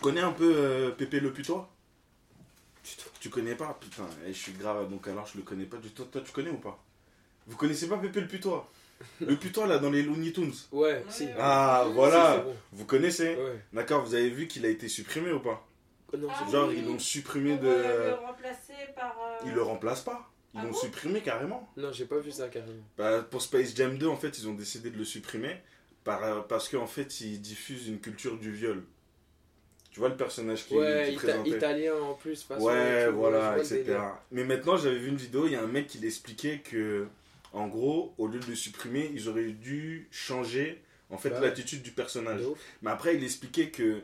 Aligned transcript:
connais 0.00 0.20
un 0.20 0.32
peu 0.32 0.52
euh, 0.56 0.90
Pépé 0.90 1.20
le 1.20 1.32
putois? 1.32 1.70
Tu 3.20 3.28
connais 3.28 3.54
pas? 3.54 3.76
Putain, 3.80 4.08
eh, 4.26 4.32
je 4.32 4.38
suis 4.38 4.52
grave, 4.52 4.88
donc 4.90 5.06
alors 5.06 5.26
je 5.26 5.36
le 5.36 5.44
connais 5.44 5.66
pas 5.66 5.76
du 5.76 5.90
tout. 5.90 6.04
Toi, 6.04 6.22
tu 6.24 6.32
connais 6.32 6.50
ou 6.50 6.56
pas? 6.56 6.82
Vous 7.46 7.56
connaissez 7.56 7.88
pas 7.88 7.98
Pépé 7.98 8.20
le 8.20 8.26
putois? 8.28 8.70
Le 9.20 9.36
putois 9.36 9.66
là 9.66 9.78
dans 9.78 9.90
les 9.90 10.02
Looney 10.02 10.32
Tunes? 10.32 10.52
Ouais, 10.72 11.02
si. 11.10 11.26
Ah, 11.38 11.86
voilà 11.94 12.38
bon. 12.38 12.54
Vous 12.72 12.84
connaissez? 12.84 13.34
Ouais. 13.36 13.60
D'accord, 13.72 14.04
vous 14.04 14.14
avez 14.14 14.30
vu 14.30 14.46
qu'il 14.46 14.64
a 14.66 14.68
été 14.68 14.88
supprimé 14.88 15.32
ou 15.32 15.40
pas? 15.40 15.66
Non, 16.16 16.28
Ah 16.30 16.34
c'est 16.44 16.52
Genre, 16.52 16.68
oui. 16.68 16.76
ils 16.78 16.86
l'ont 16.86 16.98
supprimé 16.98 17.56
de. 17.58 17.66
le 17.66 18.14
remplacer 18.14 18.72
par. 18.96 19.16
euh, 19.20 19.46
Ils 19.46 19.52
le 19.52 19.62
remplacent 19.62 20.04
pas? 20.04 20.30
Ils 20.54 20.60
Ah 20.60 20.64
l'ont 20.64 20.72
bon? 20.72 20.76
supprimé 20.78 21.20
carrément? 21.20 21.68
Non, 21.76 21.92
j'ai 21.92 22.06
pas 22.06 22.18
vu 22.18 22.30
ça 22.32 22.48
carrément. 22.48 22.82
Bah, 22.98 23.22
pour 23.22 23.40
Space 23.42 23.74
Jam 23.74 23.96
2, 23.96 24.08
en 24.08 24.16
fait, 24.16 24.38
ils 24.38 24.48
ont 24.48 24.54
décidé 24.54 24.90
de 24.90 24.98
le 24.98 25.04
supprimer 25.04 25.56
par, 26.04 26.24
euh, 26.24 26.40
parce 26.40 26.68
qu'en 26.68 26.86
fait, 26.86 27.20
ils 27.20 27.40
diffusent 27.40 27.88
une 27.88 28.00
culture 28.00 28.36
du 28.38 28.50
viol. 28.52 28.82
Vois 30.00 30.08
le 30.08 30.16
personnage 30.16 30.66
qui, 30.66 30.74
Ouais, 30.74 31.04
qui 31.10 31.12
ita- 31.14 31.18
présentait 31.22 31.50
italien 31.50 31.94
en 32.02 32.14
plus. 32.14 32.42
façon, 32.42 32.64
Ouais, 32.64 33.08
voilà, 33.10 33.56
etc. 33.58 33.84
Mais 34.32 34.44
maintenant, 34.44 34.76
j'avais 34.76 34.98
vu 34.98 35.08
une 35.08 35.16
vidéo, 35.16 35.46
il 35.46 35.52
y 35.52 35.56
a 35.56 35.62
un 35.62 35.66
mec 35.68 35.86
qui 35.86 35.98
l'expliquait 35.98 36.58
que, 36.64 37.06
en 37.52 37.68
gros, 37.68 38.14
au 38.18 38.26
lieu 38.26 38.38
de 38.40 38.46
le 38.46 38.54
supprimer, 38.54 39.10
ils 39.14 39.28
auraient 39.28 39.44
dû 39.52 40.08
changer, 40.10 40.80
en 41.10 41.18
fait, 41.18 41.30
Bah, 41.30 41.40
l'attitude 41.40 41.82
du 41.82 41.90
personnage. 41.92 42.40
Mais 42.82 42.90
après, 42.90 43.14
il 43.16 43.22
expliquait 43.22 43.68
que 43.70 44.00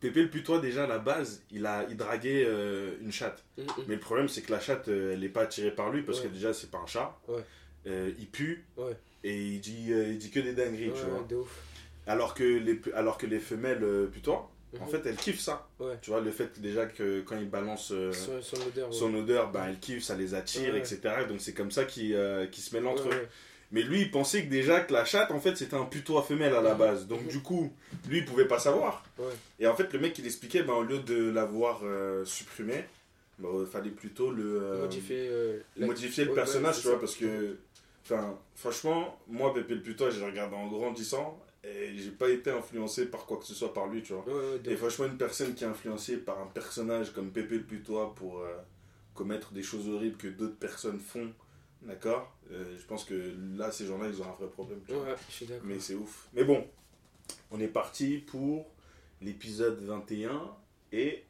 Pépé 0.00 0.22
le 0.22 0.30
putois, 0.30 0.60
déjà, 0.60 0.84
à 0.84 0.86
la 0.86 0.98
base, 1.00 1.42
il, 1.50 1.66
a, 1.66 1.84
il 1.90 1.96
draguait 1.96 2.44
euh, 2.46 2.92
une 3.02 3.10
chatte. 3.10 3.44
Mm, 3.56 3.62
mm. 3.62 3.66
Mais 3.88 3.94
le 3.96 4.00
problème, 4.00 4.28
c'est 4.28 4.42
que 4.42 4.52
la 4.52 4.60
chatte, 4.60 4.86
euh, 4.88 5.12
elle 5.12 5.20
n'est 5.20 5.28
pas 5.28 5.42
attirée 5.42 5.72
par 5.72 5.90
lui, 5.90 6.02
parce 6.02 6.20
Ouais. 6.20 6.28
que 6.28 6.32
déjà, 6.34 6.54
c'est 6.54 6.70
pas 6.70 6.78
un 6.78 6.86
chat. 6.86 7.18
Euh, 7.88 8.12
il 8.16 8.28
pue. 8.28 8.64
Et 9.24 9.36
il 9.36 9.60
dit, 9.60 9.92
euh, 9.92 10.06
il 10.12 10.18
dit 10.18 10.30
que 10.30 10.38
des 10.38 10.52
dingueries, 10.52 10.92
tu 10.94 11.02
vois. 11.10 11.26
de 11.28 11.34
ouf. 11.36 11.62
Alors 12.06 12.32
que 12.34 12.44
les, 12.44 12.80
alors 12.94 13.18
que 13.18 13.26
les 13.26 13.40
femelles 13.40 13.84
en 14.80 14.86
fait, 14.86 15.00
elles 15.06 15.16
kiffent 15.16 15.40
ça. 15.40 15.68
Ouais. 15.80 15.94
Tu 16.02 16.10
vois, 16.10 16.20
le 16.20 16.30
fait 16.30 16.60
déjà 16.60 16.86
que 16.86 17.20
quand 17.22 17.36
ils 17.38 17.48
balancent 17.48 17.92
euh, 17.92 18.12
Son, 18.12 18.40
son 18.42 18.56
odeur. 18.66 18.88
ouais. 18.88 18.94
son 18.94 19.14
odeur, 19.14 19.50
ben, 19.50 19.64
elles 19.68 19.78
kiffent, 19.78 20.04
ça 20.04 20.14
les 20.16 20.34
attire, 20.34 20.72
Ouais. 20.74 20.78
etc. 20.80 21.00
Donc 21.28 21.40
c'est 21.40 21.54
comme 21.54 21.70
ça 21.70 21.84
qu'ils 21.84 22.14
euh, 22.14 22.46
qu'ils 22.46 22.62
se 22.62 22.74
mêlent 22.74 22.86
entre 22.86 23.08
eux. 23.08 23.28
Mais 23.70 23.82
lui, 23.82 24.00
il 24.02 24.10
pensait 24.10 24.44
que 24.44 24.50
déjà 24.50 24.80
que 24.80 24.92
la 24.94 25.04
chatte, 25.04 25.30
en 25.30 25.40
fait, 25.40 25.54
c'était 25.56 25.76
un 25.76 25.84
putois 25.84 26.22
femelle 26.22 26.54
à 26.54 26.62
la 26.62 26.74
base. 26.74 27.06
Donc 27.06 27.26
du 27.28 27.40
coup, 27.40 27.70
lui, 28.08 28.18
il 28.18 28.24
pouvait 28.24 28.46
pas 28.48 28.58
savoir. 28.58 29.04
Et 29.60 29.66
en 29.66 29.74
fait, 29.74 29.92
le 29.92 29.98
mec, 29.98 30.18
il 30.18 30.24
expliquait, 30.26 30.62
ben, 30.62 30.72
au 30.72 30.82
lieu 30.82 31.00
de 31.00 31.30
l'avoir 31.30 31.80
euh, 31.84 32.24
supprimé, 32.24 32.84
ben, 33.38 33.48
il 33.60 33.66
fallait 33.66 33.90
plutôt 33.90 34.30
le... 34.30 34.62
euh, 34.62 34.80
Modifier, 34.82 35.30
la- 35.76 35.86
modifier 35.86 36.24
le 36.24 36.32
personnage, 36.34 36.80
tu 36.80 36.88
vois, 36.88 36.98
parce 36.98 37.14
que... 37.14 37.58
Enfin, 38.04 38.38
franchement, 38.56 39.18
moi, 39.28 39.52
Pépé 39.52 39.74
le 39.74 39.82
putois, 39.82 40.08
je 40.08 40.18
l'ai 40.20 40.24
regardé 40.26 40.56
en 40.56 40.66
grandissant, 40.68 41.38
et 41.64 41.96
j'ai 41.96 42.10
pas 42.12 42.28
été 42.30 42.50
influencé 42.50 43.06
par 43.06 43.26
quoi 43.26 43.36
que 43.38 43.44
ce 43.44 43.54
soit 43.54 43.72
par 43.74 43.88
lui, 43.88 44.02
tu 44.02 44.12
vois. 44.12 44.24
Ouais, 44.26 44.32
ouais, 44.32 44.60
Et 44.72 44.76
franchement, 44.76 45.06
une 45.06 45.16
personne 45.18 45.54
qui 45.54 45.64
est 45.64 45.66
influencée 45.66 46.16
par 46.18 46.40
un 46.40 46.46
personnage 46.46 47.12
comme 47.12 47.30
Pépé 47.32 47.56
le 47.56 47.64
putois 47.64 48.14
pour 48.14 48.38
euh, 48.40 48.56
commettre 49.14 49.52
des 49.52 49.62
choses 49.62 49.88
horribles 49.88 50.16
que 50.16 50.28
d'autres 50.28 50.56
personnes 50.58 51.00
font, 51.00 51.32
d'accord 51.82 52.32
Euh, 52.52 52.76
Je 52.78 52.86
pense 52.86 53.04
que 53.04 53.34
là, 53.56 53.70
ces 53.72 53.86
gens-là, 53.86 54.06
ils 54.08 54.20
ont 54.22 54.26
un 54.26 54.32
vrai 54.32 54.48
problème. 54.48 54.80
tu 54.86 54.92
vois. 54.94 55.02
Ouais, 55.04 55.14
je 55.28 55.34
suis 55.34 55.46
d'accord. 55.46 55.64
Mais 55.66 55.80
c'est 55.80 55.94
ouf. 55.94 56.28
Mais 56.32 56.44
bon, 56.44 56.66
on 57.50 57.60
est 57.60 57.68
parti 57.68 58.18
pour 58.18 58.66
l'épisode 59.20 59.80
21 59.82 60.54
et 60.92 61.24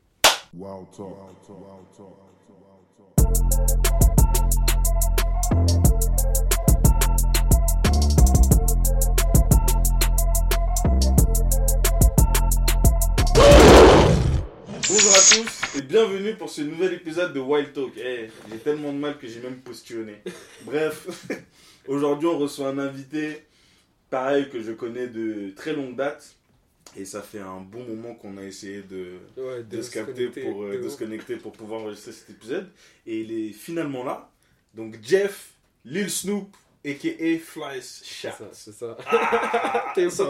Wow 0.54 0.86
talk. 0.92 1.08
Wow 1.08 1.86
talk. 1.96 2.06
Wow 2.06 2.84
talk. 3.16 4.17
Et 15.76 15.82
bienvenue 15.82 16.34
pour 16.34 16.50
ce 16.50 16.62
nouvel 16.62 16.94
épisode 16.94 17.32
de 17.32 17.40
Wild 17.40 17.72
Talk. 17.72 17.92
Eh, 17.96 18.28
j'ai 18.50 18.58
tellement 18.58 18.92
de 18.92 18.98
mal 18.98 19.18
que 19.18 19.26
j'ai 19.26 19.40
même 19.40 19.56
postillonné. 19.60 20.22
Bref, 20.62 21.06
aujourd'hui 21.88 22.28
on 22.28 22.38
reçoit 22.38 22.68
un 22.68 22.78
invité 22.78 23.44
pareil 24.10 24.48
que 24.50 24.60
je 24.62 24.72
connais 24.72 25.06
de 25.08 25.50
très 25.56 25.72
longue 25.74 25.96
date 25.96 26.34
et 26.96 27.04
ça 27.04 27.22
fait 27.22 27.40
un 27.40 27.60
bon 27.60 27.84
moment 27.84 28.14
qu'on 28.14 28.36
a 28.38 28.42
essayé 28.42 28.82
de, 28.82 29.18
Ouais, 29.36 29.62
de 29.62 29.82
se 29.82 29.90
capter 29.90 30.26
connecter, 30.28 30.42
pour, 30.42 30.62
euh, 30.64 30.72
de 30.72 30.78
de 30.82 30.86
ouf. 30.86 30.92
se 30.92 30.98
connecter 30.98 31.36
pour 31.36 31.52
pouvoir 31.52 31.82
enregistrer 31.82 32.12
cet 32.12 32.30
épisode 32.30 32.68
et 33.06 33.20
il 33.20 33.32
est 33.32 33.52
finalement 33.52 34.04
là. 34.04 34.30
Donc 34.74 34.96
Jeff, 35.02 35.50
Lil 35.84 36.10
Snoop 36.10 36.56
aka 36.84 37.38
Fly 37.44 37.82
C'est 37.82 38.04
Chat. 38.06 38.32
ça, 38.32 38.48
c'est 38.52 38.72
ça. 38.72 38.96
T'es 39.94 40.08
ça, 40.08 40.24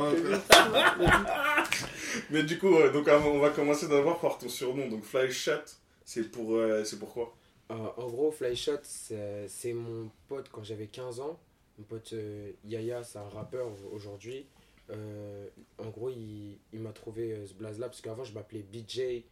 Mais 2.30 2.42
du 2.42 2.58
coup, 2.58 2.70
donc 2.92 3.08
on 3.08 3.38
va 3.38 3.50
commencer 3.50 3.88
d'abord 3.88 4.20
par 4.20 4.38
ton 4.38 4.48
surnom. 4.48 4.88
Donc 4.88 5.04
Fly 5.04 5.30
Chat, 5.30 5.64
c'est 6.04 6.30
pour 6.30 6.54
euh, 6.56 6.84
c'est 6.84 6.98
pourquoi 6.98 7.34
Euh, 7.70 7.74
en 7.96 8.06
gros, 8.08 8.30
Flyshot, 8.30 8.80
c'est 8.82 9.46
c'est 9.48 9.72
mon 9.74 10.10
pote 10.28 10.48
quand 10.50 10.64
j'avais 10.64 10.86
15 10.86 11.20
ans. 11.20 11.38
Mon 11.78 11.84
pote 11.84 12.10
euh, 12.14 12.50
Yaya, 12.64 13.04
c'est 13.04 13.18
un 13.18 13.28
rappeur 13.28 13.68
aujourd'hui. 13.92 14.46
Euh, 14.90 15.46
en 15.78 15.90
gros, 15.90 16.08
il, 16.08 16.58
il 16.72 16.80
m'a 16.80 16.92
trouvé 16.92 17.32
euh, 17.32 17.46
ce 17.46 17.52
blaze-là 17.54 17.88
parce 17.88 18.00
qu'avant, 18.00 18.24
je 18.24 18.32
m'appelais 18.32 18.62
BJ 18.72 19.22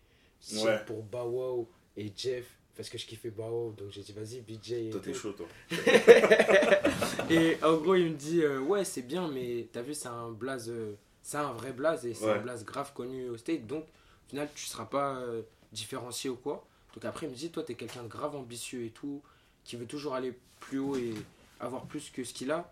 Ouais. 0.63 0.79
pour 0.87 1.03
Bow 1.03 1.67
et 1.97 2.13
Jeff 2.15 2.45
parce 2.77 2.91
que 2.91 2.99
je 2.99 3.07
kiffais 3.07 3.31
Bow 3.31 3.73
Donc 3.77 3.91
j'ai 3.91 4.03
dit, 4.03 4.13
vas-y, 4.13 4.41
BJ. 4.43 4.73
et 4.73 4.91
Toi 4.91 5.01
t'es 5.03 5.15
chaud 5.15 5.33
toi. 5.33 5.47
Et 7.31 7.57
en 7.63 7.77
gros, 7.79 7.95
il 7.95 8.11
me 8.11 8.15
dit 8.17 8.43
euh, 8.43 8.61
Ouais, 8.61 8.85
c'est 8.85 9.03
bien, 9.03 9.29
mais 9.29 9.67
t'as 9.73 9.83
vu, 9.83 9.95
c'est 9.95 10.09
un 10.09 10.31
blaze. 10.31 10.69
euh, 10.71 10.95
c'est 11.27 11.39
un 11.39 11.53
vrai 11.53 11.73
blaze 11.73 12.07
et 12.07 12.15
c'est 12.15 12.25
Ouais. 12.27 12.35
un 12.35 12.39
blaze 12.41 12.65
grave 12.65 12.93
connu 12.95 13.29
au 13.29 13.37
state. 13.37 13.67
Donc, 13.67 13.83
au 13.83 14.29
final, 14.31 14.49
tu 14.55 14.65
seras 14.67 14.85
pas 14.85 15.17
euh, 15.17 15.43
différencié 15.73 16.31
ou 16.31 16.37
quoi. 16.37 16.65
Donc, 16.95 17.05
après, 17.05 17.27
il 17.27 17.31
me 17.31 17.35
dit 17.35 17.51
Toi, 17.51 17.65
t'es 17.65 17.75
quelqu'un 17.75 18.05
de 18.05 18.09
grave 18.09 18.37
ambitieux 18.37 18.85
et 18.85 18.91
tout, 18.91 19.21
qui 19.65 19.75
veut 19.75 19.87
toujours 19.87 20.15
aller 20.15 20.39
plus 20.61 20.79
haut 20.79 20.95
et 20.97 21.15
avoir 21.59 21.85
plus 21.87 22.11
que 22.11 22.23
ce 22.23 22.33
qu'il 22.33 22.53
a. 22.53 22.71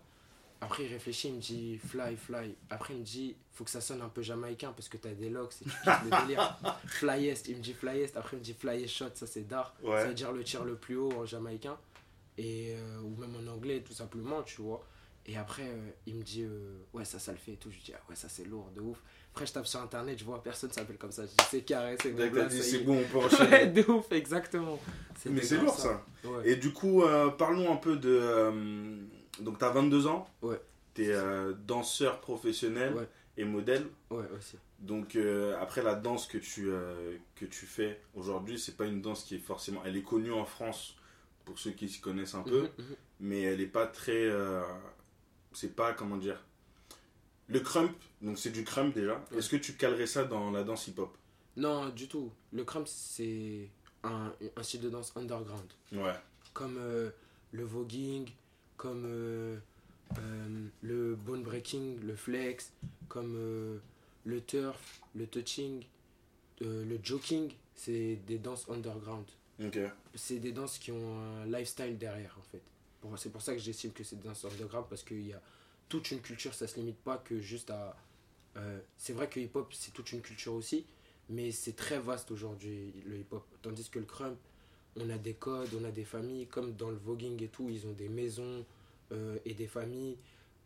Après, 0.61 0.85
il 0.85 0.87
réfléchit, 0.87 1.27
il 1.27 1.33
me 1.35 1.41
dit 1.41 1.77
Fly, 1.79 2.15
fly. 2.15 2.55
Après, 2.69 2.93
il 2.93 3.01
me 3.01 3.05
dit 3.05 3.35
Faut 3.51 3.65
que 3.65 3.69
ça 3.69 3.81
sonne 3.81 4.01
un 4.01 4.07
peu 4.07 4.21
jamaïcain 4.21 4.71
parce 4.71 4.87
que 4.87 4.95
t'as 4.95 5.11
des 5.13 5.29
locks 5.29 5.53
et 5.61 5.65
tu 5.65 5.69
kiffes 5.71 6.03
le 6.09 6.21
délire. 6.25 6.57
Flyest, 6.87 7.49
il 7.49 7.57
me 7.57 7.61
dit 7.61 7.73
Flyest. 7.73 8.15
Après, 8.15 8.37
il 8.37 8.39
me 8.39 8.43
dit 8.45 8.53
Flyest 8.53 8.87
shot, 8.93 9.09
ça 9.15 9.27
c'est 9.27 9.45
d'art. 9.45 9.75
Ouais. 9.83 9.99
Ça 9.99 10.07
veut 10.07 10.13
dire 10.13 10.31
le 10.31 10.45
tir 10.45 10.63
le 10.63 10.75
plus 10.75 10.95
haut 10.95 11.11
en 11.11 11.25
jamaïcain. 11.25 11.77
Et, 12.37 12.73
euh, 12.77 12.99
ou 13.01 13.15
même 13.17 13.35
en 13.35 13.51
anglais, 13.51 13.81
tout 13.81 13.93
simplement, 13.93 14.43
tu 14.43 14.61
vois. 14.61 14.81
Et 15.27 15.37
après, 15.37 15.63
euh, 15.63 15.89
il 16.05 16.15
me 16.15 16.23
dit, 16.23 16.43
euh, 16.43 16.77
ouais, 16.93 17.03
ça, 17.03 17.17
ça 17.17 17.31
le 17.31 17.37
fait 17.39 17.53
et 17.53 17.57
tout. 17.57 17.71
Je 17.71 17.79
dis, 17.79 17.93
ah 17.95 18.01
ouais, 18.09 18.15
ça, 18.15 18.29
c'est 18.29 18.45
lourd, 18.45 18.69
de 18.75 18.81
ouf. 18.81 19.01
Après, 19.33 19.45
je 19.47 19.53
tape 19.53 19.65
sur 19.65 19.81
internet, 19.81 20.19
je 20.19 20.23
vois, 20.23 20.41
personne 20.43 20.71
s'appelle 20.71 20.97
comme 20.97 21.11
ça. 21.11 21.23
Je 21.23 21.29
dis, 21.29 21.35
c'est 21.49 21.61
carré, 21.61 21.97
c'est 22.01 22.11
bon. 22.11 22.47
c'est 22.49 22.75
est. 22.75 22.83
bon, 22.83 22.99
on 22.99 23.27
peut 23.27 23.35
Ouais, 23.49 23.67
de 23.67 23.81
ouf, 23.91 24.11
exactement. 24.11 24.79
Mais 25.25 25.41
c'est 25.41 25.57
lourd 25.57 25.77
ça. 25.77 26.05
Ouais. 26.23 26.51
Et 26.51 26.55
du 26.57 26.71
coup, 26.71 27.03
euh, 27.03 27.29
parlons 27.29 27.71
un 27.73 27.77
peu 27.77 27.97
de. 27.97 28.51
donc 29.39 29.57
t'as 29.57 29.71
22 29.71 30.07
ans. 30.07 30.29
Ouais. 30.43 30.61
T'es 30.93 31.11
danseur 31.65 32.21
professionnel 32.21 32.93
Ouais. 32.93 33.07
et 33.37 33.43
modèle. 33.45 33.87
Ouais, 34.11 34.23
aussi. 34.37 34.57
Donc 34.79 35.17
après 35.59 35.81
la 35.81 35.95
danse 35.95 36.27
que 36.27 36.37
tu, 36.37 36.69
que 37.35 37.45
tu 37.45 37.65
fais 37.65 37.99
aujourd'hui, 38.13 38.59
c'est 38.59 38.77
pas 38.77 38.85
une 38.85 39.01
danse 39.01 39.23
qui 39.23 39.35
est 39.35 39.39
forcément... 39.39 39.81
Elle 39.85 39.97
est 39.97 40.03
connue 40.03 40.31
en 40.31 40.45
France 40.45 40.95
pour 41.43 41.59
ceux 41.59 41.71
qui 41.71 41.89
s'y 41.89 41.99
connaissent 41.99 42.35
un 42.35 42.43
peu, 42.43 42.61
Mhm, 42.61 42.69
mhm. 42.77 42.95
mais 43.21 43.41
elle 43.41 43.59
est 43.61 43.67
pas 43.67 43.87
très... 43.87 44.29
c'est 45.55 45.75
pas, 45.75 45.93
comment 45.93 46.17
dire... 46.17 46.43
Le 47.47 47.59
crump, 47.59 47.95
donc 48.21 48.39
c'est 48.39 48.49
du 48.49 48.63
crump 48.63 48.95
déjà. 48.95 49.23
Ouais. 49.31 49.37
Est-ce 49.37 49.49
que 49.49 49.55
tu 49.57 49.73
calerais 49.73 50.07
ça 50.07 50.23
dans 50.23 50.49
la 50.49 50.63
danse 50.63 50.87
hip-hop? 50.87 51.15
Non, 51.57 51.89
du 51.89 52.07
tout. 52.07 52.31
Le 52.51 52.63
crump, 52.63 52.87
c'est 52.87 53.69
un, 54.03 54.33
un 54.55 54.63
style 54.63 54.81
de 54.81 54.89
danse 54.89 55.13
underground. 55.15 55.71
Ouais. 55.91 56.15
Comme 56.53 56.77
euh, 56.79 57.11
le 57.51 57.63
voguing, 57.63 58.27
comme 58.77 59.03
euh, 59.05 59.57
euh, 60.17 60.67
le 60.81 61.15
bone 61.15 61.43
breaking, 61.43 61.99
le 62.01 62.15
flex, 62.15 62.71
comme 63.09 63.79
le 64.25 64.41
turf, 64.41 65.01
le 65.13 65.27
touching, 65.27 65.85
le 66.61 66.97
joking. 67.03 67.51
C'est 67.75 68.15
des 68.25 68.39
danses 68.39 68.67
underground. 68.69 69.25
Ok. 69.63 69.79
c'est 70.15 70.39
des 70.39 70.51
danses 70.51 70.77
qui 70.77 70.91
ont 70.91 71.19
un 71.19 71.45
lifestyle 71.45 71.97
derrière 71.97 72.35
en 72.37 72.41
fait. 72.51 72.61
Bon, 73.01 73.15
c'est 73.15 73.29
pour 73.29 73.41
ça 73.41 73.53
que 73.53 73.59
j'estime 73.59 73.91
que 73.91 74.03
c'est 74.03 74.17
des 74.17 74.27
danses 74.27 74.43
underground 74.43 74.87
parce 74.89 75.03
qu'il 75.03 75.27
y 75.27 75.33
a 75.33 75.41
toute 75.89 76.11
une 76.11 76.21
culture, 76.21 76.53
ça 76.53 76.67
se 76.67 76.75
limite 76.79 76.97
pas 76.97 77.17
que 77.17 77.39
juste 77.39 77.69
à. 77.69 77.95
euh, 78.57 78.79
c'est 78.97 79.13
vrai 79.13 79.29
que 79.29 79.39
hip-hop 79.39 79.73
c'est 79.73 79.91
toute 79.91 80.11
une 80.11 80.21
culture 80.21 80.53
aussi, 80.53 80.85
mais 81.29 81.51
c'est 81.51 81.75
très 81.75 81.99
vaste 81.99 82.31
aujourd'hui 82.31 82.93
le 83.05 83.17
hip-hop. 83.17 83.45
Tandis 83.61 83.89
que 83.89 83.99
le 83.99 84.05
crump, 84.05 84.37
on 84.95 85.09
a 85.09 85.17
des 85.17 85.33
codes, 85.33 85.69
on 85.79 85.83
a 85.83 85.91
des 85.91 86.05
familles, 86.05 86.47
comme 86.47 86.73
dans 86.75 86.89
le 86.89 86.97
voguing 86.97 87.41
et 87.43 87.47
tout, 87.47 87.69
ils 87.69 87.85
ont 87.85 87.93
des 87.93 88.09
maisons 88.09 88.65
euh, 89.11 89.37
et 89.45 89.53
des 89.53 89.67
familles. 89.67 90.17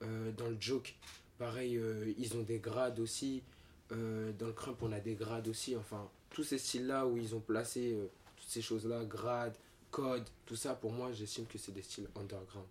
Euh, 0.02 0.32
dans 0.32 0.48
le 0.48 0.58
joke, 0.60 0.96
pareil, 1.38 1.80
ils 2.18 2.38
ont 2.38 2.44
des 2.44 2.60
grades 2.60 3.00
aussi. 3.00 3.44
Dans 3.90 4.46
le 4.46 4.54
crump, 4.54 4.78
on 4.84 4.92
a 4.92 5.00
des 5.00 5.16
grades 5.16 5.48
aussi. 5.48 5.76
Enfin, 5.76 6.10
tous 6.30 6.44
ces 6.44 6.60
styles-là 6.60 7.08
où 7.08 7.18
ils 7.18 7.34
ont 7.34 7.40
placé 7.40 7.98
toutes 8.38 8.48
ces 8.48 8.62
choses-là, 8.62 9.04
grades, 9.04 9.56
codes, 9.90 10.30
tout 10.46 10.56
ça, 10.56 10.76
pour 10.76 10.92
moi, 10.92 11.12
j'estime 11.12 11.48
que 11.48 11.58
c'est 11.58 11.72
des 11.72 11.82
styles 11.82 12.08
underground. 12.16 12.68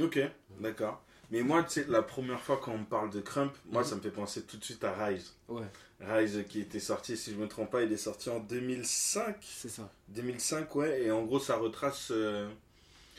Ok, 0.00 0.20
d'accord. 0.60 1.02
Mais 1.30 1.42
moi, 1.42 1.62
tu 1.62 1.70
sais, 1.70 1.86
la 1.88 2.02
première 2.02 2.40
fois 2.40 2.58
quand 2.62 2.72
on 2.72 2.78
me 2.78 2.84
parle 2.84 3.10
de 3.10 3.20
Crump, 3.20 3.52
moi, 3.70 3.84
ça 3.84 3.94
me 3.94 4.00
fait 4.00 4.10
penser 4.10 4.42
tout 4.42 4.56
de 4.56 4.64
suite 4.64 4.82
à 4.84 4.92
Rise. 5.06 5.32
Ouais, 5.48 5.66
Rise 6.00 6.44
qui 6.48 6.60
était 6.60 6.80
sorti, 6.80 7.16
si 7.16 7.30
je 7.32 7.36
me 7.36 7.46
trompe 7.46 7.70
pas, 7.70 7.82
il 7.82 7.92
est 7.92 7.96
sorti 7.96 8.30
en 8.30 8.40
2005. 8.40 9.36
c'est 9.40 9.68
ça. 9.68 9.92
2005, 10.08 10.74
ouais, 10.74 11.02
et 11.04 11.10
en 11.10 11.24
gros, 11.24 11.38
ça 11.38 11.56
retrace. 11.56 12.08
euh, 12.10 12.48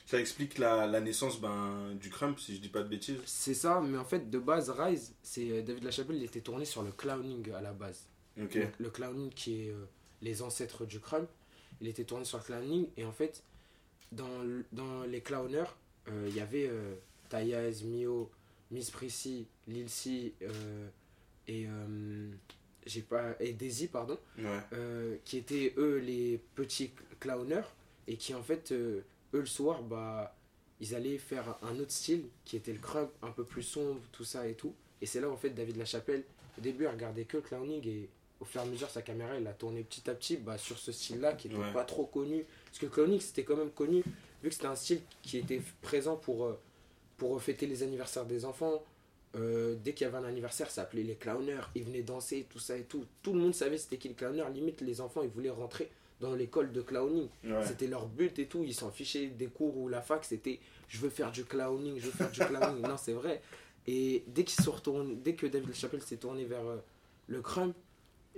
ça 0.08 0.20
explique 0.20 0.58
la, 0.58 0.88
la 0.88 1.00
naissance 1.00 1.40
ben, 1.40 1.96
du 1.96 2.10
Crump, 2.10 2.38
si 2.38 2.56
je 2.58 2.62
dis 2.62 2.68
pas 2.68 2.84
de 2.84 2.90
bêtises. 2.90 3.20
C'est 3.26 3.54
ça, 3.54 3.80
mais 3.82 3.98
en 3.98 4.04
fait, 4.04 4.30
de 4.30 4.40
base, 4.40 4.70
Rise, 4.70 5.14
c'est 5.24 5.50
euh, 5.50 5.62
David 5.62 5.84
Lachapelle, 5.86 6.18
il 6.18 6.24
était 6.26 6.42
tourné 6.42 6.66
sur 6.66 6.84
le 6.84 6.92
clowning 6.92 7.50
à 7.54 7.62
la 7.62 7.72
base. 7.72 8.08
Ok. 8.42 8.58
Donc, 8.58 8.74
le 8.78 8.90
clowning 8.90 9.30
qui 9.30 9.68
est 9.68 9.70
euh, 9.72 9.86
les 10.22 10.42
ancêtres 10.42 10.86
du 10.86 11.00
crump, 11.00 11.30
il 11.80 11.88
était 11.88 12.04
tourné 12.04 12.26
sur 12.26 12.38
le 12.40 12.44
clowning 12.44 12.88
et 12.98 13.06
en 13.06 13.12
fait 13.12 13.42
dans, 14.12 14.28
dans 14.72 15.04
les 15.04 15.22
clowners 15.22 15.64
euh, 16.10 16.26
il 16.30 16.36
y 16.36 16.40
avait 16.40 16.70
Taïaz, 17.32 17.84
Mio, 17.84 18.30
Miss 18.72 18.92
Prissy, 18.92 19.48
Lil 19.68 19.90
C 19.90 20.34
euh, 20.42 20.88
et 21.48 21.66
euh, 21.68 22.30
j'ai 22.86 23.02
pas 23.02 23.36
et 23.40 23.54
Daisy 23.54 23.88
pardon 23.88 24.18
Ouais. 24.38 24.60
euh, 24.74 25.16
qui 25.24 25.38
étaient 25.38 25.74
eux 25.78 25.98
les 26.00 26.40
petits 26.56 26.92
clowners 27.20 27.64
et 28.08 28.18
qui 28.18 28.34
en 28.36 28.44
fait 28.44 28.72
eux 28.74 29.04
le 29.32 29.46
soir 29.46 29.82
bah 29.82 30.36
ils 30.82 30.94
allaient 30.96 31.18
faire 31.20 31.58
un 31.62 31.80
autre 31.80 31.92
style 31.92 32.26
qui 32.44 32.58
était 32.58 32.74
le 32.74 32.80
crump 32.80 33.10
un 33.22 33.32
peu 33.32 33.44
plus 33.46 33.64
sombre 33.64 34.02
tout 34.12 34.24
ça 34.26 34.48
et 34.48 34.56
tout 34.56 34.74
et 35.02 35.06
c'est 35.06 35.22
là 35.22 35.30
en 35.30 35.38
fait 35.38 35.52
David 35.52 35.78
Lachapelle 35.78 36.24
au 36.58 36.62
début 36.62 36.84
il 36.84 36.88
regardait 36.90 37.26
que 37.26 37.38
le 37.38 37.44
clowning 37.44 37.88
et 37.88 38.10
au 38.40 38.46
fur 38.46 38.62
et 38.62 38.64
à 38.64 38.68
mesure 38.68 38.90
sa 38.90 39.02
caméra 39.04 39.36
elle 39.36 39.48
a 39.48 39.54
tourné 39.54 39.84
petit 39.84 40.10
à 40.10 40.16
petit 40.16 40.36
bah, 40.38 40.58
sur 40.58 40.78
ce 40.78 40.92
style 40.92 41.22
là 41.22 41.34
qui 41.34 41.48
était 41.48 41.56
Ouais. 41.58 41.72
pas 41.72 41.86
trop 41.86 42.06
connu 42.08 42.44
parce 42.66 42.80
que 42.80 42.88
clowning 42.88 43.20
c'était 43.22 43.44
quand 43.44 43.56
même 43.58 43.72
connu 43.72 44.04
vu 44.44 44.50
que 44.50 44.54
c'était 44.56 44.66
un 44.68 44.76
style 44.76 45.02
qui 45.22 45.38
était 45.38 45.62
présent 45.82 46.16
pour 46.18 46.46
euh, 46.46 46.60
pour 47.22 47.40
fêter 47.40 47.68
les 47.68 47.84
anniversaires 47.84 48.26
des 48.26 48.46
enfants 48.46 48.84
euh, 49.36 49.76
dès 49.84 49.94
qu'il 49.94 50.06
y 50.06 50.08
avait 50.08 50.18
un 50.18 50.24
anniversaire, 50.24 50.72
ça 50.72 50.82
s'appelait 50.82 51.04
les 51.04 51.14
clowners. 51.14 51.62
Ils 51.76 51.84
venaient 51.84 52.02
danser, 52.02 52.48
tout 52.50 52.58
ça 52.58 52.76
et 52.76 52.82
tout. 52.82 53.06
Tout 53.22 53.34
le 53.34 53.40
monde 53.40 53.54
savait 53.54 53.78
c'était 53.78 53.98
qui 53.98 54.10
le 54.10 54.16
clowner. 54.16 54.44
Limite, 54.52 54.82
les 54.82 55.02
enfants, 55.02 55.22
ils 55.22 55.30
voulaient 55.30 55.52
rentrer 55.52 55.92
dans 56.20 56.34
l'école 56.34 56.72
de 56.72 56.82
clowning. 56.82 57.28
Ouais. 57.44 57.64
C'était 57.64 57.86
leur 57.86 58.08
but 58.08 58.40
et 58.40 58.48
tout. 58.48 58.64
Ils 58.64 58.74
s'en 58.74 58.90
fichaient 58.90 59.28
des 59.28 59.46
cours 59.46 59.78
ou 59.78 59.88
la 59.88 60.02
fac. 60.02 60.26
C'était 60.26 60.60
je 60.88 60.98
veux 60.98 61.12
faire 61.12 61.32
du 61.32 61.46
clowning, 61.46 62.00
je 62.00 62.08
veux 62.08 62.12
faire 62.12 62.32
du 62.32 62.40
clowning. 62.40 62.82
non, 62.90 62.98
c'est 62.98 63.14
vrai. 63.14 63.44
Et 63.86 64.24
dès 64.26 64.44
qu'ils 64.44 64.64
se 64.64 64.70
retournent, 64.72 65.22
dès 65.22 65.36
que 65.36 65.46
David 65.46 65.76
Chappelle 65.76 66.02
s'est 66.02 66.18
tourné 66.18 66.46
vers 66.46 66.66
euh, 66.66 66.78
le 67.28 67.44
crump, 67.44 67.76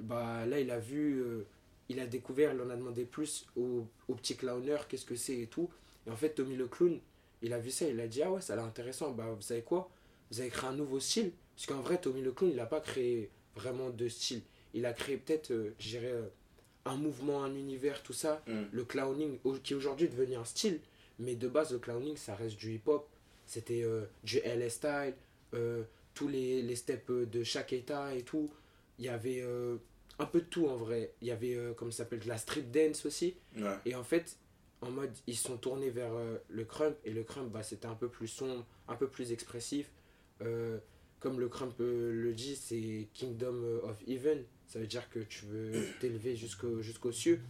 bah 0.02 0.46
là, 0.46 0.60
il 0.60 0.70
a 0.72 0.80
vu, 0.80 1.22
euh, 1.22 1.46
il 1.88 2.02
a 2.02 2.06
découvert, 2.06 2.54
il 2.54 2.60
en 2.60 2.70
a 2.70 2.76
demandé 2.76 3.06
plus 3.06 3.48
au, 3.56 3.88
au 4.10 4.16
petit 4.16 4.36
clowner, 4.36 4.80
qu'est-ce 4.90 5.06
que 5.06 5.16
c'est 5.16 5.40
et 5.40 5.48
tout. 5.48 5.70
Et 6.06 6.12
en 6.12 6.18
fait, 6.18 6.32
Tommy 6.32 6.58
le 6.58 6.68
clown, 6.68 7.00
il 7.44 7.54
a 7.54 7.60
vu 7.60 7.70
ça, 7.70 7.86
il 7.88 8.00
a 8.00 8.08
dit 8.08 8.24
ah 8.24 8.32
ouais, 8.32 8.42
ça 8.42 8.54
a 8.54 8.56
l'air 8.56 8.66
intéressant. 8.66 9.12
Bah 9.12 9.26
vous 9.36 9.42
savez 9.42 9.62
quoi? 9.62 9.90
Vous 10.32 10.40
avez 10.42 10.50
créé 10.50 10.70
un 10.70 10.74
nouveau 10.74 11.00
style. 11.00 11.32
Parce 11.56 11.68
qu'en 11.68 11.82
vrai, 11.82 12.00
Tommy 12.02 12.22
le 12.22 12.32
clown, 12.32 12.50
il 12.50 12.58
n'a 12.58 12.66
pas 12.66 12.80
créé 12.82 13.30
vraiment 13.56 13.90
de 13.92 14.08
style. 14.08 14.42
Il 14.74 14.86
a 14.88 14.94
créé 14.94 15.18
peut-être, 15.18 15.52
euh, 15.52 15.76
je 15.80 15.90
dirais, 15.90 16.12
euh, 16.12 16.28
un 16.86 16.96
mouvement, 16.96 17.44
un 17.44 17.54
univers, 17.56 18.02
tout 18.02 18.14
ça 18.14 18.42
Mm. 18.48 18.64
le 18.72 18.84
clowning 18.86 19.38
qui 19.64 19.76
aujourd'hui 19.76 20.08
est 20.08 20.10
devenu 20.10 20.36
un 20.36 20.46
style 20.46 20.80
mais 21.20 21.36
de 21.36 21.48
base 21.48 21.72
le 21.72 21.78
clowning 21.80 22.18
ça 22.18 22.34
reste 22.36 22.58
du 22.58 22.74
hip 22.74 22.82
hop 22.88 23.08
c'était 23.46 23.84
euh, 23.84 24.04
du 24.24 24.40
LS 24.40 24.70
style 24.74 25.14
euh, 25.54 25.84
tous 26.16 26.28
les, 26.28 26.62
les 26.64 26.76
steps 26.76 27.06
de 27.10 27.44
chaque 27.44 27.72
état 27.72 28.14
et 28.16 28.24
tout 28.24 28.50
il 29.00 29.06
y 29.06 29.10
avait 29.10 29.46
un 30.20 30.26
peu 30.26 30.42
de 30.42 30.46
tout 30.46 30.68
en 30.68 30.76
vrai 30.76 31.14
il 31.22 31.28
y 31.28 31.32
avait 31.32 31.58
comme 31.78 31.92
ça 31.92 32.00
s'appelle? 32.00 32.20
De 32.20 32.28
la 32.28 32.38
street 32.38 32.64
dance 32.64 33.06
aussi 33.06 33.36
Ouais. 33.56 33.76
et 33.86 33.96
en 33.96 34.04
fait 34.04 34.36
en 34.84 34.92
mode 34.92 35.12
ils 35.28 35.38
sont 35.38 35.58
tournés 35.58 35.90
vers 35.90 36.14
euh, 36.14 36.38
le 36.50 36.66
crump 36.66 36.96
et 37.06 37.12
le 37.12 37.24
crump 37.24 37.52
bah, 37.52 37.64
c'était 37.64 37.88
un 37.88 37.96
peu 37.96 38.10
plus 38.10 38.28
sombre 38.28 38.66
un 38.88 38.96
peu 38.96 39.08
plus 39.08 39.32
expressif. 39.32 39.92
Euh, 40.42 40.80
comme 41.20 41.40
le 41.40 41.48
crump 41.48 41.80
euh, 41.80 42.12
le 42.12 42.34
dit 42.34 42.56
c'est 42.56 43.08
kingdom 43.14 43.64
of 43.84 43.98
even 44.08 44.44
ça 44.68 44.80
veut 44.80 44.88
dire 44.88 45.10
que 45.10 45.20
tu 45.20 45.46
veux 45.46 45.72
t'élever 46.00 46.36
jusqu'au 46.36 46.82
jusqu'aux 46.82 47.12
cieux. 47.12 47.42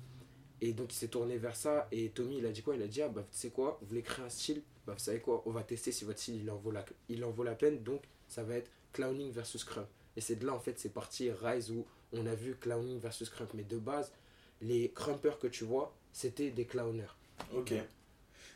Et 0.62 0.72
donc 0.72 0.94
il 0.94 0.96
s'est 0.96 1.10
tourné 1.10 1.38
vers 1.38 1.56
ça 1.56 1.88
et 1.92 2.10
Tommy 2.10 2.38
il 2.38 2.46
a 2.46 2.52
dit 2.52 2.62
quoi? 2.62 2.76
Il 2.76 2.82
a 2.82 2.88
dit 2.88 3.02
ah 3.02 3.10
bah 3.10 3.26
tu 3.30 3.38
sais 3.38 3.50
quoi, 3.50 3.78
vous 3.82 3.88
voulez 3.88 4.02
créer 4.02 4.26
un 4.26 4.30
style? 4.30 4.62
Bah 4.86 4.94
vous 4.94 5.04
savez 5.04 5.20
quoi, 5.20 5.44
on 5.46 5.52
va 5.52 5.64
tester 5.64 5.92
si 5.92 6.06
votre 6.06 6.20
style 6.20 6.42
il 6.42 6.50
en 6.52 6.58
vaut 6.58 6.72
la, 6.72 6.86
il 7.10 7.24
en 7.26 7.32
vaut 7.32 7.44
la 7.44 7.56
peine. 7.56 7.84
Donc 7.84 8.04
ça 8.28 8.44
va 8.44 8.56
être 8.56 8.72
clowning 8.92 9.32
versus 9.32 9.64
crump. 9.64 9.88
Et 10.16 10.22
c'est 10.22 10.36
de 10.36 10.46
là 10.46 10.54
en 10.54 10.60
fait 10.60 10.80
c'est 10.80 10.94
parti 10.94 11.32
Rise 11.32 11.72
où 11.72 11.86
on 12.14 12.26
a 12.28 12.36
vu 12.36 12.56
clowning 12.56 13.00
versus 13.00 13.30
crump. 13.30 13.50
Mais 13.54 13.64
de 13.64 13.78
base 13.78 14.12
les 14.62 14.92
crumpers 14.92 15.40
que 15.40 15.48
tu 15.48 15.64
vois 15.64 15.94
c'était 16.14 16.52
des 16.52 16.66
clowners. 16.66 17.16
Ok. 17.56 17.74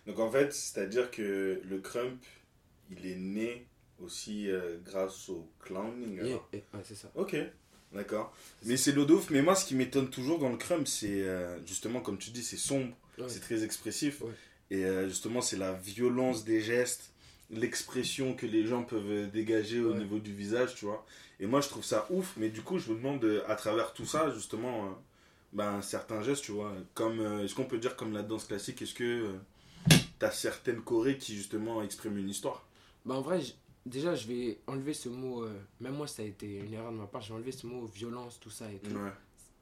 Donc 0.05 0.19
en 0.19 0.31
fait, 0.31 0.53
c'est-à-dire 0.53 1.11
que 1.11 1.61
le 1.63 1.79
Crump, 1.79 2.23
il 2.91 3.05
est 3.05 3.15
né 3.17 3.67
aussi 3.99 4.49
euh, 4.49 4.77
grâce 4.85 5.29
au 5.29 5.49
clowning. 5.59 6.21
Ouais, 6.21 6.41
c'est 6.83 6.95
ça. 6.95 7.11
Ok, 7.15 7.35
d'accord. 7.93 8.33
Mais 8.63 8.77
c'est 8.77 8.91
l'odouf. 8.93 9.29
Mais 9.29 9.41
moi, 9.41 9.55
ce 9.55 9.65
qui 9.65 9.75
m'étonne 9.75 10.09
toujours 10.09 10.39
dans 10.39 10.49
le 10.49 10.57
Crump, 10.57 10.87
c'est 10.87 11.21
euh, 11.23 11.57
justement, 11.65 11.99
comme 12.01 12.17
tu 12.17 12.29
dis, 12.31 12.43
c'est 12.43 12.57
sombre, 12.57 12.95
Ouais. 13.17 13.25
c'est 13.27 13.39
très 13.39 13.63
expressif. 13.63 14.21
Ouais. 14.21 14.31
Et 14.69 14.85
euh, 14.85 15.09
justement, 15.09 15.41
c'est 15.41 15.57
la 15.57 15.73
violence 15.73 16.45
des 16.45 16.61
gestes, 16.61 17.11
l'expression 17.49 18.35
que 18.35 18.45
les 18.45 18.65
gens 18.65 18.83
peuvent 18.83 19.29
dégager 19.31 19.79
au 19.81 19.95
niveau 19.95 20.19
du 20.19 20.33
visage, 20.33 20.75
tu 20.75 20.85
vois. 20.85 21.05
Et 21.39 21.47
moi, 21.47 21.61
je 21.61 21.67
trouve 21.69 21.83
ça 21.83 22.05
ouf. 22.11 22.35
Mais 22.37 22.49
du 22.49 22.61
coup, 22.61 22.77
je 22.77 22.91
me 22.91 22.95
demande, 22.97 23.43
à 23.47 23.55
travers 23.55 23.93
tout 23.93 24.05
ça, 24.05 24.31
justement, 24.31 24.95
ben, 25.57 25.81
certains 25.81 26.21
gestes, 26.21 26.43
tu 26.43 26.51
vois, 26.53 26.71
comme, 26.93 27.19
euh, 27.19 27.43
est-ce 27.43 27.55
qu'on 27.55 27.65
peut 27.65 27.79
dire 27.79 27.95
comme 27.95 28.13
la 28.13 28.23
danse 28.23 28.45
classique, 28.45 28.81
est-ce 28.81 28.93
que 28.93 29.33
tu 30.19 30.25
as 30.25 30.31
certaines 30.31 30.81
chorés 30.81 31.17
qui, 31.17 31.35
justement, 31.35 31.81
expriment 31.83 32.17
une 32.17 32.29
histoire? 32.29 32.65
Bah 33.05 33.15
en 33.15 33.21
vrai 33.21 33.41
déjà 33.85 34.15
je 34.15 34.27
vais 34.27 34.59
enlever 34.67 34.93
ce 34.93 35.07
mot, 35.07 35.43
euh, 35.43 35.57
même 35.79 35.93
moi 35.95 36.07
ça 36.07 36.21
a 36.21 36.25
été 36.25 36.57
une 36.57 36.73
erreur 36.73 36.91
de 36.91 36.97
ma 36.97 37.07
part, 37.07 37.21
j'ai 37.21 37.33
enlevé 37.33 37.53
ce 37.53 37.65
mot 37.65 37.85
violence 37.85 38.37
tout 38.39 38.49
ça 38.49 38.69
et 38.69 38.79
tout. 38.79 38.91
Ouais, 38.91 39.11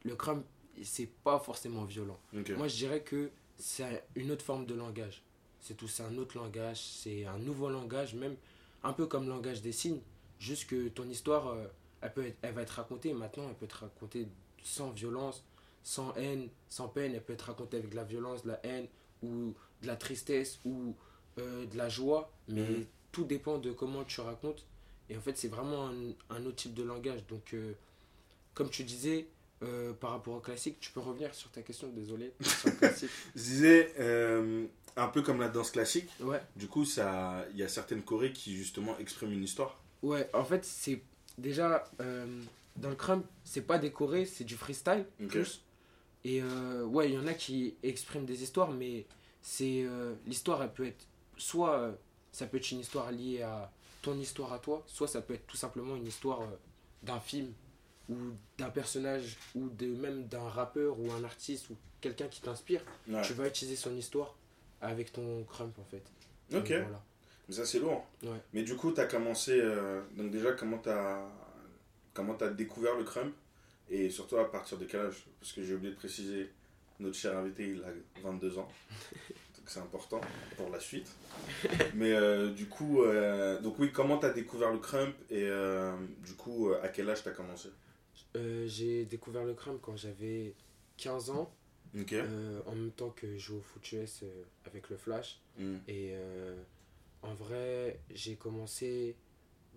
Le 0.03 0.15
crump 0.15 0.44
c'est 0.83 1.09
pas 1.24 1.39
forcément 1.39 1.86
violent. 1.86 2.19
Moi, 2.57 2.68
je 2.68 2.75
dirais 2.75 3.01
que 3.01 3.30
c'est 3.57 4.03
une 4.15 4.31
autre 4.31 4.44
forme 4.44 4.65
de 4.65 4.74
langage. 4.74 5.21
C'est 5.62 5.75
tout, 5.77 5.88
c'est 5.88 6.03
un 6.03 6.18
autre 6.18 6.38
langage, 6.38 6.81
c'est 6.81 7.25
un 7.25 7.38
nouveau 7.38 7.69
langage, 7.69 8.13
même 8.13 8.36
un 8.83 8.92
peu 8.94 9.06
comme 9.06 9.24
le 9.24 9.30
langage 9.30 9.62
des 9.62 9.71
signes. 9.71 10.01
Juste 10.39 10.68
que 10.68 10.89
ton 10.89 11.07
histoire, 11.09 11.47
euh, 11.47 11.65
elle, 12.01 12.13
peut 12.13 12.25
être- 12.25 12.38
elle 12.42 12.53
va 12.53 12.63
être 12.63 12.71
racontée 12.71 13.13
maintenant, 13.13 13.45
elle 13.47 13.56
peut 13.56 13.65
être 13.65 13.81
racontée 13.83 14.27
sans 14.63 14.89
violence, 14.89 15.45
sans 15.86 16.14
haine, 16.16 16.50
sans 16.68 16.90
peine. 16.90 17.14
Elle 17.16 17.24
peut 17.24 17.32
être 17.34 17.44
racontée 17.44 17.78
avec 17.78 17.92
de 17.92 17.96
la 17.96 18.04
violence, 18.04 18.44
de 18.44 18.50
la 18.50 18.60
haine, 18.66 18.88
ou 19.24 19.54
de 19.82 19.88
la 19.88 19.96
tristesse, 19.96 20.60
ou 20.66 20.96
euh, 21.38 21.66
de 21.68 21.78
la 21.78 21.88
joie. 21.88 22.32
Mais 22.50 22.62
Mhm. 22.64 22.86
tout 23.14 23.24
dépend 23.24 23.58
de 23.60 23.72
comment 23.72 24.04
tu 24.04 24.20
racontes. 24.20 24.66
Et 25.10 25.16
en 25.16 25.22
fait, 25.22 25.38
c'est 25.38 25.48
vraiment 25.48 25.88
un, 25.90 25.96
un 26.32 26.46
autre 26.46 26.56
type 26.58 26.74
de 26.74 26.84
langage. 26.84 27.26
Donc, 27.28 27.54
euh, 27.54 27.74
comme 28.56 28.70
tu 28.70 28.84
disais, 28.84 29.28
euh, 29.64 29.94
par 29.94 30.10
rapport 30.12 30.34
au 30.36 30.40
classique, 30.40 30.78
tu 30.80 30.92
peux 30.92 31.00
revenir 31.00 31.34
sur 31.36 31.50
ta 31.52 31.62
question, 31.62 31.88
désolé. 31.90 32.33
Sur 32.42 32.69
le 32.69 32.76
classique. 32.80 33.12
Je 33.36 33.42
disais, 33.42 33.94
euh, 34.00 34.66
un 34.98 35.07
peu 35.07 35.21
comme 35.21 35.40
la 35.40 35.50
danse 35.50 35.71
classique, 35.71 36.09
Ouais, 36.19 36.42
du 36.56 36.68
coup, 36.68 36.83
il 36.83 37.57
y 37.57 37.64
a 37.64 37.68
certaines 37.68 38.02
chorés 38.02 38.31
qui, 38.33 38.56
justement, 38.57 38.98
expriment 38.98 39.33
une 39.33 39.44
histoire. 39.44 39.80
ouais, 40.04 40.30
en 40.33 40.44
fait, 40.45 40.66
c'est 40.66 41.02
déjà 41.38 41.83
euh, 42.02 42.42
dans 42.78 42.90
le 42.90 42.95
crump, 42.95 43.26
c'est 43.44 43.62
pas 43.62 43.78
décoré, 43.78 44.26
c'est 44.26 44.44
du 44.45 44.56
freestyle 44.56 45.06
Ok. 45.21 45.28
plus. 45.30 45.62
Et 46.26 46.42
euh, 46.42 46.84
ouais, 46.84 47.10
il 47.10 47.14
y 47.14 47.18
en 47.18 47.28
a 47.28 47.34
qui 47.36 47.76
expriment 47.84 48.26
des 48.26 48.42
histoires, 48.42 48.72
mais 48.72 49.06
c'est 49.44 49.84
euh, 49.86 50.16
l'histoire, 50.26 50.62
elle 50.64 50.74
peut 50.74 50.88
être 50.88 51.06
soit 51.38 51.78
euh, 51.80 51.92
ça 52.32 52.48
peut 52.48 52.58
être 52.58 52.72
une 52.72 52.80
histoire 52.80 53.12
liée 53.12 53.44
à 53.44 53.72
ton 54.02 54.18
histoire 54.18 54.52
à 54.52 54.60
toi, 54.60 54.84
soit 54.88 55.08
ça 55.08 55.22
peut 55.22 55.36
être 55.36 55.46
tout 55.46 55.56
simplement 55.56 55.96
une 55.96 56.08
histoire 56.08 56.42
d'un 57.04 57.20
film 57.20 57.54
ou 58.10 58.16
d'un 58.58 58.70
personnage 58.70 59.38
ou 59.54 59.70
de 59.70 59.86
même 59.86 60.26
d'un 60.28 60.50
rappeur 60.50 61.00
ou 61.00 61.12
un 61.12 61.24
artiste 61.24 61.70
ou 61.70 61.78
quelqu'un 62.02 62.28
qui 62.28 62.42
t'inspire. 62.42 62.82
Ouais. 63.08 63.22
Tu 63.22 63.34
vas 63.34 63.48
utiliser 63.48 63.76
son 63.76 63.96
histoire 63.96 64.36
avec 64.82 65.14
ton 65.14 65.44
crump 65.44 65.78
en 65.80 65.86
fait. 65.86 66.04
Ok, 66.56 66.68
voilà. 66.68 67.04
mais 67.48 67.56
ça, 67.56 67.66
c'est 67.66 67.80
lourd. 67.80 68.04
Ouais. 68.24 68.42
Mais 68.54 68.64
du 68.64 68.76
coup, 68.76 68.92
tu 68.92 69.00
as 69.00 69.06
commencé. 69.06 69.60
euh, 69.60 70.02
donc, 70.16 70.32
déjà, 70.32 70.54
comment 70.54 70.80
tu 70.80 70.90
as, 70.90 71.28
comment 72.14 72.38
as 72.38 72.50
découvert 72.50 72.96
le 72.96 73.04
crump? 73.04 73.34
Et 73.89 74.09
surtout, 74.09 74.37
à 74.37 74.49
partir 74.49 74.77
de 74.77 74.85
quel 74.85 75.01
âge? 75.01 75.25
Parce 75.39 75.54
que 75.54 75.63
j'ai 75.63 75.75
oublié 75.75 75.92
de 75.92 75.97
préciser, 75.97 76.49
notre 76.99 77.15
cher 77.15 77.37
invité, 77.37 77.69
il 77.69 77.83
a 77.83 77.92
22 78.23 78.57
ans. 78.57 78.68
donc, 79.11 79.68
c'est 79.68 79.80
important 79.80 80.21
pour 80.57 80.69
la 80.69 80.80
suite. 80.80 81.11
Mais 81.94 82.13
euh, 82.13 82.51
du 82.51 82.68
coup, 82.68 83.04
euh, 83.04 83.59
donc 83.61 83.77
oui, 83.80 83.92
comment 83.92 84.18
tu 84.18 84.25
as 84.25 84.33
découvert 84.33 84.71
le 84.71 84.80
crump 84.80 85.15
Et 85.30 85.44
euh, 85.44 85.95
du 86.25 86.33
coup, 86.33 86.71
à 86.81 86.89
quel 86.89 87.09
âge 87.09 87.23
tu 87.23 87.30
as 87.30 87.33
commencé 87.33 87.69
j'ai 88.65 89.06
découvert 89.06 89.45
le 89.45 89.54
crump 89.54 89.80
quand 89.81 89.95
j'avais 89.95 90.56
15 90.97 91.30
ans, 91.30 91.54
en 91.95 92.75
même 92.75 92.92
temps 92.92 93.09
que 93.11 93.31
je 93.31 93.37
jouais 93.37 93.59
au 93.59 93.61
foot 93.61 93.94
US 93.94 94.25
avec 94.65 94.89
le 94.89 94.97
Flash. 94.97 95.39
Mm. 95.57 95.75
Et 95.87 96.13
en 97.21 97.33
vrai, 97.33 97.97
j'ai 98.09 98.35
commencé 98.35 99.15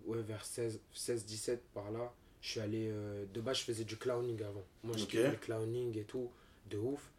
ouais, 0.05 0.21
vers 0.21 0.43
16-17 0.43 1.59
par 1.73 1.91
là. 1.91 2.13
Je 2.41 2.49
suis 2.49 2.59
allé. 2.59 2.89
euh, 2.91 3.25
de 3.33 3.41
base, 3.41 3.57
je 3.59 3.63
faisais 3.63 3.83
du 3.83 3.97
clowning 3.97 4.41
avant. 4.43 4.63
Moi, 4.83 4.95
je 4.97 5.03
Ok. 5.03 5.09
kiffais 5.09 5.31
le 5.31 5.35
clowning 5.37 5.97
et 5.97 6.03
tout, 6.03 6.29
de 6.69 6.77
ouf. 6.77 7.09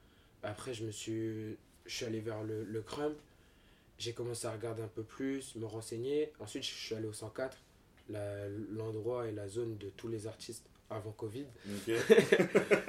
Après, 0.43 0.73
je 0.75 0.85
me 0.85 0.91
suis. 0.91 1.57
Je 1.87 1.95
suis 1.97 2.05
allé 2.07 2.21
vers 2.21 2.43
le, 2.45 2.65
le 2.65 2.81
crump. 2.83 3.17
j'ai 3.99 4.13
commencé 4.15 4.47
à 4.47 4.53
regarder 4.53 4.83
un 4.83 4.89
peu 4.89 5.03
plus, 5.03 5.55
me 5.57 5.67
renseigner. 5.67 6.33
Ensuite, 6.41 6.63
je 6.63 6.69
suis 6.73 6.95
allé 6.95 7.07
au 7.07 7.13
104, 7.13 7.57
la- 8.09 8.49
l'endroit 8.73 9.29
et 9.29 9.33
la 9.33 9.47
zone 9.49 9.77
de 9.77 9.91
tous 9.91 10.09
les 10.09 10.27
artistes 10.27 10.65
avant 10.89 11.11
Covid. 11.13 11.45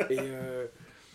Et 0.10 0.18
euh, 0.20 0.68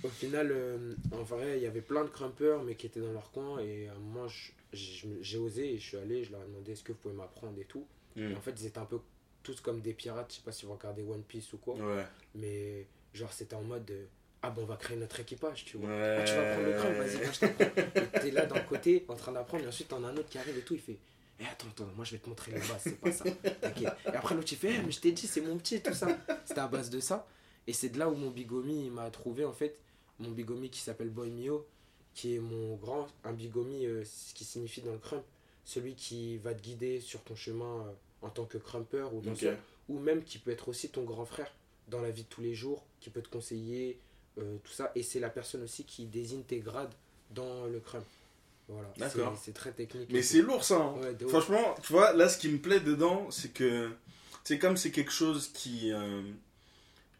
au 0.04 0.08
final, 0.08 0.50
euh, 0.52 0.94
en 1.12 1.22
vrai, 1.22 1.58
il 1.58 1.62
y 1.62 1.66
avait 1.66 1.80
plein 1.80 2.04
de 2.04 2.10
crumpers, 2.10 2.62
mais 2.62 2.74
qui 2.74 2.86
étaient 2.86 3.00
dans 3.00 3.12
leur 3.12 3.30
coin. 3.30 3.58
Et 3.60 3.88
à 3.88 3.92
un 3.94 3.98
moment, 3.98 4.28
je- 4.28 4.52
je- 4.72 5.06
j'ai 5.22 5.38
osé 5.38 5.74
et 5.74 5.78
je 5.78 5.86
suis 5.88 5.96
allé, 5.96 6.24
je 6.24 6.32
leur 6.32 6.42
ai 6.42 6.46
demandé 6.46 6.72
est-ce 6.72 6.82
que 6.82 6.92
vous 6.92 6.98
pouvez 6.98 7.14
m'apprendre 7.14 7.58
et 7.60 7.64
tout. 7.64 7.86
Hmm. 8.16 8.32
Et 8.32 8.34
en 8.34 8.40
fait, 8.40 8.52
ils 8.60 8.66
étaient 8.66 8.78
un 8.78 8.84
peu 8.84 8.98
tous 9.46 9.60
comme 9.60 9.80
des 9.80 9.92
pirates. 9.92 10.30
Je 10.30 10.36
sais 10.36 10.42
pas 10.42 10.52
si 10.52 10.66
vous 10.66 10.72
regardez 10.72 11.02
One 11.02 11.22
Piece 11.22 11.52
ou 11.52 11.58
quoi. 11.58 11.74
Ouais. 11.74 12.04
Mais 12.34 12.86
genre, 13.14 13.32
c'était 13.32 13.54
en 13.54 13.62
mode 13.62 13.88
euh, 13.90 14.06
ah 14.42 14.50
bon, 14.50 14.62
on 14.62 14.66
va 14.66 14.76
créer 14.76 14.96
notre 14.96 15.18
équipage, 15.20 15.64
tu 15.64 15.76
vois. 15.76 15.88
Ouais. 15.88 16.18
Ah, 16.20 16.24
tu 16.24 16.34
vas 16.34 16.52
prendre 16.52 16.66
le 16.66 16.72
crâne, 16.74 16.94
vas-y, 16.94 17.20
viens, 17.20 17.32
je 17.32 17.40
t'apprends. 17.40 18.20
T'es 18.20 18.30
là 18.30 18.46
d'un 18.46 18.60
côté, 18.60 19.04
en 19.08 19.14
train 19.14 19.32
d'apprendre, 19.32 19.64
et 19.64 19.68
ensuite 19.68 19.88
t'en 19.88 20.02
as 20.04 20.08
un 20.08 20.16
autre 20.16 20.28
qui 20.28 20.38
arrive 20.38 20.58
et 20.58 20.62
tout, 20.62 20.74
il 20.74 20.80
fait 20.80 20.98
Eh 21.40 21.44
attends, 21.44 21.68
attends, 21.68 21.90
moi 21.94 22.04
je 22.04 22.12
vais 22.12 22.18
te 22.18 22.28
montrer 22.28 22.52
les 22.52 22.58
bases, 22.58 22.80
c'est 22.80 23.00
pas 23.00 23.12
ça. 23.12 23.24
T'inquiète. 23.60 23.92
Et 24.04 24.08
après 24.08 24.34
l'autre 24.34 24.48
il 24.50 24.58
fait 24.58 24.74
Eh, 24.74 24.82
mais 24.82 24.92
je 24.92 25.00
t'ai 25.00 25.12
dit, 25.12 25.26
c'est 25.26 25.40
mon 25.40 25.56
petit, 25.58 25.80
tout 25.80 25.94
ça. 25.94 26.08
C'était 26.44 26.60
à 26.60 26.68
base 26.68 26.90
de 26.90 27.00
ça. 27.00 27.26
Et 27.66 27.72
c'est 27.72 27.88
de 27.88 27.98
là 27.98 28.08
où 28.08 28.14
mon 28.14 28.30
bigomi 28.30 28.86
il 28.86 28.92
m'a 28.92 29.10
trouvé 29.10 29.44
en 29.44 29.52
fait, 29.52 29.78
mon 30.18 30.30
bigomi 30.30 30.70
qui 30.70 30.80
s'appelle 30.80 31.10
Boy 31.10 31.30
Mio, 31.30 31.66
qui 32.14 32.36
est 32.36 32.40
mon 32.40 32.76
grand, 32.76 33.06
un 33.24 33.32
bigomi, 33.32 33.86
euh, 33.86 34.04
ce 34.04 34.32
qui 34.34 34.44
signifie 34.44 34.82
dans 34.82 34.92
le 34.92 34.98
crump, 34.98 35.24
celui 35.64 35.94
qui 35.94 36.38
va 36.38 36.54
te 36.54 36.62
guider 36.62 37.00
sur 37.00 37.22
ton 37.22 37.34
chemin 37.34 37.86
euh, 37.86 37.92
en 38.22 38.30
tant 38.30 38.44
que 38.44 38.58
crumper 38.58 39.08
ou 39.12 39.20
danseur 39.20 39.56
ou 39.88 39.98
même 39.98 40.22
qui 40.24 40.38
peut 40.38 40.50
être 40.50 40.68
aussi 40.68 40.88
ton 40.88 41.04
grand 41.04 41.24
frère 41.24 41.52
dans 41.88 42.00
la 42.00 42.10
vie 42.10 42.24
de 42.24 42.28
tous 42.28 42.40
les 42.40 42.54
jours, 42.54 42.84
qui 43.00 43.10
peut 43.10 43.22
te 43.22 43.28
conseiller, 43.28 44.00
euh, 44.38 44.56
tout 44.64 44.72
ça. 44.72 44.90
Et 44.96 45.02
c'est 45.04 45.20
la 45.20 45.30
personne 45.30 45.62
aussi 45.62 45.84
qui 45.84 46.06
désigne 46.06 46.42
tes 46.42 46.58
grades 46.58 46.92
dans 47.30 47.66
le 47.66 47.78
crump. 47.78 48.04
Voilà. 48.68 48.92
D'accord. 48.96 49.38
C'est- 49.40 49.52
très 49.52 49.70
technique. 49.70 50.08
Mais 50.10 50.22
c'est 50.22 50.42
lourd 50.42 50.64
ça. 50.64 50.76
hein. 50.78 50.94
Ouais. 51.00 51.28
Franchement, 51.28 51.76
tu 51.84 51.92
vois, 51.92 52.12
là, 52.14 52.28
ce 52.28 52.36
qui 52.38 52.48
me 52.48 52.58
plaît 52.58 52.80
dedans, 52.80 53.30
c'est 53.30 53.52
que 53.52 53.92
c'est 54.42 54.58
comme 54.58 54.76
c'est 54.76 54.90
quelque 54.90 55.12
chose 55.12 55.48
qui 55.54 55.92
euh, 55.92 56.22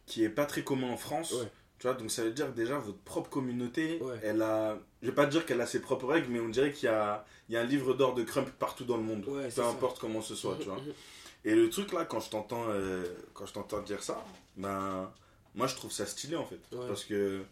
qui 0.07 0.25
est 0.25 0.29
pas 0.29 0.47
très 0.47 0.65
commun 0.65 0.91
en 0.91 0.97
France. 0.97 1.33
Ouais. 1.33 1.49
Tu 1.78 1.87
vois, 1.87 1.95
donc 1.95 2.11
ça 2.11 2.25
veut 2.25 2.30
dire 2.30 2.47
que 2.47 2.56
déjà 2.56 2.78
votre 2.78 2.99
propre 2.99 3.28
communauté, 3.28 3.99
Ouais. 4.02 4.18
elle 4.23 4.40
a, 4.40 4.78
je 5.02 5.09
vais 5.09 5.14
pas 5.14 5.26
dire 5.26 5.45
qu'elle 5.45 5.61
a 5.61 5.66
ses 5.66 5.80
propres 5.80 6.06
règles, 6.06 6.28
mais 6.30 6.40
on 6.40 6.49
dirait 6.49 6.73
qu'il 6.73 6.87
y 6.87 6.92
a, 6.92 7.25
il 7.49 7.54
y 7.54 7.59
a 7.59 7.61
un 7.61 7.64
livre 7.64 7.92
d'or 7.95 8.14
de 8.14 8.23
Crump 8.25 8.49
partout 8.59 8.85
dans 8.85 8.97
le 8.97 9.02
monde, 9.02 9.26
Ouais, 9.28 9.45
peu 9.45 9.50
ça. 9.50 9.68
importe 9.68 9.99
comment 9.99 10.23
ce 10.23 10.35
soit, 10.35 10.56
tu 10.59 10.64
vois. 10.66 10.80
Et 11.45 11.54
le 11.54 11.68
truc 11.71 11.92
là, 11.92 12.04
quand 12.06 12.18
je 12.21 12.30
t'entends, 12.30 12.64
euh, 12.71 13.04
quand 13.35 13.47
je 13.47 13.52
t'entends 13.52 13.83
dire 13.83 14.02
ça, 14.02 14.25
ben, 14.56 15.12
moi 15.54 15.66
je 15.66 15.75
trouve 15.76 15.92
ça 15.92 16.06
stylé 16.06 16.35
en 16.37 16.45
fait, 16.47 16.59
Ouais. 16.73 16.88
parce 16.88 17.04
que 17.04 17.42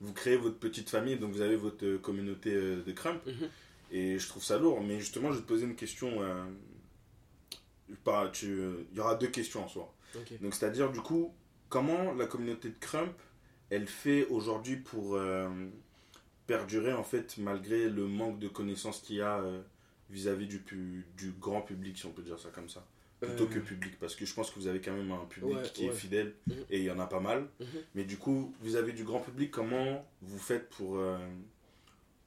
vous 0.00 0.12
créez 0.12 0.36
votre 0.36 0.58
petite 0.58 0.90
famille, 0.90 1.16
donc 1.16 1.32
vous 1.32 1.40
avez 1.40 1.56
votre 1.56 1.84
euh, 1.84 1.98
communauté 1.98 2.52
euh, 2.52 2.82
de 2.84 2.92
Crump, 2.92 3.20
Mhm. 3.26 3.48
et 3.90 4.18
je 4.18 4.28
trouve 4.28 4.44
ça 4.44 4.58
lourd. 4.58 4.80
Mais 4.82 5.00
justement, 5.00 5.30
je 5.32 5.36
vais 5.36 5.42
te 5.42 5.48
poser 5.48 5.64
une 5.64 5.76
question. 5.76 6.22
euh, 6.22 6.44
pas, 8.04 8.28
tu, 8.28 8.46
il 8.90 8.96
y 8.96 9.00
aura 9.00 9.14
deux 9.16 9.26
questions 9.28 9.64
en 9.64 9.68
soi. 9.68 9.92
Donc 10.40 10.54
c'est-à-dire 10.54 10.90
du 10.92 11.00
coup, 11.00 11.32
comment 11.68 12.12
la 12.14 12.26
communauté 12.26 12.68
de 12.68 12.74
Crump, 12.80 13.12
elle 13.72 13.86
fait 13.88 14.26
aujourd'hui 14.26 14.76
pour 14.76 15.16
euh, 15.16 15.48
perdurer 16.46 16.92
en 16.92 17.04
fait 17.04 17.38
malgré 17.38 17.88
le 17.88 18.06
manque 18.06 18.38
de 18.38 18.48
connaissances 18.48 19.00
qu'il 19.00 19.16
y 19.16 19.20
a 19.20 19.38
euh, 19.40 19.62
vis-à-vis 20.10 20.46
du, 20.46 20.62
du 21.16 21.30
grand 21.32 21.62
public, 21.62 21.96
si 21.98 22.06
on 22.06 22.12
peut 22.12 22.22
dire 22.22 22.38
ça 22.38 22.50
comme 22.50 22.68
ça. 22.68 22.84
Plutôt 23.20 23.44
Euh, 23.44 23.54
que 23.54 23.58
public 23.60 23.98
parce 24.00 24.16
que 24.16 24.26
je 24.26 24.34
pense 24.34 24.50
que 24.50 24.58
vous 24.58 24.66
avez 24.66 24.80
quand 24.80 24.92
même 24.92 25.12
un 25.12 25.24
public 25.26 25.54
Ouais, 25.56 25.70
qui 25.74 25.86
est 25.86 25.92
fidèle 25.92 26.34
Mhm. 26.48 26.54
et 26.70 26.78
il 26.78 26.84
y 26.84 26.90
en 26.90 26.98
a 26.98 27.06
pas 27.06 27.20
mal. 27.20 27.48
Mhm. 27.60 27.66
mais 27.94 28.04
du 28.04 28.16
coup 28.18 28.52
vis-à-vis 28.62 28.94
du 28.94 29.04
grand 29.04 29.20
public 29.20 29.50
comment 29.52 30.04
vous 30.22 30.38
faites 30.38 30.68
pour 30.70 30.96
euh, 30.96 31.18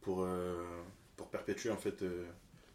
pour 0.01 0.21
euh, 0.23 0.63
pour 1.17 1.27
perpétuer 1.29 1.69
en 1.69 1.77
fait 1.77 2.01
euh, 2.01 2.25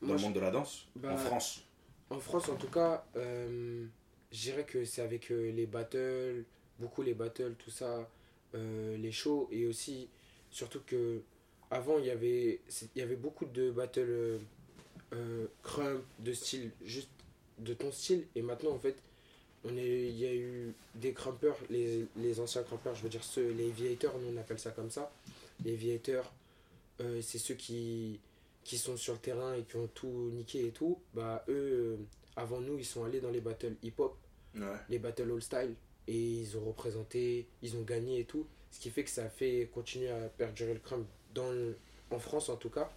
dans 0.02 0.08
Moi, 0.08 0.16
le 0.16 0.18
je- 0.18 0.24
monde 0.24 0.34
de 0.34 0.40
la 0.40 0.50
danse 0.50 0.86
bah, 0.96 1.12
en 1.12 1.16
France? 1.16 1.66
En 2.10 2.18
France, 2.20 2.48
en 2.48 2.56
tout 2.56 2.68
cas, 2.68 3.04
je 3.14 3.86
dirais 4.32 4.64
que 4.64 4.84
c'est 4.84 5.02
avec 5.02 5.28
les 5.30 5.66
battles, 5.66 6.44
beaucoup 6.78 7.02
les 7.02 7.14
battles, 7.14 7.54
tout 7.58 7.70
ça, 7.70 8.08
euh, 8.54 8.97
les 8.97 9.12
shows, 9.12 9.49
et 9.50 9.66
aussi, 9.66 10.09
surtout 10.50 10.80
que 10.87 11.21
avant, 11.71 11.99
il 11.99 12.07
y 12.07 12.11
avait, 12.11 12.61
il 12.97 12.99
y 12.99 13.02
avait 13.02 13.16
beaucoup 13.16 13.47
de 13.47 13.71
battles 13.71 14.00
euh, 14.00 14.38
euh, 15.12 15.47
crump, 15.62 16.02
de 16.19 16.33
style, 16.33 16.71
juste 16.85 17.11
de 17.59 17.75
ton 17.75 17.92
style, 17.92 18.26
et 18.35 18.42
maintenant, 18.42 18.73
en 18.73 18.78
fait, 18.78 18.97
on 19.64 19.76
est, 19.76 20.09
il 20.09 20.19
y 20.19 20.26
a 20.26 20.35
eu 20.35 20.73
des 20.95 21.12
crumpers, 21.12 21.57
les, 21.69 22.07
les 22.16 22.40
anciens 22.40 22.62
crumpers, 22.62 22.95
je 22.95 23.02
veux 23.02 23.09
dire, 23.09 23.23
ceux, 23.23 23.52
les 23.52 23.69
aviators, 23.69 24.19
nous 24.19 24.35
on 24.35 24.40
appelle 24.40 24.59
ça 24.59 24.71
comme 24.71 24.90
ça. 24.90 25.12
Les 25.64 25.75
aviators, 25.75 26.33
euh, 27.00 27.21
c'est 27.21 27.38
ceux 27.38 27.54
qui, 27.54 28.19
qui 28.64 28.78
sont 28.78 28.97
sur 28.97 29.12
le 29.12 29.19
terrain 29.19 29.54
et 29.54 29.62
qui 29.62 29.76
ont 29.76 29.88
tout 29.88 30.30
niqué 30.33 30.66
et 30.66 30.71
tout, 30.71 30.99
bah 31.14 31.45
eux, 31.49 31.99
avant 32.37 32.61
nous, 32.61 32.78
ils 32.78 32.87
sont 32.87 33.04
allés 33.04 33.21
dans 33.21 33.30
les 33.30 33.40
battles 33.42 33.75
hip-hop, 33.83 34.16
ouais. 34.54 34.62
Les 34.88 34.99
battles 34.99 35.30
all 35.30 35.42
style, 35.42 35.75
et 36.10 36.16
ils 36.16 36.56
ont 36.58 36.64
représenté, 36.64 37.46
ils 37.62 37.76
ont 37.76 37.82
gagné 37.82 38.20
et 38.20 38.24
tout, 38.24 38.44
ce 38.72 38.80
qui 38.80 38.90
fait 38.90 39.04
que 39.04 39.10
ça 39.10 39.24
a 39.24 39.28
fait 39.30 39.70
continuer 39.72 40.10
à 40.10 40.28
perdurer 40.28 40.74
le 40.74 40.80
crump 40.80 41.06
dans 41.34 41.50
le- 41.50 41.76
en 42.10 42.18
France 42.18 42.48
en 42.48 42.56
tout 42.56 42.68
cas. 42.70 42.90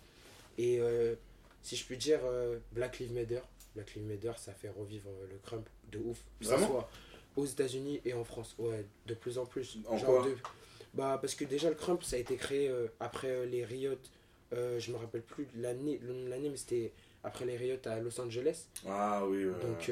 Et 0.58 0.80
euh, 0.80 1.16
si 1.62 1.76
je 1.76 1.86
puis 1.86 1.96
dire, 1.98 2.20
euh, 2.26 2.58
Black 2.72 3.00
Lives 3.00 3.14
Matter, 3.14 3.42
Black 3.76 3.94
Lives 3.96 4.06
Matter, 4.08 4.32
ça 4.38 4.52
fait 4.52 4.70
revivre 4.70 5.10
euh, 5.10 5.28
le 5.32 5.38
crump 5.44 5.68
de 5.92 6.00
ouf, 6.00 6.20
Vraiment? 6.42 6.68
soit 6.68 6.90
aux 7.36 7.46
États-Unis 7.46 8.02
et 8.06 8.14
en 8.14 8.24
France, 8.24 8.56
ouais, 8.58 8.86
de 9.08 9.14
plus 9.14 9.38
en 9.38 9.46
plus. 9.46 9.78
En 9.88 9.98
Genre 9.98 10.22
quoi 10.22 10.28
de- 10.28 10.36
bah 10.96 11.18
parce 11.22 11.34
que 11.34 11.46
déjà 11.46 11.70
le 11.70 11.76
crump 11.76 12.04
ça 12.04 12.18
a 12.18 12.20
été 12.20 12.36
créé 12.36 12.68
euh, 12.68 12.88
après 13.00 13.48
les 13.48 13.66
riots 13.66 13.98
je 14.52 14.92
me 14.92 14.98
rappelle 14.98 15.24
plus 15.24 15.48
l'année 15.56 15.98
le 16.04 16.14
nom 16.14 16.26
de 16.26 16.30
l'année 16.30 16.50
mais 16.50 16.58
c'était 16.58 16.92
après 17.24 17.46
les 17.46 17.58
riots 17.58 17.78
à 17.86 18.00
Los 18.00 18.20
Angeles. 18.22 18.68
Ah 18.88 19.26
oui 19.26 19.46
ouais, 19.46 19.60
donc 19.60 19.90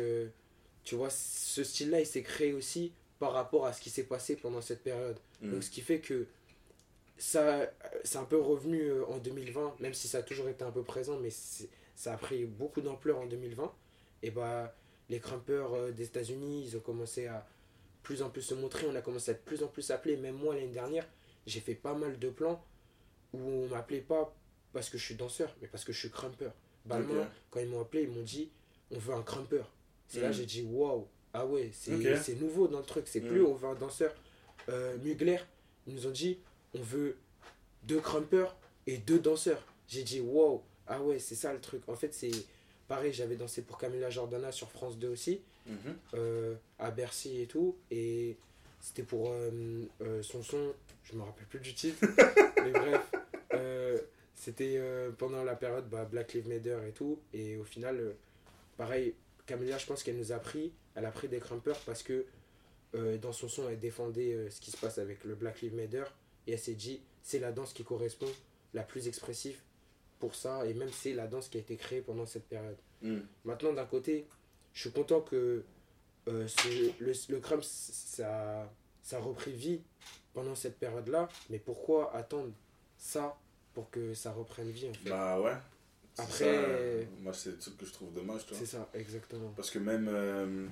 tu 0.84 0.94
vois 0.96 1.10
ce 1.10 1.64
style 1.64 1.90
là 1.90 2.00
il 2.00 2.06
s'est 2.06 2.22
créé 2.22 2.54
aussi 2.54 2.92
par 3.22 3.34
rapport 3.34 3.68
à 3.68 3.72
ce 3.74 3.80
qui 3.82 3.92
s'est 3.92 4.04
passé 4.16 4.36
pendant 4.36 4.62
cette 4.62 4.82
période. 4.84 5.18
Mhm. 5.42 5.52
donc 5.52 5.64
ce 5.64 5.70
qui 5.70 5.82
fait 5.82 6.00
que 6.00 6.28
ça 7.18 7.72
c'est 8.04 8.18
un 8.18 8.24
peu 8.26 8.40
revenu 8.42 8.82
euh, 8.82 9.06
en 9.06 9.18
2020 9.20 9.76
même 9.80 9.94
si 9.94 10.08
ça 10.08 10.18
a 10.20 10.24
toujours 10.24 10.50
été 10.50 10.64
un 10.64 10.72
peu 10.72 10.84
présent 10.84 11.18
mais 11.20 11.30
ça 11.96 12.14
a 12.14 12.18
pris 12.18 12.46
beaucoup 12.46 12.82
d'ampleur 12.82 13.20
en 13.20 13.28
2020 13.28 13.72
et 14.24 14.32
bah 14.32 14.76
les 15.10 15.20
crumpers 15.20 15.72
euh, 15.74 15.92
des 15.92 16.06
États-Unis 16.06 16.64
ils 16.66 16.78
ont 16.78 16.80
commencé 16.80 17.28
à 17.28 17.48
plus 18.02 18.24
en 18.24 18.32
plus 18.32 18.42
se 18.42 18.56
montrer. 18.56 18.88
On 18.88 18.96
a 18.96 19.02
commencé 19.02 19.30
à 19.30 19.34
être 19.36 19.46
plus 19.46 19.62
en 19.62 19.68
plus 19.68 19.92
appelé 19.92 20.18
même 20.18 20.36
moi 20.36 20.56
l'année 20.56 20.68
dernière 20.82 21.08
j'ai 21.46 21.60
fait 21.60 21.76
pas 21.76 21.94
mal 21.94 22.18
de 22.18 22.30
plans 22.30 22.64
où 23.34 23.40
on 23.40 23.68
m'appelait 23.68 24.02
pas 24.02 24.36
parce 24.74 24.90
que 24.90 24.98
je 24.98 25.06
suis 25.06 25.16
danseur 25.16 25.56
mais 25.62 25.68
parce 25.68 25.84
que 25.84 25.94
je 25.94 26.00
suis 26.00 26.10
crumper. 26.10 26.50
Ok. 26.90 26.98
quand 27.52 27.60
ils 27.60 27.68
m'ont 27.70 27.82
appelé 27.82 28.04
ils 28.04 28.10
m'ont 28.12 28.24
dit 28.24 28.50
on 28.90 28.98
veut 28.98 29.14
un 29.14 29.22
crumper. 29.22 29.64
C'est 30.08 30.22
là 30.22 30.30
Mhm. 30.30 30.34
j'ai 30.34 30.46
dit 30.48 30.64
waouh 30.64 31.08
ah 31.34 31.46
ouais 31.46 31.70
c'est 31.74 31.94
Ok. 31.96 32.18
c'est 32.24 32.36
nouveau 32.40 32.68
dans 32.68 32.80
le 32.80 32.86
truc 32.86 33.08
c'est 33.08 33.22
plus 33.22 33.44
on 33.44 33.54
veut 33.54 33.68
un 33.70 33.76
danseur 33.76 34.14
euh, 34.70 34.98
Mugler 35.04 35.38
ils 35.88 35.96
nous 35.96 36.08
ont 36.08 36.12
dit 36.12 36.40
on 36.74 36.82
veut 36.82 37.18
deux 37.84 38.00
crumpers 38.00 38.56
et 38.88 38.98
deux 38.98 39.20
danseurs 39.20 39.64
j'ai 39.88 40.04
dit 40.04 40.20
waouh 40.22 40.62
ah 40.88 41.02
ouais 41.02 41.20
c'est 41.20 41.36
ça 41.36 41.54
le 41.54 41.60
truc 41.60 41.82
en 41.88 41.96
fait 41.96 42.14
c'est 42.14 42.32
pareil 42.88 43.14
j'avais 43.14 43.36
dansé 43.36 43.62
pour 43.62 43.78
Camila 43.78 44.10
Jordana 44.10 44.52
sur 44.52 44.70
France 44.70 44.98
2 44.98 45.10
aussi 45.10 45.42
Mhm. 45.68 45.96
euh, 46.16 46.56
à 46.80 46.90
Bercy 46.90 47.40
et 47.42 47.46
tout 47.46 47.78
et 47.92 48.36
c'était 48.80 49.04
pour 49.04 49.30
euh, 49.32 49.84
euh, 50.02 50.24
son 50.24 50.42
son 50.42 50.74
je 51.04 51.14
me 51.16 51.22
rappelle 51.22 51.46
plus 51.46 51.60
du 51.60 51.76
titre 51.76 52.00
mais 52.66 52.72
bref 52.72 53.12
euh, 53.54 54.00
c'était 54.34 54.82
pendant 55.20 55.44
la 55.44 55.56
période 55.56 55.88
bah, 55.88 56.04
Black 56.06 56.34
Lives 56.34 56.48
Matter 56.50 56.78
et 56.88 56.92
tout 56.94 57.20
et 57.32 57.58
au 57.58 57.64
final 57.64 58.16
pareil 58.76 59.14
Camilla 59.46 59.78
je 59.78 59.86
pense 59.86 60.02
qu'elle 60.02 60.18
nous 60.18 60.32
a 60.32 60.40
pris 60.40 60.72
elle 60.96 61.06
a 61.06 61.12
pris 61.12 61.28
des 61.28 61.40
crumpers 61.40 61.80
parce 61.86 62.04
que 62.04 62.26
euh, 62.96 63.18
dans 63.18 63.32
son 63.32 63.48
son 63.48 63.70
elle 63.70 63.80
défendait 63.80 64.34
euh, 64.34 64.50
ce 64.50 64.60
qui 64.60 64.72
se 64.72 64.78
passe 64.78 64.98
avec 64.98 65.24
le 65.24 65.36
Black 65.36 65.62
Lives 65.62 65.76
Matter. 65.76 66.04
Et 66.48 66.54
elle 66.54 66.60
s'est 66.60 66.74
dit 66.76 67.02
c'est 67.24 67.40
la 67.40 67.52
danse 67.52 67.74
qui 67.74 67.84
correspond 67.84 68.30
la 68.74 68.84
plus 68.84 69.08
expressive 69.08 69.60
pour 70.20 70.36
ça. 70.36 70.66
Et 70.66 70.74
même 70.74 70.90
c'est 70.92 71.14
la 71.14 71.28
danse 71.28 71.48
qui 71.50 71.58
a 71.58 71.62
été 71.62 71.76
créée 71.78 72.02
pendant 72.02 72.26
cette 72.26 72.46
période. 72.48 72.78
Mhm. 73.02 73.26
Maintenant, 73.46 73.74
d'un 73.74 73.86
côté, 73.86 74.28
je 74.74 74.82
suis 74.82 74.92
content 74.92 75.22
que 75.22 75.64
euh, 76.28 76.48
ce- 76.48 76.92
le, 77.04 77.14
le 77.30 77.40
crump, 77.40 77.64
ça, 77.64 78.72
ça 79.02 79.18
a 79.18 79.20
repris 79.20 79.52
vie 79.54 79.82
pendant 80.34 80.56
cette 80.56 80.78
période-là. 80.78 81.28
Mais 81.50 81.60
pourquoi 81.60 82.16
attendre 82.16 82.52
ça 82.98 83.38
pour 83.74 83.90
que 83.90 84.14
ça 84.14 84.32
reprenne 84.32 84.70
vie 84.70 84.90
en 84.90 84.94
fait? 84.94 85.10
Bah 85.10 85.40
ouais 85.42 85.56
Après- 86.18 86.34
ça, 87.06 87.08
moi 87.22 87.34
c'est 87.34 87.52
le 87.52 87.58
truc 87.58 87.78
que 87.78 87.86
je 87.86 87.94
trouve 87.94 88.14
dommage 88.14 88.46
tu 88.46 88.50
vois 88.54 88.60
C'est 88.60 88.66
ça, 88.78 88.90
exactement. 88.94 89.54
Parce 89.56 89.72
que 89.72 89.80
même. 89.80 90.08
euh, 90.12 90.68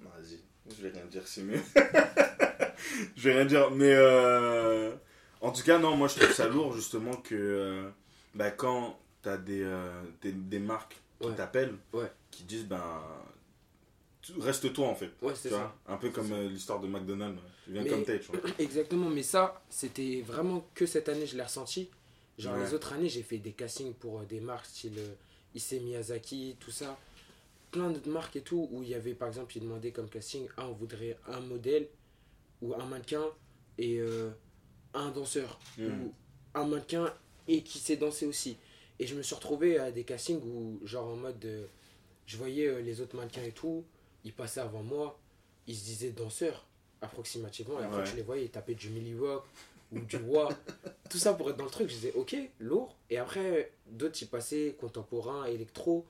Vas-y, 0.00 0.38
je 0.68 0.82
vais 0.82 0.90
rien 0.90 1.04
dire, 1.06 1.22
c'est 1.26 1.42
mieux. 1.42 1.60
je 3.16 3.28
vais 3.28 3.34
rien 3.34 3.44
dire, 3.44 3.70
mais. 3.70 3.92
euh, 3.94 4.92
En 5.40 5.52
tout 5.52 5.62
cas, 5.62 5.78
non, 5.78 5.96
moi 5.96 6.08
je 6.08 6.16
trouve 6.20 6.32
ça 6.32 6.48
lourd 6.48 6.74
justement 6.74 7.14
que. 7.16 7.34
euh, 7.34 7.90
bah, 8.34 8.50
quand 8.50 8.98
t'as 9.22 9.36
des, 9.36 9.64
des, 10.20 10.32
des 10.32 10.58
marques 10.58 10.96
qui 11.20 11.28
Ouais. 11.28 11.34
t'appellent, 11.36 11.76
Ouais. 11.92 12.10
qui 12.30 12.42
disent, 12.44 12.66
ben. 12.66 12.82
Reste 14.38 14.72
toi 14.72 14.86
en 14.88 14.94
fait. 14.94 15.10
Ouais, 15.20 15.34
c'est 15.34 15.50
ça. 15.50 15.74
Un 15.88 15.96
peu 15.96 16.10
comme 16.10 16.32
l'histoire 16.48 16.80
de 16.80 16.86
McDonald's. 16.86 17.40
Tu 17.64 17.72
viens 17.72 17.82
Mais- 17.82 17.90
comme 17.90 18.04
t'es, 18.04 18.18
tu 18.20 18.30
vois. 18.32 18.40
Exactement, 18.58 19.08
mais 19.08 19.22
ça, 19.22 19.62
c'était 19.68 20.22
vraiment 20.26 20.64
que 20.74 20.86
cette 20.86 21.08
année, 21.08 21.26
je 21.26 21.36
l'ai 21.36 21.42
ressenti. 21.42 21.90
Genre 22.38 22.54
Ouais. 22.56 22.64
les 22.64 22.74
autres 22.74 22.92
années, 22.92 23.08
j'ai 23.08 23.22
fait 23.22 23.38
des 23.38 23.52
castings 23.52 23.94
pour 23.94 24.20
euh, 24.20 24.24
des 24.24 24.40
marques 24.40 24.66
style 24.66 24.98
euh, 24.98 25.14
Issey 25.54 25.80
Miyazaki, 25.80 26.56
tout 26.58 26.70
ça. 26.70 26.98
Plein 27.70 27.90
d'autres 27.90 28.10
marques 28.10 28.36
et 28.36 28.40
tout, 28.42 28.68
où 28.72 28.82
il 28.82 28.88
y 28.90 28.94
avait 28.94 29.14
par 29.14 29.28
exemple, 29.28 29.56
ils 29.56 29.60
demandaient 29.62 29.92
comme 29.92 30.08
casting, 30.08 30.46
ah, 30.56 30.68
on 30.68 30.72
voudrait 30.72 31.16
un 31.28 31.40
modèle 31.40 31.88
ou 32.60 32.74
un 32.74 32.84
mannequin 32.86 33.24
et 33.78 33.98
euh, 33.98 34.30
un 34.94 35.10
danseur. 35.10 35.58
Mm. 35.78 35.86
Ou 35.86 36.14
un 36.54 36.66
mannequin 36.66 37.12
et 37.48 37.62
qui 37.62 37.78
sait 37.78 37.96
danser 37.96 38.26
aussi. 38.26 38.56
Et 38.98 39.06
je 39.06 39.14
me 39.14 39.22
suis 39.22 39.34
retrouvé 39.34 39.78
à 39.78 39.90
des 39.90 40.04
castings 40.04 40.40
où, 40.42 40.80
genre 40.86 41.08
en 41.08 41.16
mode, 41.16 41.44
euh, 41.44 41.66
je 42.26 42.36
voyais 42.36 42.66
euh, 42.66 42.80
les 42.82 43.00
autres 43.00 43.16
mannequins 43.16 43.42
et 43.42 43.52
tout, 43.52 43.84
ils 44.24 44.32
passaient 44.32 44.60
avant 44.60 44.82
moi, 44.82 45.18
ils 45.66 45.74
se 45.76 45.84
disaient 45.84 46.10
danseurs 46.12 46.66
approximativement, 47.00 47.80
et 47.80 47.84
après 47.84 47.98
Ouais. 48.02 48.04
tu 48.08 48.16
les 48.16 48.22
voyais 48.22 48.46
taper 48.48 48.74
du 48.74 48.90
Millie 48.90 49.18
Rock 49.18 49.44
ou 49.92 49.98
du 50.00 50.16
Wa, 50.16 50.48
tout 51.10 51.18
ça 51.18 51.34
pour 51.34 51.50
être 51.50 51.56
dans 51.56 51.64
le 51.64 51.70
truc. 51.70 51.88
Je 51.88 51.94
disais, 51.94 52.12
ok, 52.14 52.36
lourd. 52.60 52.96
Et 53.10 53.18
après, 53.18 53.72
d'autres, 53.86 54.20
ils 54.22 54.28
passaient 54.28 54.76
contemporain, 54.80 55.44
électro, 55.46 56.06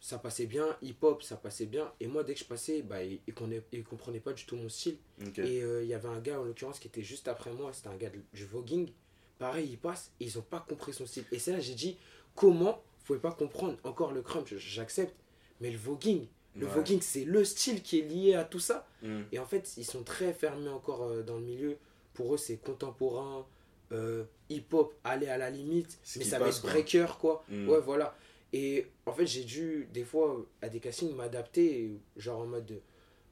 ça 0.00 0.18
passait 0.18 0.46
bien, 0.46 0.76
hip-hop, 0.82 1.22
ça 1.22 1.36
passait 1.36 1.66
bien. 1.66 1.90
Et 1.98 2.06
moi, 2.06 2.24
dès 2.24 2.34
que 2.34 2.40
je 2.40 2.44
passais, 2.44 2.82
bah, 2.82 3.02
ils, 3.02 3.20
ils 3.26 3.84
comprenaient 3.84 4.20
pas 4.20 4.32
du 4.32 4.44
tout 4.44 4.56
mon 4.56 4.68
style. 4.68 4.98
Et 5.38 5.62
euh, 5.62 5.82
il 5.82 5.88
y 5.88 5.94
avait 5.94 6.08
un 6.08 6.20
gars 6.20 6.40
en 6.40 6.44
l'occurrence 6.44 6.78
qui 6.78 6.88
était 6.88 7.02
juste 7.02 7.26
après 7.28 7.52
moi, 7.52 7.72
c'était 7.72 7.88
un 7.88 7.96
gars 7.96 8.10
du 8.32 8.44
voguing. 8.44 8.90
Pareil, 9.38 9.68
il 9.70 9.78
passe 9.78 10.12
et 10.20 10.24
ils 10.26 10.38
ont 10.38 10.42
pas 10.42 10.60
compris 10.60 10.92
son 10.92 11.06
style. 11.06 11.24
Et 11.32 11.38
c'est 11.38 11.52
là 11.52 11.58
que 11.58 11.64
j'ai 11.64 11.74
dit 11.74 11.96
comment 12.34 12.82
vous 12.98 13.04
pouvez 13.06 13.18
pas 13.18 13.32
comprendre 13.32 13.76
encore 13.84 14.12
le 14.12 14.22
crump, 14.22 14.46
j'accepte, 14.46 15.14
mais 15.60 15.70
le 15.70 15.76
voguing, 15.78 16.26
le 16.56 16.66
Ouais. 16.66 16.72
voguing 16.72 17.00
c'est 17.00 17.24
le 17.24 17.44
style 17.44 17.82
qui 17.82 17.98
est 17.98 18.02
lié 18.02 18.34
à 18.34 18.44
tout 18.44 18.60
ça. 18.60 18.86
Mm. 19.02 19.22
Et 19.32 19.38
en 19.38 19.44
fait, 19.46 19.74
ils 19.76 19.84
sont 19.84 20.02
très 20.04 20.32
fermés 20.32 20.68
encore 20.68 21.02
euh, 21.02 21.22
dans 21.22 21.36
le 21.36 21.42
milieu. 21.44 21.78
Pour 22.14 22.34
eux, 22.34 22.38
c'est 22.38 22.56
contemporain, 22.56 23.46
euh, 23.92 24.24
hip-hop, 24.48 24.94
aller 25.04 25.26
à 25.28 25.36
la 25.36 25.50
limite, 25.50 25.98
Ce 26.02 26.18
mais 26.18 26.24
ça 26.24 26.38
va 26.38 26.48
être 26.48 26.62
breaker 26.62 27.18
quoi. 27.20 27.44
Mm. 27.48 27.68
Ouais, 27.68 27.80
voilà. 27.80 28.16
Et 28.52 28.86
en 29.06 29.12
fait, 29.12 29.26
j'ai 29.26 29.44
dû, 29.44 29.88
des 29.92 30.04
fois, 30.04 30.44
à 30.62 30.68
des 30.68 30.80
castings, 30.80 31.14
m'adapter, 31.14 31.90
genre 32.16 32.40
en 32.40 32.46
mode 32.46 32.66
de 32.66 32.80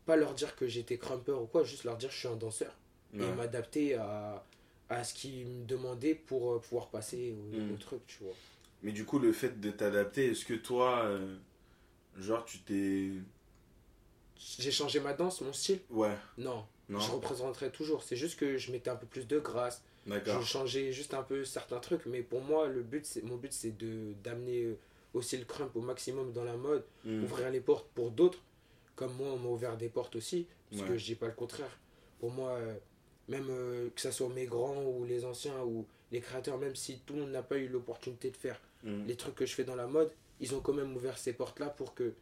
pas 0.04 0.16
leur 0.16 0.34
dire 0.34 0.56
que 0.56 0.66
j'étais 0.66 0.98
crumper 0.98 1.30
ou 1.32 1.46
quoi, 1.46 1.62
juste 1.62 1.84
leur 1.84 1.96
dire 1.96 2.10
je 2.10 2.18
suis 2.18 2.28
un 2.28 2.36
danseur. 2.36 2.76
Ouais. 3.14 3.24
Et 3.24 3.32
m'adapter 3.32 3.94
à, 3.94 4.44
à 4.88 5.04
ce 5.04 5.14
qu'ils 5.14 5.46
me 5.46 5.64
demandaient 5.64 6.14
pour 6.16 6.52
euh, 6.54 6.58
pouvoir 6.58 6.88
passer 6.88 7.32
au, 7.32 7.56
Mm. 7.56 7.72
au 7.74 7.76
truc, 7.76 8.00
tu 8.06 8.24
vois. 8.24 8.34
Mais 8.82 8.90
du 8.90 9.04
coup, 9.04 9.20
le 9.20 9.32
fait 9.32 9.60
de 9.60 9.70
t'adapter, 9.70 10.32
est-ce 10.32 10.44
que 10.44 10.54
toi, 10.54 11.04
euh, 11.04 11.36
genre, 12.18 12.44
tu 12.44 12.58
t'es. 12.62 13.10
J'ai 14.58 14.72
changé 14.72 14.98
ma 14.98 15.12
danse, 15.12 15.40
mon 15.40 15.52
style? 15.52 15.78
Ouais, 15.90 16.16
Non, 16.36 16.66
non 16.88 16.98
je 17.00 17.10
représenterai 17.12 17.70
toujours. 17.70 18.02
C'est 18.02 18.16
juste 18.16 18.38
que 18.38 18.56
je 18.56 18.72
mettais 18.72 18.90
un 18.90 18.96
peu 18.96 19.06
plus 19.06 19.26
de 19.26 19.38
grâce, 19.38 19.82
je 20.06 20.40
changeais 20.44 20.92
juste 20.92 21.14
un 21.14 21.22
peu 21.22 21.44
certains 21.44 21.78
trucs, 21.78 22.06
mais 22.06 22.22
pour 22.22 22.40
moi, 22.42 22.66
le 22.68 22.82
but, 22.82 23.04
c'est, 23.06 23.22
mon 23.22 23.36
but, 23.36 23.52
c'est 23.52 23.76
de, 23.76 24.12
d'amener 24.24 24.64
euh, 24.64 24.78
aussi 25.14 25.36
le 25.38 25.44
crump 25.44 25.74
au 25.76 25.80
maximum 25.80 26.32
dans 26.32 26.44
la 26.44 26.56
mode, 26.56 26.84
Mm. 27.04 27.24
ouvrir 27.24 27.50
les 27.50 27.60
portes 27.60 27.86
pour 27.94 28.10
d'autres. 28.10 28.42
Comme 28.96 29.14
moi, 29.14 29.28
on 29.32 29.38
m'a 29.38 29.48
ouvert 29.48 29.76
des 29.76 29.88
portes 29.88 30.16
aussi, 30.16 30.46
parce 30.70 30.82
Ouais. 30.82 30.88
que 30.88 30.98
je 30.98 31.04
dis 31.06 31.14
pas 31.14 31.26
le 31.26 31.32
contraire. 31.32 31.78
Pour 32.20 32.30
moi, 32.30 32.50
euh, 32.52 32.74
même 33.28 33.46
euh, 33.50 33.88
que 33.94 34.00
ce 34.00 34.10
soit 34.10 34.28
mes 34.28 34.46
grands 34.46 34.82
ou 34.84 35.04
les 35.04 35.24
anciens 35.24 35.60
ou 35.62 35.86
les 36.10 36.20
créateurs, 36.20 36.58
même 36.58 36.74
si 36.76 36.98
tout 37.06 37.14
le 37.14 37.20
monde 37.20 37.30
n'a 37.30 37.42
pas 37.42 37.56
eu 37.56 37.68
l'opportunité 37.68 38.30
de 38.30 38.36
faire 38.36 38.60
Mm. 38.84 39.06
les 39.06 39.14
trucs 39.16 39.36
que 39.36 39.46
je 39.46 39.54
fais 39.54 39.62
dans 39.64 39.76
la 39.76 39.86
mode, 39.86 40.10
ils 40.40 40.54
ont 40.56 40.60
quand 40.60 40.72
même 40.72 40.94
ouvert 40.96 41.16
ces 41.16 41.32
portes-là 41.32 41.68
pour 41.70 41.94
que 41.94 42.12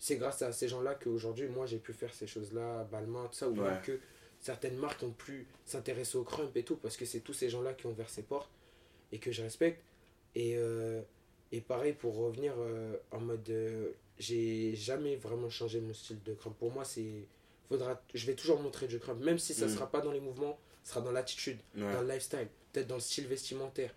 c'est 0.00 0.16
grâce 0.16 0.42
à 0.42 0.50
ces 0.52 0.66
gens-là 0.66 0.94
qu'aujourd'hui, 0.96 1.46
moi, 1.48 1.66
j'ai 1.66 1.78
pu 1.78 1.92
faire 1.92 2.12
ces 2.12 2.26
choses-là, 2.26 2.84
Balmain, 2.90 3.26
tout 3.28 3.34
ça, 3.38 3.48
ou 3.48 3.60
Ouais. 3.60 3.80
que 3.84 4.00
certaines 4.40 4.76
marques 4.76 5.02
ont 5.04 5.12
pu 5.12 5.46
s'intéresser 5.66 6.16
au 6.18 6.24
crump 6.24 6.56
et 6.56 6.64
tout, 6.64 6.76
parce 6.76 6.96
que 6.96 7.04
c'est 7.04 7.20
tous 7.20 7.34
ces 7.34 7.48
gens-là 7.50 7.74
qui 7.74 7.86
ont 7.86 7.90
ouvert 7.90 8.08
ces 8.10 8.22
portes 8.22 8.50
et 9.12 9.18
que 9.18 9.30
je 9.30 9.42
respecte. 9.42 9.82
Et, 10.34 10.56
euh, 10.56 11.02
et 11.52 11.60
pareil, 11.60 11.92
pour 11.92 12.16
revenir 12.16 12.54
euh, 12.58 12.96
en 13.12 13.20
mode. 13.20 13.48
euh, 13.50 13.92
j'ai 14.18 14.74
jamais 14.74 15.16
vraiment 15.16 15.48
changé 15.48 15.80
mon 15.80 15.94
style 15.94 16.22
de 16.22 16.34
crump. 16.34 16.56
Pour 16.58 16.70
moi, 16.72 16.84
c'est. 16.84 17.26
Faudra, 17.68 18.02
je 18.14 18.26
vais 18.26 18.34
toujours 18.34 18.60
montrer 18.60 18.86
du 18.86 18.98
crump, 18.98 19.20
même 19.22 19.38
si 19.38 19.54
ça 19.54 19.66
Mm. 19.66 19.68
sera 19.70 19.90
pas 19.90 20.00
dans 20.02 20.12
les 20.12 20.20
mouvements, 20.20 20.58
ça 20.82 20.94
sera 20.94 21.00
dans 21.04 21.12
l'attitude 21.12 21.58
Ouais. 21.76 21.92
dans 21.92 22.02
le 22.02 22.08
lifestyle, 22.08 22.48
peut-être 22.72 22.86
dans 22.88 22.96
le 22.96 23.00
style 23.00 23.26
vestimentaire, 23.28 23.94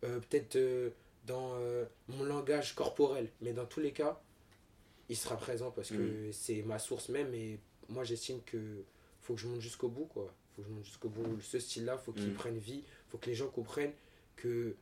peut-être 0.00 0.56
dans 1.26 1.58
mon 2.08 2.24
langage 2.24 2.74
corporel. 2.74 3.28
Mais 3.40 3.52
dans 3.52 3.66
tous 3.66 3.80
les 3.80 3.92
cas, 3.92 4.22
il 5.08 5.16
sera 5.16 5.36
présent 5.36 5.70
parce 5.70 5.90
que 5.90 6.30
c'est 6.32 6.62
ma 6.62 6.78
source 6.78 7.08
même 7.08 7.32
et 7.34 7.58
moi 7.88 8.04
j'estime 8.04 8.40
que 8.44 8.58
faut 9.22 9.34
que 9.34 9.40
je 9.40 9.46
monte 9.48 9.60
jusqu'au 9.60 9.88
bout 9.88 10.06
quoi. 10.06 10.32
Faut 10.56 10.62
que 10.62 10.68
je 10.68 10.72
monte 10.72 10.84
jusqu'au 10.84 11.08
bout. 11.08 11.40
Ce 11.40 11.58
style-là, 11.58 11.96
faut 11.98 12.12
qu'il 12.12 12.30
Mm. 12.30 12.34
prenne 12.34 12.58
vie, 12.58 12.82
faut 13.08 13.18
que 13.18 13.26
les 13.26 13.34
gens 13.34 13.48
comprennent 13.48 13.92
que 14.36 14.74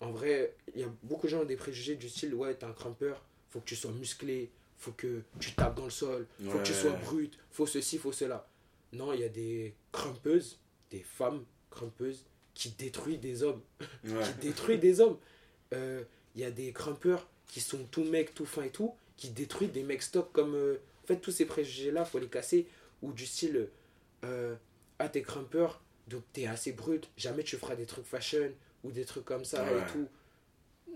en 0.00 0.10
vrai, 0.12 0.54
il 0.74 0.80
y 0.80 0.84
a 0.84 0.88
beaucoup 1.02 1.26
de 1.26 1.32
gens 1.32 1.40
ont 1.40 1.44
des 1.44 1.56
préjugés 1.56 1.96
du 1.96 2.08
style 2.08 2.32
ouais, 2.34 2.54
t'es 2.54 2.64
un 2.66 2.72
crumper, 2.72 3.14
faut 3.50 3.58
que 3.60 3.64
tu 3.64 3.74
sois 3.76 3.90
musclé, 3.92 4.50
faut 4.78 4.92
que 4.92 5.22
tu 5.40 5.52
tapes 5.54 5.76
dans 5.76 5.84
le 5.84 5.90
sol, 5.90 6.26
faut 6.44 6.58
que 6.58 6.62
tu 6.64 6.72
sois 6.72 6.92
brut, 6.92 7.36
faut 7.50 7.66
ceci, 7.66 7.98
faut 7.98 8.12
cela. 8.12 8.48
Non, 8.92 9.12
il 9.12 9.20
y 9.20 9.24
a 9.24 9.28
des 9.28 9.74
crumpeuses, 9.92 10.58
des 10.90 11.00
femmes 11.02 11.44
crumpeuses 11.70 12.24
qui 12.54 12.70
détruisent 12.70 13.20
des 13.20 13.42
hommes, 13.42 13.60
Ouais. 14.04 14.22
qui 14.40 14.46
détruisent 14.48 14.80
des 14.80 15.00
hommes. 15.00 15.18
Euh, 15.74 16.02
Il 16.36 16.42
y 16.42 16.44
a 16.44 16.50
des 16.52 16.72
crumpeurs 16.72 17.26
qui 17.48 17.60
sont 17.60 17.82
tout 17.90 18.04
mecs, 18.04 18.32
tout 18.34 18.46
fins 18.46 18.62
et 18.62 18.70
tout, 18.70 18.94
qui 19.18 19.28
détruisent 19.30 19.72
des 19.72 19.82
mecs 19.82 20.02
stock 20.02 20.32
comme. 20.32 20.54
euh, 20.54 20.78
en 21.04 21.06
fait, 21.08 21.16
tous 21.20 21.30
ces 21.32 21.44
préjugés-là, 21.44 22.04
faut 22.06 22.18
les 22.18 22.28
casser. 22.28 22.66
Ou 23.02 23.12
du 23.12 23.26
style, 23.26 23.68
euh, 24.24 24.56
ah, 24.98 25.08
t'es 25.08 25.22
crumper, 25.22 25.68
donc 26.08 26.22
t'es 26.32 26.46
assez 26.46 26.72
brut, 26.72 27.08
jamais 27.16 27.44
tu 27.44 27.56
feras 27.56 27.76
des 27.76 27.86
trucs 27.86 28.06
fashion 28.06 28.50
ou 28.82 28.90
des 28.90 29.04
trucs 29.04 29.24
comme 29.24 29.44
ça 29.44 29.62
Ouais. 29.64 29.78
et 29.78 29.92
tout. 29.92 30.08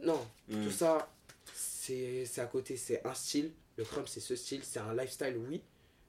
Non, 0.03 0.27
Mm. 0.49 0.65
tout 0.65 0.71
ça, 0.73 1.13
c'est 1.55 2.25
c'est 2.27 2.41
à 2.41 2.47
côté, 2.47 2.77
c'est 2.77 3.07
un 3.07 3.15
style. 3.15 3.53
Le 3.77 3.85
crump, 3.85 4.09
c'est 4.09 4.21
ce 4.21 4.35
style, 4.37 4.63
c'est 4.65 4.81
un 4.81 4.95
lifestyle, 4.95 5.37
oui. 5.49 5.63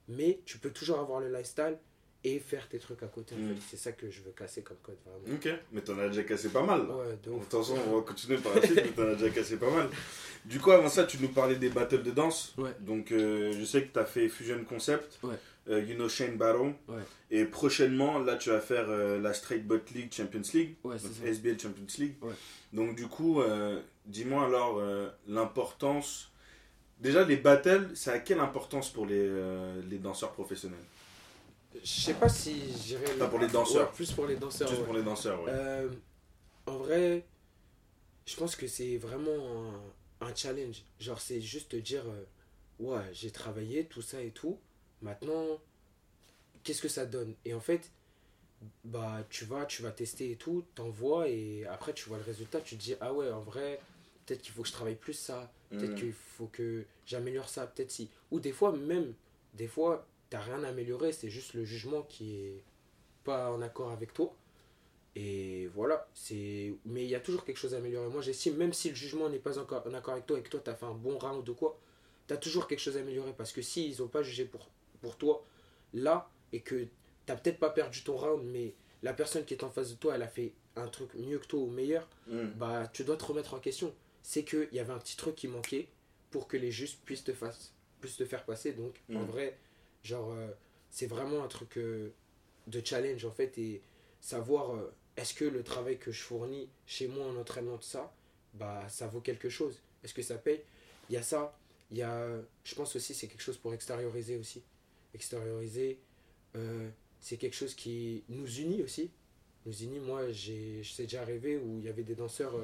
Mais 0.08 0.40
tu 0.44 0.58
peux 0.58 0.70
toujours 0.70 0.98
avoir 0.98 1.20
le 1.20 1.28
lifestyle 1.32 1.78
et 2.24 2.38
faire 2.38 2.66
tes 2.68 2.78
trucs 2.78 3.02
à 3.02 3.06
côté. 3.06 3.34
Mm. 3.34 3.48
fait. 3.54 3.60
C'est 3.70 3.76
ça 3.76 3.92
que 3.92 4.10
je 4.10 4.22
veux 4.22 4.32
casser 4.32 4.62
comme 4.62 4.78
code, 4.82 4.96
vraiment. 5.04 5.36
Ok, 5.38 5.48
mais 5.72 5.80
t'en 5.82 5.98
as 5.98 6.08
déjà 6.08 6.22
cassé 6.24 6.48
pas 6.48 6.62
mal. 6.62 6.86
là. 6.88 6.96
Ouais, 6.96 7.18
de 7.22 7.30
ouf. 7.30 7.42
Attention, 7.44 7.76
on 7.88 7.96
va 7.96 8.02
continuer 8.02 8.38
par 8.38 8.54
la 8.54 8.62
suite, 8.62 8.76
mais 8.84 8.90
t'en 8.92 9.08
as 9.10 9.14
déjà 9.14 9.30
cassé 9.30 9.56
pas 9.56 9.70
mal. 9.70 9.88
Du 10.44 10.58
coup, 10.60 10.70
avant 10.72 10.88
ça, 10.88 11.04
tu 11.04 11.18
nous 11.20 11.28
parlais 11.28 11.56
des 11.56 11.68
battles 11.70 12.02
de 12.02 12.10
danse. 12.10 12.54
Ouais. 12.58 12.70
Donc, 12.80 13.12
euh, 13.12 13.52
je 13.58 13.64
sais 13.64 13.82
que 13.84 13.92
t'as 13.92 14.04
fait 14.04 14.28
Fusion 14.28 14.62
Concept, 14.64 15.18
Ouais. 15.22 15.36
euh, 15.68 15.80
You 15.80 15.94
Know 15.96 16.08
Shane 16.08 16.36
Battle. 16.36 16.74
Ouais. 16.88 16.96
Et 17.30 17.44
prochainement, 17.46 18.18
là, 18.18 18.36
tu 18.36 18.50
vas 18.50 18.60
faire 18.60 18.86
euh, 18.88 19.18
la 19.20 19.32
Straight 19.32 19.66
Butt 19.66 19.90
League 19.92 20.12
Champions 20.12 20.42
League. 20.52 20.74
Ouais, 20.84 20.96
donc 20.98 21.10
c'est 21.14 21.22
ça. 21.24 21.28
SBL 21.30 21.58
Champions 21.60 21.86
League. 21.98 22.14
Ouais. 22.22 22.34
Donc, 22.72 22.94
du 22.96 23.06
coup, 23.06 23.40
dis-moi 24.06 24.44
alors 24.46 24.82
l'importance. 25.28 26.30
Déjà, 27.00 27.24
les 27.24 27.36
battles, 27.36 27.88
ça 27.94 28.12
a 28.12 28.18
quelle 28.18 28.40
importance 28.40 28.90
pour 28.90 29.06
les, 29.06 29.28
les 29.90 29.98
danseurs 29.98 30.32
professionnels? 30.32 30.78
Je 31.82 31.86
sais 31.86 32.14
pas 32.14 32.28
si 32.28 32.60
j'irais. 32.84 33.16
Pas 33.18 33.28
pour 33.28 33.38
les 33.38 33.48
danseurs. 33.48 33.88
Ouais, 33.88 33.94
plus 33.94 34.12
pour 34.12 34.26
les 34.26 34.36
danseurs. 34.36 34.68
Juste 34.68 34.80
ouais. 34.80 34.86
pour 34.86 34.94
les 34.94 35.02
danseurs, 35.02 35.42
ouais. 35.42 35.50
Euh, 35.52 35.90
en 36.66 36.76
vrai, 36.76 37.26
je 38.26 38.36
pense 38.36 38.56
que 38.56 38.66
c'est 38.66 38.96
vraiment 38.96 39.72
un, 40.20 40.26
un 40.28 40.34
challenge. 40.34 40.82
Genre, 41.00 41.20
c'est 41.20 41.40
juste 41.40 41.70
te 41.70 41.76
dire 41.76 42.04
euh, 42.06 42.24
Ouais, 42.78 43.02
j'ai 43.12 43.30
travaillé, 43.30 43.86
tout 43.86 44.02
ça 44.02 44.20
et 44.22 44.30
tout. 44.30 44.58
Maintenant, 45.02 45.60
qu'est-ce 46.62 46.82
que 46.82 46.88
ça 46.88 47.06
donne? 47.06 47.34
Et 47.44 47.54
en 47.54 47.60
fait, 47.60 47.90
bah, 48.84 49.24
tu 49.28 49.44
vas, 49.44 49.66
tu 49.66 49.82
vas 49.82 49.90
tester 49.90 50.30
et 50.30 50.36
tout, 50.36 50.64
t'envoies 50.74 51.28
et 51.28 51.66
après, 51.66 51.92
tu 51.92 52.08
vois 52.08 52.18
le 52.18 52.24
résultat. 52.24 52.60
Tu 52.60 52.76
te 52.76 52.82
dis 52.82 52.94
Ah 53.00 53.12
ouais, 53.12 53.30
en 53.30 53.40
vrai, 53.40 53.80
peut-être 54.26 54.42
qu'il 54.42 54.52
faut 54.52 54.62
que 54.62 54.68
je 54.68 54.72
travaille 54.72 54.96
plus 54.96 55.12
ça. 55.14 55.52
Peut-être 55.70 55.90
Mhm. 55.90 55.96
qu'il 55.98 56.12
faut 56.12 56.46
que 56.46 56.84
j'améliore 57.04 57.48
ça, 57.48 57.66
peut-être 57.66 57.90
si. 57.90 58.08
Ou 58.30 58.38
des 58.40 58.52
fois, 58.52 58.72
même, 58.72 59.12
des 59.54 59.66
fois, 59.66 60.06
t'as 60.34 60.40
rien 60.40 60.64
à 60.64 60.68
améliorer, 60.68 61.12
c'est 61.12 61.30
juste 61.30 61.54
le 61.54 61.64
jugement 61.64 62.02
qui 62.02 62.36
est 62.40 62.64
pas 63.22 63.52
en 63.52 63.62
accord 63.62 63.92
avec 63.92 64.12
toi. 64.12 64.34
Et 65.14 65.68
voilà, 65.68 66.08
c'est. 66.12 66.74
Mais 66.84 67.04
il 67.04 67.08
y 67.10 67.14
a 67.14 67.20
toujours 67.20 67.44
quelque 67.44 67.56
chose 67.58 67.72
à 67.74 67.76
améliorer. 67.76 68.08
Moi, 68.08 68.20
j'estime, 68.20 68.56
même 68.56 68.72
si 68.72 68.88
le 68.88 68.96
jugement 68.96 69.28
n'est 69.28 69.38
pas 69.38 69.58
encore 69.60 69.86
en 69.86 69.94
accord 69.94 70.14
avec 70.14 70.26
toi 70.26 70.38
et 70.38 70.42
que 70.42 70.48
toi, 70.48 70.60
t'as 70.62 70.74
fait 70.74 70.86
un 70.86 70.94
bon 70.94 71.18
round 71.18 71.48
ou 71.48 71.54
quoi, 71.54 71.78
t'as 72.26 72.36
toujours 72.36 72.66
quelque 72.66 72.80
chose 72.80 72.96
à 72.96 73.00
améliorer. 73.00 73.32
Parce 73.32 73.52
que 73.52 73.62
si 73.62 73.86
ils 73.88 74.02
ont 74.02 74.08
pas 74.08 74.24
jugé 74.24 74.44
pour, 74.44 74.68
pour 75.00 75.16
toi, 75.16 75.44
là, 75.92 76.28
et 76.52 76.62
que 76.62 76.88
t'as 77.26 77.36
peut-être 77.36 77.60
pas 77.60 77.70
perdu 77.70 78.02
ton 78.02 78.16
round, 78.16 78.42
mais 78.44 78.74
la 79.04 79.12
personne 79.14 79.44
qui 79.44 79.54
est 79.54 79.62
en 79.62 79.70
face 79.70 79.90
de 79.90 79.96
toi, 79.96 80.16
elle 80.16 80.22
a 80.22 80.28
fait 80.28 80.52
un 80.74 80.88
truc 80.88 81.14
mieux 81.14 81.38
que 81.38 81.46
toi 81.46 81.60
ou 81.60 81.68
meilleur, 81.70 82.08
Mm. 82.26 82.48
bah 82.56 82.88
tu 82.92 83.04
dois 83.04 83.16
te 83.16 83.24
remettre 83.24 83.54
en 83.54 83.60
question. 83.60 83.94
C'est 84.24 84.42
qu'il 84.44 84.68
y 84.72 84.80
avait 84.80 84.92
un 84.92 84.98
petit 84.98 85.16
truc 85.16 85.36
qui 85.36 85.46
manquait 85.46 85.86
pour 86.32 86.48
que 86.48 86.56
les 86.56 86.72
juges 86.72 86.96
puissent 87.04 87.22
te, 87.22 87.32
fasse- 87.32 87.72
puissent 88.00 88.16
te 88.16 88.24
faire 88.24 88.44
passer. 88.44 88.72
Donc 88.72 88.96
en 89.10 89.20
Mm. 89.22 89.26
vrai, 89.26 89.58
genre, 90.04 90.30
euh, 90.32 90.48
c'est 90.90 91.06
vraiment 91.06 91.42
un 91.42 91.48
truc 91.48 91.78
euh, 91.78 92.10
de 92.68 92.80
challenge 92.84 93.24
en 93.24 93.32
fait. 93.32 93.58
Et 93.58 93.82
savoir 94.20 94.74
euh, 94.74 94.94
est-ce 95.16 95.34
que 95.34 95.44
le 95.44 95.64
travail 95.64 95.98
que 95.98 96.12
je 96.12 96.22
fournis 96.22 96.68
chez 96.86 97.08
moi 97.08 97.26
en 97.26 97.36
entraînement 97.36 97.76
de 97.76 97.82
ça, 97.82 98.14
bah 98.54 98.86
ça 98.88 99.08
vaut 99.08 99.20
quelque 99.20 99.48
chose? 99.48 99.80
Est-ce 100.04 100.14
que 100.14 100.22
ça 100.22 100.36
paye? 100.36 100.62
Il 101.10 101.14
y 101.14 101.16
a 101.16 101.22
ça. 101.22 101.58
Il 101.90 101.98
y 101.98 102.02
a, 102.02 102.28
je 102.64 102.74
pense 102.74 102.94
aussi 102.96 103.14
c'est 103.14 103.26
quelque 103.26 103.42
chose 103.42 103.58
pour 103.58 103.74
extérioriser 103.74 104.36
aussi. 104.36 104.62
Extérioriser, 105.14 105.98
c'est 107.20 107.36
quelque 107.36 107.54
chose 107.54 107.74
qui 107.74 108.24
nous 108.28 108.48
unit 108.58 108.82
aussi. 108.82 109.10
Nozini, 109.66 109.98
moi, 109.98 110.30
j'ai, 110.30 110.82
c'est 110.84 111.04
déjà 111.04 111.22
arrivé 111.22 111.56
où 111.56 111.78
il 111.78 111.84
y 111.84 111.88
avait 111.88 112.02
des 112.02 112.14
danseurs, 112.14 112.54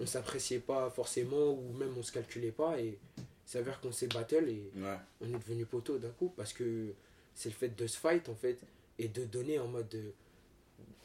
on 0.00 0.06
s'appréciait 0.06 0.60
pas 0.60 0.88
forcément, 0.90 1.52
ou 1.52 1.72
même 1.72 1.96
on 1.98 2.02
se 2.02 2.12
calculait 2.12 2.52
pas, 2.52 2.78
et 2.80 2.98
il 3.46 3.50
s'avère 3.50 3.80
qu'on 3.80 3.92
s'est 3.92 4.06
battle 4.08 4.48
et 4.48 4.70
Ouais. 4.76 4.96
on 5.20 5.28
est 5.28 5.38
devenu 5.38 5.66
poteau 5.66 5.98
d'un 5.98 6.10
coup, 6.10 6.32
parce 6.36 6.52
que 6.52 6.92
c'est 7.34 7.48
le 7.50 7.54
fait 7.54 7.68
de 7.76 7.86
se 7.86 7.98
fight, 7.98 8.28
en 8.28 8.34
fait, 8.34 8.58
et 8.98 9.08
de 9.08 9.24
donner 9.24 9.58
en 9.58 9.66
mode 9.68 9.88
de- 9.88 10.12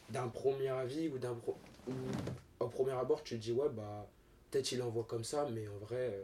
d'un 0.10 0.28
premier 0.28 0.70
avis, 0.70 1.08
ou 1.10 1.18
d'un 1.18 1.36
pro- 1.36 1.58
au 2.60 2.68
premier 2.68 2.92
abord, 2.94 3.24
tu 3.24 3.36
te 3.36 3.42
dis, 3.42 3.52
ouais, 3.52 3.70
bah, 3.70 4.08
peut-être 4.52 4.72
il 4.72 4.82
envoie 4.82 5.04
comme 5.04 5.24
ça, 5.24 5.48
mais 5.52 5.68
en 5.68 5.78
vrai, 5.86 5.98
euh, 6.14 6.24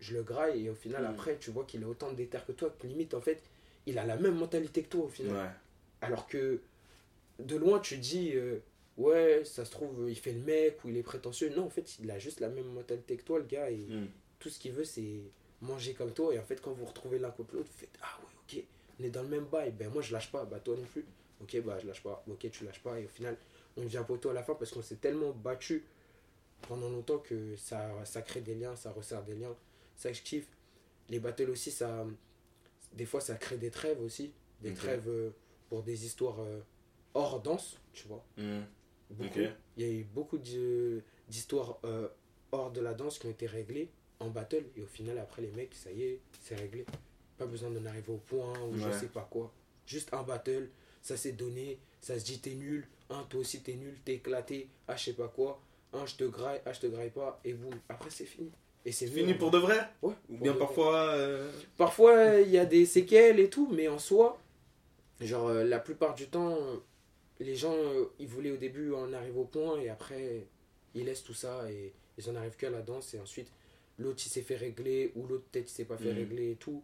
je 0.00 0.14
le 0.14 0.22
graille, 0.22 0.66
et 0.66 0.70
au 0.70 0.74
final, 0.74 1.02
Mm. 1.04 1.06
après, 1.06 1.36
tu 1.38 1.50
vois 1.50 1.64
qu'il 1.64 1.82
a 1.84 1.88
autant 1.88 2.10
de 2.10 2.16
déter 2.16 2.38
que 2.46 2.52
toi, 2.52 2.74
que 2.78 2.86
limite, 2.86 3.14
en 3.14 3.20
fait, 3.20 3.42
il 3.86 3.98
a 3.98 4.04
la 4.06 4.16
même 4.16 4.34
mentalité 4.36 4.82
que 4.82 4.88
toi, 4.88 5.04
au 5.04 5.08
final. 5.08 5.32
Ouais. 5.36 5.50
Alors 6.02 6.26
que 6.26 6.60
de 7.38 7.56
loin, 7.56 7.78
tu 7.78 7.98
dis, 7.98 8.32
euh, 8.34 8.58
ouais, 8.96 9.42
ça 9.44 9.64
se 9.64 9.70
trouve, 9.70 10.06
il 10.08 10.16
fait 10.16 10.32
le 10.32 10.40
mec 10.40 10.82
ou 10.84 10.88
il 10.88 10.96
est 10.96 11.02
prétentieux. 11.02 11.50
Non, 11.54 11.64
en 11.66 11.70
fait, 11.70 11.98
il 12.00 12.10
a 12.10 12.18
juste 12.18 12.40
la 12.40 12.48
même 12.48 12.66
mentalité 12.72 13.16
que 13.16 13.22
toi, 13.22 13.38
le 13.38 13.44
gars. 13.44 13.70
Et 13.70 13.76
Mm. 13.76 14.08
Tout 14.38 14.48
ce 14.48 14.58
qu'il 14.58 14.72
veut, 14.72 14.84
c'est 14.84 15.20
manger 15.60 15.94
comme 15.94 16.12
toi. 16.12 16.34
Et 16.34 16.38
en 16.38 16.44
fait, 16.44 16.60
quand 16.60 16.72
vous 16.72 16.84
retrouvez 16.84 17.18
l'un 17.18 17.30
contre 17.30 17.54
l'autre, 17.54 17.68
vous 17.70 17.78
faites, 17.78 17.98
ah 18.02 18.18
ouais, 18.20 18.58
ok, 18.58 18.64
on 19.00 19.04
est 19.04 19.10
dans 19.10 19.22
le 19.22 19.28
même 19.28 19.46
bail. 19.46 19.72
Ben 19.72 19.90
moi, 19.90 20.02
je 20.02 20.12
lâche 20.12 20.30
pas. 20.30 20.44
Bah 20.44 20.60
toi 20.60 20.76
non 20.76 20.84
plus. 20.84 21.04
Ok, 21.40 21.60
bah 21.62 21.78
je 21.78 21.86
lâche 21.86 22.02
pas. 22.02 22.24
Ok, 22.28 22.50
tu 22.50 22.64
lâches 22.64 22.82
pas. 22.82 22.98
Et 22.98 23.04
au 23.04 23.08
final, 23.08 23.36
on 23.76 23.82
devient 23.82 24.04
poteau 24.06 24.30
à 24.30 24.32
la 24.32 24.42
fin 24.42 24.54
parce 24.54 24.70
qu'on 24.70 24.82
s'est 24.82 24.96
tellement 24.96 25.32
battu 25.32 25.84
pendant 26.62 26.88
longtemps 26.88 27.18
que 27.18 27.56
ça, 27.56 28.04
ça 28.04 28.22
crée 28.22 28.40
des 28.40 28.54
liens, 28.54 28.76
ça 28.76 28.90
resserre 28.92 29.22
des 29.22 29.34
liens. 29.34 29.54
Ça, 29.96 30.12
je 30.12 30.22
kiffe. 30.22 30.48
Les 31.08 31.20
battles 31.20 31.50
aussi, 31.50 31.70
ça, 31.70 32.04
des 32.94 33.06
fois, 33.06 33.20
ça 33.20 33.36
crée 33.36 33.58
des 33.58 33.70
trêves 33.70 34.00
aussi. 34.00 34.32
Des 34.62 34.72
trêves 34.72 35.08
euh, 35.08 35.30
pour 35.68 35.82
des 35.82 36.06
histoires 36.06 36.40
euh, 36.40 36.60
hors 37.14 37.40
danse, 37.40 37.78
tu 37.92 38.08
vois. 38.08 38.24
Mm. 38.36 38.60
Beaucoup. 39.10 39.38
Il 39.76 39.86
y 39.86 39.88
a 39.88 39.92
eu 39.92 40.04
beaucoup 40.04 40.38
d'histoires 40.38 41.78
euh, 41.84 42.08
hors 42.50 42.72
de 42.72 42.80
la 42.80 42.94
danse 42.94 43.18
qui 43.18 43.26
ont 43.26 43.30
été 43.30 43.46
réglées 43.46 43.90
en 44.20 44.28
battle. 44.30 44.64
Et 44.76 44.82
au 44.82 44.86
final, 44.86 45.18
après, 45.18 45.42
les 45.42 45.50
mecs, 45.52 45.74
ça 45.74 45.90
y 45.92 46.02
est, 46.02 46.20
c'est 46.42 46.54
réglé. 46.56 46.84
Pas 47.38 47.46
besoin 47.46 47.70
d'en 47.70 47.84
arriver 47.86 48.12
au 48.12 48.16
point 48.18 48.52
ou 48.62 48.76
je 48.78 48.90
sais 48.90 49.08
pas 49.08 49.26
quoi. 49.30 49.52
Juste 49.86 50.12
un 50.14 50.22
battle, 50.22 50.68
ça 51.02 51.16
s'est 51.16 51.32
donné, 51.32 51.78
ça 52.00 52.18
se 52.18 52.24
dit 52.24 52.38
t'es 52.40 52.54
nul, 52.54 52.86
un 53.10 53.22
toi 53.24 53.40
aussi 53.40 53.60
t'es 53.60 53.74
nul, 53.74 53.94
t'es 54.04 54.14
éclaté, 54.14 54.68
ah 54.88 54.96
je 54.96 55.04
sais 55.04 55.12
pas 55.12 55.28
quoi, 55.28 55.60
un 55.92 56.06
je 56.06 56.16
te 56.16 56.24
graille, 56.24 56.60
ah 56.66 56.72
je 56.72 56.80
te 56.80 56.86
graille 56.86 57.10
pas, 57.10 57.38
et 57.44 57.52
boum, 57.52 57.74
après 57.88 58.10
c'est 58.10 58.24
fini. 58.24 58.50
Et 58.84 58.92
c'est 58.92 59.06
Fini 59.06 59.34
pour 59.34 59.48
en 59.48 59.50
de 59.50 59.58
vrai? 59.58 59.88
Ouais, 60.02 60.14
Ou 60.30 60.36
bien 60.38 60.54
parfois. 60.54 61.08
euh, 61.10 61.52
Parfois, 61.76 62.36
il 62.40 62.50
y 62.50 62.58
a 62.58 62.64
des 62.64 62.86
séquelles 62.86 63.38
et 63.40 63.50
tout, 63.50 63.68
mais 63.72 63.86
en 63.88 63.98
soi, 63.98 64.38
genre, 65.20 65.48
euh, 65.48 65.64
la 65.64 65.78
plupart 65.80 66.14
du 66.14 66.26
temps, 66.28 66.56
les 67.40 67.54
gens, 67.56 67.74
euh, 67.74 68.06
ils 68.18 68.28
voulaient 68.28 68.52
au 68.52 68.56
début 68.56 68.92
en 68.94 69.12
arriver 69.12 69.38
au 69.38 69.44
point 69.44 69.78
et 69.80 69.88
après, 69.88 70.46
ils 70.94 71.04
laissent 71.04 71.24
tout 71.24 71.34
ça 71.34 71.70
et 71.70 71.92
ils 72.18 72.30
en 72.30 72.34
arrivent 72.36 72.56
qu'à 72.56 72.70
la 72.70 72.80
danse 72.82 73.12
et 73.14 73.20
ensuite, 73.20 73.50
l'autre, 73.98 74.22
il 74.26 74.28
s'est 74.30 74.42
fait 74.42 74.56
régler 74.56 75.12
ou 75.16 75.26
l'autre, 75.26 75.44
peut-être, 75.50 75.70
il 75.70 75.74
s'est 75.74 75.84
pas 75.84 75.96
fait 75.98 76.10
Mhm. 76.12 76.16
régler 76.18 76.50
et 76.52 76.56
tout. 76.56 76.82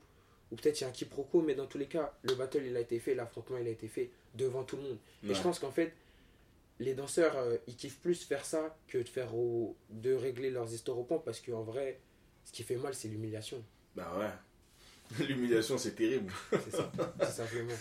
Ou 0.51 0.57
peut-être 0.57 0.81
il 0.81 0.85
y 0.85 0.87
a 0.87 0.89
un 0.89 0.93
quiproquo, 0.93 1.41
mais 1.43 1.55
dans 1.55 1.67
tous 1.67 1.79
les 1.79 1.87
cas, 1.87 2.15
le 2.23 2.35
battle, 2.35 2.65
il 2.67 2.77
a 2.77 2.81
été 2.81 2.99
fait, 2.99 3.15
l'affrontement, 3.15 3.57
il 3.59 3.67
a 3.67 3.71
été 3.71 3.89
fait 3.89 4.11
devant 4.35 4.65
tout 4.65 4.77
le 4.77 4.83
monde. 4.83 4.99
Et 5.29 5.35
je 5.35 5.43
pense 5.43 5.59
qu'en 5.59 5.71
fait, 5.71 5.93
les 6.79 6.95
danseurs, 6.95 7.37
euh, 7.37 7.57
ils 7.69 7.77
kiffent 7.77 8.01
plus 8.01 8.23
faire 8.25 8.45
ça 8.45 8.77
que 8.89 8.99
de 8.99 9.09
faire 9.09 9.35
au- 9.35 9.77
de 9.91 10.13
régler 10.15 10.51
leurs 10.51 10.73
histoires 10.73 10.99
au 10.99 11.05
point 11.05 11.19
parce 11.19 11.41
qu'en 11.41 11.63
vrai, 11.63 12.01
ce 12.45 12.53
qui 12.53 12.63
fait 12.65 12.77
mal, 12.77 12.95
c'est 12.95 13.09
l'humiliation. 13.09 13.63
Bah 13.95 14.13
ouais. 14.19 14.31
L'humiliation, 15.29 15.77
c'est 15.79 15.95
terrible. 15.95 16.33
C'est 16.51 16.71
ça, 16.71 16.91
tout 17.21 17.27
simplement. 17.31 17.75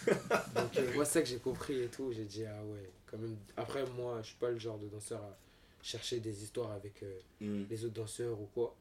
Donc, 0.56 0.78
euh, 0.78 0.94
moi, 0.94 1.06
c'est 1.06 1.14
ça 1.14 1.22
que 1.22 1.28
j'ai 1.30 1.40
compris 1.40 1.82
et 1.82 1.88
tout. 1.88 2.12
J'ai 2.12 2.26
dit, 2.26 2.46
ah 2.46 2.64
ouais, 2.66 2.90
quand 3.06 3.18
même. 3.18 3.38
Après, 3.58 3.86
moi, 3.98 4.20
je 4.22 4.28
suis 4.28 4.36
pas 4.38 4.50
le 4.52 4.60
genre 4.60 4.78
de 4.78 4.88
danseur 4.88 5.22
à 5.22 5.38
chercher 5.82 6.20
des 6.20 6.44
histoires 6.44 6.72
avec 6.72 7.02
euh, 7.04 7.20
Mm. 7.40 7.64
les 7.70 7.86
autres 7.86 7.94
danseurs 7.96 8.40
ou 8.40 8.46
quoi. 8.54 8.76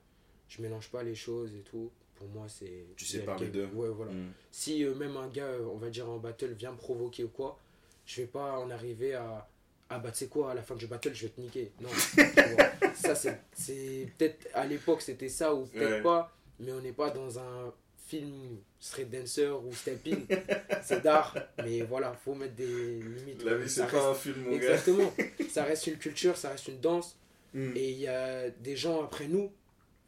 Je 0.50 0.60
mélange 0.60 0.90
pas 0.90 1.02
les 1.02 1.14
choses 1.14 1.54
et 1.54 1.60
tout. 1.62 1.90
Pour 2.16 2.28
moi, 2.28 2.44
c'est. 2.48 2.84
Tu 2.96 3.06
sépares 3.06 3.38
le 3.38 3.46
les 3.46 3.50
deux. 3.52 3.66
Ouais, 3.72 3.88
voilà. 3.88 4.12
Mm. 4.12 4.32
Si 4.50 4.84
euh, 4.84 4.94
même 4.94 5.16
un 5.16 5.28
gars, 5.28 5.44
euh, 5.46 5.64
on 5.72 5.78
va 5.78 5.88
dire 5.88 6.06
en 6.10 6.18
battle, 6.18 6.52
vient 6.52 6.72
me 6.72 6.76
provoquer 6.76 7.24
ou 7.24 7.28
quoi, 7.28 7.58
je 8.04 8.20
vais 8.20 8.26
pas 8.26 8.58
en 8.58 8.68
arriver 8.70 9.14
à. 9.14 9.48
Ah 9.88 9.98
bah 9.98 10.10
tu 10.10 10.18
sais 10.18 10.26
quoi, 10.28 10.50
à 10.52 10.54
la 10.54 10.62
fin 10.62 10.74
du 10.76 10.86
battle, 10.86 11.14
je 11.14 11.22
vais 11.26 11.32
te 11.32 11.40
niquer. 11.40 11.72
Non. 11.80 11.88
ça, 12.94 13.14
c'est- 13.14 13.40
c'est. 13.54 14.08
Peut-être 14.18 14.48
à 14.54 14.66
l'époque, 14.66 15.00
c'était 15.02 15.28
ça 15.30 15.54
ou 15.54 15.64
peut-être 15.66 15.90
Ouais. 15.96 16.02
pas, 16.02 16.36
mais 16.58 16.72
on 16.72 16.80
n'est 16.80 16.92
pas 16.92 17.10
dans 17.10 17.38
un 17.38 17.72
film 18.06 18.58
street 18.80 19.06
dancer 19.06 19.48
ou 19.48 19.72
stepping. 19.72 20.26
c'est 20.82 21.02
d'art, 21.02 21.34
mais 21.64 21.80
voilà, 21.82 22.12
faut 22.12 22.34
mettre 22.34 22.54
des 22.56 23.00
limites. 23.00 23.42
La 23.44 23.56
vie, 23.56 23.68
c'est 23.70 23.86
pas 23.86 24.10
un 24.10 24.14
film, 24.14 24.42
mon 24.42 24.50
gars. 24.50 24.56
Exactement. 24.56 25.12
ça 25.48 25.64
reste 25.64 25.86
une 25.86 25.96
culture, 25.96 26.36
ça 26.36 26.50
reste 26.50 26.68
une 26.68 26.80
danse. 26.80 27.16
Mm. 27.54 27.72
Et 27.76 27.90
il 27.90 27.98
y 27.98 28.06
a 28.08 28.50
des 28.50 28.76
gens 28.76 29.02
après 29.02 29.26
nous, 29.26 29.50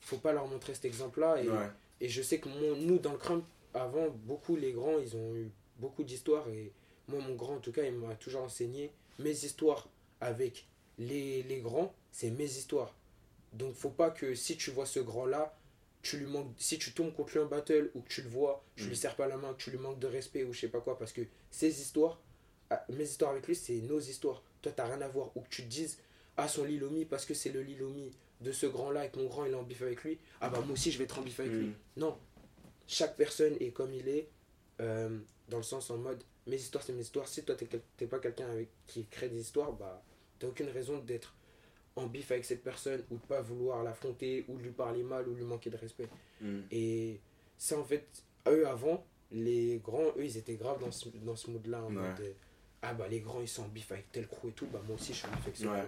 faut 0.03 0.19
pas 0.19 0.33
leur 0.33 0.47
montrer 0.47 0.75
cet 0.75 0.85
exemple-là. 0.85 1.43
Et, 1.43 1.49
Ouais. 1.49 1.71
et 2.01 2.09
je 2.09 2.23
sais 2.23 2.39
que 2.39 2.49
mon- 2.49 2.77
nous, 2.77 2.99
dans 2.99 3.13
le 3.13 3.19
crump, 3.19 3.45
avant, 3.75 4.09
beaucoup, 4.11 4.57
les 4.57 4.73
grands, 4.73 4.99
ils 4.99 5.17
ont 5.17 5.35
eu 5.35 5.51
beaucoup 5.79 6.05
d'histoires. 6.05 6.49
Et 6.51 6.73
moi, 7.09 7.21
mon 7.21 7.35
grand, 7.35 7.55
en 7.57 7.61
tout 7.61 7.73
cas, 7.73 7.85
il 7.85 7.95
m'a 7.95 8.15
toujours 8.17 8.43
enseigné 8.43 8.91
mes 9.19 9.31
histoires 9.45 9.89
avec 10.21 10.67
les, 10.99 11.43
les 11.45 11.61
grands, 11.61 11.95
c'est 12.11 12.31
mes 12.31 12.45
histoires. 12.45 12.95
Donc, 13.53 13.75
faut 13.75 13.91
pas 13.91 14.11
que 14.11 14.35
si 14.35 14.57
tu 14.57 14.71
vois 14.71 14.87
ce 14.87 15.01
grand-là, 15.01 15.57
tu 16.03 16.17
lui 16.19 16.27
manques, 16.27 16.53
si 16.59 16.79
tu 16.79 16.93
tombes 16.93 17.13
contre 17.15 17.33
lui 17.35 17.41
en 17.41 17.47
battle 17.47 17.91
ou 17.95 18.01
que 18.03 18.09
tu 18.09 18.23
le 18.23 18.29
vois, 18.29 18.65
tu 18.77 18.85
Mm. 18.85 18.89
lui 18.89 18.97
serres 18.97 19.17
pas 19.17 19.29
la 19.29 19.37
main, 19.37 19.53
que 19.55 19.63
tu 19.63 19.71
lui 19.71 19.79
manques 19.79 19.99
de 20.01 20.07
respect 20.09 20.43
ou 20.45 20.53
je 20.53 20.61
sais 20.61 20.69
pas 20.69 20.81
quoi, 20.81 20.99
parce 20.99 21.13
que 21.13 21.23
ces 21.51 21.81
histoires, 21.81 22.21
ah, 22.71 22.85
mes 22.89 23.05
histoires 23.05 23.31
avec 23.33 23.47
lui, 23.47 23.55
c'est 23.55 23.75
nos 23.83 24.01
histoires. 24.01 24.43
Toi, 24.63 24.73
t'as 24.73 24.87
rien 24.87 25.01
à 25.01 25.09
voir. 25.09 25.31
Ou 25.37 25.41
que 25.43 25.49
tu 25.49 25.63
te 25.63 25.69
dises, 25.69 25.99
ah, 26.37 26.49
son 26.49 26.65
Lilomi, 26.65 27.05
parce 27.05 27.25
que 27.25 27.35
c'est 27.35 27.51
le 27.53 27.63
Lilomi 27.63 28.11
de 28.43 28.53
ce 28.53 28.67
grand-là 28.67 29.07
et 29.07 29.11
que 29.11 29.19
mon 29.19 29.27
grand 29.27 29.45
il 29.45 29.53
est 29.53 29.57
en 29.57 29.63
bif 29.63 29.83
avec 29.83 30.03
lui, 30.05 30.19
ah 30.41 30.49
bah 30.51 30.61
moi 30.61 30.73
aussi 30.73 30.91
je 30.93 30.99
vais 30.99 31.05
être 31.05 31.19
en 31.19 31.23
bif 31.23 31.39
avec 31.41 31.53
lui. 31.53 31.67
Mm. 31.67 31.75
Non. 31.99 32.19
Chaque 32.87 33.17
personne 33.17 33.57
est 33.61 33.71
comme 33.71 33.93
il 33.95 34.09
est, 34.09 34.29
euh, 34.81 35.19
dans 35.49 35.59
le 35.59 35.63
sens 35.63 35.91
en 35.91 35.99
mode, 35.99 36.23
mes 36.47 36.57
histoires 36.57 36.83
c'est 36.85 36.93
mes 36.93 37.03
histoires. 37.03 37.29
Si 37.29 37.43
toi 37.45 37.55
t'es 37.97 38.07
pas 38.07 38.19
quelqu'un 38.19 38.51
avec 38.51 38.69
qui 38.87 39.07
crée 39.07 39.29
des 39.29 39.41
histoires, 39.41 39.73
bah 39.73 40.03
t'as 40.39 40.49
aucune 40.49 40.69
raison 40.69 40.99
d'être 40.99 41.35
en 41.97 42.07
bif 42.07 42.31
avec 42.33 42.45
cette 42.45 42.63
personne 42.65 43.03
ou 43.11 43.17
de 43.17 43.21
pas 43.23 43.41
vouloir 43.43 43.83
l'affronter 43.83 44.45
ou 44.49 44.57
de 44.59 44.63
lui 44.65 44.71
parler 44.73 45.03
mal 45.03 45.29
ou 45.29 45.35
lui 45.35 45.45
manquer 45.45 45.71
de 45.71 45.77
respect. 45.77 46.09
Mm. 46.41 46.61
Et 46.71 47.21
ça, 47.59 47.79
en 47.79 47.85
fait, 47.85 48.07
eux 48.49 48.67
avant, 48.67 49.07
les 49.31 49.79
grands, 49.85 50.09
eux, 50.17 50.25
ils 50.25 50.37
étaient 50.37 50.57
graves 50.57 50.81
dans 50.81 50.91
ce, 50.91 51.09
dans 51.11 51.37
ce 51.37 51.51
mood-là. 51.51 51.83
En 51.85 51.87
Ouais. 51.89 51.93
mode, 52.03 52.21
euh, 52.21 52.33
ah 52.83 52.95
bah 52.95 53.07
les 53.09 53.21
grands, 53.21 53.41
ils 53.41 53.49
sont 53.49 53.63
en 53.63 53.69
bif 53.69 53.93
avec 53.93 54.11
tel 54.11 54.27
crew 54.27 54.49
et 54.49 54.53
tout, 54.53 54.67
bah 54.67 54.81
moi 54.87 54.97
aussi 54.97 55.13
je 55.13 55.19
suis 55.19 55.27
en 55.29 55.31
bif 55.37 55.43
avec 55.47 55.57
ce 55.57 55.67
Ouais. 55.67 55.85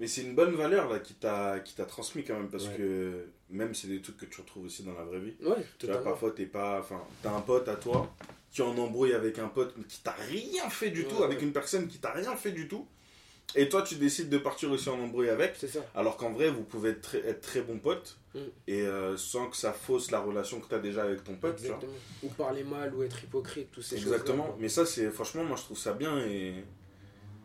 Mais 0.00 0.06
c'est 0.08 0.22
une 0.22 0.34
bonne 0.34 0.54
valeur 0.56 0.88
là 0.90 0.98
qui 0.98 1.14
t'a 1.14 1.60
qui 1.60 1.74
t'a 1.74 1.84
transmis 1.84 2.24
quand 2.24 2.34
même 2.34 2.48
parce 2.48 2.66
Ouais. 2.66 2.74
que 2.76 3.26
même 3.50 3.74
c'est 3.74 3.86
des 3.86 4.00
trucs 4.00 4.16
que 4.16 4.24
tu 4.26 4.40
retrouves 4.40 4.64
aussi 4.64 4.82
dans 4.82 4.94
la 4.94 5.04
vraie 5.04 5.20
vie. 5.20 5.34
Ouais, 5.42 5.54
Tu 5.78 5.86
vois, 5.86 6.02
parfois 6.02 6.32
t'es 6.32 6.46
pas 6.46 6.80
enfin 6.80 7.00
t'as 7.22 7.30
un 7.32 7.40
pote 7.42 7.68
à 7.68 7.76
toi 7.76 8.12
qui 8.50 8.62
en 8.62 8.76
embrouille 8.78 9.12
avec 9.12 9.38
un 9.38 9.48
pote 9.48 9.74
mais 9.76 9.84
qui 9.84 10.00
t'a 10.00 10.12
rien 10.28 10.68
fait 10.70 10.90
du 10.90 11.02
Ouais, 11.02 11.08
tout 11.08 11.22
avec 11.22 11.40
une 11.42 11.52
personne 11.52 11.86
qui 11.86 11.98
t'a 11.98 12.10
rien 12.12 12.34
fait 12.34 12.50
du 12.52 12.66
tout 12.66 12.86
et 13.56 13.68
toi 13.68 13.82
tu 13.82 13.96
décides 13.96 14.28
de 14.30 14.38
partir 14.38 14.70
aussi 14.72 14.88
en 14.88 14.98
embrouille 15.00 15.28
avec 15.28 15.54
C'est 15.58 15.68
ça. 15.68 15.80
alors 15.94 16.16
qu'en 16.16 16.30
vrai 16.32 16.48
vous 16.50 16.62
pouvez 16.62 16.90
être 16.90 17.02
très, 17.02 17.18
être 17.18 17.40
très 17.42 17.60
bons 17.62 17.78
potes 17.78 18.16
Mm. 18.32 18.38
et 18.68 18.82
euh, 18.82 19.16
sans 19.16 19.50
que 19.50 19.56
ça 19.56 19.72
fausse 19.72 20.12
la 20.12 20.20
relation 20.20 20.60
que 20.60 20.68
t'as 20.68 20.78
déjà 20.78 21.02
avec 21.02 21.24
ton 21.24 21.34
pote 21.34 21.56
tu. 21.56 21.64
Exactement. 21.64 21.92
Ou 22.22 22.28
parler 22.28 22.62
mal 22.62 22.94
ou 22.94 23.02
être 23.02 23.24
hypocrite, 23.24 23.72
tous 23.72 23.82
ces 23.82 23.96
choses 23.98 24.06
Exactement. 24.12 24.56
Mais 24.60 24.68
ça, 24.68 24.86
c'est 24.86 25.10
franchement, 25.10 25.42
moi, 25.42 25.56
je 25.56 25.62
trouve 25.64 25.76
ça 25.76 25.94
bien. 25.94 26.16
Et 26.20 26.54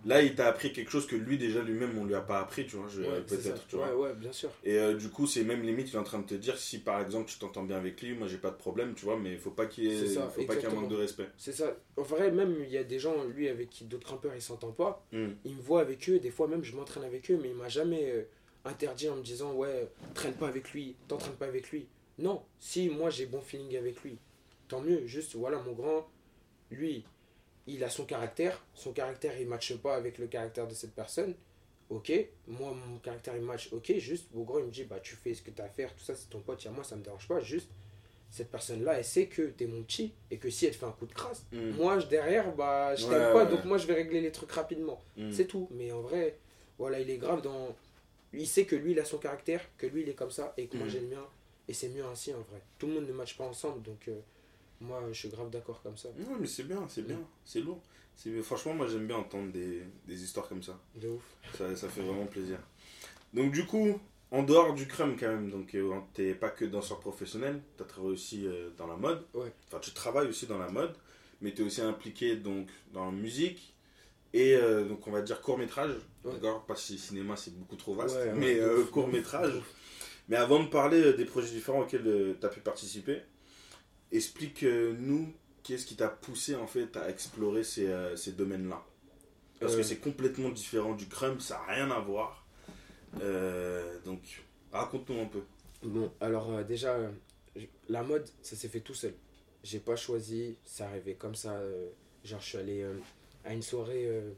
là, 0.05 0.21
il 0.21 0.35
t'a 0.35 0.47
appris 0.47 0.71
quelque 0.71 0.89
chose 0.91 1.05
que 1.07 1.15
lui, 1.15 1.37
déjà, 1.37 1.61
lui-même, 1.61 1.97
on 1.97 2.05
lui 2.05 2.15
a 2.15 2.21
pas 2.21 2.39
appris, 2.39 2.65
tu 2.65 2.75
vois. 2.77 2.87
je- 2.87 3.01
Peut-être, 3.21 3.67
tu 3.67 3.75
vois. 3.75 3.87
Ouais, 3.95 4.09
ouais, 4.09 4.13
bien 4.13 4.31
sûr. 4.31 4.49
Et 4.63 4.77
euh, 4.77 4.93
du 4.95 5.09
coup, 5.09 5.27
c'est 5.27 5.43
même 5.43 5.63
limite, 5.63 5.89
il 5.89 5.95
est 5.95 5.99
en 5.99 6.03
train 6.03 6.19
de 6.19 6.25
te 6.25 6.35
dire 6.35 6.57
si 6.57 6.79
par 6.79 7.01
exemple 7.01 7.29
tu 7.29 7.37
t'entends 7.39 7.63
bien 7.63 7.77
avec 7.77 8.01
lui, 8.01 8.13
moi 8.13 8.27
j'ai 8.27 8.37
pas 8.37 8.51
de 8.51 8.55
problème, 8.55 8.93
tu 8.95 9.05
vois, 9.05 9.17
mais 9.17 9.33
il 9.33 9.37
faut 9.39 9.51
pas 9.51 9.65
qu'il 9.65 9.85
y 9.85 9.87
ait, 9.87 9.99
C'est 9.99 10.13
ça, 10.13 10.29
faut 10.29 10.43
pas 10.43 10.55
qu'il 10.55 10.63
y 10.69 10.71
ait 10.71 10.75
un 10.75 10.79
manque 10.79 10.89
de 10.89 10.95
respect. 10.95 11.27
C'est 11.37 11.51
ça. 11.53 11.75
En 11.97 12.03
vrai, 12.03 12.31
même 12.31 12.55
il 12.63 12.69
y 12.69 12.77
a 12.77 12.83
des 12.83 12.99
gens, 12.99 13.23
lui, 13.25 13.49
avec 13.49 13.69
qui 13.69 13.83
d'autres 13.85 14.05
grimpeurs, 14.07 14.35
ils 14.35 14.41
s'entendent 14.41 14.75
pas. 14.77 15.05
Mm. 15.11 15.27
Il 15.43 15.55
me 15.55 15.61
voit 15.61 15.81
avec 15.81 16.07
eux, 16.09 16.19
des 16.19 16.31
fois 16.31 16.47
même 16.47 16.63
je 16.63 16.75
m'entraîne 16.75 17.03
avec 17.03 17.29
eux, 17.31 17.39
mais 17.41 17.49
il 17.49 17.55
m'a 17.55 17.67
jamais 17.69 18.09
euh, 18.11 18.23
interdit 18.65 19.09
en 19.09 19.15
me 19.17 19.23
disant 19.23 19.53
ouais, 19.53 19.87
traîne 20.13 20.33
pas 20.33 20.47
avec 20.47 20.71
lui, 20.71 20.95
t'entraînes 21.07 21.35
pas 21.35 21.47
avec 21.47 21.71
lui. 21.71 21.87
Non, 22.17 22.43
si 22.59 22.89
moi 22.89 23.09
j'ai 23.09 23.25
bon 23.25 23.41
feeling 23.41 23.75
avec 23.75 24.01
lui, 24.03 24.17
tant 24.67 24.81
mieux. 24.81 25.05
Juste 25.05 25.35
voilà, 25.35 25.59
mon 25.59 25.73
grand, 25.73 26.07
lui, 26.71 27.03
il 27.67 27.83
a 27.83 27.89
son 27.89 28.05
caractère. 28.05 28.63
Son 28.73 28.93
caractère 28.93 29.39
il 29.39 29.47
matche 29.47 29.75
pas 29.77 29.95
avec 29.95 30.17
le 30.17 30.27
caractère 30.27 30.67
de 30.67 30.73
cette 30.73 30.93
personne. 30.93 31.33
Ok, 31.89 32.11
moi 32.47 32.73
mon 32.73 32.97
caractère 32.99 33.35
il 33.35 33.43
match. 33.43 33.69
Ok, 33.71 33.93
juste 33.97 34.27
mon 34.33 34.43
grand 34.43 34.59
il 34.59 34.65
me 34.65 34.71
dit 34.71 34.83
bah 34.85 34.99
tu 35.01 35.15
fais 35.15 35.33
ce 35.33 35.41
que 35.41 35.51
t'as 35.51 35.65
à 35.65 35.69
faire, 35.69 35.93
tout 35.95 36.03
ça 36.03 36.15
c'est 36.15 36.29
ton 36.29 36.39
pote, 36.39 36.65
a 36.65 36.71
moi 36.71 36.83
ça 36.83 36.95
me 36.95 37.03
dérange 37.03 37.27
pas. 37.27 37.39
Juste 37.41 37.69
cette 38.31 38.49
personne 38.49 38.83
là 38.83 38.93
elle 38.97 39.05
sait 39.05 39.27
que 39.27 39.43
t'es 39.43 39.67
mon 39.67 39.83
petit 39.83 40.11
et 40.31 40.37
que 40.37 40.49
si 40.49 40.65
elle 40.65 40.71
te 40.73 40.77
fait 40.77 40.85
un 40.85 40.91
coup 40.91 41.05
de 41.05 41.13
crasse, 41.13 41.45
Mm. 41.51 41.69
moi 41.71 41.99
je- 41.99 42.07
derrière 42.07 42.53
bah 42.55 42.95
je 42.95 43.05
Ouais, 43.05 43.11
t'aime 43.11 43.33
pas 43.33 43.43
ouais. 43.45 43.49
donc 43.51 43.65
moi 43.65 43.77
je 43.77 43.85
vais 43.87 43.93
régler 43.93 44.21
les 44.21 44.31
trucs 44.31 44.51
rapidement. 44.51 44.99
Mm. 45.15 45.31
C'est 45.31 45.45
tout. 45.45 45.67
Mais 45.71 45.91
en 45.91 46.01
vrai, 46.01 46.37
voilà, 46.79 46.99
il 46.99 47.09
est 47.09 47.17
grave 47.17 47.41
dans. 47.43 47.75
Il 48.33 48.47
sait 48.47 48.65
que 48.65 48.75
lui, 48.75 48.91
il 48.91 48.99
a 48.99 49.05
son 49.05 49.17
caractère, 49.17 49.61
que 49.77 49.85
lui, 49.87 50.01
il 50.01 50.09
est 50.09 50.13
comme 50.15 50.31
ça, 50.31 50.53
et 50.57 50.67
que 50.67 50.75
moi, 50.75 50.87
Mhm. 50.87 50.91
j'ai 50.91 50.99
le 50.99 51.07
mien. 51.07 51.25
Et 51.69 51.73
c'est 51.73 51.87
mieux 51.87 52.03
ainsi, 52.03 52.33
en 52.33 52.41
vrai. 52.41 52.61
Tout 52.77 52.87
le 52.87 52.93
monde 52.95 53.07
ne 53.07 53.13
matche 53.13 53.37
pas 53.37 53.45
ensemble, 53.45 53.81
donc 53.81 54.09
euh, 54.09 54.19
moi 54.81 55.01
je 55.11 55.13
suis 55.17 55.29
grave 55.29 55.49
d'accord 55.49 55.81
comme 55.81 55.97
ça. 55.97 56.09
Ouais, 56.09 56.25
mais 56.39 56.47
c'est 56.47 56.63
bien, 56.63 56.85
c'est 56.89 57.05
bien, 57.05 57.19
c'est 57.43 57.61
lourd. 57.61 57.81
C'est- 58.15 58.41
Franchement, 58.41 58.73
moi 58.73 58.87
j'aime 58.87 59.07
bien 59.07 59.17
entendre 59.17 59.51
des, 59.51 59.83
des 60.07 60.23
histoires 60.23 60.47
comme 60.47 60.63
ça. 60.63 60.79
De 60.95 61.09
ouf. 61.09 61.23
ça. 61.57 61.75
Ça 61.75 61.89
fait 61.89 62.01
vraiment 62.01 62.25
plaisir. 62.25 62.59
Donc, 63.33 63.51
du 63.51 63.65
coup, 63.65 63.99
en 64.31 64.43
dehors 64.43 64.73
du 64.73 64.87
crème 64.87 65.15
quand 65.19 65.27
même, 65.27 65.49
donc 65.51 65.75
euh, 65.75 65.93
t'es 66.13 66.33
pas 66.33 66.49
que 66.49 66.63
danseur 66.65 66.99
professionnel, 66.99 67.61
t'as 67.77 67.83
travaillé 67.83 68.13
aussi 68.13 68.47
euh, 68.47 68.69
dans 68.77 68.87
la 68.87 68.95
mode. 68.95 69.25
Ouais. 69.33 69.51
Enfin, 69.67 69.79
tu 69.79 69.91
travailles 69.91 70.27
aussi 70.29 70.45
dans 70.47 70.57
la 70.57 70.69
mode, 70.69 70.95
mais 71.41 71.51
t'es 71.53 71.63
aussi 71.63 71.81
impliqué 71.81 72.35
donc 72.37 72.69
dans 72.93 73.05
la 73.05 73.11
musique 73.11 73.73
et 74.33 74.55
euh, 74.55 74.85
donc 74.87 75.05
on 75.07 75.11
va 75.11 75.21
dire 75.21 75.41
court 75.41 75.57
métrage. 75.57 75.91
Ouais. 76.23 76.33
D'accord 76.33 76.65
Pas 76.65 76.75
si 76.75 76.97
cinéma 76.97 77.35
c'est 77.35 77.53
beaucoup 77.57 77.75
trop 77.75 77.93
vaste, 77.95 78.15
Ouais, 78.15 78.33
mais 78.33 78.59
euh, 78.59 78.83
court 78.85 79.07
métrage. 79.09 79.53
Mais 80.29 80.37
avant 80.37 80.63
de 80.63 80.69
parler 80.69 81.13
des 81.13 81.25
projets 81.25 81.51
différents 81.51 81.81
auxquels 81.81 82.35
tu 82.39 82.45
as 82.45 82.49
pu 82.49 82.59
participer, 82.61 83.21
explique-nous 84.11 85.33
qu'est-ce 85.63 85.85
qui 85.85 85.95
t'a 85.95 86.09
poussé 86.09 86.55
en 86.55 86.67
fait 86.67 86.95
à 86.97 87.09
explorer 87.09 87.63
ces, 87.63 87.87
euh, 87.87 88.15
ces 88.15 88.33
domaines-là. 88.33 88.83
Parce 89.59 89.73
Euh. 89.73 89.77
que 89.77 89.83
c'est 89.83 89.97
complètement 89.97 90.49
différent 90.49 90.93
du 90.93 91.07
crumb, 91.07 91.39
ça 91.39 91.55
n'a 91.67 91.73
rien 91.73 91.91
à 91.91 91.99
voir. 91.99 92.45
Euh, 93.21 93.97
donc, 94.03 94.43
raconte-nous 94.71 95.19
un 95.21 95.25
peu. 95.25 95.41
Bon, 95.83 96.11
alors 96.19 96.51
euh, 96.51 96.63
déjà, 96.63 96.93
euh, 96.95 97.09
la 97.89 98.03
mode, 98.03 98.27
ça 98.41 98.55
s'est 98.55 98.67
fait 98.67 98.81
tout 98.81 98.93
seul. 98.93 99.13
J'ai 99.63 99.79
pas 99.79 99.95
choisi, 99.95 100.57
ça 100.65 100.87
arrivait 100.87 101.15
comme 101.15 101.35
ça. 101.35 101.53
euh, 101.53 101.89
genre, 102.23 102.41
je 102.41 102.45
suis 102.45 102.57
allé 102.57 102.81
euh, 102.81 102.97
à 103.45 103.53
une 103.53 103.61
soirée 103.61 104.07
euh, 104.07 104.31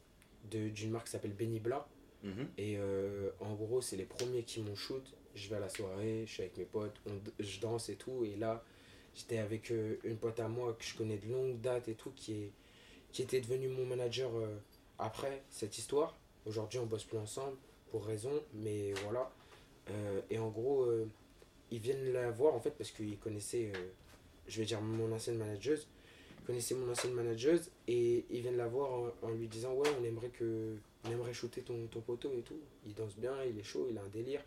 de- 0.52 0.70
d'une 0.70 0.92
marque 0.92 1.06
qui 1.06 1.12
s'appelle 1.12 1.34
Benny 1.34 1.60
Bla. 1.60 1.88
Mhm. 2.24 2.48
Et 2.58 2.78
euh, 2.78 3.30
en 3.40 3.54
gros, 3.56 3.82
c'est 3.82 3.96
les 3.98 4.06
premiers 4.06 4.44
qui 4.44 4.62
m'ont 4.62 4.76
shoot. 4.76 5.04
Je 5.36 5.50
vais 5.50 5.56
à 5.56 5.60
la 5.60 5.70
soirée, 5.70 6.24
je 6.26 6.32
suis 6.32 6.42
avec 6.44 6.58
mes 6.58 6.66
potes, 6.66 6.96
on 7.08 7.12
je 7.40 7.60
danse 7.60 7.90
et 7.90 7.96
tout. 7.96 8.24
Et 8.26 8.36
là, 8.38 8.64
j'étais 9.18 9.40
avec 9.40 9.72
euh, 9.72 9.98
une 10.04 10.18
pote 10.18 10.40
à 10.40 10.48
moi 10.48 10.76
que 10.78 10.86
je 10.86 10.96
connais 10.96 11.18
de 11.18 11.28
longue 11.32 11.60
date 11.60 11.88
et 11.88 11.96
tout, 11.96 12.12
qui, 12.16 12.34
est, 12.34 12.52
qui 13.12 13.24
était 13.24 13.42
devenue 13.42 13.68
mon 13.68 13.86
manager 13.86 14.30
euh, 14.36 14.56
après 15.00 15.42
cette 15.50 15.78
histoire. 15.78 16.16
Aujourd'hui, 16.46 16.80
on 16.80 16.86
bosse 16.86 17.04
plus 17.04 17.18
ensemble 17.18 17.58
pour 17.92 18.06
raison, 18.06 18.32
mais 18.54 18.94
voilà. 19.04 19.32
Euh, 19.90 20.22
et 20.30 20.38
en 20.38 20.50
gros, 20.50 20.88
ils 21.72 21.80
viennent 21.80 22.14
la 22.14 22.32
voir 22.32 22.54
en 22.54 22.60
fait 22.60 22.72
parce 22.72 22.92
qu'ils 22.92 23.18
connaissaient, 23.18 23.72
je 24.48 24.60
vais 24.60 24.66
dire, 24.66 24.82
mon 24.82 25.12
ancienne 25.12 25.38
manageuse. 25.38 25.88
Ils 26.42 26.46
connaissaient 26.46 26.76
mon 26.76 26.90
ancienne 26.90 27.14
manageuse 27.14 27.70
et 27.88 28.26
ils 28.30 28.42
viennent 28.42 28.58
la 28.58 28.68
voir 28.68 28.94
en, 28.94 29.10
en 29.24 29.32
lui 29.32 29.48
disant 29.48 29.74
Ouais, 29.74 29.90
on 30.00 30.04
aimerait 30.06 30.30
que 30.30 30.78
on 31.06 31.12
aimerait 31.12 31.34
shooter 31.34 31.62
ton, 31.62 31.88
ton 31.88 32.02
poteau 32.02 32.32
et 32.38 32.42
tout. 32.42 32.60
Il 32.86 32.94
danse 32.94 33.16
bien, 33.18 33.34
il 33.44 33.60
est 33.60 33.64
chaud, 33.64 33.88
il 33.90 33.98
a 33.98 34.02
un 34.02 34.08
délire. 34.08 34.42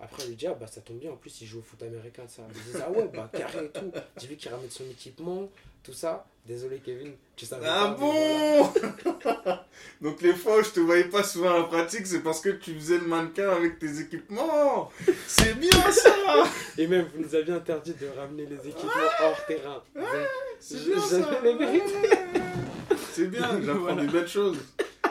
Après, 0.00 0.22
elle 0.22 0.28
lui 0.30 0.36
dit 0.36 0.46
Ah 0.46 0.54
bah 0.54 0.66
ça 0.66 0.80
tombe 0.80 0.98
bien, 0.98 1.10
en 1.10 1.16
plus 1.16 1.40
il 1.40 1.46
joue 1.46 1.58
au 1.58 1.62
foot 1.62 1.82
américain, 1.82 2.22
ça. 2.28 2.42
Ils 2.54 2.62
disent 2.72 2.82
Ah 2.86 2.90
ouais, 2.90 3.08
bah 3.12 3.28
carré 3.36 3.64
et 3.66 3.68
tout. 3.70 3.90
J'ai 4.16 4.28
vu 4.28 4.36
qu'il 4.36 4.50
ramène 4.50 4.70
son 4.70 4.84
équipement, 4.84 5.48
tout 5.82 5.92
ça. 5.92 6.24
Désolé, 6.46 6.78
Kevin, 6.78 7.12
tu 7.36 7.44
savais 7.44 7.66
Ah 7.68 7.94
pas, 7.94 7.96
mais 8.00 8.70
voilà. 8.72 9.66
bon 10.00 10.08
Donc 10.08 10.22
les 10.22 10.32
fois 10.34 10.58
où 10.60 10.62
je 10.62 10.70
te 10.70 10.80
voyais 10.80 11.04
pas 11.04 11.22
souvent 11.22 11.58
en 11.58 11.64
pratique, 11.64 12.06
c'est 12.06 12.20
parce 12.22 12.40
que 12.40 12.48
tu 12.50 12.74
faisais 12.74 12.96
le 12.98 13.06
mannequin 13.06 13.50
avec 13.50 13.78
tes 13.78 14.00
équipements 14.00 14.90
C'est 15.26 15.54
bien 15.58 15.90
ça 15.90 16.14
Et 16.78 16.86
même, 16.86 17.06
vous 17.14 17.22
nous 17.22 17.34
aviez 17.34 17.52
interdit 17.52 17.92
de 17.94 18.06
ramener 18.16 18.46
les 18.46 18.56
équipements 18.68 19.10
hors 19.20 19.44
terrain. 19.46 19.82
C'est 20.60 20.78
Je- 20.78 20.84
bien 20.92 21.00
ça 21.00 21.40
les 21.42 21.54
vérités. 21.54 22.08
C'est 23.12 23.26
bien, 23.26 23.60
j'apprends 23.62 23.80
Voilà. 23.80 24.02
des 24.06 24.08
belles 24.12 24.28
choses. 24.28 24.56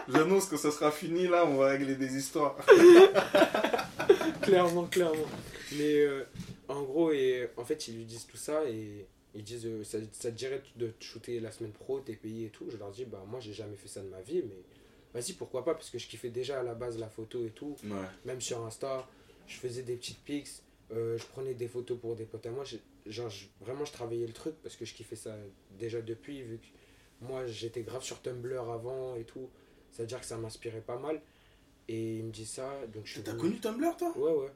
J'annonce 0.10 0.46
que 0.48 0.58
ça 0.58 0.72
sera 0.72 0.92
fini 0.92 1.28
là, 1.28 1.46
on 1.46 1.56
va 1.58 1.68
régler 1.70 1.96
des 1.96 2.16
histoires. 2.18 2.56
clairement, 4.42 4.86
clairement. 4.86 5.26
Mais 5.74 5.96
euh, 6.02 6.24
en 6.68 6.82
gros, 6.84 7.12
et, 7.12 7.50
en 7.58 7.66
fait, 7.66 7.88
ils 7.88 7.96
lui 7.98 8.06
disent 8.06 8.26
tout 8.28 8.38
ça 8.38 8.64
et 8.70 9.06
ils 9.36 9.44
disent 9.44 9.66
euh, 9.66 9.84
ça, 9.84 9.98
ça 10.14 10.32
te 10.32 10.36
dirait 10.38 10.62
de 10.76 10.88
te 10.88 11.04
shooter 11.04 11.40
la 11.40 11.52
semaine 11.52 11.72
pro, 11.74 12.00
t'es 12.00 12.16
payé 12.16 12.48
et 12.48 12.50
tout. 12.50 12.66
Je 12.70 12.78
leur 12.78 12.92
dis 12.92 13.06
bah 13.06 13.24
moi 13.28 13.40
j'ai 13.40 13.54
jamais 13.54 13.76
fait 13.76 13.88
ça 13.88 14.02
de 14.02 14.08
ma 14.08 14.22
vie, 14.22 14.44
mais 14.48 14.64
vas-y 15.14 15.34
pourquoi 15.34 15.64
pas 15.66 15.74
parce 15.74 15.90
que 15.90 15.98
je 16.00 16.08
kiffais 16.08 16.30
déjà 16.30 16.60
à 16.60 16.64
la 16.64 16.74
base 16.74 16.98
la 16.98 17.10
photo 17.10 17.46
et 17.46 17.50
tout. 17.52 17.76
Ouais. 17.84 17.90
Même 18.26 18.42
sur 18.42 18.66
Insta, 18.66 19.08
je 19.48 19.58
faisais 19.58 19.84
des 19.84 19.96
petites 19.96 20.20
pics, 20.24 20.48
euh, 20.94 21.18
je 21.18 21.26
prenais 21.26 21.54
des 21.54 21.68
photos 21.68 21.98
pour 22.00 22.16
des 22.16 22.26
potes 22.26 22.46
à 22.46 22.52
moi. 22.52 22.64
Genre, 23.06 23.30
je- 23.30 23.46
vraiment, 23.62 23.86
je 23.86 23.92
travaillais 23.94 24.28
le 24.28 24.34
truc 24.34 24.56
parce 24.64 24.76
que 24.76 24.86
je 24.86 24.94
kiffais 24.94 25.16
ça 25.16 25.36
déjà 25.78 26.02
depuis, 26.02 26.42
vu 26.42 26.58
que 26.58 27.26
moi 27.26 27.46
j'étais 27.46 27.82
grave 27.82 28.04
sur 28.04 28.22
Tumblr 28.22 28.70
avant 28.72 29.16
et 29.16 29.24
tout. 29.24 29.50
C'est-à-dire 29.98 30.20
que 30.20 30.26
ça 30.28 30.38
m'inspirait 30.38 30.82
pas 30.86 30.98
mal. 31.00 31.20
Et 31.90 32.18
il 32.18 32.24
me 32.26 32.32
dit 32.32 32.46
ça, 32.46 32.70
donc 32.94 33.06
je. 33.06 33.20
T'as 33.22 33.34
connu 33.34 33.58
Tumblr 33.60 33.96
toi? 33.98 34.14
Ouais, 34.16 34.32
ouais. 34.32 34.52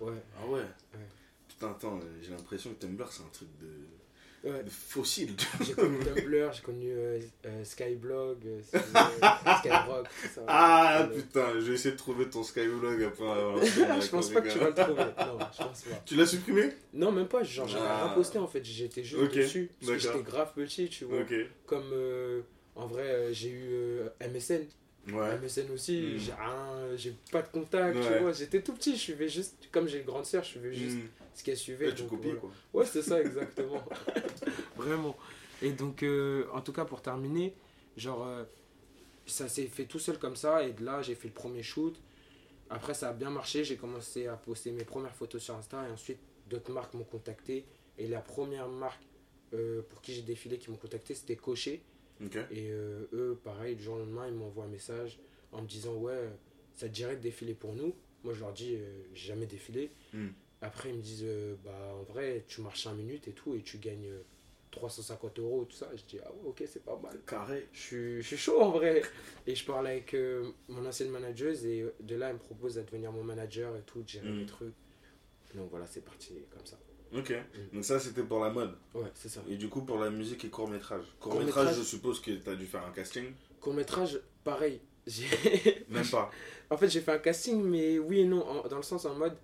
Ouais. 0.00 0.18
Ah 0.36 0.46
ouais? 0.48 0.58
Ouais. 0.60 1.06
Putain, 1.48 1.70
attends, 1.70 2.00
j'ai 2.20 2.30
l'impression 2.30 2.70
que 2.74 2.80
Tumblr 2.80 3.06
c'est 3.12 3.22
un 3.22 3.28
truc 3.32 3.48
de, 3.60 4.50
Ouais. 4.50 4.62
de 4.64 4.70
fossile. 4.70 5.36
J'ai 5.60 5.74
connu 5.74 5.98
Tumblr, 5.98 6.52
j'ai 6.54 6.62
connu 6.62 6.90
euh, 6.90 7.20
euh, 7.44 7.62
Skyblog, 7.64 8.38
euh, 8.46 8.60
euh, 8.74 8.78
Skyrock, 9.58 10.08
tout 10.08 10.28
ça. 10.34 10.40
Ah 10.48 11.08
putain, 11.14 11.52
je 11.54 11.58
vais 11.60 11.74
essayer 11.74 11.92
de 11.92 11.98
trouver 11.98 12.28
ton 12.30 12.42
Skywlog 12.42 13.02
après. 13.02 13.28
avoir- 13.28 13.62
je 13.64 14.08
pense 14.10 14.30
pas 14.30 14.40
que 14.40 14.48
tu 14.50 14.58
vas 14.58 14.68
le 14.70 14.74
trouver. 14.74 15.02
Non, 15.04 15.38
je 15.52 15.62
pense 15.62 15.82
pas. 15.82 15.96
Tu 16.06 16.16
l'as 16.16 16.26
supprimé? 16.26 16.70
Non, 16.94 17.12
même 17.12 17.28
pas. 17.28 17.42
Genre, 17.42 17.68
j'avais 17.68 17.84
Ah. 17.86 18.06
rien 18.06 18.14
posté 18.14 18.38
en 18.38 18.46
fait. 18.48 18.64
J'étais 18.64 19.04
juste 19.04 19.22
Ok, 19.22 19.34
dessus. 19.34 19.70
Parce 19.80 19.92
que 19.92 19.96
d'accord. 19.98 20.18
j'étais 20.18 20.30
grave 20.30 20.52
petit, 20.54 20.88
tu 20.88 21.04
vois. 21.04 21.20
Ok. 21.20 21.34
Comme 21.66 21.92
en 22.80 22.86
vrai, 22.86 23.02
euh, 23.02 23.32
j'ai 23.32 23.50
eu 23.50 23.68
euh, 23.72 24.08
MSN. 24.20 24.66
Ouais. 25.12 25.36
MSN 25.38 25.70
aussi, 25.72 25.98
Mm. 26.00 26.18
j'ai 26.18 26.32
rien- 26.32 26.96
j'ai 26.96 27.14
pas 27.32 27.42
de 27.42 27.48
contact, 27.48 27.96
Ouais. 27.96 28.02
tu 28.16 28.22
vois. 28.22 28.32
J'étais 28.32 28.60
tout 28.62 28.74
petit. 28.74 28.92
Je 28.96 29.00
suivais 29.00 29.28
juste, 29.28 29.56
comme 29.72 29.88
j'ai 29.88 29.98
une 30.00 30.04
grande 30.06 30.26
sœur, 30.26 30.42
je 30.44 30.48
suivais 30.50 30.72
juste 30.74 30.96
Hmm. 30.98 31.06
ce 31.34 31.42
qu'elle 31.44 31.56
suivait. 31.56 31.94
Tu 31.94 32.04
copies 32.04 32.24
voilà. 32.28 32.40
quoi. 32.40 32.50
Ouais, 32.74 32.86
c'est 32.86 33.02
ça, 33.02 33.20
exactement. 33.20 33.82
Vraiment. 34.76 35.16
Et 35.62 35.72
donc, 35.72 36.02
euh, 36.02 36.46
en 36.52 36.60
tout 36.60 36.72
cas, 36.72 36.84
pour 36.84 37.00
terminer, 37.02 37.54
genre, 37.96 38.26
euh, 38.26 38.44
ça 39.26 39.48
s'est 39.48 39.66
fait 39.66 39.84
tout 39.84 39.98
seul 39.98 40.18
comme 40.18 40.36
ça. 40.36 40.64
Et 40.64 40.72
de 40.72 40.84
là, 40.84 41.02
j'ai 41.02 41.14
fait 41.14 41.28
le 41.28 41.34
premier 41.34 41.62
shoot. 41.62 41.98
Après, 42.68 42.94
ça 42.94 43.08
a 43.08 43.12
bien 43.12 43.30
marché. 43.30 43.64
J'ai 43.64 43.76
commencé 43.76 44.26
à 44.26 44.34
poster 44.36 44.70
mes 44.70 44.84
premières 44.84 45.14
photos 45.14 45.42
sur 45.42 45.54
Insta. 45.56 45.86
Et 45.88 45.92
ensuite, 45.92 46.18
d'autres 46.48 46.72
marques 46.72 46.94
m'ont 46.94 47.04
contacté. 47.04 47.64
Et 47.98 48.06
la 48.06 48.20
première 48.20 48.68
marque 48.68 49.02
euh, 49.52 49.82
pour 49.88 50.00
qui 50.00 50.14
j'ai 50.14 50.22
défilé, 50.22 50.58
qui 50.58 50.70
m'ont 50.70 50.76
contacté, 50.76 51.12
c'était 51.14 51.34
Cocher. 51.36 51.82
Et 52.50 52.70
euh, 52.70 53.06
eux, 53.12 53.40
pareil, 53.42 53.76
du 53.76 53.82
jour 53.82 53.94
au 53.94 53.98
lendemain, 53.98 54.28
ils 54.28 54.34
m'envoient 54.34 54.64
un 54.64 54.68
message 54.68 55.18
en 55.52 55.62
me 55.62 55.66
disant 55.66 55.94
Ouais, 55.94 56.28
ça 56.74 56.88
te 56.88 56.92
dirait 56.94 57.16
de 57.16 57.20
défiler 57.22 57.54
pour 57.54 57.74
nous? 57.74 57.94
Moi, 58.24 58.34
je 58.34 58.40
leur 58.40 58.52
dis 58.52 58.74
euh, 58.76 59.02
J'ai 59.14 59.28
jamais 59.28 59.46
défilé. 59.46 59.90
Hmm. 60.12 60.28
Après, 60.60 60.90
ils 60.90 60.96
me 60.96 61.00
disent 61.02 61.24
euh, 61.24 61.54
Bah, 61.64 61.94
en 61.98 62.02
vrai, 62.02 62.44
tu 62.46 62.60
marches 62.60 62.82
5 62.84 62.94
minutes 62.94 63.28
et 63.28 63.32
tout, 63.32 63.54
et 63.54 63.62
tu 63.62 63.78
gagnes 63.78 64.08
euh, 64.10 64.22
350 64.70 65.38
euros, 65.38 65.64
tout 65.64 65.76
ça. 65.76 65.90
Je 65.96 66.02
dis 66.04 66.18
Ah 66.24 66.30
ouais, 66.32 66.48
ok, 66.48 66.62
c'est 66.66 66.84
pas 66.84 66.98
mal. 67.02 67.18
Carré. 67.26 67.66
Je 67.72 67.80
suis, 67.80 68.22
je 68.22 68.26
suis 68.26 68.36
chaud 68.36 68.60
en 68.60 68.70
vrai. 68.70 69.02
Et 69.46 69.54
je 69.54 69.64
parle 69.64 69.86
avec 69.86 70.14
mon 70.68 70.84
ancienne 70.86 71.10
manageuse, 71.10 71.64
et 71.64 71.86
de 72.00 72.16
là, 72.16 72.28
elle 72.28 72.34
me 72.34 72.38
propose 72.38 72.74
de 72.74 72.82
devenir 72.82 73.10
mon 73.12 73.24
manager 73.24 73.74
et 73.76 73.82
tout, 73.82 74.02
de 74.02 74.08
gérer 74.08 74.28
Hmm. 74.28 74.38
les 74.40 74.46
trucs. 74.46 74.74
Donc 75.54 75.70
voilà, 75.70 75.86
c'est 75.86 76.04
parti 76.04 76.34
comme 76.50 76.64
ça. 76.66 76.78
Ok. 77.16 77.32
Donc 77.72 77.84
ça 77.84 77.98
c'était 77.98 78.22
pour 78.22 78.40
la 78.40 78.50
mode. 78.50 78.74
Ouais, 78.94 79.08
c'est 79.14 79.28
ça. 79.28 79.40
Et 79.48 79.56
du 79.56 79.68
coup 79.68 79.82
pour 79.82 79.98
la 79.98 80.10
musique 80.10 80.44
et 80.44 80.48
court 80.48 80.68
métrage. 80.68 81.04
Court 81.18 81.40
métrage, 81.40 81.76
je 81.76 81.82
suppose 81.82 82.20
que 82.20 82.30
t'as 82.32 82.54
dû 82.54 82.66
faire 82.66 82.84
un 82.86 82.92
casting. 82.92 83.32
Court 83.60 83.74
métrage, 83.74 84.20
pareil. 84.44 84.80
Même 85.88 86.06
pas. 86.08 86.30
En 86.70 86.76
fait, 86.76 86.88
j'ai 86.88 87.00
fait 87.00 87.12
un 87.12 87.18
casting, 87.18 87.60
mais 87.62 87.98
oui 87.98 88.20
et 88.20 88.24
non, 88.24 88.46
en- 88.46 88.68
dans 88.68 88.76
le 88.76 88.82
sens 88.82 89.04
en 89.06 89.14
mode, 89.14 89.36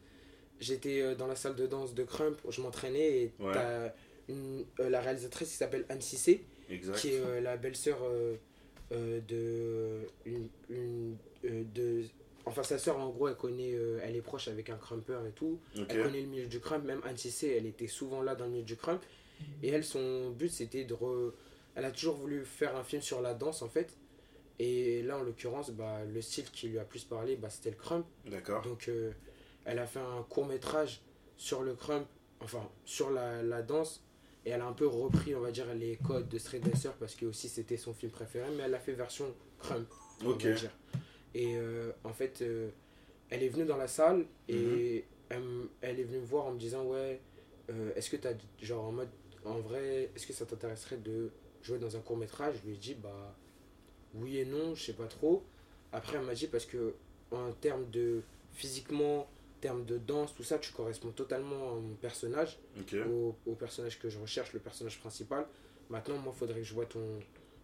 j'étais 0.60 1.00
euh, 1.02 1.14
dans 1.16 1.26
la 1.26 1.34
salle 1.34 1.56
de 1.56 1.66
danse 1.66 1.92
de 1.94 2.04
Crump, 2.04 2.38
je 2.48 2.60
m'entraînais 2.60 3.22
et 3.22 3.32
Ouais. 3.40 3.52
une, 4.28 4.64
euh, 4.80 4.88
la 4.88 5.00
réalisatrice 5.00 5.48
qui 5.48 5.54
s'appelle 5.56 5.84
Anne 5.88 6.00
Cissé, 6.00 6.44
Exact. 6.70 6.96
qui 6.98 7.08
est 7.14 7.20
euh, 7.20 7.40
la 7.40 7.56
belle-sœur 7.56 7.98
euh, 8.04 8.36
de, 9.26 10.06
une, 10.24 10.48
une, 10.70 11.16
de. 11.74 12.02
Enfin, 12.48 12.62
sa 12.62 12.78
sœur, 12.78 12.96
en 12.98 13.08
gros, 13.10 13.26
elle 13.28 13.36
connaît, 13.36 13.74
euh, 13.74 13.98
elle 14.04 14.14
est 14.16 14.22
proche 14.22 14.46
avec 14.48 14.70
un 14.70 14.76
crumper 14.76 15.18
et 15.28 15.32
tout. 15.32 15.58
Elle 15.88 16.02
connaît 16.04 16.20
le 16.20 16.28
milieu 16.28 16.46
du 16.46 16.60
crump, 16.60 16.84
même 16.84 17.00
Anne 17.04 17.16
elle 17.42 17.66
était 17.66 17.88
souvent 17.88 18.22
là 18.22 18.34
dans 18.36 18.44
le 18.44 18.52
milieu 18.52 18.64
du 18.64 18.76
crump. 18.76 19.02
Et 19.62 19.68
elle, 19.68 19.84
son 19.84 20.30
but, 20.30 20.48
c'était 20.48 20.84
de. 20.84 20.94
re- 20.94 21.32
Elle 21.74 21.84
a 21.84 21.90
toujours 21.90 22.14
voulu 22.16 22.44
faire 22.44 22.76
un 22.76 22.84
film 22.84 23.02
sur 23.02 23.20
la 23.20 23.34
danse, 23.34 23.62
en 23.62 23.68
fait. 23.68 23.96
Et 24.58 25.02
là, 25.02 25.18
en 25.18 25.22
l'occurrence, 25.22 25.70
bah, 25.70 26.04
le 26.04 26.22
style 26.22 26.50
qui 26.50 26.68
lui 26.68 26.78
a 26.78 26.84
plus 26.84 27.04
parlé, 27.04 27.36
bah, 27.36 27.50
c'était 27.50 27.70
le 27.70 27.76
crump. 27.76 28.06
D'accord. 28.24 28.62
Donc, 28.62 28.88
euh, 28.88 29.10
elle 29.64 29.78
a 29.78 29.86
fait 29.86 29.98
un 29.98 30.22
court 30.22 30.46
métrage 30.46 31.02
sur 31.36 31.62
le 31.62 31.74
crump, 31.74 32.06
enfin, 32.40 32.66
sur 32.84 33.10
la, 33.10 33.42
la 33.42 33.60
danse. 33.62 34.02
Et 34.46 34.50
elle 34.50 34.60
a 34.60 34.66
un 34.66 34.72
peu 34.72 34.86
repris, 34.86 35.34
on 35.34 35.40
va 35.40 35.50
dire, 35.50 35.66
les 35.74 35.96
codes 35.96 36.28
de 36.28 36.38
Street 36.38 36.60
Dancer 36.60 36.90
parce 37.00 37.16
que 37.16 37.26
aussi 37.26 37.48
c'était 37.48 37.76
son 37.76 37.92
film 37.92 38.12
préféré. 38.12 38.46
Mais 38.56 38.62
elle 38.62 38.74
a 38.76 38.78
fait 38.78 38.92
version 38.92 39.26
crump, 39.58 39.88
on 40.24 40.28
Ok. 40.30 40.44
va 40.44 40.52
dire. 40.52 40.70
Et 41.36 41.56
euh, 41.58 41.92
en 42.04 42.14
fait, 42.14 42.42
euh, 42.42 42.70
elle 43.30 43.42
est 43.44 43.48
venue 43.50 43.66
dans 43.66 43.76
la 43.78 43.88
salle 43.88 44.26
et 44.48 45.04
elle, 45.30 45.38
m- 45.42 45.68
elle 45.82 46.00
est 46.00 46.04
venue 46.04 46.20
me 46.20 46.26
voir 46.26 46.46
en 46.46 46.52
me 46.52 46.58
disant 46.60 46.84
Ouais, 46.84 47.20
euh, 47.70 47.92
est-ce 47.96 48.10
que 48.10 48.16
tu 48.16 48.28
as, 48.28 48.34
genre 48.62 48.86
en 48.86 48.92
mode, 48.92 49.10
en 49.44 49.60
vrai, 49.60 50.10
est-ce 50.16 50.26
que 50.26 50.34
ça 50.34 50.46
t'intéresserait 50.46 50.98
de 50.98 51.30
jouer 51.62 51.78
dans 51.78 51.96
un 51.96 52.00
court 52.00 52.18
métrage? 52.18 52.56
Je 52.62 52.68
lui 52.68 52.74
ai 52.76 52.78
dit 52.78 52.94
Bah, 52.96 53.36
oui 54.14 54.38
et 54.38 54.44
non, 54.46 54.74
je 54.74 54.84
sais 54.84 54.92
pas 54.94 55.06
trop. 55.08 55.44
Après, 55.92 56.16
elle 56.18 56.24
m'a 56.24 56.34
dit 56.34 56.48
Parce 56.48 56.66
que 56.66 56.94
en 57.32 57.52
termes 57.52 57.90
de 57.90 58.22
physiquement, 58.52 59.20
en 59.22 59.28
termes 59.60 59.84
de 59.84 59.98
danse, 59.98 60.34
tout 60.34 60.44
ça, 60.44 60.58
tu 60.58 60.72
corresponds 60.72 61.12
totalement 61.12 61.72
à 61.72 61.74
mon 61.74 61.94
personnage, 61.96 62.58
au, 63.08 63.36
au 63.46 63.54
personnage 63.54 63.98
que 63.98 64.08
je 64.10 64.18
recherche, 64.18 64.52
le 64.54 64.60
personnage 64.60 64.98
principal. 65.00 65.46
maintenant, 65.90 66.18
moi, 66.18 66.32
faudrait 66.32 66.60
que 66.60 66.64
je 66.66 66.74
vois 66.74 66.86
ton, 66.86 67.18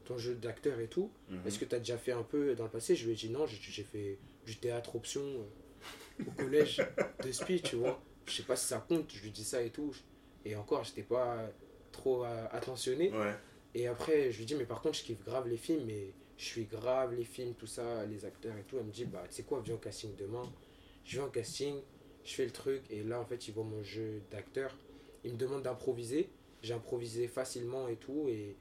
ton 0.05 0.19
jeu 0.19 0.35
d'acteur 0.35 0.81
et 0.81 0.89
tout. 0.89 1.11
Mhm. 1.29 1.47
Est-ce 1.47 1.59
que 1.59 1.65
tu 1.65 1.75
as 1.75 1.79
déjà 1.79 1.99
fait 1.99 2.13
un 2.13 2.23
peu 2.23 2.55
dans 2.55 2.65
le 2.65 2.71
passé? 2.71 2.95
Je 2.95 3.07
lui 3.07 3.13
ai 3.13 3.17
dit 3.17 3.31
non, 3.31 3.47
j'ai 3.47 3.59
j'ai 3.61 3.83
fait 3.83 4.19
du 4.47 4.57
théâtre 4.57 4.97
option 4.97 5.23
euh, 5.23 6.25
au 6.27 6.31
collège 6.33 6.81
de 7.25 7.33
SPI, 7.33 7.63
tu 7.63 7.77
vois. 7.77 8.03
Je 8.27 8.33
sais 8.33 8.43
pas 8.43 8.57
si 8.57 8.67
ça 8.67 8.85
compte, 8.87 9.11
je 9.13 9.23
lui 9.23 9.31
dis 9.31 9.45
ça 9.45 9.63
et 9.63 9.71
tout. 9.71 9.95
Et 10.45 10.57
encore, 10.57 10.85
j'étais 10.85 11.03
pas 11.03 11.51
trop 11.91 12.25
euh, 12.25 12.47
attentionné. 12.51 13.11
Ouais. 13.11 13.35
Et 13.75 13.87
après, 13.87 14.31
je 14.31 14.39
lui 14.39 14.45
dis, 14.45 14.55
mais 14.55 14.65
par 14.65 14.81
contre, 14.81 14.99
je 14.99 15.05
kiffe 15.05 15.25
grave 15.25 15.49
les 15.49 15.57
films, 15.57 15.85
mais 15.87 16.13
je 16.37 16.45
suis 16.45 16.65
grave 16.65 17.15
les 17.15 17.25
films, 17.25 17.55
tout 17.55 17.67
ça, 17.67 18.05
les 18.07 18.25
acteurs 18.25 18.57
et 18.57 18.63
tout. 18.63 18.77
Elle 18.79 18.87
me 18.87 18.93
dit, 18.93 19.05
bah, 19.05 19.23
tu 19.29 19.37
sais 19.37 19.43
quoi, 19.45 19.61
viens 19.65 19.75
au 19.75 19.79
casting 19.79 20.15
demain. 20.17 20.51
Je 21.05 21.19
vais 21.19 21.25
en 21.25 21.31
casting, 21.31 21.77
je 22.25 22.35
fais 22.35 22.45
le 22.45 22.51
truc, 22.51 22.83
et 22.91 23.03
là, 23.03 23.21
en 23.21 23.25
fait, 23.25 23.49
ils 23.49 23.55
voient 23.55 23.65
mon 23.65 23.83
jeu 23.83 24.23
d'acteur. 24.31 24.77
Ils 25.25 25.33
me 25.33 25.37
demandent 25.37 25.63
d'improviser. 25.63 26.29
J'ai 26.63 26.75
improvisé 26.75 27.29
facilement 27.29 27.89
et 27.89 27.97
tout, 27.97 28.27
et, 28.29 28.57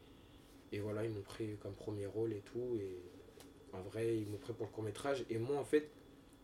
et 0.72 0.80
voilà, 0.80 1.04
ils 1.06 1.12
m'ont 1.12 1.22
pris 1.22 1.58
comme 1.62 1.74
premier 1.74 2.06
rôle 2.06 2.34
et 2.34 2.42
tout. 2.42 2.78
Et 2.80 2.98
en 3.74 3.82
vrai, 3.82 4.18
ils 4.18 4.28
m'ont 4.28 4.38
pris 4.38 4.54
pour 4.54 4.66
le 4.66 4.72
court-métrage. 4.72 5.26
Et 5.30 5.38
moi, 5.38 5.58
en 5.58 5.66
fait, 5.66 5.90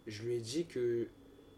je 0.05 0.23
lui 0.23 0.35
ai 0.35 0.39
dit 0.39 0.65
que 0.65 1.07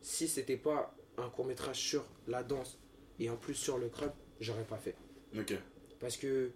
si 0.02 0.28
c'était 0.28 0.58
pas 0.58 0.96
un 1.18 1.30
court-métrage 1.30 1.78
sur 1.80 2.06
la 2.28 2.44
danse, 2.44 2.80
et 3.20 3.30
en 3.30 3.36
plus 3.38 3.54
sur 3.56 3.78
le 3.78 3.90
crump, 3.90 4.14
j'aurais 4.40 4.64
pas 4.64 4.78
fait. 4.78 4.96
Ok. 5.38 5.54
Parce 6.00 6.16
que, 6.16 6.52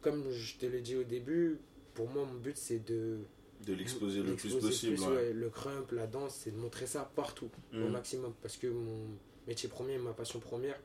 comme 0.00 0.30
je 0.30 0.56
te 0.58 0.66
l'ai 0.66 0.80
dit 0.80 0.96
au 0.96 1.02
début, 1.04 1.58
pour 1.94 2.08
moi, 2.08 2.24
mon 2.24 2.38
but, 2.38 2.56
c'est 2.56 2.78
de. 2.84 3.18
De 3.66 3.72
l'exposer 3.72 4.22
le 4.22 4.34
plus 4.36 4.54
possible. 4.56 4.94
plus, 4.96 5.04
ouais. 5.06 5.12
ouais. 5.14 5.32
Le 5.32 5.48
crump, 5.48 5.90
la 5.92 6.06
danse, 6.06 6.34
c'est 6.34 6.50
de 6.50 6.56
montrer 6.56 6.86
ça 6.86 7.10
partout, 7.16 7.50
au 7.72 7.76
Mhm. 7.76 7.90
maximum. 7.90 8.34
Parce 8.42 8.56
que 8.56 8.66
mon 8.66 9.08
métier 9.46 9.68
premier, 9.68 9.96
ma 9.98 10.12
passion 10.12 10.38
première, 10.38 10.78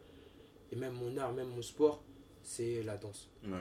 et 0.71 0.75
même 0.75 0.93
mon 0.93 1.15
art, 1.17 1.34
même 1.34 1.49
mon 1.49 1.62
sport, 1.62 2.04
c'est 2.41 2.82
la 2.84 2.97
danse. 2.97 3.30
Ouais. 3.43 3.58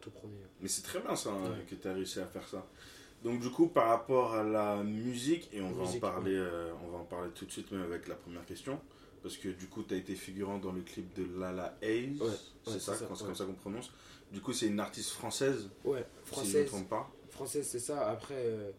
Tout 0.00 0.10
premier. 0.10 0.38
Mais 0.60 0.68
c'est 0.68 0.82
très 0.82 1.00
bien 1.00 1.14
ça 1.16 1.30
hein, 1.30 1.50
Ouais. 1.50 1.64
que 1.68 1.74
tu 1.74 1.88
as 1.88 1.92
réussi 1.94 2.20
à 2.20 2.26
faire 2.26 2.46
ça. 2.48 2.66
Donc 3.22 3.40
du 3.40 3.50
coup 3.50 3.68
par 3.68 3.88
rapport 3.88 4.34
à 4.34 4.42
la 4.42 4.82
musique 4.82 5.48
et 5.52 5.60
on 5.62 5.72
va 5.72 5.84
en 5.84 5.98
parler 5.98 6.34
euh, 6.34 6.72
on 6.84 6.88
va 6.90 6.98
en 6.98 7.04
parler 7.04 7.30
tout 7.34 7.46
de 7.46 7.50
suite 7.50 7.70
même 7.72 7.82
avec 7.82 8.06
la 8.06 8.14
première 8.16 8.44
question 8.44 8.78
parce 9.22 9.38
que 9.38 9.48
du 9.48 9.66
coup 9.66 9.82
tu 9.82 9.94
as 9.94 9.96
été 9.96 10.14
figurant 10.14 10.58
dans 10.58 10.72
le 10.72 10.82
clip 10.82 11.14
de 11.14 11.40
Lala 11.40 11.78
Hayes, 11.80 12.18
Ouais, 12.20 12.26
c'est 12.64 12.70
ouais, 12.72 12.78
ça, 12.78 12.92
c'est 12.94 13.04
ça, 13.04 13.14
c'est 13.16 13.24
comme 13.24 13.34
ça 13.34 13.44
qu'on 13.46 13.54
prononce. 13.54 13.90
Du 14.30 14.40
coup 14.42 14.52
c'est 14.52 14.66
une 14.66 14.78
artiste 14.80 15.10
française 15.10 15.70
Ouais, 15.84 16.00
si 16.00 16.04
je 16.04 16.40
ne 16.40 16.44
me 16.44 16.44
française. 16.50 16.66
trompe 16.66 16.88
pas. 16.90 17.10
Française, 17.30 17.66
c'est 17.66 17.78
ça. 17.80 18.08
Après, 18.10 18.34
euh, 18.36 18.70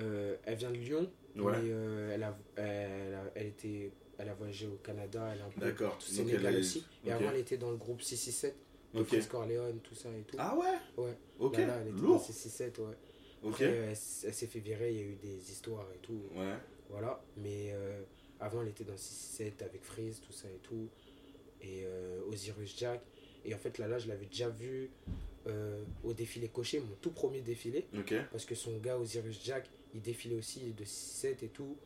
euh, 0.00 0.36
elle 0.44 0.56
vient 0.56 0.70
de 0.70 0.76
Lyon, 0.76 1.10
Ouais. 1.36 1.52
mais 1.62 1.68
elle, 2.14 2.22
a, 2.22 2.36
elle, 2.56 3.14
a, 3.14 3.22
elle, 3.34 3.46
était, 3.48 3.92
elle 4.18 4.28
a 4.30 4.34
voyagé 4.34 4.66
au 4.66 4.78
Canada, 4.82 5.28
elle 5.32 5.42
a 5.42 5.44
un 5.44 5.48
peu 5.50 5.84
Donc 5.84 6.00
Sénégal 6.00 6.46
elle 6.46 6.54
est- 6.56 6.58
aussi. 6.60 6.84
Et 7.04 7.12
avant, 7.12 7.28
elle 7.30 7.36
était 7.40 7.56
dans 7.58 7.70
le 7.70 7.76
groupe 7.76 8.00
667, 8.02 8.56
de 8.94 9.00
Ok. 9.00 9.06
Chris 9.08 9.26
Corleone, 9.28 9.80
tout 9.80 9.94
ça 9.94 10.08
et 10.10 10.22
tout. 10.22 10.36
Ah 10.38 10.56
ouais. 10.56 11.04
Ouais. 11.04 11.16
Ok. 11.38 11.56
Là, 11.58 11.66
là, 11.66 11.76
elle 11.82 11.88
était 11.88 11.96
dans 12.00 12.02
Lourd. 12.08 12.24
667, 12.24 12.78
ouais. 12.78 12.84
Ok. 13.42 13.52
Après, 13.52 13.64
elle, 13.66 13.96
s'est 13.96 14.46
fait 14.46 14.58
virer, 14.60 14.92
il 14.92 14.96
y 14.96 15.00
a 15.00 15.04
eu 15.04 15.14
des 15.16 15.50
histoires 15.50 15.86
et 15.94 15.98
tout. 15.98 16.22
Ouais. 16.34 16.54
Voilà. 16.90 17.22
Mais 17.36 17.70
euh, 17.72 18.02
avant, 18.40 18.62
elle 18.62 18.68
était 18.68 18.84
dans 18.84 18.96
667 18.96 19.62
avec 19.62 19.82
Freeze, 19.84 20.20
tout 20.20 20.32
ça 20.32 20.48
et 20.48 20.58
tout. 20.62 20.88
Et 21.62 21.84
euh, 21.84 22.20
Osiris 22.30 22.76
Jack. 22.78 23.00
Et 23.44 23.54
en 23.54 23.58
fait, 23.58 23.78
là, 23.78 23.86
là, 23.88 23.98
je 23.98 24.08
l'avais 24.08 24.26
déjà 24.26 24.48
vu 24.48 24.90
euh, 25.46 25.82
au 26.04 26.12
défilé 26.12 26.48
coché, 26.48 26.80
mon 26.80 26.94
tout 27.00 27.10
premier 27.12 27.40
défilé. 27.40 27.86
Ok. 27.96 28.12
Parce 28.30 28.44
que 28.44 28.54
son 28.54 28.76
gars 28.78 28.98
Osiris 28.98 29.40
Jack, 29.44 29.70
il 29.94 30.02
défilait 30.02 30.36
aussi 30.36 30.72
de 30.72 30.84
6-7 30.84 31.44
et 31.44 31.48
tout. 31.48 31.76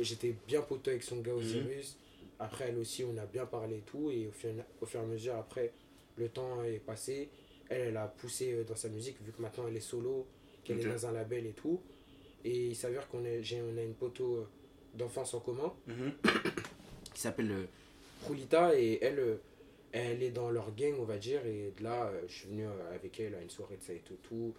J'étais 0.00 0.34
bien 0.48 0.62
poteau 0.62 0.90
avec 0.90 1.02
son 1.02 1.16
Mhm. 1.16 1.22
gars 1.22 1.34
Osiris. 1.34 1.96
Après, 2.38 2.68
elle 2.70 2.78
aussi, 2.78 3.04
on 3.04 3.16
a 3.18 3.26
bien 3.26 3.46
parlé 3.46 3.76
et 3.76 3.82
tout. 3.82 4.10
Et 4.10 4.26
au 4.26 4.32
fur, 4.32 4.50
au 4.80 4.86
fur 4.86 4.98
et 5.00 5.02
à 5.04 5.06
mesure, 5.06 5.36
après, 5.36 5.72
le 6.16 6.28
temps 6.28 6.62
est 6.64 6.78
passé. 6.78 7.28
Elle, 7.68 7.88
elle 7.88 7.96
a 7.96 8.06
poussé 8.06 8.52
euh, 8.52 8.64
dans 8.64 8.76
sa 8.76 8.88
musique, 8.88 9.16
vu 9.22 9.32
que 9.32 9.40
maintenant 9.40 9.66
elle 9.68 9.76
est 9.76 9.80
solo, 9.80 10.26
qu'elle 10.64 10.80
est 10.80 10.88
dans 10.88 11.06
un 11.06 11.12
label 11.12 11.46
et 11.46 11.52
tout. 11.52 11.80
Et 12.44 12.66
il 12.68 12.76
s'avère 12.76 13.08
qu'on 13.08 13.20
on 13.22 13.76
a 13.78 13.82
une 13.82 13.94
poteau 13.94 14.46
d'enfance 14.94 15.32
en 15.34 15.40
commun 15.40 15.72
Mhm. 15.86 16.12
qui 17.14 17.20
s'appelle 17.20 17.50
euh, 17.52 17.64
Rulita. 18.26 18.78
Et 18.78 18.98
elle, 19.00 19.18
euh, 19.18 19.36
elle 19.92 20.22
est 20.22 20.30
dans 20.30 20.50
leur 20.50 20.74
gang, 20.74 20.94
on 20.98 21.04
va 21.04 21.18
dire. 21.18 21.44
Et 21.46 21.72
de 21.78 21.82
là, 21.84 22.10
je 22.26 22.32
suis 22.32 22.48
venu 22.48 22.64
avec 22.92 23.18
elle 23.20 23.34
à 23.34 23.40
une 23.42 23.50
soirée 23.50 23.76
de 23.76 23.82
ça 23.82 23.92
et 23.92 24.00
tout. 24.04 24.16
tout. 24.22 24.54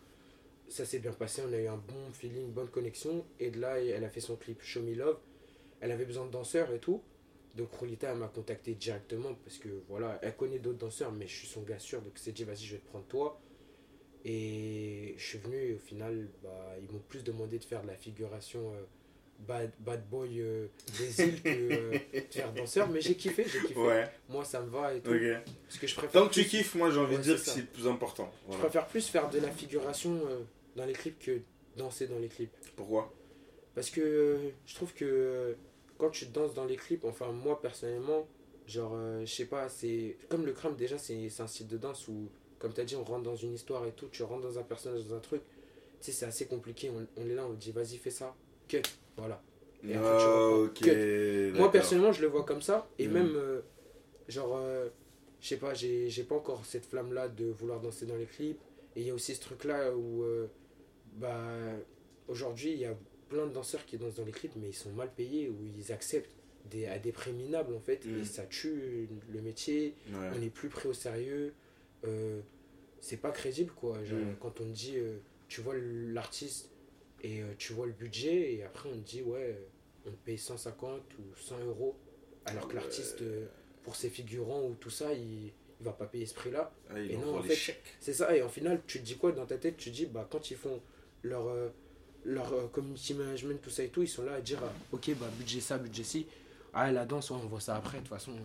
Ça 0.69 0.85
s'est 0.85 0.99
bien 0.99 1.11
passé, 1.11 1.41
on 1.47 1.51
a 1.53 1.57
eu 1.57 1.67
un 1.67 1.75
bon 1.77 2.11
feeling, 2.13 2.51
bonne 2.51 2.69
connexion. 2.69 3.25
Et 3.39 3.51
de 3.51 3.59
là, 3.59 3.79
elle 3.79 4.03
a 4.03 4.09
fait 4.09 4.21
son 4.21 4.37
clip 4.37 4.61
Show 4.61 4.81
Me 4.81 4.95
Love. 4.95 5.19
Elle 5.81 5.91
avait 5.91 6.05
besoin 6.05 6.25
de 6.25 6.31
danseurs 6.31 6.71
et 6.73 6.79
tout. 6.79 7.01
Donc 7.55 7.69
Rulita, 7.79 8.11
elle 8.11 8.17
m'a 8.17 8.27
contacté 8.27 8.73
directement 8.73 9.33
parce 9.43 9.57
que 9.59 9.69
voilà, 9.87 10.17
elle 10.23 10.35
connaît 10.35 10.59
d'autres 10.59 10.79
danseurs, 10.79 11.11
mais 11.11 11.27
je 11.27 11.35
suis 11.35 11.47
son 11.47 11.61
gars 11.61 11.77
sûr. 11.79 12.01
Donc 12.01 12.13
elle 12.15 12.21
s'est 12.21 12.31
dit, 12.31 12.43
vas-y, 12.43 12.63
je 12.65 12.73
vais 12.75 12.81
te 12.81 12.87
prendre 12.87 13.05
toi. 13.05 13.39
Et 14.25 15.15
je 15.17 15.23
suis 15.23 15.37
venu 15.37 15.57
et 15.57 15.73
au 15.73 15.79
final, 15.79 16.29
bah, 16.41 16.75
ils 16.81 16.91
m'ont 16.91 17.01
plus 17.09 17.23
demandé 17.23 17.59
de 17.59 17.63
faire 17.65 17.81
de 17.83 17.87
la 17.87 17.95
figuration 17.95 18.73
euh, 18.73 18.81
bad, 19.39 19.71
bad 19.79 20.07
boy 20.09 20.39
euh, 20.39 20.67
des 20.97 21.21
îles 21.25 21.41
que 21.43 21.49
euh, 21.49 21.91
de 22.13 22.19
faire 22.33 22.53
danseur. 22.53 22.89
Mais 22.89 23.01
j'ai 23.01 23.15
kiffé, 23.15 23.43
j'ai 23.45 23.59
kiffé. 23.67 23.79
Ouais. 23.79 24.09
Moi, 24.29 24.45
ça 24.45 24.61
me 24.61 24.69
va 24.69 24.93
et 24.93 25.01
tout. 25.01 25.11
Parce 25.67 25.77
que 25.77 25.87
je 25.87 25.95
préfère, 25.95 26.21
Tant 26.21 26.27
que 26.29 26.33
tu 26.33 26.45
kiffes, 26.45 26.73
moi 26.75 26.89
j'ai 26.89 26.99
envie 26.99 27.11
Ouais, 27.15 27.17
de 27.17 27.23
dire 27.23 27.37
c'est 27.37 27.45
que 27.45 27.51
c'est 27.51 27.59
le 27.61 27.65
plus 27.67 27.87
important. 27.87 28.31
je 28.49 28.57
préfère 28.57 28.87
plus 28.87 29.07
faire 29.07 29.29
de 29.29 29.39
la 29.39 29.51
figuration 29.51 30.21
dans 30.77 30.85
les 30.85 30.93
clips 30.93 31.19
que 31.19 31.41
danser 31.75 32.07
dans 32.07 32.19
les 32.19 32.29
clips. 32.29 32.55
Pourquoi? 32.77 33.13
Parce 33.75 33.89
que 33.89 34.37
je 34.65 34.75
trouve 34.75 34.93
que 34.93 35.55
quand 35.97 36.09
tu 36.09 36.25
danses 36.27 36.53
dans 36.53 36.65
les 36.65 36.75
clips, 36.75 37.05
enfin 37.05 37.31
moi 37.31 37.61
personnellement, 37.61 38.27
genre 38.67 38.93
euh, 38.95 39.25
je 39.25 39.33
sais 39.33 39.45
pas, 39.45 39.69
c'est 39.69 40.17
comme 40.29 40.45
le 40.45 40.53
crème 40.53 40.75
déjà, 40.75 40.97
c'est 40.97 41.29
un 41.39 41.47
style 41.47 41.67
de 41.67 41.77
danse 41.77 42.07
où, 42.07 42.29
comme 42.59 42.73
tu 42.73 42.81
as 42.81 42.85
dit, 42.85 42.95
on 42.95 43.03
rentre 43.03 43.23
dans 43.23 43.35
une 43.35 43.53
histoire 43.53 43.85
et 43.85 43.91
tout, 43.91 44.07
tu 44.09 44.23
rentres 44.23 44.43
dans 44.43 44.59
un 44.59 44.63
personnage, 44.63 45.05
dans 45.05 45.15
un 45.15 45.19
truc. 45.19 45.41
Tu 46.01 46.07
sais, 46.07 46.11
c'est 46.11 46.25
assez 46.25 46.47
compliqué, 46.47 46.89
on, 46.89 47.07
on 47.21 47.29
est 47.29 47.35
là, 47.35 47.45
on 47.47 47.53
dit 47.53 47.71
vas-y 47.71 47.97
fais 47.97 48.11
ça, 48.11 48.35
cut, 48.67 48.81
voilà. 49.17 49.41
Et 49.87 49.95
après, 49.95 50.17
tu 50.17 50.25
Ah. 50.25 50.47
Ok. 50.49 51.57
Moi 51.57 51.71
personnellement, 51.71 52.11
je 52.11 52.21
le 52.21 52.27
vois 52.27 52.43
comme 52.43 52.61
ça, 52.61 52.87
et 52.99 53.07
Mhm. 53.07 53.13
même, 53.13 53.35
euh, 53.35 53.61
genre, 54.27 54.55
euh, 54.57 54.89
je 55.39 55.47
sais 55.49 55.57
pas, 55.57 55.73
j'ai 55.73 56.23
pas 56.27 56.35
encore 56.35 56.65
cette 56.65 56.85
flamme-là 56.85 57.29
de 57.29 57.45
vouloir 57.45 57.79
danser 57.79 58.05
dans 58.05 58.15
les 58.17 58.25
clips, 58.25 58.59
et 58.95 59.01
il 59.01 59.07
y 59.07 59.11
a 59.11 59.13
aussi 59.13 59.35
ce 59.35 59.41
truc-là 59.41 59.95
où, 59.95 60.23
bah, 61.17 61.37
aujourd'hui, 62.27 62.71
il 62.71 62.79
y 62.79 62.85
a 62.85 62.95
plein 63.33 63.47
de 63.47 63.51
danseurs 63.51 63.83
qui 63.85 63.97
dansent 63.97 64.13
dans 64.15 64.25
les 64.25 64.31
clips, 64.31 64.55
mais 64.55 64.69
ils 64.69 64.75
sont 64.75 64.91
mal 64.91 65.11
payés, 65.11 65.49
où 65.49 65.55
ils 65.65 65.91
acceptent 65.91 66.29
des, 66.69 66.85
à 66.85 66.99
des 66.99 67.11
prix 67.11 67.31
minables, 67.33 67.73
en 67.73 67.79
fait, 67.79 68.05
Mhm. 68.05 68.19
et 68.21 68.23
ça 68.25 68.43
tue 68.45 69.07
le 69.31 69.41
métier, 69.41 69.95
Ouais. 70.09 70.29
on 70.35 70.39
n'est 70.39 70.49
plus 70.51 70.69
pris 70.69 70.87
au 70.87 70.93
sérieux, 70.93 71.53
euh, 72.05 72.41
c'est 73.01 73.17
pas 73.17 73.31
crédible, 73.31 73.71
quoi. 73.71 74.03
Genre, 74.03 74.19
Mhm. 74.19 74.35
Quand 74.39 74.61
on 74.61 74.65
dit, 74.69 74.97
euh, 74.97 75.17
tu 75.47 75.61
vois 75.61 75.73
l'artiste, 75.77 76.69
et 77.23 77.41
euh, 77.41 77.47
tu 77.57 77.73
vois 77.73 77.87
le 77.87 77.91
budget, 77.93 78.53
et 78.53 78.63
après 78.63 78.89
on 78.89 78.97
dit, 78.97 79.23
ouais, 79.23 79.57
on 80.05 80.11
paye 80.11 80.37
150 80.37 81.01
ou 81.19 81.23
100 81.35 81.59
euros, 81.65 81.95
alors 82.45 82.67
que 82.67 82.75
l'artiste, 82.75 83.23
pour 83.83 83.95
ses 83.95 84.09
figurants 84.09 84.63
ou 84.67 84.75
tout 84.75 84.89
ça, 84.89 85.11
il, 85.13 85.45
il 85.45 85.51
va 85.85 85.91
pas 85.93 86.05
payer 86.05 86.25
ce 86.27 86.33
prix-là. 86.35 86.71
Ah, 86.89 86.99
il 86.99 87.11
Et 87.11 87.17
non, 87.17 87.37
en 87.37 87.41
fait. 87.43 87.75
C'est 87.99 88.13
ça, 88.13 88.35
et 88.37 88.41
en 88.43 88.49
final, 88.49 88.81
tu 88.85 88.99
te 88.99 89.03
dis 89.05 89.17
quoi 89.17 89.31
dans 89.31 89.45
ta 89.45 89.57
tête? 89.57 89.75
Tu 89.77 89.89
te 89.89 89.95
dis, 89.95 90.05
bah, 90.05 90.27
quand 90.29 90.51
ils 90.51 90.57
font 90.57 90.81
leur, 91.23 91.47
euh, 91.47 91.69
leur 92.25 92.53
euh, 92.53 92.67
community 92.67 93.13
management, 93.13 93.61
tout 93.61 93.69
ça 93.69 93.83
et 93.83 93.89
tout, 93.89 94.01
ils 94.03 94.07
sont 94.07 94.23
là 94.23 94.33
à 94.35 94.41
dire, 94.41 94.59
ah, 94.63 94.71
ok, 94.91 95.11
bah, 95.19 95.27
budget 95.37 95.59
ça, 95.61 95.77
budget 95.77 96.03
ci. 96.03 96.27
Ah, 96.73 96.91
la 96.91 97.05
danse, 97.05 97.29
on 97.31 97.37
voit 97.37 97.59
ça 97.61 97.75
après, 97.75 97.97
de 97.97 98.03
toute 98.03 98.09
façon. 98.09 98.31
euh, 98.31 98.35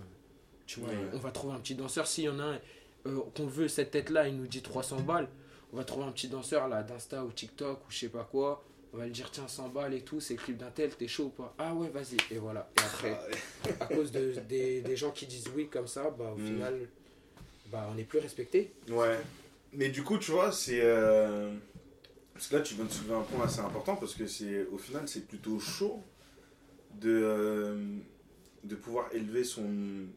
tu 0.67 0.81
vois, 0.81 0.91
Ouais. 0.91 0.97
on 1.15 1.19
va 1.19 1.31
trouver 1.31 1.55
un 1.55 1.61
petit 1.61 1.75
danseur. 1.75 2.07
S'il 2.07 2.25
y 2.25 2.29
en 2.29 2.39
a 2.41 2.43
un 2.45 2.61
euh, 3.07 3.21
qu'on 3.37 3.47
veut, 3.47 3.69
cette 3.69 3.91
tête-là, 3.93 4.29
il 4.29 4.37
nous 4.37 4.47
dit 4.47 4.61
300 4.63 5.01
balles. 5.01 5.29
On 5.73 5.77
va 5.77 5.85
trouver 5.85 6.05
un 6.07 6.13
petit 6.13 6.29
danseur 6.29 6.69
là 6.69 6.83
d'Insta 6.83 7.25
ou 7.25 7.31
TikTok 7.33 7.87
ou 7.87 7.91
je 7.91 7.99
sais 7.99 8.09
pas 8.09 8.25
quoi. 8.25 8.65
On 8.93 8.97
va 8.99 9.05
lui 9.05 9.13
dire, 9.13 9.31
tiens, 9.31 9.47
100 9.49 9.69
balles 9.69 9.95
et 9.95 10.01
tout, 10.03 10.19
c'est 10.21 10.35
le 10.35 10.41
clip 10.41 10.57
d'un 10.57 10.71
tel, 10.71 10.95
t'es 10.95 11.07
chaud 11.09 11.25
ou 11.27 11.29
pas? 11.31 11.55
Ah 11.59 11.75
ouais, 11.75 11.89
vas-y. 11.91 12.17
Et 12.35 12.39
voilà. 12.39 12.71
Et 12.77 12.81
après, 12.81 13.19
Ah, 13.65 13.85
à 13.85 13.87
cause 13.87 14.11
de, 14.13 14.33
des, 14.49 14.81
des 14.81 14.97
gens 14.97 15.11
qui 15.11 15.27
disent 15.27 15.49
oui 15.55 15.69
comme 15.69 15.87
ça, 15.87 16.11
bah, 16.11 16.33
au 16.35 16.39
Mm. 16.39 16.47
final, 16.47 16.89
bah, 17.71 17.87
on 17.91 17.95
n'est 17.95 18.05
plus 18.05 18.19
respecté. 18.19 18.73
Ouais. 18.91 19.19
Mais 19.75 19.91
du 19.91 20.03
coup, 20.03 20.19
tu 20.19 20.31
vois, 20.33 20.53
c'est. 20.53 20.81
euh, 20.83 21.51
Parce 22.39 22.47
que 22.51 22.55
là, 22.57 22.63
tu 22.63 22.75
viens 22.77 22.85
de 22.85 22.93
soulever 22.93 23.15
un 23.15 23.23
point 23.23 23.45
assez 23.47 23.59
important 23.59 23.97
parce 23.97 24.15
que 24.15 24.29
c'est 24.29 24.65
au 24.67 24.79
final, 24.79 25.09
c'est 25.09 25.27
plutôt 25.27 25.59
chaud 25.59 26.01
de, 27.01 27.11
euh, 27.11 27.97
de 28.63 28.77
pouvoir 28.77 29.13
élever 29.13 29.43
son, 29.43 29.69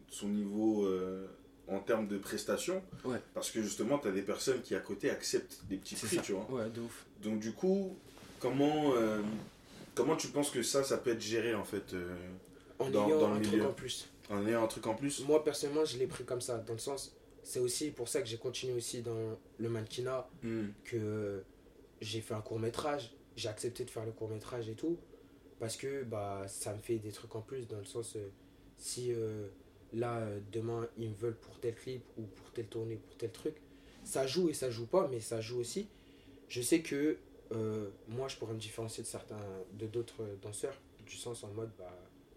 son 0.08 0.28
niveau 0.30 0.86
euh, 0.86 1.26
en 1.68 1.80
termes 1.80 2.08
de 2.08 2.20
prestations. 2.20 2.84
Ouais. 3.04 3.18
Parce 3.34 3.50
que 3.50 3.64
justement, 3.64 3.98
tu 3.98 4.08
as 4.08 4.12
des 4.12 4.22
personnes 4.22 4.62
qui 4.62 4.76
à 4.76 4.80
côté 4.82 5.10
acceptent 5.10 5.62
des 5.68 5.78
petits 5.78 5.96
prix, 5.96 6.18
ça. 6.18 6.22
tu 6.22 6.34
vois. 6.34 6.48
Ouais, 6.52 6.70
de 6.70 6.82
ouf. 6.82 7.08
Donc, 7.24 7.40
du 7.40 7.54
coup, 7.54 7.98
comment, 8.40 8.94
euh, 8.96 9.24
comment 9.96 10.16
tu 10.16 10.28
penses 10.28 10.52
que 10.52 10.62
ça, 10.62 10.84
ça 10.84 11.00
peut 11.00 11.10
être 11.10 11.22
géré 11.22 11.56
en 11.56 11.64
fait 11.64 11.96
En 12.78 12.88
Dans- 12.92 13.08
ayant 13.08 13.20
dans 13.20 13.30
le 13.32 13.36
un 13.38 13.42
truc 13.42 13.54
milieu. 13.54 13.66
en 13.66 13.74
plus. 13.74 14.10
en 14.30 14.46
ayant 14.46 14.64
un 14.64 14.68
truc 14.68 14.86
en 14.86 14.94
plus 14.94 15.26
Moi, 15.26 15.44
personnellement, 15.44 15.86
je 15.86 15.98
l'ai 15.98 16.06
pris 16.08 16.24
comme 16.24 16.42
ça, 16.42 16.60
dans 16.60 16.74
le 16.74 16.80
sens, 16.80 17.16
c'est 17.44 17.60
aussi 17.60 17.90
pour 17.90 18.08
ça 18.08 18.22
que 18.22 18.28
j'ai 18.28 18.38
continué 18.38 18.74
aussi 18.78 19.02
dans 19.02 19.36
le 19.58 19.70
mannequinat, 19.70 20.30
Hmm. 20.44 20.68
que 20.84 21.42
j'ai 22.02 22.22
fait 22.22 22.34
un 22.34 22.42
court 22.42 22.60
métrage, 22.60 23.12
j'ai 23.36 23.50
accepté 23.50 23.86
de 23.86 23.90
faire 23.90 24.06
le 24.06 24.12
court 24.12 24.30
métrage 24.30 24.68
et 24.70 24.76
tout, 24.76 24.98
parce 25.60 25.78
que 25.78 26.04
bah, 26.04 26.46
ça 26.48 26.74
me 26.74 26.82
fait 26.82 26.98
des 27.00 27.12
trucs 27.12 27.36
en 27.36 27.42
plus, 27.42 27.68
dans 27.68 27.78
le 27.80 27.86
sens, 27.86 28.16
euh, 28.16 28.30
si 28.78 29.14
euh, 29.14 29.48
là, 29.94 30.18
euh, 30.20 30.40
demain, 30.52 30.88
ils 30.98 31.10
me 31.10 31.16
veulent 31.16 31.38
pour 31.40 31.60
tel 31.60 31.76
clip 31.76 32.04
ou 32.18 32.24
pour 32.24 32.52
telle 32.52 32.68
tournée, 32.68 32.96
pour 32.98 33.16
tel 33.18 33.32
truc. 33.32 33.56
Ça 34.04 34.26
joue 34.26 34.50
et 34.50 34.54
ça 34.54 34.72
joue 34.72 34.88
pas, 34.88 35.08
mais 35.10 35.20
ça 35.20 35.40
joue 35.42 35.60
aussi. 35.60 35.88
Je 36.50 36.62
sais 36.62 36.82
que 36.82 37.18
moi, 38.08 38.30
je 38.30 38.38
pourrais 38.38 38.54
me 38.54 38.60
différencier 38.60 39.04
de 39.04 39.08
certains, 39.08 39.38
de 39.74 39.86
d'autres 39.86 40.24
danseurs, 40.42 40.80
du 41.06 41.18
sens 41.18 41.44
en 41.44 41.50
mode, 41.50 41.70
bah, 41.78 41.92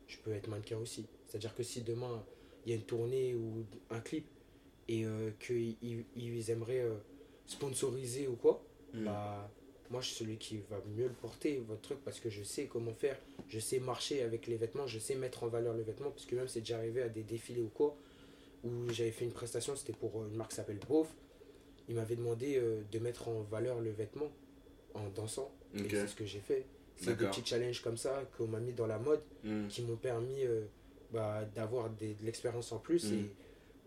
je 0.09 0.19
peux 0.19 0.33
être 0.33 0.49
mannequin 0.49 0.77
aussi. 0.79 1.07
C'est-à-dire 1.29 1.55
que 1.55 1.63
si 1.63 1.83
demain, 1.83 2.25
il 2.67 2.71
y 2.71 2.73
a 2.73 2.77
une 2.77 2.83
tournée 2.83 3.35
ou 3.37 3.65
un 3.91 4.01
clip 4.01 4.27
et 4.89 5.07
qu'ils 5.39 5.77
ils- 5.83 6.05
ils 6.17 6.51
aimeraient 6.51 6.85
sponsoriser 7.47 8.27
ou 8.29 8.35
quoi, 8.37 8.63
Mm. 8.95 9.05
bah, 9.05 9.51
moi, 9.91 10.01
je 10.01 10.07
suis 10.09 10.17
celui 10.17 10.39
qui 10.39 10.59
va 10.71 10.81
mieux 10.97 11.07
le 11.07 11.13
porter, 11.13 11.63
votre 11.69 11.83
truc, 11.83 11.99
parce 12.05 12.19
que 12.19 12.31
je 12.31 12.43
sais 12.43 12.67
comment 12.67 12.95
faire. 12.95 13.19
Je 13.49 13.59
sais 13.61 13.79
marcher 13.79 14.23
avec 14.23 14.47
les 14.47 14.57
vêtements, 14.57 14.87
je 14.87 14.99
sais 14.99 15.15
mettre 15.15 15.45
en 15.45 15.49
valeur 15.49 15.75
le 15.75 15.83
vêtement, 15.83 16.11
parce 16.11 16.25
que 16.25 16.35
même 16.35 16.49
c'est 16.49 16.61
déjà 16.61 16.79
arrivé 16.79 17.03
à 17.03 17.09
des 17.09 17.23
défilés 17.23 17.61
ou 17.61 17.69
quoi, 17.69 17.97
où 18.65 18.89
j'avais 18.91 19.11
fait 19.11 19.27
une 19.27 19.33
prestation, 19.33 19.77
c'était 19.77 19.93
pour 19.93 20.23
euh, 20.23 20.29
une 20.29 20.37
marque 20.37 20.51
qui 20.51 20.57
s'appelle 20.57 20.81
Beauf. 20.89 21.09
Il 21.89 21.97
m'avait 21.97 22.17
demandé 22.17 22.57
euh, 22.57 22.81
de 22.91 22.99
mettre 22.99 23.29
en 23.29 23.43
valeur 23.43 23.81
le 23.81 23.91
vêtement 23.91 24.31
en 24.95 25.07
dansant. 25.11 25.53
Et 25.75 25.87
c'est 25.89 26.07
ce 26.09 26.15
que 26.15 26.25
j'ai 26.25 26.41
fait. 26.41 26.65
C'est 26.97 27.17
des 27.17 27.27
petits 27.27 27.45
challenges 27.45 27.83
comme 27.83 27.97
ça 27.99 28.23
qu'on 28.39 28.47
m'a 28.47 28.61
mis 28.61 28.73
dans 28.73 28.87
la 28.87 28.99
mode 28.99 29.21
Mm. 29.45 29.69
qui 29.69 29.83
m'ont 29.83 29.97
permis 29.97 30.45
euh, 30.47 30.63
bah, 31.13 31.45
d'avoir 31.55 31.91
de 31.91 32.15
l'expérience 32.23 32.73
en 32.73 32.79
plus. 32.79 33.11
Mm. 33.11 33.15
Et 33.15 33.31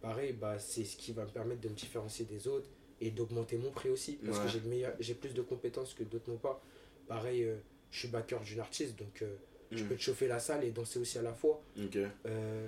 pareil, 0.02 0.34
bah, 0.34 0.60
c'est 0.60 0.84
ce 0.84 0.96
qui 0.96 1.12
va 1.12 1.24
me 1.26 1.30
permettre 1.32 1.62
de 1.62 1.70
me 1.70 1.74
différencier 1.74 2.26
des 2.26 2.48
autres 2.48 2.70
et 3.02 3.12
d'augmenter 3.12 3.58
mon 3.58 3.72
prix 3.72 3.90
aussi. 3.90 4.14
Parce 4.26 4.40
Ouais. 4.40 4.46
que 4.46 4.96
j'ai 5.00 5.14
plus 5.16 5.34
de 5.34 5.42
compétences 5.42 5.94
que 5.94 6.04
d'autres 6.04 6.30
n'ont 6.30 6.38
pas. 6.38 6.62
Pareil, 7.08 7.44
euh, 7.44 7.58
je 7.92 8.00
suis 8.00 8.08
backer 8.08 8.40
d'une 8.42 8.60
artiste, 8.60 8.98
donc 8.98 9.22
euh, 9.22 9.36
je 9.72 9.84
Mm. 9.84 9.88
peux 9.88 9.96
te 9.96 10.02
chauffer 10.02 10.28
la 10.28 10.40
salle 10.40 10.64
et 10.64 10.72
danser 10.72 11.00
aussi 11.00 11.18
à 11.18 11.22
la 11.22 11.34
fois. 11.34 11.62
Euh, 12.26 12.68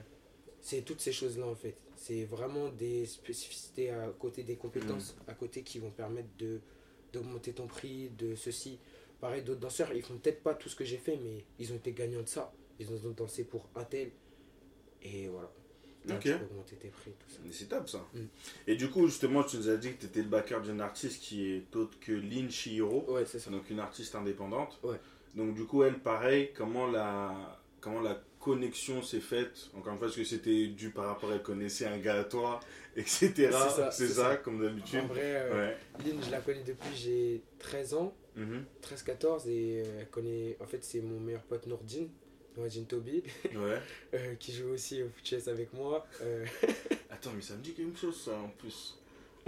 c'est 0.61 0.81
toutes 0.81 1.01
ces 1.01 1.11
choses-là 1.11 1.47
en 1.47 1.55
fait. 1.55 1.75
C'est 1.95 2.23
vraiment 2.25 2.69
des 2.69 3.05
spécificités 3.05 3.89
à 3.91 4.07
côté 4.19 4.43
des 4.43 4.55
compétences, 4.55 5.15
à 5.27 5.33
côté 5.33 5.63
qui 5.63 5.79
vont 5.79 5.91
permettre 5.91 6.29
de 6.37 6.59
d'augmenter 7.11 7.53
ton 7.53 7.65
prix, 7.65 8.09
de 8.09 8.35
ceci. 8.35 8.77
Pareil, 9.19 9.41
d'autres 9.41 9.59
danseurs, 9.61 9.91
ils 9.93 10.03
font 10.03 10.15
peut-être 10.17 10.43
pas 10.43 10.53
tout 10.53 10.69
ce 10.69 10.75
que 10.75 10.85
j'ai 10.85 10.97
fait, 10.97 11.17
mais 11.17 11.43
ils 11.57 11.73
ont 11.73 11.75
été 11.75 11.91
gagnants 11.91 12.21
de 12.21 12.27
ça. 12.27 12.53
Ils 12.79 12.87
ont 12.91 13.09
dansé 13.17 13.43
pour 13.45 13.67
un 13.75 13.83
tel. 13.83 14.11
Et 15.01 15.27
voilà. 15.27 15.51
Là, 16.05 16.15
Ok. 16.15 16.21
tu 16.21 16.29
peux 16.33 16.45
augmenter 16.45 16.75
tes 16.77 16.87
prix, 16.87 17.11
tout 17.11 17.29
ça. 17.29 17.39
Mais 17.45 17.51
C'est 17.51 17.65
top 17.65 17.89
ça. 17.89 18.05
Mm. 18.13 18.19
Et 18.67 18.75
du 18.75 18.89
coup, 18.89 19.05
justement, 19.07 19.43
tu 19.43 19.57
nous 19.57 19.69
as 19.69 19.77
dit 19.77 19.91
que 19.93 19.99
tu 20.01 20.05
étais 20.05 20.21
le 20.21 20.29
backer 20.29 20.61
d'une 20.61 20.81
artiste 20.81 21.21
qui 21.21 21.51
est 21.53 21.75
autre 21.75 21.99
que 21.99 22.11
Lin 22.13 22.49
Shihiro, 22.49 23.05
Ouais, 23.09 23.25
c'est 23.25 23.39
ça. 23.39 23.49
donc 23.51 23.69
une 23.69 23.79
artiste 23.79 24.15
indépendante. 24.15 24.79
Ouais. 24.83 24.97
Donc 25.35 25.53
du 25.55 25.65
coup, 25.65 25.83
elle, 25.83 25.99
pareil, 25.99 26.51
comment 26.55 26.87
la, 26.87 27.59
comment 27.81 27.99
la 28.01 28.19
connexion 28.39 29.01
s'est 29.03 29.19
faite? 29.19 29.69
Encore 29.77 29.91
une 29.93 29.99
fois, 29.99 30.07
est-ce 30.07 30.15
que 30.15 30.23
c'était 30.23 30.67
dû 30.67 30.89
par 30.91 31.05
rapport 31.05 31.29
à 31.31 31.35
elle 31.35 31.43
connaissait 31.43 31.85
un 31.85 31.97
gars 31.99 32.19
à 32.19 32.23
toi, 32.23 32.59
etc. 32.95 33.29
C'est 33.35 33.51
ça, 33.51 33.91
C'est 33.91 34.07
c'est 34.07 34.13
ça, 34.13 34.29
ça. 34.31 34.37
comme 34.37 34.61
d'habitude. 34.61 35.01
En 35.01 35.07
vrai, 35.07 35.21
euh, 35.23 35.67
Ouais. 35.67 35.77
Lynn, 36.05 36.23
je 36.23 36.31
la 36.31 36.39
connais 36.39 36.63
depuis 36.63 36.95
j'ai 36.95 37.43
13 37.59 37.93
ans, 37.93 38.15
Mhm. 38.35 38.63
13-14, 38.81 39.47
et 39.49 39.83
euh, 39.85 39.99
elle 39.99 40.09
connaît. 40.09 40.55
En 40.61 40.65
fait, 40.65 40.81
c'est 40.83 41.01
mon 41.01 41.19
meilleur 41.19 41.43
pote 41.43 41.67
Nourdine, 41.67 42.09
Nourdine 42.59 42.85
Toby, 42.85 43.23
Ouais. 43.45 43.81
euh, 44.13 44.35
qui 44.39 44.53
joue 44.53 44.69
aussi 44.73 45.01
au 45.01 45.07
foot 45.07 45.25
chess 45.25 45.47
avec 45.47 45.73
moi. 45.73 46.05
Euh, 46.21 46.45
Attends, 47.09 47.31
mais 47.35 47.41
ça 47.41 47.55
me 47.55 47.61
dit 47.61 47.73
quelque 47.73 47.97
chose 47.97 48.19
ça 48.19 48.31
en 48.33 48.49
plus. 48.49 48.97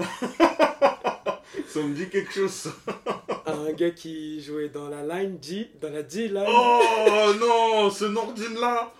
ça 1.68 1.80
me 1.82 1.94
dit 1.94 2.10
quelque 2.10 2.32
chose 2.32 2.52
ça. 2.52 2.72
un 3.46 3.72
gars 3.74 3.92
qui 3.92 4.42
jouait 4.42 4.70
dans 4.70 4.90
la 4.90 5.04
line 5.04 5.38
G, 5.42 5.70
dans 5.82 5.90
la 5.90 6.08
G 6.08 6.30
line, 6.30 6.46
Oh 6.48 7.34
non, 7.40 7.90
ce 7.90 8.06
Nordine 8.06 8.56
là 8.60 8.94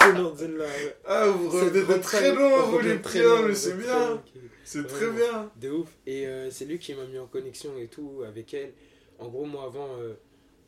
c'est 0.00 0.12
Nourdine 0.12 0.56
là. 0.56 0.64
ouais. 0.64 0.96
Ah, 1.04 1.26
vous 1.26 1.48
revenez 1.50 1.80
de 1.82 2.00
très 2.00 2.32
loin, 2.32 2.62
vous 2.62 2.78
les 2.78 3.00
très 3.00 3.20
pieds, 3.20 3.42
mais 3.46 3.54
c'est 3.54 3.76
bien. 3.76 4.22
C'est 4.64 4.86
très 4.86 5.10
bien. 5.10 5.50
De 5.56 5.70
ouf. 5.70 5.88
Et 6.06 6.26
euh, 6.26 6.50
c'est 6.50 6.64
lui 6.64 6.78
qui 6.78 6.94
m'a 6.94 7.04
mis 7.04 7.18
en 7.18 7.26
connexion 7.26 7.70
et 7.78 7.88
tout 7.88 8.22
avec 8.26 8.52
elle. 8.54 8.72
En 9.18 9.28
gros, 9.28 9.44
moi 9.44 9.64
avant, 9.64 9.88
euh, 9.98 10.14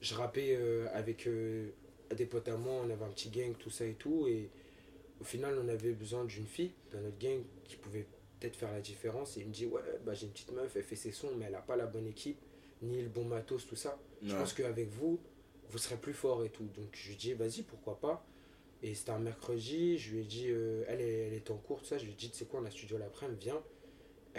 je 0.00 0.14
rappais 0.14 0.54
euh, 0.56 0.86
avec 0.92 1.26
euh, 1.26 1.70
des 2.14 2.26
potes 2.26 2.48
à 2.48 2.56
moi, 2.56 2.82
on 2.84 2.90
avait 2.90 3.04
un 3.04 3.10
petit 3.10 3.30
gang, 3.30 3.54
tout 3.58 3.70
ça 3.70 3.84
et 3.84 3.94
tout. 3.94 4.26
Et 4.28 4.48
au 5.20 5.24
final, 5.24 5.58
on 5.62 5.68
avait 5.68 5.92
besoin 5.92 6.24
d'une 6.24 6.46
fille 6.46 6.72
dans 6.92 7.00
notre 7.00 7.18
gang 7.18 7.40
qui 7.64 7.76
pouvait 7.76 8.06
peut-être 8.40 8.56
faire 8.56 8.72
la 8.72 8.80
différence. 8.80 9.36
Et 9.36 9.40
il 9.40 9.48
me 9.48 9.52
dit 9.52 9.66
Ouais, 9.66 9.80
bah, 10.04 10.14
j'ai 10.14 10.26
une 10.26 10.32
petite 10.32 10.52
meuf, 10.52 10.74
elle 10.76 10.82
fait 10.84 10.96
ses 10.96 11.12
sons, 11.12 11.30
mais 11.36 11.46
elle 11.46 11.52
n'a 11.52 11.60
pas 11.60 11.76
la 11.76 11.86
bonne 11.86 12.06
équipe, 12.06 12.38
ni 12.82 13.02
le 13.02 13.08
bon 13.08 13.24
matos, 13.24 13.66
tout 13.66 13.76
ça. 13.76 13.98
Je 14.22 14.32
pense 14.38 14.52
qu'avec 14.52 14.88
vous, 14.88 15.18
vous 15.70 15.78
serez 15.78 15.96
plus 15.96 16.14
fort 16.14 16.44
et 16.44 16.50
tout. 16.50 16.64
Donc 16.76 16.88
je 16.92 17.08
lui 17.08 17.14
ai 17.14 17.16
dit, 17.16 17.34
vas-y, 17.34 17.62
pourquoi 17.62 17.98
pas. 18.00 18.24
Et 18.82 18.94
c'était 18.94 19.10
un 19.10 19.18
mercredi, 19.18 19.98
je 19.98 20.12
lui 20.14 20.20
ai 20.20 20.24
dit, 20.24 20.46
euh, 20.50 20.84
elle, 20.86 21.00
est- 21.00 21.26
elle 21.26 21.34
était 21.34 21.50
en 21.50 21.56
cours, 21.56 21.80
tout 21.80 21.86
ça. 21.86 21.98
Je 21.98 22.04
lui 22.04 22.12
ai 22.12 22.14
dit, 22.14 22.30
tu 22.30 22.36
sais 22.38 22.44
quoi, 22.44 22.60
on 22.60 22.64
a 22.64 22.70
studio 22.70 22.96
l'après-midi, 22.96 23.46
viens. 23.46 23.62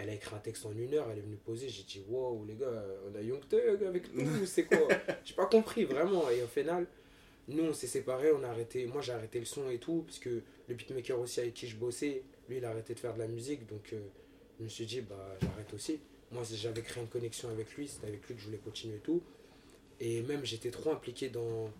Elle 0.02 0.10
a 0.10 0.14
écrit 0.14 0.34
un 0.34 0.38
texte 0.38 0.64
en 0.64 0.72
une 0.72 0.94
heure, 0.94 1.08
elle 1.12 1.18
est 1.18 1.22
venue 1.22 1.36
poser. 1.36 1.68
J'ai 1.68 1.82
dit, 1.82 2.02
wow, 2.08 2.44
les 2.46 2.54
gars, 2.54 2.84
on 3.10 3.14
a 3.14 3.20
Young 3.20 3.46
Thug 3.48 3.84
avec 3.86 4.14
nous, 4.14 4.46
c'est 4.46 4.64
quoi? 4.64 4.88
J'ai 5.24 5.34
pas 5.34 5.46
compris 5.46 5.84
vraiment. 5.84 6.30
Et 6.30 6.42
au 6.42 6.46
final, 6.46 6.86
nous, 7.48 7.64
on 7.64 7.72
s'est 7.74 7.86
séparés, 7.86 8.32
on 8.32 8.42
a 8.42 8.48
arrêté. 8.48 8.86
Moi, 8.86 9.02
j'ai 9.02 9.12
arrêté 9.12 9.38
le 9.38 9.44
son 9.44 9.68
et 9.68 9.78
tout, 9.78 10.04
parce 10.06 10.18
que 10.18 10.40
le 10.68 10.74
beatmaker 10.74 11.18
aussi 11.20 11.40
avec 11.40 11.54
qui 11.54 11.66
je 11.66 11.76
bossais, 11.76 12.22
lui, 12.48 12.56
il 12.58 12.64
a 12.64 12.70
arrêté 12.70 12.94
de 12.94 12.98
faire 12.98 13.12
de 13.12 13.18
la 13.18 13.26
musique. 13.26 13.66
Donc, 13.66 13.92
euh, 13.92 14.00
je 14.58 14.64
me 14.64 14.68
suis 14.68 14.86
dit, 14.86 15.02
bah, 15.02 15.36
j'arrête 15.42 15.72
aussi. 15.74 16.00
Moi, 16.32 16.44
j'avais 16.50 16.82
créé 16.82 17.02
une 17.02 17.08
connexion 17.08 17.50
avec 17.50 17.74
lui, 17.74 17.88
c'était 17.88 18.06
avec 18.06 18.26
lui 18.26 18.34
que 18.34 18.40
je 18.40 18.46
voulais 18.46 18.58
continuer 18.58 18.96
et 18.96 19.00
tout. 19.00 19.20
Et 19.98 20.22
même, 20.22 20.46
j'étais 20.46 20.70
trop 20.70 20.92
impliqué 20.92 21.28
dans 21.28 21.70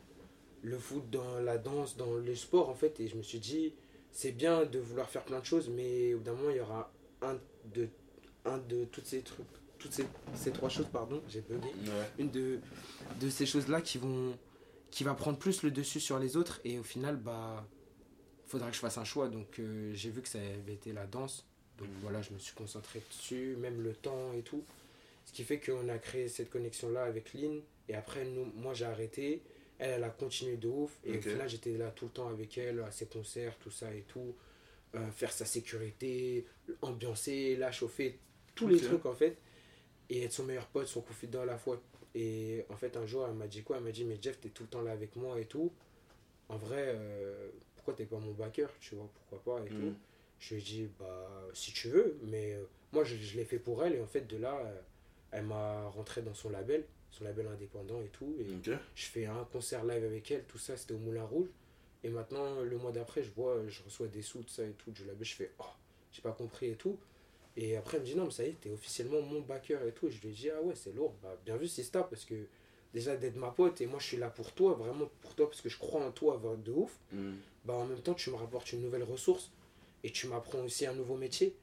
le 0.63 0.79
foot, 0.79 1.09
dans 1.11 1.41
la 1.41 1.57
danse, 1.57 1.97
dans 1.97 2.15
le 2.15 2.35
sport, 2.35 2.69
en 2.69 2.75
fait. 2.75 3.01
Et 3.01 3.09
je 3.09 3.17
me 3.17 3.23
suis 3.23 3.39
dit, 3.39 3.73
c'est 4.13 4.33
bien 4.33 4.67
de 4.67 4.79
vouloir 4.79 5.09
faire 5.09 5.25
plein 5.25 5.41
de 5.41 5.47
choses, 5.47 5.71
mais 5.71 6.13
au 6.13 6.19
bout 6.19 6.25
d'un 6.25 6.35
moment, 6.35 6.51
il 6.51 6.57
y 6.57 6.61
aura 6.61 6.93
un 7.23 7.39
de, 7.75 7.89
un 8.45 8.59
de 8.59 8.85
toutes 8.87 9.07
ces 9.07 9.21
trucs, 9.23 9.47
toutes 9.79 9.93
ces, 9.93 10.07
ces 10.35 10.51
trois 10.53 10.69
choses, 10.69 10.89
pardon, 10.93 11.23
j'ai 11.29 11.41
bugué. 11.41 11.67
Ouais. 11.69 12.11
une 12.19 12.31
de, 12.31 12.59
de 13.21 13.31
ces 13.31 13.47
choses-là 13.47 13.81
qui 13.81 13.99
vont 13.99 14.37
qui 14.91 15.05
va 15.05 15.15
prendre 15.15 15.39
plus 15.39 15.63
le 15.63 15.71
dessus 15.71 16.01
sur 16.01 16.19
les 16.19 16.37
autres 16.37 16.61
et 16.65 16.77
au 16.79 16.83
final 16.83 17.17
bah 17.17 17.65
faudra 18.47 18.69
que 18.71 18.75
je 18.75 18.81
fasse 18.81 18.99
un 18.99 19.05
choix. 19.05 19.29
Donc 19.29 19.59
euh, 19.61 19.93
j'ai 19.95 20.11
vu 20.11 20.21
que 20.21 20.29
ça 20.29 20.39
avait 20.41 20.75
été 20.75 20.93
la 20.93 21.07
danse. 21.07 21.47
Donc 21.79 21.89
voilà 22.03 22.21
je 22.23 22.33
me 22.33 22.39
suis 22.39 22.55
concentré 22.55 23.01
dessus 23.09 23.57
même 23.61 23.81
le 23.83 23.93
temps 23.95 24.33
et 24.33 24.43
tout. 24.43 24.65
Ce 25.27 25.33
qui 25.33 25.45
fait 25.45 25.61
qu'on 25.61 25.89
a 25.89 25.99
créé 25.99 26.27
cette 26.29 26.51
connexion 26.51 26.91
là 26.91 27.05
avec 27.05 27.33
Lynn. 27.35 27.61
Et 27.89 27.95
après 27.95 28.25
nous 28.25 28.47
moi 28.57 28.75
j'ai 28.75 28.85
arrêté. 28.87 29.43
Elle 29.79 29.91
elle 29.93 30.05
a 30.05 30.11
continué 30.11 30.57
de 30.57 30.67
ouf. 30.69 30.91
Et 31.05 31.13
Ok. 31.13 31.19
au 31.19 31.23
final 31.31 31.49
j'étais 31.49 31.77
là 31.79 31.91
tout 31.91 32.07
le 32.07 32.11
temps 32.11 32.29
avec 32.29 32.59
elle 32.59 32.81
à 32.81 32.91
ses 32.91 33.07
concerts 33.07 33.57
tout 33.59 33.71
ça 33.71 33.95
et 33.95 34.03
tout. 34.09 34.35
Euh, 34.97 35.09
faire 35.13 35.31
sa 35.33 35.45
sécurité 35.45 36.47
ambiancer 36.83 37.55
la 37.55 37.71
chauffer 37.71 38.19
tous 38.61 38.69
les 38.69 38.81
trucs 38.81 39.07
en 39.07 39.15
fait 39.15 39.37
et 40.11 40.25
être 40.25 40.33
son 40.33 40.45
meilleur 40.45 40.67
pote, 40.67 40.87
son 40.87 41.01
confident 41.01 41.41
à 41.41 41.47
la 41.47 41.57
fois. 41.57 41.81
Et 42.15 42.65
en 42.69 42.77
fait, 42.77 42.97
un 42.97 43.07
jour, 43.07 43.25
elle 43.27 43.35
m'a 43.35 43.47
dit 43.47 43.63
quoi? 43.63 43.77
Elle 43.77 43.85
m'a 43.85 43.93
dit, 43.93 44.05
mais 44.05 44.19
Jeff, 44.21 44.41
t'es 44.41 44.49
tout 44.49 44.65
le 44.65 44.69
temps 44.69 44.83
là 44.83 44.91
avec 44.91 45.15
moi 45.17 45.41
et 45.41 45.47
tout. 45.47 45.73
En 46.49 46.57
vrai, 46.57 46.85
euh, 46.89 47.49
pourquoi 47.77 47.95
t'es 47.95 48.05
pas 48.05 48.19
mon 48.19 48.33
backer 48.33 48.69
Tu 48.81 48.97
vois, 48.97 49.09
pourquoi 49.15 49.57
pas 49.59 49.65
et 49.65 49.69
tout. 49.69 49.77
Mm. 49.77 49.95
Je 50.41 50.55
lui 50.55 50.61
ai 50.61 50.65
dit, 50.65 50.89
bah, 50.99 51.31
si 51.55 51.73
tu 51.73 51.89
veux, 51.89 52.19
mais 52.25 52.55
euh, 52.55 52.65
moi, 52.93 53.05
je, 53.05 53.17
je 53.17 53.37
l'ai 53.37 53.45
fait 53.45 53.61
pour 53.61 53.85
elle. 53.85 53.95
Et 53.95 54.01
en 54.01 54.07
fait, 54.07 54.27
de 54.27 54.37
là, 54.37 54.59
euh, 54.59 54.81
elle 55.31 55.45
m'a 55.45 55.89
rentré 55.91 56.23
dans 56.23 56.35
son 56.35 56.51
label, 56.51 56.85
son 57.13 57.23
label 57.23 57.47
indépendant 57.47 58.03
et 58.03 58.09
tout. 58.09 58.35
Et 58.41 58.47
je 58.65 59.05
fais 59.07 59.27
un 59.27 59.45
concert 59.53 59.85
live 59.85 60.05
avec 60.05 60.29
elle, 60.33 60.45
tout 60.45 60.59
ça, 60.59 60.77
c'était 60.77 60.95
au 60.95 60.99
Moulin 60.99 61.25
Rouge. 61.25 61.49
Et 62.03 62.09
maintenant, 62.09 62.61
le 62.63 62.79
mois 62.79 62.91
d'après, 62.91 63.23
je 63.23 63.31
vois, 63.31 63.61
je 63.69 63.83
reçois 63.85 64.09
des 64.09 64.23
sous, 64.23 64.43
tout 64.43 64.49
ça 64.49 64.65
et 64.65 64.73
tout, 64.73 64.91
du 64.91 65.05
label, 65.05 65.25
je 65.25 65.35
fais, 65.35 65.53
oh, 65.61 65.65
j'ai 66.11 66.23
pas 66.23 66.33
compris 66.33 66.71
et 66.71 66.77
tout. 66.77 66.99
Et 67.57 67.77
après, 67.77 67.97
elle 67.97 68.03
me 68.05 68.07
dit, 68.09 68.15
non, 68.15 68.25
mais 68.27 68.31
ça 68.31 68.45
y 68.45 68.51
est, 68.51 68.61
t'es 68.61 68.71
officiellement 68.71 69.21
mon 69.23 69.41
backer 69.41 69.83
et 69.87 69.93
tout. 69.93 70.07
Et 70.09 70.11
je 70.11 70.21
lui 70.23 70.29
ai 70.31 70.33
dit, 70.33 70.51
ah 70.51 70.63
ouais, 70.63 70.75
c'est 70.75 70.95
lourd, 70.95 71.15
bah, 71.23 71.37
bien 71.45 71.57
vu, 71.57 71.67
Sista, 71.69 72.03
parce 72.03 72.25
que 72.25 72.35
déjà 72.95 73.17
d'être 73.17 73.37
ma 73.37 73.51
pote, 73.51 73.81
et 73.81 73.87
moi 73.87 73.99
je 74.01 74.07
suis 74.07 74.17
là 74.17 74.31
pour 74.31 74.53
toi, 74.53 74.75
vraiment 74.75 75.09
pour 75.21 75.35
toi, 75.35 75.49
parce 75.49 75.61
que 75.61 75.69
je 75.69 75.79
crois 75.79 76.05
en 76.05 76.11
toi 76.13 76.41
de 76.65 76.73
ouf. 76.73 76.99
Mm. 77.13 77.33
Bah, 77.65 77.75
en 77.75 77.87
même 77.87 78.01
temps, 78.01 78.15
tu 78.15 78.31
me 78.31 78.37
rapportes 78.37 78.73
une 78.73 78.81
nouvelle 78.83 79.03
ressource, 79.03 79.51
et 80.05 80.11
tu 80.11 80.27
m'apprends 80.29 80.61
aussi 80.65 80.87
un 80.87 80.95
nouveau 80.95 81.17
métier, 81.17 81.55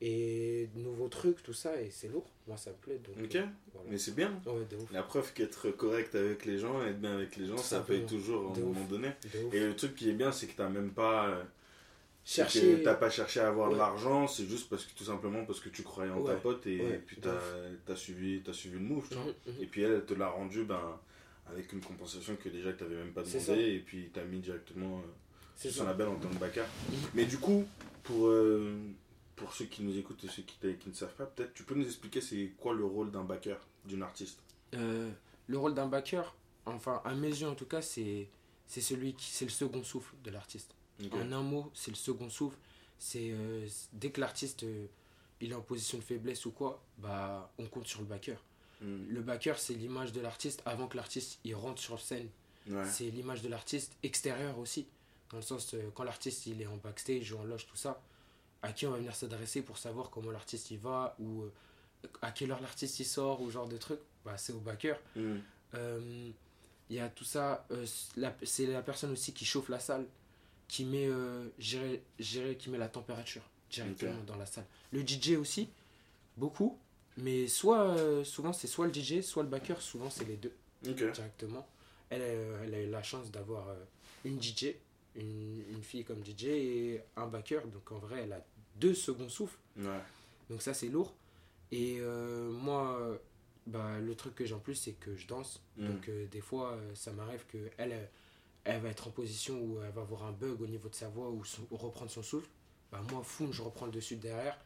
et 0.00 0.68
de 0.74 0.80
nouveaux 0.80 1.08
trucs, 1.08 1.42
tout 1.42 1.54
ça, 1.54 1.80
et 1.80 1.90
c'est 1.90 2.08
lourd. 2.08 2.26
Moi, 2.46 2.56
ça 2.58 2.70
me 2.70 2.76
plaît. 2.76 2.98
Donc, 2.98 3.16
Ok. 3.24 3.36
euh, 3.36 3.46
voilà. 3.72 3.90
Mais 3.90 3.98
c'est 3.98 4.14
bien. 4.14 4.40
Ouais, 4.46 4.64
de 4.70 4.76
ouf. 4.76 4.92
La 4.92 5.02
preuve 5.02 5.32
qu'être 5.32 5.70
correct 5.70 6.14
avec 6.14 6.44
les 6.44 6.58
gens, 6.58 6.84
être 6.84 7.00
bien 7.00 7.14
avec 7.14 7.36
les 7.36 7.46
gens, 7.46 7.56
Tout 7.56 7.62
ça 7.62 7.80
paye 7.80 8.04
toujours 8.04 8.50
à 8.52 8.56
un 8.56 8.60
moment 8.60 8.84
donné. 8.84 9.08
Et 9.52 9.60
le 9.60 9.74
truc 9.74 9.94
qui 9.94 10.10
est 10.10 10.14
bien, 10.14 10.32
c'est 10.32 10.46
que 10.48 10.56
t'as 10.56 10.68
même 10.68 10.90
pas. 10.92 11.42
Chercher. 12.28 12.82
T'as 12.82 12.94
pas 12.96 13.08
cherché 13.08 13.38
à 13.38 13.46
avoir 13.46 13.70
de 13.70 13.76
l'argent, 13.76 14.26
c'est 14.26 14.46
juste 14.46 14.68
parce 14.68 14.84
que 14.84 14.92
tout 14.98 15.04
simplement 15.04 15.44
parce 15.44 15.60
que 15.60 15.68
tu 15.68 15.84
croyais 15.84 16.10
en 16.10 16.24
ta 16.24 16.34
pote 16.34 16.66
et 16.66 16.80
Ouais. 16.80 17.02
puis 17.06 17.18
t'as 17.20 17.38
as 17.92 17.96
suivi, 17.96 18.42
as 18.48 18.52
suivi 18.52 18.74
le 18.74 18.80
move, 18.84 19.06
tu 19.08 19.14
vois. 19.14 19.24
Mhm, 19.26 19.32
mhm. 19.54 19.62
Et 19.62 19.66
puis 19.66 19.82
elle, 19.82 19.92
elle 19.92 20.04
te 20.04 20.14
l'a 20.14 20.28
rendu 20.28 20.64
ben, 20.64 20.98
avec 21.48 21.72
une 21.72 21.80
compensation 21.80 22.34
que 22.34 22.48
déjà 22.48 22.72
tu 22.72 22.82
n'avais 22.82 22.96
même 22.96 23.12
pas 23.12 23.22
demandé 23.22 23.74
et 23.74 23.78
puis 23.78 24.10
t'as 24.12 24.24
mis 24.24 24.40
directement 24.40 24.98
euh, 24.98 25.02
sur 25.56 25.70
son 25.70 25.78
ça. 25.78 25.84
label 25.84 26.08
en 26.08 26.16
tant 26.16 26.28
que 26.28 26.34
backer. 26.38 26.64
Mhm. 26.90 26.96
Mais 27.14 27.26
du 27.26 27.38
coup, 27.38 27.64
pour, 28.02 28.26
euh, 28.26 28.76
pour 29.36 29.52
ceux 29.54 29.66
qui 29.66 29.84
nous 29.84 29.96
écoutent 29.96 30.24
et 30.24 30.28
ceux 30.28 30.42
qui, 30.42 30.56
qui 30.80 30.88
ne 30.88 30.94
savent 30.94 31.14
pas, 31.14 31.26
peut-être 31.26 31.54
tu 31.54 31.62
peux 31.62 31.76
nous 31.76 31.86
expliquer 31.86 32.20
c'est 32.20 32.50
quoi 32.58 32.74
le 32.74 32.84
rôle 32.84 33.12
d'un 33.12 33.22
backer, 33.22 33.60
d'une 33.84 34.02
artiste? 34.02 34.40
Euh, 34.74 35.12
le 35.46 35.58
rôle 35.58 35.74
d'un 35.74 35.86
backer, 35.86 36.34
enfin 36.64 37.00
à 37.04 37.14
mes 37.14 37.28
yeux 37.28 37.46
en 37.46 37.54
tout 37.54 37.66
cas, 37.66 37.82
c'est 37.82 38.28
celui 38.66 39.14
qui 39.14 39.30
c'est 39.30 39.44
le 39.44 39.52
second 39.52 39.84
souffle 39.84 40.16
de 40.24 40.32
l'artiste. 40.32 40.74
En 41.12 41.32
un 41.32 41.42
mot, 41.42 41.70
c'est 41.74 41.90
le 41.90 41.96
second 41.96 42.30
souffle. 42.30 42.56
C'est 42.98 43.30
euh, 43.30 43.66
dès 43.92 44.10
que 44.10 44.20
l'artiste 44.20 44.62
euh, 44.62 44.86
il 45.40 45.52
est 45.52 45.54
en 45.54 45.60
position 45.60 45.98
de 45.98 46.02
faiblesse 46.02 46.46
ou 46.46 46.50
quoi, 46.50 46.82
bah 46.98 47.52
on 47.58 47.66
compte 47.66 47.86
sur 47.86 48.00
le 48.00 48.06
backer. 48.06 48.38
Mm. 48.80 49.08
Le 49.08 49.20
backer, 49.20 49.58
c'est 49.58 49.74
l'image 49.74 50.12
de 50.12 50.20
l'artiste 50.20 50.62
avant 50.64 50.86
que 50.86 50.96
l'artiste 50.96 51.38
il 51.44 51.54
rentre 51.54 51.80
sur 51.80 52.00
scène. 52.00 52.28
Ouais. 52.68 52.84
C'est 52.90 53.10
l'image 53.10 53.42
de 53.42 53.48
l'artiste 53.48 53.92
extérieur 54.02 54.58
aussi. 54.58 54.86
Dans 55.30 55.36
le 55.36 55.42
sens, 55.42 55.74
euh, 55.74 55.90
quand 55.94 56.04
l'artiste 56.04 56.46
il 56.46 56.62
est 56.62 56.66
en 56.66 56.76
backstage 56.76 57.32
ou 57.32 57.38
en 57.38 57.44
loge, 57.44 57.66
tout 57.66 57.76
ça, 57.76 58.00
à 58.62 58.72
qui 58.72 58.86
on 58.86 58.92
va 58.92 58.96
venir 58.96 59.14
s'adresser 59.14 59.62
pour 59.62 59.76
savoir 59.76 60.08
comment 60.10 60.30
l'artiste 60.30 60.70
il 60.70 60.78
va 60.78 61.14
ou 61.20 61.44
à 62.22 62.30
quelle 62.30 62.50
heure 62.50 62.62
l'artiste 62.62 62.98
il 63.00 63.04
sort 63.04 63.40
ou 63.42 63.50
genre 63.50 63.68
de 63.68 63.76
trucs, 63.76 64.00
bah, 64.24 64.38
c'est 64.38 64.52
au 64.52 64.60
backer. 64.60 64.98
Mm. 65.14 65.36
Euh, 65.74 66.30
Il 66.88 66.96
y 66.96 67.00
a 67.00 67.08
tout 67.08 67.24
ça, 67.24 67.66
c'est 68.44 68.66
la 68.66 68.80
personne 68.82 69.10
aussi 69.10 69.32
qui 69.32 69.44
chauffe 69.44 69.68
la 69.68 69.80
salle, 69.80 70.06
qui 70.68 70.84
met, 70.84 71.06
euh, 71.06 71.48
qui 71.58 72.70
met 72.70 72.78
la 72.78 72.88
température 72.88 73.42
directement 73.70 74.22
dans 74.26 74.36
la 74.36 74.46
salle. 74.46 74.66
Le 74.92 75.00
DJ 75.06 75.32
aussi, 75.36 75.68
beaucoup, 76.36 76.78
mais 77.16 77.48
soit 77.48 77.82
euh, 77.96 78.24
souvent 78.24 78.52
c'est 78.52 78.66
soit 78.66 78.86
le 78.86 78.92
DJ, 78.92 79.20
soit 79.22 79.42
le 79.42 79.48
backer, 79.48 79.80
souvent 79.80 80.10
c'est 80.10 80.24
les 80.26 80.36
deux 80.36 80.54
directement. 80.82 81.66
Elle, 82.10 82.22
a- 82.22 82.64
elle 82.64 82.74
a 82.74 82.80
eu 82.82 82.90
la 82.90 83.02
chance 83.02 83.30
d'avoir 83.30 83.68
euh, 83.68 83.74
une 84.24 84.40
DJ, 84.40 84.74
une, 85.16 85.62
une 85.70 85.82
fille 85.82 86.04
comme 86.04 86.24
DJ 86.24 86.44
et 86.44 87.02
un 87.16 87.26
backer. 87.26 87.66
Donc 87.68 87.90
en 87.90 87.98
vrai, 87.98 88.22
elle 88.24 88.32
a 88.32 88.44
deux 88.76 88.94
seconds 88.94 89.28
souffles. 89.28 89.58
Ouais. 89.76 90.00
Donc 90.50 90.62
ça, 90.62 90.74
c'est 90.74 90.88
lourd. 90.88 91.14
Et 91.72 91.96
euh, 91.98 92.50
moi, 92.50 92.96
euh, 93.00 93.16
bah, 93.66 93.98
le 93.98 94.14
truc 94.14 94.36
que 94.36 94.44
j'ai 94.44 94.54
en 94.54 94.60
plus, 94.60 94.76
c'est 94.76 94.92
que 94.92 95.16
je 95.16 95.26
danse. 95.26 95.60
Mm. 95.76 95.86
Donc 95.88 96.08
euh, 96.08 96.26
des 96.30 96.40
fois, 96.40 96.72
euh, 96.74 96.94
ça 96.94 97.10
m'arrive 97.12 97.44
qu'elle, 97.50 97.72
elle, 97.78 98.08
elle 98.66 98.80
va 98.80 98.88
être 98.90 99.08
en 99.08 99.10
position 99.10 99.58
où 99.60 99.80
elle 99.82 99.92
va 99.92 100.02
avoir 100.02 100.24
un 100.24 100.32
bug 100.32 100.60
au 100.60 100.66
niveau 100.66 100.88
de 100.88 100.94
sa 100.94 101.08
voix 101.08 101.30
ou, 101.30 101.44
son- 101.44 101.66
ou 101.70 101.76
reprendre 101.76 102.10
son 102.10 102.22
souffle. 102.22 102.48
Bah, 102.92 103.00
moi, 103.10 103.22
fou, 103.24 103.52
je 103.52 103.62
reprends 103.62 103.86
le 103.86 103.92
dessus 103.92 104.16
derrière 104.16 104.58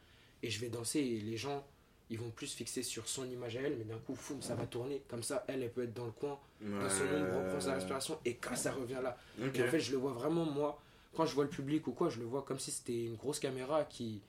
et 0.43 0.49
je 0.49 0.59
vais 0.59 0.69
danser 0.69 0.99
et 0.99 1.19
les 1.21 1.37
gens, 1.37 1.65
ils 2.09 2.19
vont 2.19 2.31
plus 2.31 2.53
fixer 2.53 2.83
sur 2.83 3.07
son 3.07 3.29
image 3.29 3.55
à 3.57 3.61
elle, 3.61 3.77
mais 3.77 3.85
d'un 3.85 3.99
coup, 3.99 4.15
fou, 4.15 4.41
ça 4.41 4.55
va 4.55 4.65
tourner. 4.67 5.01
Comme 5.07 5.23
ça, 5.23 5.45
elle, 5.47 5.63
elle 5.63 5.71
peut 5.71 5.83
être 5.83 5.93
dans 5.93 6.05
le 6.05 6.11
coin 6.11 6.39
dans 6.79 6.89
son 6.89 7.11
ombre, 7.11 7.35
reprend 7.35 7.59
sa 7.59 7.73
respiration 7.73 8.19
et 8.25 8.35
quand 8.37 8.55
ça 8.55 8.71
revient 8.71 8.99
là. 9.03 9.17
Et 9.53 9.61
en 9.61 9.67
fait, 9.67 9.79
je 9.79 9.91
le 9.91 9.97
vois 9.97 10.13
vraiment, 10.13 10.45
moi, 10.45 10.81
quand 11.13 11.25
je 11.25 11.35
vois 11.35 11.43
le 11.43 11.49
public 11.49 11.87
ou 11.87 11.91
quoi, 11.93 12.09
je 12.09 12.19
le 12.19 12.25
vois 12.25 12.43
comme 12.43 12.59
si 12.59 12.71
c'était 12.71 13.05
une 13.05 13.15
grosse 13.15 13.39
caméra 13.39 13.85
qui 13.85 14.21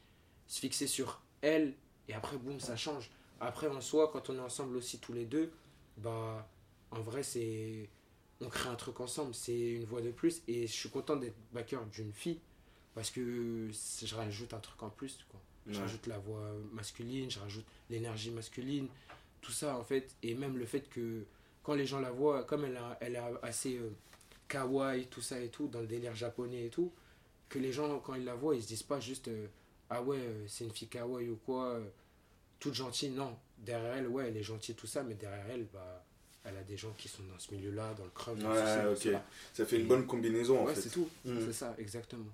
se 0.46 0.60
fixait 0.60 0.86
sur 0.86 1.22
elle 1.40 1.74
et 2.08 2.14
après, 2.14 2.36
boum, 2.36 2.60
ça 2.60 2.76
change. 2.76 3.10
Après, 3.40 3.68
en 3.68 3.80
soi, 3.80 4.10
quand 4.12 4.30
on 4.30 4.36
est 4.36 4.40
ensemble 4.40 4.76
aussi 4.76 4.98
tous 4.98 5.12
les 5.12 5.24
deux, 5.24 5.52
bah, 5.96 6.48
en 6.90 7.00
vrai, 7.00 7.22
c'est. 7.22 7.88
On 8.44 8.48
crée 8.48 8.68
un 8.68 8.74
truc 8.74 8.98
ensemble, 9.00 9.34
c'est 9.34 9.58
une 9.72 9.84
voix 9.84 10.00
de 10.02 10.10
plus 10.10 10.42
et 10.48 10.66
je 10.66 10.72
suis 10.72 10.88
content 10.90 11.16
d'être 11.16 11.36
backer 11.52 11.84
d'une 11.92 12.12
fille 12.12 12.40
parce 12.94 13.10
que 13.10 13.70
je 13.72 14.14
rajoute 14.14 14.52
un 14.52 14.58
truc 14.60 14.82
en 14.82 14.90
plus, 14.90 15.18
quoi. 15.30 15.40
Je 15.68 15.78
rajoute 15.80 16.06
la 16.08 16.18
voix 16.18 16.50
masculine, 16.72 17.30
je 17.30 17.38
rajoute 17.38 17.64
l'énergie 17.88 18.32
masculine, 18.32 18.88
tout 19.40 19.52
ça 19.52 19.78
en 19.78 19.84
fait. 19.84 20.14
Et 20.24 20.34
même 20.34 20.58
le 20.58 20.66
fait 20.66 20.88
que 20.90 21.24
quand 21.62 21.74
les 21.74 21.86
gens 21.86 22.00
la 22.00 22.10
voient, 22.10 22.42
comme 22.42 22.64
elle, 22.64 22.76
a- 22.76 22.98
elle 23.00 23.14
est 23.14 23.22
assez 23.42 23.76
euh, 23.78 23.90
kawaii, 24.48 25.06
tout 25.06 25.20
ça 25.22 25.40
et 25.40 25.48
tout, 25.48 25.68
dans 25.68 25.80
le 25.80 25.86
délire 25.86 26.14
japonais 26.16 26.66
et 26.66 26.68
tout, 26.68 26.92
que 27.48 27.60
les 27.60 27.72
gens, 27.72 28.00
quand 28.00 28.14
ils 28.14 28.24
la 28.24 28.34
voient, 28.34 28.56
ils 28.56 28.62
se 28.62 28.66
disent 28.68 28.82
pas 28.82 28.98
juste 28.98 29.28
euh, 29.28 29.46
Ah 29.88 30.02
ouais, 30.02 30.18
euh, 30.18 30.44
c'est 30.48 30.64
une 30.64 30.72
fille 30.72 30.88
kawaii 30.88 31.28
ou 31.28 31.36
quoi, 31.36 31.74
euh, 31.74 31.84
toute 32.58 32.74
gentille. 32.74 33.10
Non, 33.10 33.38
derrière 33.58 33.94
elle, 33.94 34.08
ouais, 34.08 34.26
elle 34.28 34.36
est 34.36 34.42
gentille, 34.42 34.74
tout 34.74 34.88
ça, 34.88 35.04
mais 35.04 35.14
derrière 35.14 35.46
elle, 35.48 35.66
bah, 35.72 36.04
elle 36.44 36.56
a 36.56 36.62
des 36.62 36.76
gens 36.76 36.92
qui 36.98 37.08
sont 37.08 37.22
dans 37.24 37.38
ce 37.38 37.54
milieu-là, 37.54 37.94
dans 37.94 38.04
le 38.04 38.10
crowd. 38.10 38.42
Ouais, 38.42 38.92
ok. 38.92 39.20
Ça 39.54 39.64
fait 39.66 39.78
une 39.80 39.86
bonne 39.86 40.06
combinaison 40.06 40.60
en 40.60 40.64
Ouais, 40.66 40.74
fait. 40.74 40.82
c'est 40.82 40.90
tout. 40.90 41.08
Mm. 41.24 41.38
C'est 41.46 41.52
ça, 41.52 41.74
exactement. 41.78 42.26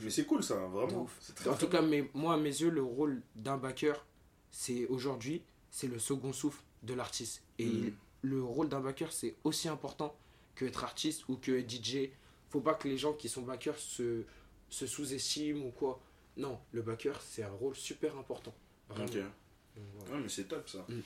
Mais 0.00 0.10
c'est 0.10 0.24
cool 0.24 0.42
ça, 0.42 0.56
vraiment. 0.56 1.08
très 1.36 1.50
En 1.50 1.54
tout 1.56 1.68
cas, 1.68 1.80
mais 1.80 2.10
moi, 2.14 2.34
à 2.34 2.36
mes 2.36 2.48
yeux, 2.50 2.70
le 2.70 2.82
rôle 2.82 3.22
d'un 3.36 3.56
backer, 3.56 4.04
c'est 4.50 4.86
aujourd'hui, 4.86 5.42
c'est 5.70 5.86
le 5.86 5.98
second 6.00 6.32
souffle 6.32 6.60
de 6.82 6.94
l'artiste. 6.94 7.42
Et 7.60 7.66
Mhm. 7.66 7.94
le 8.22 8.42
rôle 8.42 8.68
d'un 8.68 8.80
backer, 8.80 9.12
c'est 9.12 9.36
aussi 9.44 9.68
important 9.68 10.16
que 10.56 10.64
être 10.64 10.82
artiste 10.82 11.28
ou 11.28 11.36
que 11.36 11.52
être 11.52 11.70
DJ. 11.70 12.10
Faut 12.50 12.60
pas 12.60 12.74
que 12.74 12.88
les 12.88 12.98
gens 12.98 13.12
qui 13.12 13.28
sont 13.28 13.42
backers 13.42 13.78
se, 13.78 14.24
se 14.68 14.86
sous-estiment 14.86 15.64
ou 15.66 15.70
quoi. 15.70 16.00
Non, 16.36 16.58
le 16.72 16.82
backer, 16.82 17.20
c'est 17.22 17.44
un 17.44 17.50
rôle 17.52 17.76
super 17.76 18.16
important. 18.18 18.54
Vraiment. 18.88 19.04
Ok. 19.04 19.14
Donc, 19.14 19.84
voilà. 19.98 20.14
Ouais, 20.16 20.20
mais 20.22 20.28
c'est 20.28 20.44
top 20.44 20.68
ça. 20.68 20.84
Mm. 20.88 21.00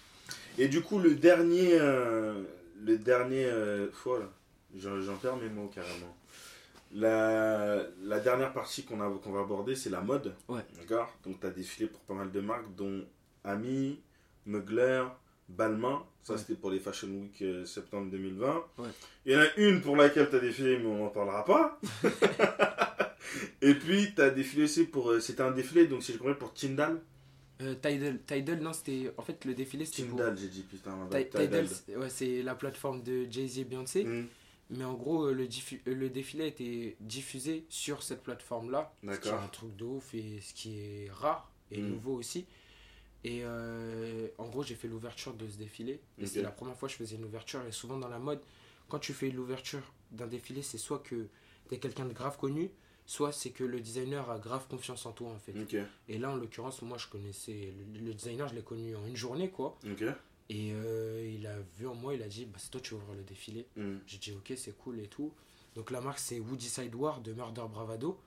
Et 0.59 0.69
du 0.69 0.83
coup, 0.83 0.99
le 0.99 1.15
dernier, 1.15 1.79
euh, 1.81 2.43
le 2.85 2.99
dernier 2.99 3.45
euh, 3.47 3.91
fois, 3.93 4.21
j'en 4.77 5.17
perds 5.17 5.37
mes 5.37 5.49
mots 5.49 5.71
carrément. 5.75 6.15
La, 6.95 7.83
la 8.03 8.19
dernière 8.21 8.53
partie 8.53 8.85
qu'on 8.85 9.01
a- 9.01 9.19
qu'on 9.23 9.33
va 9.33 9.41
aborder, 9.41 9.75
c'est 9.77 9.91
la 9.91 10.01
mode. 10.01 10.35
Ouais. 10.49 10.63
D'accord? 10.79 11.13
Donc, 11.25 11.39
tu 11.41 11.47
as 11.47 11.51
défilé 11.51 11.87
pour 11.89 12.01
pas 12.01 12.15
mal 12.15 12.31
de 12.33 12.41
marques, 12.41 12.75
dont 12.77 13.05
Ami, 13.45 14.01
Mugler, 14.47 15.05
Balmain. 15.49 16.03
Ça, 16.23 16.33
Ouais. 16.35 16.39
c'était 16.39 16.55
pour 16.55 16.71
les 16.71 16.79
Fashion 16.81 17.09
Week 17.09 17.41
euh, 17.43 17.65
septembre 17.65 18.11
2020. 18.11 18.65
Ouais. 18.79 18.89
Il 19.27 19.33
y 19.33 19.37
en 19.37 19.41
a 19.41 19.47
une 19.59 19.81
pour 19.83 19.97
laquelle 19.97 20.29
tu 20.31 20.37
as 20.37 20.41
défilé, 20.41 20.79
mais 20.79 20.87
on 20.87 21.05
n'en 21.05 21.11
parlera 21.11 21.45
pas. 21.45 21.79
Et 23.61 23.75
puis, 23.75 24.15
tu 24.15 24.23
as 24.23 24.31
défilé 24.31 24.65
aussi 24.65 24.85
pour. 24.85 25.11
euh, 25.11 25.21
C'était 25.21 25.43
un 25.43 25.51
défilé, 25.51 25.87
donc 25.87 26.03
si 26.03 26.13
je 26.13 26.19
comprends, 26.19 26.35
pour 26.35 26.55
Tyndall. 26.55 27.01
Euh, 27.61 27.75
Tidal, 27.75 28.21
Tidal, 28.25 28.61
non, 28.61 28.73
c'était. 28.73 29.13
En 29.17 29.23
fait, 29.23 29.45
le 29.45 29.55
défilé, 29.55 29.85
c'était 29.85 30.05
pour. 30.05 30.19
Tyndall, 30.19 30.39
j'ai 30.39 30.49
dit, 30.49 30.63
putain, 30.63 30.95
ma 30.95 31.07
bad, 31.07 31.29
Tidal, 31.31 31.69
c'est- 31.69 31.97
ouais, 31.97 32.09
c'est 32.11 32.43
la 32.43 32.55
plateforme 32.55 33.03
de 33.03 33.27
Jay-Z 33.31 33.59
et 33.59 33.65
Beyoncé. 33.65 34.05
Mm. 34.05 34.27
Mais 34.71 34.85
en 34.85 34.95
gros, 34.95 35.25
euh, 35.25 35.33
le, 35.33 35.47
diffu- 35.47 35.81
euh, 35.89 35.95
le 35.95 36.11
défilé 36.11 36.47
été 36.47 36.97
diffusé 37.01 37.65
sur 37.71 38.03
cette 38.03 38.23
plateforme-là. 38.23 38.93
Ce 39.03 39.19
qui 39.19 39.29
est 39.29 39.33
un 39.33 39.49
truc 39.49 39.75
de 39.77 39.85
ouf 39.85 40.15
et 40.15 40.41
ce 40.43 40.53
qui 40.55 40.79
est 40.79 41.11
rare 41.11 41.51
et 41.73 41.81
Mm. 41.81 41.89
nouveau 41.89 42.15
aussi. 42.15 42.45
Et 43.25 43.41
euh, 43.45 44.29
en 44.39 44.47
gros, 44.49 44.63
j'ai 44.63 44.75
fait 44.77 44.87
l'ouverture 44.89 45.35
de 45.35 45.49
ce 45.49 45.57
défilé. 45.57 46.01
Et 46.19 46.23
Ok. 46.25 46.29
c'est 46.29 46.43
la 46.43 46.51
première 46.53 46.77
fois 46.77 46.89
que 46.89 46.93
je 46.93 46.99
faisais 46.99 47.17
une 47.17 47.25
ouverture. 47.25 47.65
Et 47.67 47.73
souvent 47.73 47.99
dans 47.99 48.09
la 48.09 48.19
mode, 48.21 48.41
quand 48.89 48.99
tu 49.01 49.13
fais 49.13 49.31
l'ouverture 49.31 49.83
d'un 50.13 50.27
défilé, 50.29 50.63
c'est 50.63 50.79
soit 50.79 51.01
que 51.01 51.27
tu 51.69 51.75
es 51.75 51.79
quelqu'un 51.79 52.05
de 52.07 52.13
grave 52.13 52.37
connu, 52.39 52.71
soit 53.09 53.33
c'est 53.33 53.51
que 53.51 53.65
le 53.65 53.81
designer 53.81 54.31
a 54.31 54.39
grave 54.39 54.69
confiance 54.69 55.07
en 55.07 55.13
toi 55.13 55.31
en 55.31 55.39
fait. 55.39 55.55
Et 56.09 56.19
là, 56.19 56.31
en 56.31 56.37
l'occurrence, 56.37 56.83
moi 56.83 56.99
je 56.99 57.09
connaissais 57.09 57.73
le, 57.95 58.07
le 58.07 58.15
designer, 58.15 58.47
je 58.49 58.55
l'ai 58.55 58.63
connu 58.63 58.95
en 58.95 59.05
une 59.07 59.17
journée 59.17 59.49
quoi. 59.51 59.79
Et 60.51 60.73
euh, 60.73 61.35
il 61.35 61.47
a 61.47 61.57
vu 61.79 61.87
en 61.87 61.95
moi, 61.95 62.15
il 62.15 62.23
a 62.23 62.29
dit 62.29 62.45
bah, 62.45 62.59
c'est 62.59 62.71
toi 62.71 62.81
tu 62.81 62.95
vas 62.95 63.01
ouvrir 63.01 63.17
le 63.17 63.25
défilé. 63.25 63.67
Mm. 63.77 63.97
J'ai 64.07 64.19
dit 64.19 64.33
ok, 64.33 64.53
c'est 64.57 64.77
cool 64.77 65.01
et 65.01 65.09
tout. 65.09 65.33
Donc 65.75 65.91
la 65.91 66.01
marque 66.03 66.19
c'est 66.19 66.39
Woody 66.39 66.69
Sideward 66.69 67.23
de 67.23 67.33
Murder 67.33 67.65
Bravado. 67.71 68.21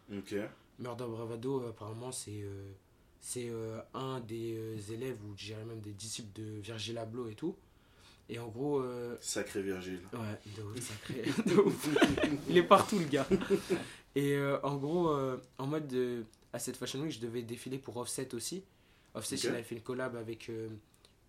Murder 0.79 1.05
Bravado, 1.07 1.67
apparemment, 1.67 2.11
c'est 2.11 2.41
euh, 2.41 2.71
c'est 3.19 3.49
euh, 3.49 3.79
un 3.93 4.19
des 4.19 4.91
élèves, 4.91 5.17
ou 5.23 5.33
je 5.37 5.45
dirais 5.45 5.63
même 5.63 5.81
des 5.81 5.93
disciples 5.93 6.41
de 6.41 6.59
Virgil 6.59 6.97
Abloh 6.97 7.29
et 7.29 7.35
tout. 7.35 7.55
Et 8.29 8.39
en 8.39 8.47
gros, 8.47 8.79
euh, 8.79 9.17
Sacré 9.19 9.61
Virgile. 9.61 9.99
ouais, 10.13 10.39
de 10.57 10.63
ouf, 10.63 10.79
sacré, 10.79 11.23
de 11.45 11.55
ouf. 11.59 11.89
Il 12.49 12.57
est 12.57 12.63
partout, 12.63 12.97
le 12.97 13.05
gars. 13.05 13.27
Et 14.15 14.33
euh, 14.35 14.59
en 14.63 14.75
gros, 14.77 15.09
euh, 15.09 15.37
en 15.57 15.67
mode 15.67 15.87
de- 15.87 16.25
à 16.53 16.59
cette 16.59 16.75
Fashion 16.77 16.99
Week, 17.01 17.11
je 17.11 17.19
devais 17.19 17.41
défiler 17.43 17.77
pour 17.77 17.95
Offset 17.97 18.33
aussi. 18.35 18.63
Offset, 19.13 19.35
Ok. 19.35 19.43
il 19.45 19.49
avait 19.49 19.63
fait 19.63 19.75
une 19.75 19.81
collab 19.81 20.15
avec 20.15 20.49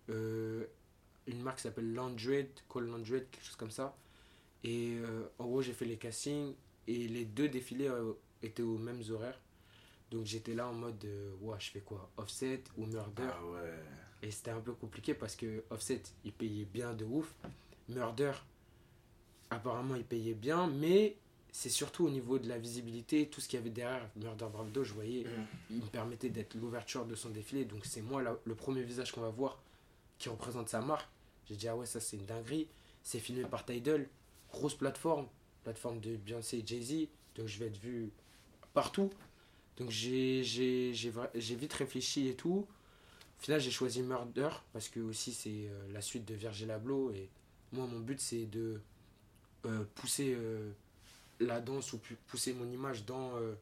euh, 0.09 0.65
une 1.27 1.41
marque 1.41 1.57
qui 1.57 1.63
s'appelle 1.63 1.93
Landred, 1.93 2.49
Call 2.71 2.85
Landred, 2.87 3.29
quelque 3.31 3.45
chose 3.45 3.55
comme 3.55 3.71
ça. 3.71 3.95
Et 4.65 4.97
en 5.39 5.45
gros, 5.45 5.61
j'ai 5.61 5.73
fait 5.73 5.85
les 5.85 5.97
castings 5.97 6.53
et 6.87 7.07
les 7.09 7.25
deux 7.25 7.49
défilés 7.49 7.91
étaient 8.41 8.63
aux 8.63 8.77
mêmes 8.77 9.01
horaires. 9.11 9.39
Donc 10.11 10.25
j'étais 10.25 10.53
là 10.53 10.67
en 10.67 10.73
mode, 10.73 11.05
ouais, 11.41 11.57
je 11.59 11.71
fais 11.71 11.81
quoi? 11.81 12.09
Offset 12.17 12.63
ou 12.77 12.85
Murder? 12.85 13.23
Ah 13.29 13.45
ouais. 13.45 13.73
et 14.21 14.31
c'était 14.31 14.51
un 14.51 14.61
peu 14.61 14.73
compliqué 14.73 15.13
parce 15.13 15.35
que 15.35 15.63
Offset, 15.69 16.03
il 16.23 16.31
payait 16.31 16.63
bien 16.65 16.93
de 16.93 17.03
ouf. 17.03 17.33
Murder, 17.89 18.31
apparemment, 19.49 19.95
il 19.95 20.03
payait 20.05 20.33
bien, 20.33 20.67
mais 20.67 21.17
c'est 21.55 21.69
surtout 21.69 22.05
au 22.07 22.09
niveau 22.09 22.39
de 22.39 22.49
la 22.49 22.57
visibilité, 22.57 23.27
tout 23.29 23.39
ce 23.39 23.47
qu'il 23.47 23.59
y 23.59 23.61
avait 23.61 23.69
derrière 23.69 24.09
Murder 24.15 24.47
Bravado, 24.51 24.83
je 24.83 24.91
voyais, 24.93 25.23
il 25.69 25.77
me 25.77 25.85
permettait 25.87 26.29
d'être 26.29 26.55
l'ouverture 26.55 27.05
de 27.05 27.13
son 27.15 27.29
défilé. 27.29 27.63
Donc 27.63 27.85
c'est 27.85 28.01
moi 28.01 28.23
la- 28.23 28.35
le 28.43 28.55
premier 28.55 28.81
visage 28.81 29.11
qu'on 29.11 29.21
va 29.21 29.29
voir 29.29 29.61
qui 30.17 30.29
représente 30.29 30.67
sa 30.67 30.81
marque. 30.81 31.07
J'ai 31.47 31.55
dit, 31.55 31.67
ah 31.67 31.75
ouais, 31.77 31.85
ça 31.85 31.99
c'est 31.99 32.17
une 32.17 32.25
dinguerie. 32.25 32.67
C'est 33.03 33.19
filmé 33.19 33.43
par 33.45 33.65
Tidal, 33.65 34.07
grosse 34.51 34.73
plateforme, 34.73 35.27
plateforme 35.63 35.99
de 35.99 36.15
Beyoncé 36.15 36.57
et 36.57 36.63
Jay-Z. 36.65 37.07
Donc 37.35 37.47
je 37.47 37.59
vais 37.59 37.67
être 37.67 37.77
vu 37.79 38.09
partout. 38.73 39.11
Donc 39.77 39.91
j'ai 39.91 40.43
j'ai- 40.43 40.91
j'ai 40.93 41.11
vra- 41.11 41.29
j'ai 41.35 41.55
vite 41.55 41.73
réfléchi 41.73 42.29
et 42.29 42.35
tout. 42.35 42.65
Au 43.39 43.43
final, 43.43 43.59
j'ai 43.61 43.71
choisi 43.71 44.01
Murder 44.01 44.49
parce 44.71 44.89
que 44.89 44.99
aussi 45.01 45.33
c'est 45.33 45.67
euh, 45.67 45.91
la 45.93 46.01
suite 46.01 46.25
de 46.25 46.33
Virgil 46.33 46.71
Abloh. 46.71 47.11
Et 47.11 47.29
moi, 47.73 47.85
mon 47.85 47.99
but 47.99 48.19
c'est 48.19 48.45
de 48.45 48.79
euh, 49.65 49.83
pousser 49.95 50.33
euh, 50.35 50.71
la 51.45 51.61
danse 51.61 51.93
ou 51.93 51.99
pousser 52.27 52.53
mon 52.53 52.69
image 52.71 53.05
dans 53.05 53.35
euh, 53.37 53.53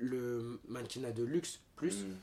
le 0.00 0.60
mannequinat 0.68 1.12
de 1.12 1.24
luxe 1.24 1.60
plus. 1.76 2.04
Mm. 2.04 2.14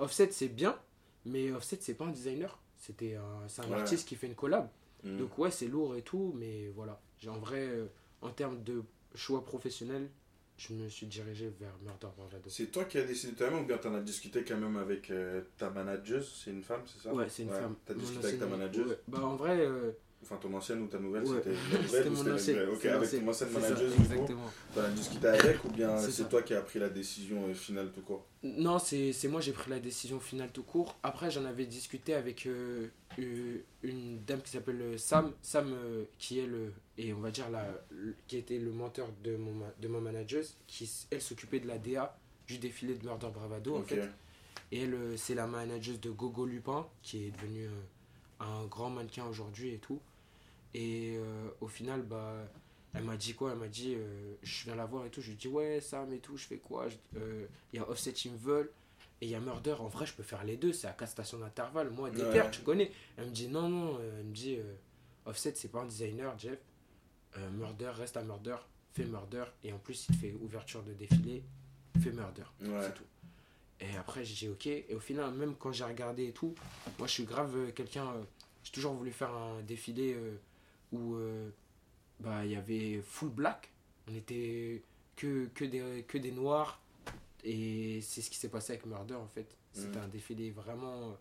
Offset, 0.00 0.30
c'est 0.32 0.48
bien, 0.48 0.78
mais 1.24 1.52
Offset, 1.52 1.78
c'est 1.80 1.94
pas 1.94 2.04
un 2.06 2.10
designer. 2.10 2.58
C'était 2.78 3.16
un, 3.16 3.48
c'est 3.48 3.62
un 3.62 3.68
Ouais. 3.70 3.80
artiste 3.80 4.06
qui 4.08 4.16
fait 4.16 4.26
une 4.26 4.34
collab. 4.34 4.68
Mm. 5.04 5.18
Donc, 5.18 5.38
ouais, 5.38 5.50
c'est 5.50 5.68
lourd 5.68 5.96
et 5.96 6.02
tout, 6.02 6.34
mais 6.36 6.68
voilà. 6.74 7.00
J'ai 7.18 7.30
en 7.30 7.38
vrai, 7.38 7.60
euh, 7.62 7.86
en 8.20 8.30
termes 8.30 8.62
de 8.62 8.82
choix 9.14 9.44
professionnel, 9.44 10.08
je 10.56 10.72
me 10.72 10.88
suis 10.88 11.06
dirigé 11.06 11.52
vers 11.58 11.74
Murder 11.82 12.08
Bravado. 12.16 12.48
C'est 12.48 12.66
toi 12.66 12.84
qui 12.84 12.98
as 12.98 13.04
décidé 13.04 13.32
toi-même 13.34 13.60
ou 13.62 13.66
bien 13.66 13.78
t'en 13.78 13.94
as 13.94 14.00
discuté 14.00 14.44
quand 14.44 14.56
même 14.56 14.76
avec 14.76 15.10
euh, 15.10 15.42
ta 15.56 15.70
manageuse? 15.70 16.42
C'est 16.44 16.50
une 16.50 16.62
femme, 16.62 16.82
c'est 16.86 17.02
ça? 17.02 17.14
Ouais, 17.14 17.28
c'est 17.28 17.42
une 17.42 17.50
femme. 17.50 17.74
T'as 17.84 17.94
discuté 17.94 18.26
avec 18.26 18.38
ta 18.38 18.46
manageuse? 18.46 18.88
Ouais. 18.88 18.98
Bah, 19.08 19.24
en 19.24 19.36
vrai, 19.36 19.66
Enfin, 20.24 20.36
ton 20.40 20.54
ancienne 20.54 20.80
ou 20.82 20.86
ta 20.86 20.98
nouvelle 20.98 21.22
Ouais. 21.24 21.42
C'était 21.86 22.08
mon 22.10 22.34
ancienne. 22.34 22.68
Ok, 22.70 22.78
c'est 22.80 22.88
avec 22.90 23.10
ton 23.22 23.28
ancienne 23.28 23.48
Exactement. 24.00 24.50
t'en 24.74 24.80
as 24.80 24.88
discuté 24.88 25.26
avec 25.28 25.64
ou 25.64 25.68
bien 25.68 25.96
C'est 25.98 26.28
toi 26.30 26.42
qui 26.42 26.54
as 26.54 26.62
pris 26.62 26.78
la 26.78 26.88
décision 26.88 27.46
euh, 27.46 27.52
finale 27.54 27.90
tout 27.92 28.00
court? 28.00 28.24
Non, 28.42 28.78
c'est 28.78 29.12
moi 29.28 29.40
j'ai 29.42 29.52
pris 29.52 29.70
la 29.70 29.78
décision 29.80 30.18
finale 30.20 30.50
tout 30.52 30.62
court. 30.62 30.96
Après, 31.02 31.30
j'en 31.30 31.44
avais 31.44 31.66
discuté 31.66 32.14
avec 32.14 32.46
euh, 32.46 32.88
euh, 33.18 33.58
une 33.82 34.18
dame 34.24 34.40
qui 34.40 34.50
s'appelle 34.50 34.98
Sam. 34.98 35.32
Sam, 35.42 35.72
euh, 35.74 36.04
qui 36.18 36.38
est 36.38 36.46
le. 36.46 36.72
Et 36.96 37.12
on 37.12 37.20
va 37.20 37.30
dire 37.30 37.50
la, 37.50 37.66
le- 37.90 38.14
qui 38.26 38.36
était 38.38 38.58
le 38.58 38.70
menteur 38.72 39.08
de, 39.22 39.36
mon, 39.36 39.52
de 39.80 39.88
ma 39.88 40.00
manageuse, 40.00 40.56
qui 40.66 40.90
elle 41.10 41.20
s'occupait 41.20 41.60
de 41.60 41.68
la 41.68 41.76
DA 41.78 42.16
du 42.46 42.58
défilé 42.58 42.94
de 42.94 43.04
Murder 43.04 43.28
Bravado 43.34 43.76
en 43.76 43.82
fait. 43.82 44.08
Et 44.72 44.82
elle, 44.82 44.96
c'est 45.16 45.34
la 45.34 45.46
manageuse 45.46 46.00
de 46.00 46.10
Gogo 46.10 46.46
Lupin, 46.46 46.86
qui 47.02 47.26
est 47.26 47.30
devenu 47.30 47.64
euh, 47.66 47.70
un 48.40 48.64
grand 48.66 48.90
mannequin 48.90 49.24
aujourd'hui 49.26 49.74
et 49.74 49.78
tout. 49.78 50.00
Et 50.74 51.16
euh, 51.16 51.48
au 51.60 51.68
final, 51.68 52.02
bah, 52.02 52.34
elle 52.94 53.04
m'a 53.04 53.16
dit 53.16 53.34
quoi? 53.34 53.52
Elle 53.52 53.58
m'a 53.58 53.68
dit, 53.68 53.94
euh, 53.96 54.34
je 54.42 54.64
viens 54.64 54.74
la 54.74 54.86
voir 54.86 55.06
et 55.06 55.10
tout. 55.10 55.20
Je 55.20 55.30
lui 55.30 55.36
dis, 55.36 55.48
ouais, 55.48 55.80
Sam 55.80 56.12
et 56.12 56.18
tout, 56.18 56.36
je 56.36 56.46
fais 56.46 56.58
quoi? 56.58 56.86
Euh, 57.16 57.46
Il 57.72 57.76
y 57.78 57.82
a 57.82 57.88
Offset 57.88 58.12
qui 58.12 58.30
me 58.30 58.36
veulent 58.36 58.70
et 59.20 59.26
il 59.26 59.30
y 59.30 59.34
a 59.34 59.40
Murder. 59.40 59.76
En 59.78 59.86
vrai, 59.88 60.06
je 60.06 60.14
peux 60.14 60.22
faire 60.24 60.42
les 60.44 60.56
deux, 60.56 60.72
c'est 60.72 60.86
à 60.88 60.92
quatre 60.92 61.10
stations 61.10 61.38
d'intervalle. 61.38 61.90
Moi, 61.90 62.10
des 62.10 62.22
Ouais. 62.22 62.50
tu 62.50 62.62
connais. 62.62 62.90
Elle 63.16 63.26
me 63.26 63.30
dit, 63.30 63.48
non, 63.48 63.68
non. 63.68 63.98
Elle 64.18 64.24
me 64.24 64.34
dit, 64.34 64.58
Offset, 65.26 65.54
c'est 65.54 65.68
pas 65.70 65.80
un 65.82 65.86
designer, 65.86 66.36
Jeff. 66.38 66.58
Murder, 67.52 67.90
reste 67.96 68.16
à 68.16 68.22
Murder, 68.22 68.56
fais 68.92 69.04
Murder. 69.04 69.44
Et 69.64 69.72
en 69.72 69.78
plus, 69.78 70.06
il 70.08 70.14
fait 70.16 70.32
ouverture 70.40 70.82
de 70.84 70.92
défilé, 70.92 71.42
fais 72.00 72.12
Murder. 72.12 72.44
Ouais. 72.62 72.80
C'est 72.82 72.94
tout. 72.94 73.04
Et 73.80 73.96
après, 73.96 74.24
j'ai 74.24 74.34
dit 74.34 74.48
ok. 74.48 74.66
Et 74.68 74.94
au 74.94 75.00
final, 75.00 75.32
même 75.34 75.56
quand 75.56 75.72
j'ai 75.72 75.82
regardé 75.84 76.26
et 76.28 76.32
tout, 76.32 76.54
moi 76.98 77.08
je 77.08 77.12
suis 77.12 77.24
grave 77.24 77.72
quelqu'un. 77.72 78.12
j'ai 78.62 78.70
toujours 78.70 78.94
voulu 78.94 79.10
faire 79.10 79.34
un 79.34 79.62
défilé 79.62 80.16
où 80.96 81.16
euh, 81.16 81.50
bah, 82.20 82.44
il 82.44 82.52
y 82.52 82.56
avait 82.56 83.00
full 83.02 83.30
black. 83.30 83.70
On 84.10 84.14
était 84.14 84.82
que, 85.16 85.46
que, 85.54 85.64
des, 85.64 86.04
que 86.06 86.18
des 86.18 86.32
noirs. 86.32 86.80
Et 87.44 88.00
c'est 88.00 88.22
ce 88.22 88.30
qui 88.30 88.36
s'est 88.38 88.48
passé 88.48 88.72
avec 88.74 88.86
Murder 88.86 89.14
en 89.14 89.26
fait. 89.28 89.46
C'était 89.72 89.98
Mhm. 89.98 90.04
un 90.04 90.08
défilé 90.08 90.50
vraiment 90.50 91.10
euh, 91.10 91.14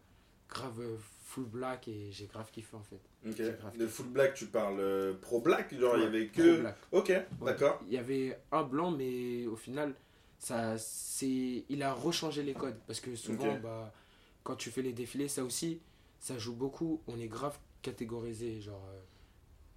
grave 0.47 0.79
euh, 0.79 0.97
full 1.25 1.45
black 1.45 1.87
et 1.87 2.11
j'ai 2.11 2.27
grave 2.27 2.49
kiffé 2.51 2.75
en 2.77 2.83
fait. 2.83 2.99
Ok. 3.27 3.33
C'est 3.37 3.57
grave. 3.59 3.77
De 3.77 3.87
full 3.87 4.07
black, 4.07 4.33
tu 4.35 4.45
parles 4.45 4.79
euh, 4.79 5.13
pro 5.15 5.41
black? 5.41 5.73
Genre, 5.77 5.97
il 5.97 6.03
y 6.03 6.05
avait 6.05 6.27
que. 6.27 6.59
black. 6.61 6.77
Ok, 6.91 7.09
Ouais. 7.09 7.25
d'accord. 7.41 7.81
Il 7.87 7.93
y 7.93 7.97
avait 7.97 8.37
un 8.51 8.63
blanc, 8.63 8.91
mais 8.91 9.47
au 9.47 9.55
final, 9.55 9.95
ça, 10.39 10.77
c'est, 10.77 11.63
il 11.67 11.81
a 11.83 11.93
rechangé 11.93 12.43
les 12.43 12.53
codes. 12.53 12.77
Parce 12.87 12.99
que 12.99 13.15
souvent, 13.15 13.57
bah, 13.59 13.91
quand 14.43 14.55
tu 14.55 14.69
fais 14.69 14.81
les 14.81 14.93
défilés, 14.93 15.27
ça 15.27 15.43
aussi, 15.43 15.79
ça 16.19 16.37
joue 16.37 16.53
beaucoup. 16.55 17.01
On 17.07 17.19
est 17.19 17.27
grave 17.27 17.57
catégorisé. 17.81 18.61
Genre, 18.61 18.85
euh, 18.93 18.99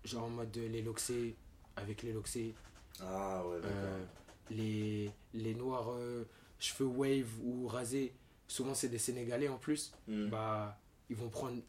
genre 0.07 0.25
en 0.25 0.31
mode 0.31 0.57
les 0.57 0.83
loxés, 0.83 1.35
avec 1.77 2.03
les 2.03 2.13
loxés, 2.13 2.55
Ah 3.01 3.45
ouais, 3.47 3.57
d'accord. 3.61 3.71
euh, 3.77 4.05
les, 4.51 5.11
les 5.35 5.55
noirs 5.55 5.91
euh, 5.93 6.25
cheveux 6.59 6.87
wave 6.89 7.29
ou 7.45 7.67
rasés. 7.69 8.13
Souvent, 8.49 8.75
c'est 8.75 8.89
des 8.89 8.99
Sénégalais 8.99 9.49
en 9.49 9.59
plus. 9.59 9.93
Hmm. 10.09 10.29
Bah, 10.29 10.79
ils 11.11 11.17
vont 11.17 11.29
prendre 11.29 11.61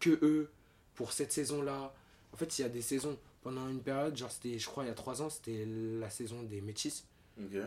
que 0.00 0.10
eux 0.22 0.50
pour 0.94 1.12
cette 1.12 1.32
saison-là. 1.32 1.94
En 2.32 2.36
fait, 2.36 2.58
il 2.58 2.62
y 2.62 2.64
a 2.64 2.68
des 2.68 2.82
saisons. 2.82 3.18
Pendant 3.42 3.68
une 3.68 3.80
période, 3.82 4.16
genre, 4.16 4.30
c'était, 4.30 4.58
je 4.58 4.66
crois, 4.66 4.84
il 4.84 4.88
y 4.88 4.90
a 4.90 4.94
trois 4.94 5.20
ans, 5.20 5.28
c'était 5.28 5.66
la 5.66 6.08
saison 6.08 6.42
des 6.42 6.62
métis. 6.62 7.04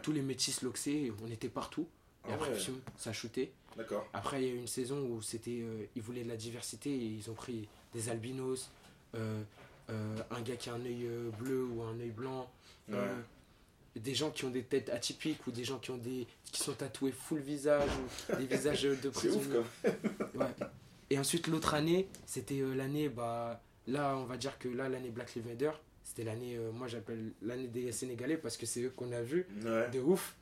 Tous 0.01 0.11
les 0.11 0.21
métis 0.23 0.61
loxés, 0.63 1.13
on 1.23 1.29
était 1.29 1.49
partout. 1.49 1.87
Et 2.27 2.31
Ah 2.31 2.33
après, 2.33 2.51
ouais, 2.51 2.59
ça 2.97 3.13
shootait. 3.13 3.51
D'accord. 3.75 4.07
Après, 4.13 4.41
il 4.41 4.47
y 4.47 4.51
a 4.51 4.53
eu 4.55 4.57
une 4.57 4.65
saison 4.67 4.99
où 5.07 5.21
c'était, 5.21 5.59
euh, 5.61 5.85
ils 5.95 6.01
voulaient 6.01 6.23
de 6.23 6.29
la 6.29 6.35
diversité 6.35 6.89
et 6.89 7.05
ils 7.05 7.29
ont 7.29 7.35
pris 7.35 7.67
des 7.93 8.09
albinos, 8.09 8.71
euh, 9.13 9.19
euh, 9.19 9.43
un 9.89 10.41
gars 10.41 10.55
qui 10.55 10.69
a 10.69 10.73
un 10.73 10.81
œil 10.85 11.05
euh, 11.05 11.29
bleu 11.39 11.63
ou 11.65 11.81
un 11.83 11.99
œil 11.99 12.11
blanc, 12.11 12.49
Ouais. 12.89 12.95
euh, 12.97 13.15
des 13.95 14.13
gens 14.15 14.29
qui 14.31 14.45
ont 14.45 14.49
des 14.49 14.63
têtes 14.63 14.89
atypiques 14.89 15.45
ou 15.47 15.51
des 15.51 15.63
gens 15.63 15.77
qui 15.79 15.91
ont 15.91 15.97
des 15.97 16.27
qui 16.51 16.61
sont 16.61 16.73
tatoués 16.73 17.11
full 17.11 17.39
visage 17.39 17.89
ou 18.31 18.35
des 18.37 18.45
visages 18.55 18.83
de 18.83 19.09
prisonniers. 19.09 19.57
Ouais. 20.35 20.45
Et 21.09 21.17
ensuite, 21.17 21.47
l'autre 21.47 21.73
année, 21.73 22.07
c'était 22.25 22.59
euh, 22.61 22.73
l'année, 22.75 23.09
bah, 23.09 23.61
là, 23.87 24.15
on 24.17 24.25
va 24.25 24.37
dire 24.37 24.57
que 24.59 24.67
là, 24.69 24.87
l'année 24.89 25.09
Black 25.09 25.33
Lives 25.35 25.47
Matter, 25.47 25.71
c'était 26.03 26.23
l'année, 26.23 26.55
euh, 26.57 26.71
moi 26.71 26.87
j'appelle 26.87 27.31
l'année 27.41 27.67
des 27.67 27.91
Sénégalais 27.91 28.37
parce 28.37 28.55
que 28.57 28.65
c'est 28.65 28.81
eux 28.83 28.93
qu'on 28.95 29.11
a 29.11 29.21
vu 29.21 29.45
Ouais. 29.65 29.89
de 29.91 29.99
ouf. 29.99 30.35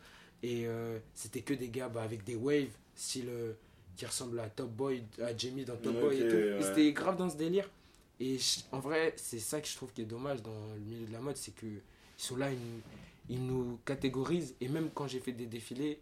Et 0.43 0.68
euh, 0.68 1.00
c'était 1.16 1.41
que 1.41 1.54
des 1.54 1.70
gars 1.70 1.89
bah, 1.89 2.04
avec 2.04 2.24
des 2.24 2.36
waves, 2.36 2.68
style 2.96 3.30
euh, 3.30 3.54
qui 3.96 4.06
ressemblent 4.06 4.39
à 4.39 4.50
Top 4.50 4.70
Boy, 4.70 5.04
à 5.24 5.36
Jamie 5.36 5.66
dans 5.66 5.78
Top 5.78 5.93
Boy 6.00 6.18
et 6.18 6.28
tout. 6.28 6.36
ouais. 6.36 6.58
Et 6.60 6.64
c'était 6.64 6.91
grave 6.91 7.16
dans 7.18 7.30
ce 7.30 7.38
délire. 7.38 7.70
Et 8.20 8.38
je- 8.38 8.59
en 8.72 8.80
vrai, 8.80 9.13
c'est 9.18 9.39
ça 9.39 9.59
que 9.61 9.68
je 9.68 9.76
trouve 9.76 9.91
qui 9.93 10.01
est 10.01 10.05
dommage 10.05 10.41
dans 10.41 10.74
le 10.74 10.80
milieu 10.80 11.05
de 11.05 11.11
la 11.11 11.20
mode, 11.20 11.36
c'est 11.38 11.53
que 11.53 11.66
ils 11.66 11.82
sont 12.18 12.38
là, 12.38 12.49
ils 12.51 12.57
nous, 12.57 12.82
ils 13.30 13.45
nous 13.45 13.80
catégorisent. 13.86 14.55
Et 14.61 14.70
même 14.70 14.89
quand 14.93 15.07
j'ai 15.07 15.20
fait 15.20 15.34
des 15.34 15.47
défilés, 15.47 15.99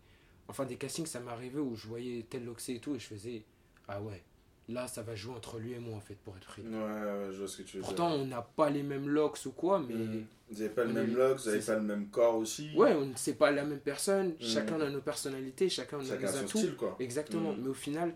enfin 0.47 0.65
des 0.65 0.75
castings, 0.75 1.05
ça 1.07 1.19
m'est 1.19 1.31
arrivé 1.31 1.59
où 1.59 1.75
je 1.75 1.87
voyais 1.87 2.25
tel 2.29 2.45
Loxé 2.45 2.75
et 2.75 2.79
tout, 2.79 2.95
et 2.95 2.99
je 2.99 3.07
faisais 3.07 3.43
Ah 3.87 3.99
ouais, 4.01 4.21
là 4.69 4.87
ça 4.87 5.01
va 5.01 5.13
jouer 5.15 5.33
entre 5.35 5.57
lui 5.59 5.73
et 5.73 5.79
moi 5.79 5.97
en 5.97 6.01
fait 6.01 6.15
pour 6.15 6.37
être 6.37 6.45
pris. 6.47 6.61
Ouais, 6.61 6.69
ouais, 6.69 7.29
je 7.31 7.37
vois 7.39 7.47
ce 7.47 7.57
que 7.57 7.63
tu 7.63 7.77
veux 7.77 7.83
Pourtant, 7.83 8.11
on 8.13 8.25
n'a 8.25 8.41
pas 8.41 8.69
les 8.69 8.83
mêmes 8.83 9.09
locks 9.09 9.39
ou 9.45 9.51
quoi, 9.51 9.79
mais. 9.79 9.93
dire. 9.95 10.05
Hmm. 10.21 10.25
Vous 10.51 10.61
avez 10.61 10.69
pas 10.69 10.83
le 10.83 10.93
même 10.93 11.15
look, 11.15 11.37
vous 11.39 11.47
avez 11.49 11.61
c'est 11.61 11.73
pas 11.73 11.79
le 11.79 11.85
même 11.85 12.07
corps 12.09 12.35
aussi. 12.35 12.69
Ouais, 12.75 12.93
on 12.93 13.07
ne 13.07 13.15
sait 13.15 13.33
pas 13.33 13.49
la 13.49 13.65
même 13.65 13.79
personne, 13.79 14.27
Mhm. 14.29 14.35
chacun 14.39 14.79
a 14.79 14.89
nos 14.89 15.01
personnalités, 15.01 15.67
chacun 15.67 15.99
a 15.99 16.03
Chacun 16.05 16.31
nos 16.31 16.37
atouts. 16.37 16.57
style, 16.59 16.75
quoi. 16.75 16.95
Exactement, 16.99 17.53
Mhm. 17.53 17.61
mais 17.63 17.67
au 17.69 17.73
final, 17.73 18.15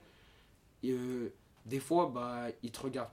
euh, 0.86 1.30
des 1.66 1.80
fois, 1.80 2.12
bah, 2.14 2.48
ils 2.64 2.72
te 2.72 2.80
regardent 2.80 3.10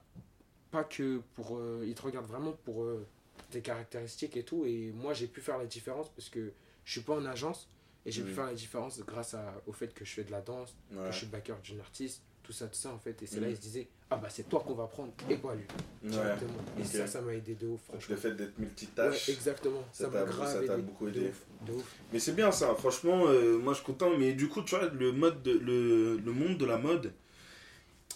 pas 0.74 0.84
que 0.84 1.20
pour. 1.34 1.56
euh, 1.58 1.84
ils 1.86 1.94
te 1.94 2.02
regardent 2.02 2.26
vraiment 2.26 2.52
pour 2.64 2.82
euh, 2.82 3.06
tes 3.50 3.60
caractéristiques 3.60 4.36
et 4.36 4.42
tout. 4.42 4.64
Et 4.66 4.92
moi, 4.94 5.14
j'ai 5.14 5.26
pu 5.28 5.40
faire 5.40 5.58
la 5.58 5.66
différence 5.66 6.08
parce 6.10 6.28
que 6.28 6.52
je 6.84 6.92
suis 6.92 7.00
pas 7.02 7.14
en 7.14 7.24
agence 7.26 7.68
et 8.04 8.10
j'ai 8.10 8.22
pu 8.22 8.30
Mhm. 8.30 8.34
faire 8.34 8.46
la 8.46 8.54
différence 8.54 9.00
grâce 9.06 9.34
à- 9.34 9.62
au 9.66 9.72
fait 9.72 9.94
que 9.94 10.04
je 10.04 10.12
fais 10.12 10.24
de 10.24 10.32
la 10.32 10.40
danse, 10.40 10.74
Ouais. 10.92 11.06
que 11.06 11.12
je 11.12 11.18
suis 11.18 11.26
backer 11.26 11.56
d'une 11.62 11.80
artiste, 11.80 12.22
tout 12.42 12.52
ça, 12.52 12.66
tout 12.66 12.74
ça 12.74 12.92
en 12.92 12.98
fait. 12.98 13.22
Et 13.22 13.26
c'est 13.26 13.40
là, 13.40 13.48
ils 13.48 13.56
se 13.56 13.60
disaient, 13.62 13.88
ah 14.10 14.16
bah, 14.16 14.28
c'est 14.28 14.48
toi 14.48 14.60
qu'on 14.66 14.74
va 14.74 14.86
prendre 14.86 15.12
et 15.30 15.36
pas 15.36 15.54
lui. 15.54 15.64
Ouais. 16.02 16.10
Directement. 16.10 16.52
Et 16.78 16.84
ça, 16.84 17.06
ça 17.06 17.20
m'a 17.22 17.32
aidé 17.34 17.54
de 17.54 17.66
ouf, 17.68 17.80
franchement. 17.84 18.14
le 18.14 18.16
fait 18.20 18.32
d'être 18.34 18.58
Ouais, 18.58 18.64
multitâche. 18.66 19.28
exactement, 19.30 19.82
ça 19.92 20.08
m'a 20.08 20.24
grave 20.24 20.52
ça 20.52 20.62
aidé. 20.74 20.82
beaucoup 20.82 21.06
De 21.06 21.10
aidé. 21.20 21.28
ouf, 21.28 21.42
de 21.66 21.72
ouf. 21.72 21.94
Mais 22.12 22.18
c'est 22.18 22.32
bien 22.34 22.50
ça, 22.52 22.74
franchement, 22.74 23.24
euh, 23.28 23.56
moi 23.58 23.72
je 23.72 23.78
suis 23.78 23.86
content. 23.86 24.10
Mais 24.18 24.34
du 24.34 24.48
coup, 24.48 24.60
tu 24.62 24.74
vois, 24.76 24.88
le, 24.88 25.12
mode 25.12 25.42
de- 25.42 25.56
le, 25.58 26.16
le 26.18 26.32
monde 26.32 26.58
de 26.58 26.66
la 26.66 26.76
mode, 26.76 27.12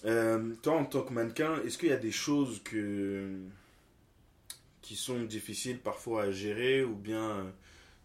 euh, 0.05 0.55
toi 0.63 0.75
en 0.75 0.85
tant 0.85 1.03
que 1.03 1.13
mannequin, 1.13 1.61
est-ce 1.65 1.79
qu'il 1.79 1.89
y 1.89 1.93
a 1.93 1.97
des 1.97 2.13
choses 2.13 2.61
que, 2.63 3.39
qui 4.83 4.97
sont 4.97 5.21
difficiles 5.25 5.79
parfois 5.79 6.25
à 6.25 6.31
gérer 6.31 6.85
ou 6.85 6.95
bien 6.95 7.31
euh, 7.31 7.51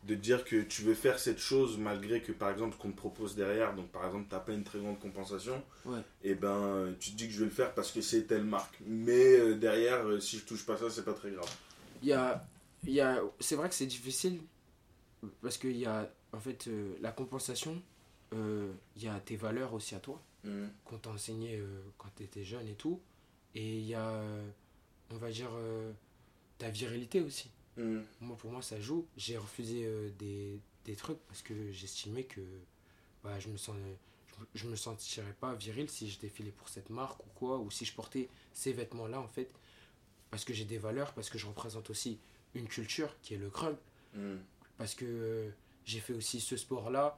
de 0.06 0.16
dire 0.16 0.44
que 0.44 0.62
tu 0.64 0.82
veux 0.82 0.96
faire 0.96 1.18
cette 1.20 1.40
chose 1.40 1.78
malgré 1.78 2.22
que 2.22 2.32
par 2.32 2.50
exemple 2.52 2.76
ce 2.76 2.82
qu'on 2.82 2.92
te 2.92 2.98
propose 2.98 3.36
derrière, 3.36 3.74
donc 3.76 3.88
par 3.90 4.06
exemple 4.06 4.26
tu 4.28 4.36
n'as 4.36 4.42
pas 4.42 4.52
une 4.54 4.64
très 4.64 4.80
grande 4.80 5.00
compensation, 5.00 5.64
Ouais. 5.86 6.00
et 6.24 6.36
ben 6.36 6.50
euh, 6.64 6.94
tu 7.00 7.12
te 7.12 7.16
dis 7.18 7.28
que 7.28 7.34
je 7.34 7.40
vais 7.40 7.46
le 7.46 7.52
faire 7.52 7.74
parce 7.74 7.92
que 7.92 8.02
c'est 8.02 8.24
telle 8.24 8.44
marque. 8.44 8.78
Mais 8.86 9.56
derrière, 9.56 10.22
si 10.22 10.40
je 10.40 10.46
touche 10.46 10.66
pas 10.66 10.78
ça, 10.78 10.90
c'est 10.90 11.06
pas 11.06 11.14
très 11.14 11.32
grave. 11.32 11.50
Il 12.02 12.10
y 12.10 12.14
a, 12.14 12.44
y 12.86 13.00
a, 13.00 13.22
c'est 13.40 13.56
vrai 13.56 13.70
que 13.70 13.76
c'est 13.76 13.86
difficile 13.86 14.42
parce 15.42 15.58
qu'il 15.58 15.78
y 15.78 15.86
a 15.86 16.10
en 16.34 16.40
fait 16.40 16.68
euh, 16.68 16.96
la 17.00 17.12
compensation, 17.12 17.82
euh, 18.34 18.72
il 18.98 19.04
y 19.04 19.08
a 19.08 19.18
tes 19.22 19.38
valeurs 19.38 19.74
aussi 19.74 19.96
à 19.96 20.00
toi 20.00 20.22
Qu'on 20.86 20.98
t'a 20.98 21.10
enseigné 21.10 21.58
euh, 21.58 21.82
quand 21.98 22.10
tu 22.16 22.24
étais 22.24 22.44
jeune 22.44 22.68
et 22.68 22.76
tout. 22.76 23.00
Et 23.56 23.78
il 23.80 23.86
y 23.86 23.94
a, 23.96 24.10
euh, 24.10 24.50
on 25.12 25.18
va 25.18 25.30
dire, 25.32 25.50
euh, 25.54 25.92
ta 26.58 26.70
virilité 26.70 27.22
aussi. 27.22 27.50
Mhm. 27.78 28.04
Moi, 28.22 28.36
pour 28.38 28.52
moi, 28.52 28.62
ça 28.62 28.80
joue. 28.80 29.08
J'ai 29.18 29.38
refusé 29.38 29.86
euh, 29.86 30.10
des, 30.20 30.60
des 30.86 30.96
trucs 30.96 31.20
parce 31.28 31.42
que 31.42 31.72
j'estimais 31.72 32.24
que 32.24 32.42
bah, 33.24 33.40
je 33.40 33.48
me 33.50 33.58
sens, 33.58 33.76
je, 34.54 34.68
me- 34.68 34.76
sentirais 34.76 35.34
pas 35.40 35.54
viril 35.54 35.90
si 35.90 36.10
je 36.10 36.20
défilais 36.20 36.52
pour 36.52 36.68
cette 36.68 36.90
marque 36.90 37.20
ou 37.26 37.30
quoi, 37.36 37.58
ou 37.60 37.72
si 37.72 37.86
je 37.86 37.94
portais 37.94 38.28
ces 38.54 38.74
vêtements-là 38.74 39.22
en 39.22 39.28
fait. 39.30 39.50
Parce 40.30 40.44
que 40.46 40.54
j'ai 40.54 40.66
des 40.66 40.78
valeurs, 40.80 41.14
parce 41.14 41.30
que 41.30 41.38
je 41.38 41.46
représente 41.48 41.90
aussi 41.90 42.18
une 42.56 42.68
culture 42.68 43.16
qui 43.22 43.34
est 43.36 43.38
le 43.38 43.50
crunk, 43.50 43.78
Mhm. 44.16 44.40
parce 44.78 44.94
que 44.94 45.06
euh, 45.06 45.50
j'ai 45.86 46.00
fait 46.00 46.14
aussi 46.14 46.40
ce 46.42 46.58
sport-là, 46.58 47.18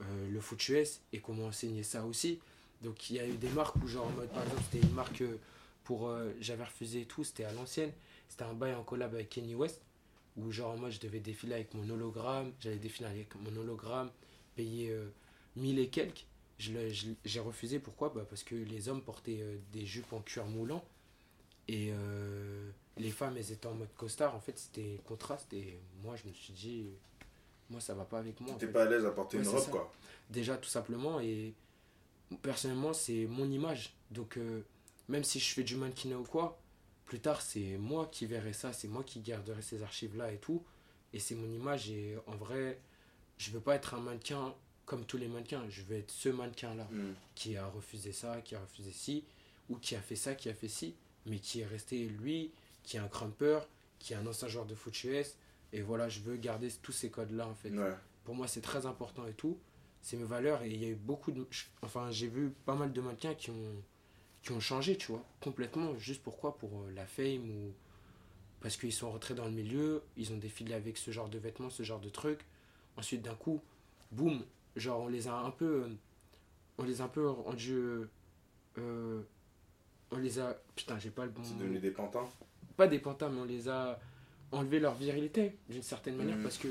euh, 0.00 0.30
le 0.30 0.40
foot 0.40 0.68
US, 0.70 1.00
et 1.12 1.20
qu'on 1.20 1.34
m'a 1.34 1.44
enseigné 1.44 1.82
ça 1.82 2.04
aussi. 2.06 2.40
Donc 2.82 3.10
il 3.10 3.16
y 3.16 3.20
a 3.20 3.26
eu 3.26 3.36
des 3.36 3.48
marques 3.50 3.76
où, 3.76 3.86
genre, 3.86 4.06
en 4.06 4.10
mode, 4.10 4.28
par 4.30 4.42
exemple, 4.42 4.62
c'était 4.70 4.86
une 4.86 4.92
marque 4.94 5.20
euh, 5.22 5.36
pour. 5.84 6.08
euh, 6.08 6.30
J'avais 6.40 6.64
refusé 6.64 7.02
et 7.02 7.04
tout, 7.06 7.24
c'était 7.24 7.44
à 7.44 7.52
l'ancienne. 7.52 7.92
C'était 8.28 8.44
un 8.44 8.54
bail 8.54 8.74
en 8.74 8.82
collab 8.82 9.14
avec 9.14 9.28
Kenny 9.28 9.54
West, 9.54 9.80
où, 10.36 10.50
genre, 10.50 10.76
moi, 10.76 10.90
je 10.90 10.98
devais 10.98 11.20
défiler 11.20 11.54
avec 11.54 11.74
mon 11.74 11.88
hologramme, 11.90 12.52
j'allais 12.60 12.76
défiler 12.76 13.08
avec 13.08 13.34
mon 13.36 13.54
hologramme, 13.60 14.10
payer 14.56 14.90
euh, 14.90 15.08
1000 15.56 15.78
et 15.78 15.88
quelques. 15.88 16.26
J'ai 16.58 17.40
refusé, 17.40 17.78
pourquoi? 17.78 18.10
Bah, 18.10 18.24
Parce 18.28 18.42
que 18.42 18.54
les 18.54 18.88
hommes 18.88 19.02
portaient 19.02 19.40
euh, 19.40 19.56
des 19.72 19.84
jupes 19.84 20.12
en 20.12 20.20
cuir 20.20 20.44
moulant, 20.46 20.84
et 21.68 21.92
les 22.98 23.10
femmes, 23.10 23.36
elles 23.38 23.52
étaient 23.52 23.68
en 23.68 23.74
mode 23.74 23.94
costard. 23.96 24.34
En 24.34 24.40
fait, 24.40 24.58
c'était 24.58 25.00
contraste, 25.06 25.52
et 25.54 25.78
moi, 26.02 26.16
je 26.16 26.28
me 26.28 26.32
suis 26.34 26.52
dit 26.52 26.86
moi 27.70 27.80
ça 27.80 27.94
va 27.94 28.04
pas 28.04 28.18
avec 28.18 28.38
moi. 28.40 28.54
T'es 28.58 28.66
pas 28.66 28.82
à 28.82 28.86
l'aise 28.90 29.06
à 29.06 29.12
porter 29.12 29.38
Ouais, 29.38 29.44
une 29.44 29.48
robe, 29.48 29.60
ça. 29.64 29.70
quoi. 29.70 29.90
Déjà, 30.28 30.56
tout 30.58 30.68
simplement, 30.68 31.20
et 31.20 31.54
personnellement, 32.42 32.92
c'est 32.92 33.26
mon 33.26 33.50
image. 33.50 33.94
Donc, 34.10 34.36
euh, 34.36 34.62
même 35.08 35.24
si 35.24 35.38
je 35.40 35.52
fais 35.54 35.62
du 35.62 35.76
mannequinat 35.76 36.18
ou 36.18 36.24
quoi, 36.24 36.58
plus 37.06 37.20
tard, 37.20 37.42
c'est 37.42 37.76
moi 37.78 38.08
qui 38.10 38.26
verrai 38.26 38.52
ça, 38.52 38.72
c'est 38.72 38.88
moi 38.88 39.02
qui 39.04 39.20
garderai 39.20 39.62
ces 39.62 39.82
archives-là 39.82 40.32
et 40.32 40.38
tout. 40.38 40.62
Et 41.12 41.18
c'est 41.18 41.34
mon 41.34 41.50
image, 41.52 41.90
et 41.90 42.16
en 42.26 42.36
vrai, 42.36 42.80
je 43.38 43.50
veux 43.50 43.60
pas 43.60 43.74
être 43.74 43.94
un 43.94 44.00
mannequin 44.00 44.54
comme 44.86 45.04
tous 45.04 45.16
les 45.16 45.28
mannequins, 45.28 45.62
je 45.68 45.82
veux 45.82 45.96
être 45.96 46.10
ce 46.10 46.28
mannequin-là 46.28 46.88
Mm. 46.90 47.12
qui 47.34 47.56
a 47.56 47.66
refusé 47.66 48.12
ça, 48.12 48.40
qui 48.40 48.54
a 48.54 48.60
refusé 48.60 48.90
ci, 48.92 49.24
ou 49.68 49.76
qui 49.76 49.94
a 49.94 50.00
fait 50.00 50.16
ça, 50.16 50.34
qui 50.34 50.48
a 50.48 50.54
fait 50.54 50.68
ci, 50.68 50.94
mais 51.26 51.38
qui 51.38 51.60
est 51.60 51.66
resté 51.66 52.06
lui, 52.06 52.50
qui 52.82 52.96
est 52.96 53.00
un 53.00 53.08
crumper, 53.08 53.60
qui 53.98 54.12
est 54.12 54.16
un 54.16 54.26
ancien 54.26 54.48
joueur 54.48 54.66
de 54.66 54.74
foot 54.74 55.04
US. 55.04 55.36
Et 55.72 55.80
voilà, 55.82 56.08
je 56.08 56.20
veux 56.20 56.36
garder 56.36 56.68
tous 56.82 56.92
ces 56.92 57.10
codes-là 57.10 57.46
en 57.46 57.54
fait 57.54 57.70
Ouais. 57.70 57.94
pour 58.24 58.34
moi 58.34 58.48
c'est 58.48 58.60
très 58.60 58.84
important 58.86 59.26
et 59.26 59.32
tout 59.34 59.56
c'est 60.02 60.16
mes 60.16 60.24
valeurs 60.24 60.62
et 60.62 60.68
il 60.70 60.82
y 60.82 60.84
a 60.84 60.88
eu 60.88 60.94
beaucoup 60.96 61.30
de 61.32 61.46
enfin 61.82 62.10
j'ai 62.10 62.26
vu 62.28 62.50
pas 62.66 62.74
mal 62.74 62.92
de 62.92 63.00
mannequins 63.00 63.34
qui 63.34 63.50
ont 63.50 63.82
qui 64.42 64.50
ont 64.52 64.60
changé 64.60 64.96
tu 64.96 65.12
vois 65.12 65.24
complètement 65.40 65.96
juste 65.96 66.22
pourquoi? 66.22 66.58
Pour 66.58 66.70
euh, 66.82 66.90
la 66.94 67.06
fame 67.06 67.48
ou 67.50 67.72
parce 68.60 68.76
qu'ils 68.76 68.92
sont 68.92 69.10
rentrés 69.10 69.34
dans 69.34 69.44
le 69.46 69.52
milieu 69.52 70.02
ils 70.16 70.32
ont 70.32 70.36
défilé 70.38 70.74
avec 70.74 70.96
ce 70.98 71.10
genre 71.12 71.28
de 71.28 71.38
vêtements 71.38 71.70
ce 71.70 71.82
genre 71.84 72.00
de 72.00 72.08
trucs 72.08 72.44
ensuite 72.96 73.22
d'un 73.22 73.34
coup 73.36 73.60
boum 74.10 74.44
genre 74.76 75.00
on 75.02 75.08
les 75.08 75.28
a 75.28 75.34
un 75.34 75.50
peu 75.50 75.84
euh, 75.84 75.88
on 76.78 76.84
les 76.84 77.00
a 77.00 77.04
un 77.04 77.08
peu 77.08 77.28
rendus 77.30 77.78
euh, 78.78 79.22
on 80.10 80.16
les 80.18 80.38
a 80.40 80.58
putain 80.74 80.98
j'ai 80.98 81.10
pas 81.10 81.24
le 81.24 81.30
bon 81.30 81.42
devenu 81.58 81.78
des 81.78 81.90
pantins? 81.90 82.28
pas 82.76 82.88
des 82.88 82.98
pantins, 82.98 83.28
mais 83.28 83.40
on 83.40 83.44
les 83.44 83.68
a 83.68 84.00
enlevé 84.50 84.80
leur 84.80 84.94
virilité 84.94 85.56
d'une 85.68 85.82
certaine 85.82 86.16
manière 86.16 86.36
Mhm. 86.36 86.42
parce 86.42 86.58
que 86.58 86.68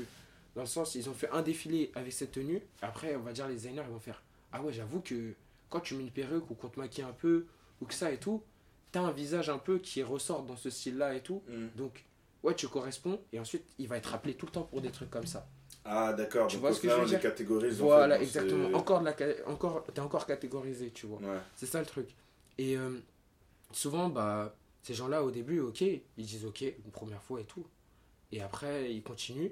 dans 0.54 0.62
le 0.62 0.66
sens 0.66 0.94
ils 0.94 1.08
ont 1.08 1.14
fait 1.14 1.30
un 1.30 1.42
défilé 1.42 1.90
avec 1.94 2.12
cette 2.12 2.32
tenue 2.32 2.60
après 2.82 3.16
on 3.16 3.20
va 3.22 3.32
dire 3.32 3.48
les 3.48 3.54
designers 3.54 3.82
ils 3.86 3.92
vont 3.92 3.98
faire 4.00 4.22
ah 4.52 4.62
ouais 4.62 4.72
j'avoue 4.72 5.00
que 5.00 5.34
quand 5.70 5.80
tu 5.80 5.94
mets 5.94 6.02
une 6.04 6.10
perruque 6.10 6.50
ou 6.50 6.54
qu'on 6.54 6.68
te 6.68 6.78
maquille 6.78 7.04
un 7.04 7.12
peu 7.12 7.46
ou 7.80 7.86
que 7.86 7.94
ça 7.94 8.10
et 8.12 8.18
tout 8.18 8.42
t'as 8.90 9.00
un 9.00 9.12
visage 9.12 9.48
un 9.48 9.58
peu 9.58 9.78
qui 9.78 10.02
ressort 10.02 10.42
dans 10.42 10.56
ce 10.56 10.68
style 10.70 10.98
là 10.98 11.14
et 11.14 11.20
tout 11.22 11.42
Mm. 11.48 11.68
donc 11.76 12.04
ouais 12.42 12.54
tu 12.54 12.68
corresponds 12.68 13.20
et 13.32 13.38
ensuite 13.40 13.64
il 13.78 13.88
va 13.88 13.96
être 13.96 14.06
rappelé 14.10 14.34
tout 14.34 14.46
le 14.46 14.52
temps 14.52 14.64
pour 14.64 14.80
des 14.80 14.90
trucs 14.90 15.10
comme 15.10 15.26
ça 15.26 15.46
Ah, 15.84 16.12
d'accord. 16.12 16.46
Tu 16.48 16.56
Donc, 16.56 16.60
vois 16.62 16.72
ce 16.74 16.80
que 16.80 16.88
je 16.88 16.94
veux 16.94 17.06
dire 17.06 17.20
catégorise. 17.20 17.80
en 17.80 17.86
voilà 17.86 18.16
fait, 18.18 18.24
exactement 18.24 18.68
ces- 18.68 18.74
encore 18.74 19.00
de 19.00 19.06
la 19.06 19.48
encore 19.48 19.84
t'es 19.94 20.00
encore 20.00 20.26
catégorisé 20.26 20.90
tu 20.90 21.06
vois 21.06 21.18
Ouais. 21.20 21.38
c'est 21.56 21.66
ça 21.66 21.80
le 21.80 21.86
truc. 21.86 22.08
Et 22.58 22.76
euh, 22.76 22.98
souvent, 23.72 24.08
bah, 24.10 24.54
ces 24.82 24.94
gens-là, 24.94 25.22
au 25.24 25.30
début, 25.30 25.60
ok, 25.60 25.80
ils 25.80 26.02
disent 26.18 26.44
ok 26.44 26.60
une 26.62 26.90
première 26.92 27.22
fois 27.22 27.40
et 27.40 27.44
tout. 27.44 27.66
Et 28.30 28.40
après, 28.42 28.92
ils 28.92 29.02
continuent. 29.02 29.50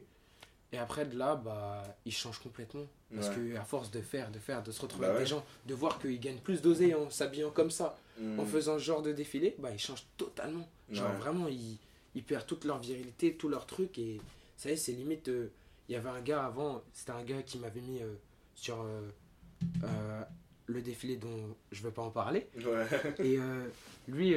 Et 0.72 0.78
après, 0.78 1.04
de 1.04 1.16
là, 1.18 1.34
bah, 1.36 1.82
ils 2.04 2.12
changent 2.12 2.38
complètement. 2.38 2.86
Parce 3.14 3.28
Ouais. 3.30 3.34
que 3.34 3.56
à 3.56 3.64
force 3.64 3.90
de 3.90 4.00
faire, 4.00 4.30
de 4.30 4.38
faire, 4.38 4.62
de 4.62 4.70
se 4.70 4.80
retrouver 4.80 5.06
Bah 5.06 5.12
avec 5.14 5.18
ouais. 5.18 5.24
des 5.24 5.30
gens, 5.30 5.44
de 5.66 5.74
voir 5.74 5.98
qu'ils 5.98 6.20
gagnent 6.20 6.38
plus 6.38 6.62
d'oseille 6.62 6.94
en 6.94 7.10
s'habillant 7.10 7.50
comme 7.50 7.70
ça, 7.72 7.96
en 8.38 8.44
faisant 8.46 8.78
ce 8.78 8.84
genre 8.84 9.02
de 9.02 9.12
défilé, 9.12 9.56
bah, 9.58 9.70
ils 9.72 9.80
changent 9.80 10.06
totalement. 10.16 10.68
Genre 10.90 11.10
Ouais. 11.10 11.16
vraiment, 11.18 11.48
ils, 11.48 11.78
ils 12.14 12.22
perdent 12.22 12.46
toute 12.46 12.64
leur 12.64 12.78
virilité, 12.78 13.34
tout 13.34 13.48
leur 13.48 13.66
truc. 13.66 13.98
Et 13.98 14.20
ça 14.56 14.70
y 14.70 14.74
est, 14.74 14.76
c'est 14.76 14.92
limite. 14.92 15.28
euh, 15.28 15.48
Il 15.88 15.94
y 15.94 15.96
avait 15.96 16.08
un 16.10 16.20
gars 16.20 16.44
avant, 16.44 16.82
c'était 16.92 17.10
un 17.12 17.24
gars 17.24 17.42
qui 17.42 17.58
m'avait 17.58 17.80
mis 17.80 18.00
euh, 18.00 18.14
sur 18.54 18.80
euh, 18.80 20.22
le 20.66 20.82
défilé 20.82 21.16
dont 21.16 21.56
je 21.72 21.82
veux 21.82 21.90
pas 21.90 22.02
en 22.02 22.10
parler. 22.10 22.48
Et 23.18 23.38
lui, 24.06 24.36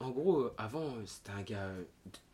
en 0.00 0.10
gros, 0.10 0.50
avant, 0.58 0.92
c'était 1.06 1.30
un 1.32 1.42
gars 1.42 1.70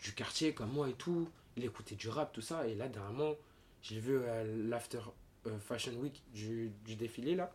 du 0.02 0.12
quartier 0.14 0.52
comme 0.52 0.72
moi 0.72 0.88
et 0.88 0.94
tout. 0.94 1.28
Il 1.56 1.64
écoutait 1.64 1.94
du 1.94 2.08
rap, 2.08 2.32
tout 2.32 2.40
ça. 2.40 2.66
Et 2.68 2.74
là, 2.74 2.88
dernièrement, 2.88 3.34
je 3.82 3.94
l'ai 3.94 4.00
vu 4.00 4.22
à 4.24 4.44
l'After 4.44 5.00
euh, 5.46 5.58
Fashion 5.58 5.92
Week 5.94 6.22
du, 6.34 6.70
du 6.84 6.96
défilé, 6.96 7.34
là. 7.34 7.54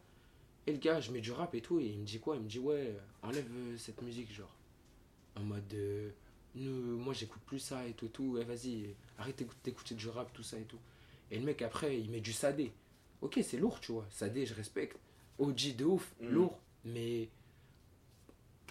Et 0.67 0.71
le 0.73 0.77
gars, 0.77 0.99
je 0.99 1.11
mets 1.11 1.21
du 1.21 1.31
rap 1.31 1.53
et 1.55 1.61
tout. 1.61 1.79
Et 1.79 1.85
il 1.85 1.99
me 1.99 2.05
dit 2.05 2.19
quoi? 2.19 2.35
Il 2.35 2.41
me 2.43 2.47
dit, 2.49 2.59
ouais, 2.59 2.95
enlève 3.21 3.47
euh, 3.51 3.77
cette 3.77 4.01
musique, 4.01 4.31
genre. 4.33 4.55
En 5.35 5.41
mode, 5.43 5.73
euh, 5.73 6.09
nous, 6.55 6.97
moi, 6.97 7.13
j'écoute 7.13 7.41
plus 7.45 7.59
ça 7.59 7.85
et 7.87 7.93
tout, 7.93 8.07
tout. 8.09 8.37
Eh, 8.39 8.43
vas-y, 8.43 8.95
arrête 9.17 9.37
d'écouter- 9.37 9.59
d'écouter 9.71 9.95
du 9.95 10.07
rap, 10.09 10.31
tout 10.33 10.43
ça 10.43 10.57
et 10.57 10.63
tout. 10.63 10.79
Et 11.29 11.37
le 11.39 11.45
mec, 11.45 11.61
après, 11.61 11.97
il 11.99 12.09
met 12.11 12.21
du 12.21 12.33
Sadé. 12.33 12.71
Ok, 13.21 13.39
c'est 13.43 13.57
lourd, 13.57 13.79
tu 13.79 13.91
vois. 13.91 14.05
Sadé, 14.09 14.45
je 14.45 14.53
respecte. 14.53 14.97
OG 15.39 15.75
de 15.77 15.85
ouf, 15.85 16.13
Mm. 16.19 16.27
lourd. 16.29 16.59
Mais 16.85 17.29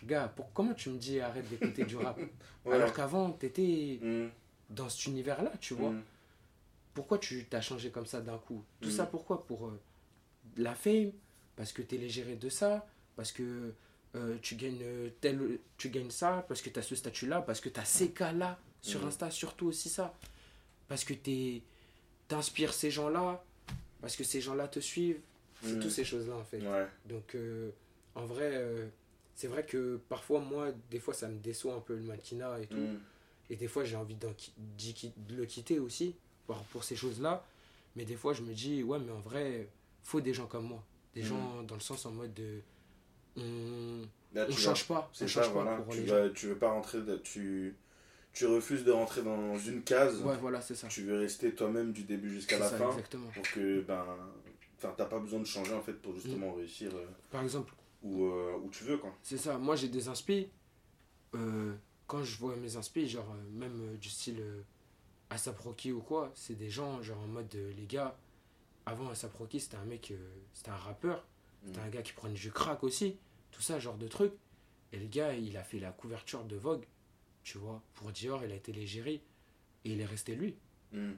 Gars, 0.05 0.29
pour, 0.29 0.53
comment 0.53 0.73
tu 0.75 0.91
me 0.91 0.99
dis 0.99 1.21
arrête 1.21 1.49
d'écouter 1.49 1.85
du 1.85 1.97
rap? 1.97 2.19
Ouais. 2.65 2.75
Alors 2.75 2.93
qu'avant, 2.93 3.31
t'étais 3.33 3.99
Mm. 4.03 4.29
Dans 4.71 4.89
cet 4.89 5.07
univers-là, 5.07 5.53
tu 5.61 5.75
vois. 5.75 5.91
Mm. 5.91 6.03
Pourquoi 6.95 7.19
tu 7.19 7.45
t'as 7.49 7.61
changé 7.61 7.91
comme 7.91 8.07
ça 8.07 8.21
d'un 8.21 8.39
coup? 8.39 8.65
Tout 8.81 8.89
Mm. 8.89 8.93
ça 8.93 9.07
pourquoi? 9.07 9.47
Pour 9.47 9.67
euh, 9.67 9.81
la 10.57 10.75
fame? 10.75 11.13
Parce 11.57 11.73
que 11.73 11.83
t'es 11.83 11.97
légéré 11.99 12.37
de 12.37 12.49
ça? 12.49 12.87
Parce 13.17 13.33
que 13.33 13.75
euh, 14.17 14.37
tu, 14.43 14.55
gagnes 14.57 14.81
euh, 14.83 15.11
tel, 15.21 15.59
tu 15.77 15.89
gagnes 15.91 16.11
ça? 16.11 16.45
Parce 16.49 16.63
que 16.63 16.71
t'as 16.71 16.83
ce 16.83 16.95
statut-là? 16.97 17.43
Parce 17.43 17.61
que 17.61 17.69
t'as 17.69 17.85
ces 17.85 18.11
cas-là 18.11 18.59
Sur 18.83 19.05
Mm. 19.05 19.09
Insta, 19.09 19.31
surtout 19.31 19.67
aussi 19.67 19.89
ça? 19.91 20.15
Parce 20.89 21.05
que 21.05 21.13
t'es- 21.15 21.63
t'inspires 22.29 22.73
ces 22.73 22.91
gens-là? 22.91 23.45
Parce 24.01 24.17
que 24.17 24.25
ces 24.25 24.41
gens-là 24.41 24.69
te 24.69 24.81
suivent? 24.81 25.21
C'est 25.63 25.75
Mm. 25.75 25.81
toutes 25.81 25.91
ces 25.91 26.05
choses-là 26.05 26.37
en 26.37 26.45
fait. 26.45 26.61
Ouais. 26.67 26.87
Donc, 27.07 27.35
euh, 27.35 27.71
en 28.15 28.25
vrai, 28.25 28.91
c'est 29.35 29.47
vrai 29.49 29.65
que 29.67 30.01
parfois, 30.09 30.41
moi, 30.41 30.69
des 30.91 30.99
fois, 30.99 31.13
ça 31.15 31.29
me 31.29 31.39
déçoit 31.39 31.75
un 31.75 31.81
peu 31.81 31.95
le 31.95 32.03
mannequinat 32.03 32.61
et 32.61 32.67
tout. 32.67 32.77
Mm. 32.79 33.01
Et 33.51 33.57
des 33.57 33.69
fois, 33.69 33.85
j'ai 33.85 33.97
envie 33.97 34.15
qui- 34.95 35.13
de 35.29 35.35
le 35.37 35.45
quitter 35.45 35.79
aussi 35.81 36.15
pour, 36.47 36.57
pour 36.65 36.85
ces 36.85 36.97
choses-là. 36.97 37.45
Mais 37.97 38.05
des 38.05 38.15
fois, 38.17 38.33
je 38.33 38.43
me 38.43 38.55
dis, 38.55 38.83
ouais, 38.83 38.99
mais 39.01 39.11
en 39.13 39.21
vrai, 39.21 39.69
faut 40.03 40.21
des 40.21 40.33
gens 40.33 40.47
comme 40.47 40.67
moi. 40.67 40.83
Des 41.15 41.23
Mhm. 41.23 41.27
gens 41.29 41.63
dans 41.65 41.75
le 41.75 41.81
sens 41.81 42.07
en 42.07 42.13
mode 42.13 42.33
de. 42.35 42.61
On, 43.37 44.03
Là, 44.33 44.47
on 44.49 44.51
vas- 44.51 44.57
change 44.57 44.87
pas. 44.87 45.11
On 45.13 45.15
ça, 45.15 45.27
change 45.27 45.47
pas 45.47 45.51
voilà. 45.53 45.77
pour 45.79 45.93
Tu, 45.95 46.01
les 46.01 46.07
vas, 46.07 46.29
tu 46.31 46.47
veux 46.47 46.57
pas 46.59 46.71
rentrer, 46.71 47.01
de- 47.03 47.17
tu, 47.17 47.75
tu 48.33 48.47
refuses 48.47 48.85
de 48.85 48.93
rentrer 48.93 49.23
dans 49.23 49.59
une 49.59 49.83
case. 49.83 50.21
Ouais, 50.23 50.37
voilà, 50.41 50.61
c'est 50.61 50.75
ça. 50.77 50.87
Tu 50.89 51.03
veux 51.03 51.19
rester 51.19 51.53
toi-même 51.55 51.93
du 51.93 52.05
début 52.05 52.31
jusqu'à 52.31 52.59
la 52.59 52.69
ça, 52.69 52.77
fin. 52.79 52.91
exactement. 52.91 53.29
Pour 53.35 53.43
que, 53.51 53.81
ben, 53.83 54.05
enfin, 54.79 54.95
t'as 54.97 55.07
pas 55.07 55.19
besoin 55.19 55.41
de 55.41 55.45
changer 55.47 55.73
en 55.75 55.83
fait 55.83 55.95
pour 55.95 56.15
justement 56.15 56.53
réussir 56.55 56.93
euh, 56.95 57.07
Par 57.31 57.43
exemple, 57.43 57.75
où, 58.03 58.25
euh, 58.27 58.57
où 58.63 58.71
tu 58.71 58.85
veux 58.85 58.99
quoi. 58.99 59.13
C'est 59.23 59.37
ça, 59.39 59.59
moi 59.59 59.75
j'ai 59.77 59.89
des 59.89 60.07
inspi. 60.09 60.49
euh, 61.35 61.75
quand 62.11 62.25
je 62.25 62.37
vois 62.39 62.57
mes 62.57 62.77
inspi, 62.77 63.09
genre 63.09 63.31
euh, 63.31 63.51
même 63.53 63.81
euh, 63.83 63.97
du 63.97 64.11
style 64.11 64.41
euh, 64.41 64.63
Asap 65.31 65.61
Rocky 65.61 65.93
ou 65.93 66.01
quoi, 66.01 66.33
c'est 66.35 66.57
des 66.57 66.69
gens 66.69 67.01
genre 67.03 67.21
en 67.21 67.29
mode 67.29 67.55
les 67.55 67.87
gars, 67.87 68.19
avant 68.85 69.09
Asap 69.11 69.33
Rocky 69.35 69.61
c'était 69.61 69.77
un 69.77 69.85
mec, 69.85 70.13
c'était 70.53 70.71
un 70.73 70.77
rappeur, 70.77 71.25
c'était 71.65 71.79
Mm. 71.79 71.85
un 71.85 71.89
gars 71.89 72.03
qui 72.03 72.13
prenait 72.13 72.35
du 72.35 72.51
crack 72.51 72.83
aussi, 72.83 73.17
tout 73.53 73.63
ça 73.63 73.79
genre 73.79 73.97
de 73.97 74.09
trucs. 74.09 74.33
Et 74.93 74.99
le 74.99 75.07
gars 75.07 75.35
il 75.35 75.57
a 75.57 75.63
fait 75.63 75.79
la 75.79 75.93
couverture 75.93 76.43
de 76.43 76.57
Vogue, 76.57 76.85
tu 77.45 77.59
vois, 77.59 77.81
pour 77.95 78.11
Dior, 78.11 78.43
il 78.45 78.51
a 78.51 78.57
été 78.57 78.73
l'égérie 78.73 79.21
et 79.85 79.93
il 79.93 80.01
est 80.01 80.05
resté 80.07 80.35
lui. 80.35 80.57
Mm. 80.93 81.13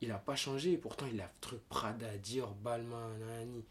Il 0.00 0.12
a 0.12 0.18
pas 0.18 0.36
changé, 0.36 0.72
et 0.72 0.78
pourtant 0.78 1.04
il 1.12 1.20
a 1.20 1.30
truc 1.42 1.60
Prada, 1.68 2.16
Dior, 2.16 2.54
Balmain, 2.54 3.18
nanani. 3.18 3.66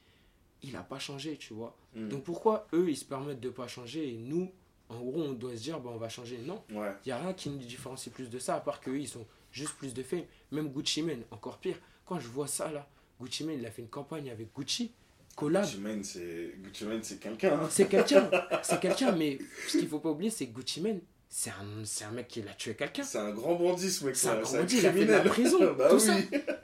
Il 0.61 0.75
a 0.75 0.83
pas 0.83 0.99
changé, 0.99 1.37
tu 1.37 1.55
vois. 1.55 1.75
Mm. 1.95 2.09
Donc 2.09 2.23
pourquoi 2.23 2.67
eux 2.73 2.87
ils 2.87 2.97
se 2.97 3.05
permettent 3.05 3.39
de 3.39 3.49
pas 3.49 3.67
changer 3.67 4.13
et 4.13 4.17
nous 4.17 4.51
en 4.89 4.99
gros 4.99 5.21
on 5.21 5.33
doit 5.33 5.55
se 5.55 5.61
dire 5.63 5.79
bah, 5.79 5.89
on 5.93 5.97
va 5.97 6.09
changer 6.09 6.37
Non, 6.39 6.63
Ouais. 6.73 6.91
il 7.05 7.09
y 7.09 7.11
a 7.11 7.17
rien 7.17 7.33
qui 7.33 7.49
nous 7.49 7.57
différencie 7.57 8.13
plus 8.13 8.29
de 8.29 8.39
ça 8.39 8.55
à 8.55 8.59
part 8.59 8.79
qu'eux 8.81 8.97
ils 8.99 9.07
sont 9.07 9.25
juste 9.51 9.73
plus 9.75 9.93
de 9.93 10.03
fame. 10.03 10.23
Même 10.51 10.69
Gucci 10.69 11.01
Mane, 11.01 11.23
encore 11.31 11.57
pire. 11.57 11.77
Quand 12.05 12.19
je 12.19 12.27
vois 12.27 12.47
ça 12.47 12.71
là, 12.71 12.87
Gucci 13.21 13.43
Mane 13.43 13.59
il 13.59 13.65
a 13.65 13.71
fait 13.71 13.81
une 13.81 13.89
campagne 13.89 14.29
avec 14.29 14.53
Gucci, 14.55 14.91
collab. 15.35 15.63
Gucci 15.65 15.77
Mane, 15.79 16.03
c'est 16.03 17.19
quelqu'un. 17.19 17.59
hein. 17.59 17.67
C'est 17.69 17.87
quelqu'un, 17.89 18.29
c'est 18.63 18.79
quelqu'un 18.79 19.11
mais 19.13 19.39
ce 19.67 19.77
qu'il 19.77 19.87
faut 19.87 19.99
pas 19.99 20.09
oublier 20.11 20.29
c'est 20.31 20.47
que 20.47 20.53
Gucci 20.53 20.81
Mane 20.81 20.99
c'est 21.29 21.49
un, 21.49 22.07
un 22.07 22.11
mec 22.11 22.29
qui 22.29 22.39
a 22.41 22.53
tué 22.53 22.73
quelqu'un. 22.75 23.03
C'est 23.03 23.17
un 23.17 23.31
grand 23.31 23.55
bandit 23.55 23.91
ce 23.91 24.05
mec. 24.05 24.15
C'est 24.15 24.29
un 24.29 24.39
grand 24.39 24.53
bandit, 24.59 24.77
il 24.77 24.85
a 24.87 24.93
fait 24.93 25.05
de 25.05 25.11
la 25.11 25.19
prison, 25.19 25.57
bah 25.77 25.89
tout 25.89 25.95
oui. 25.95 26.01
ça. 26.01 26.15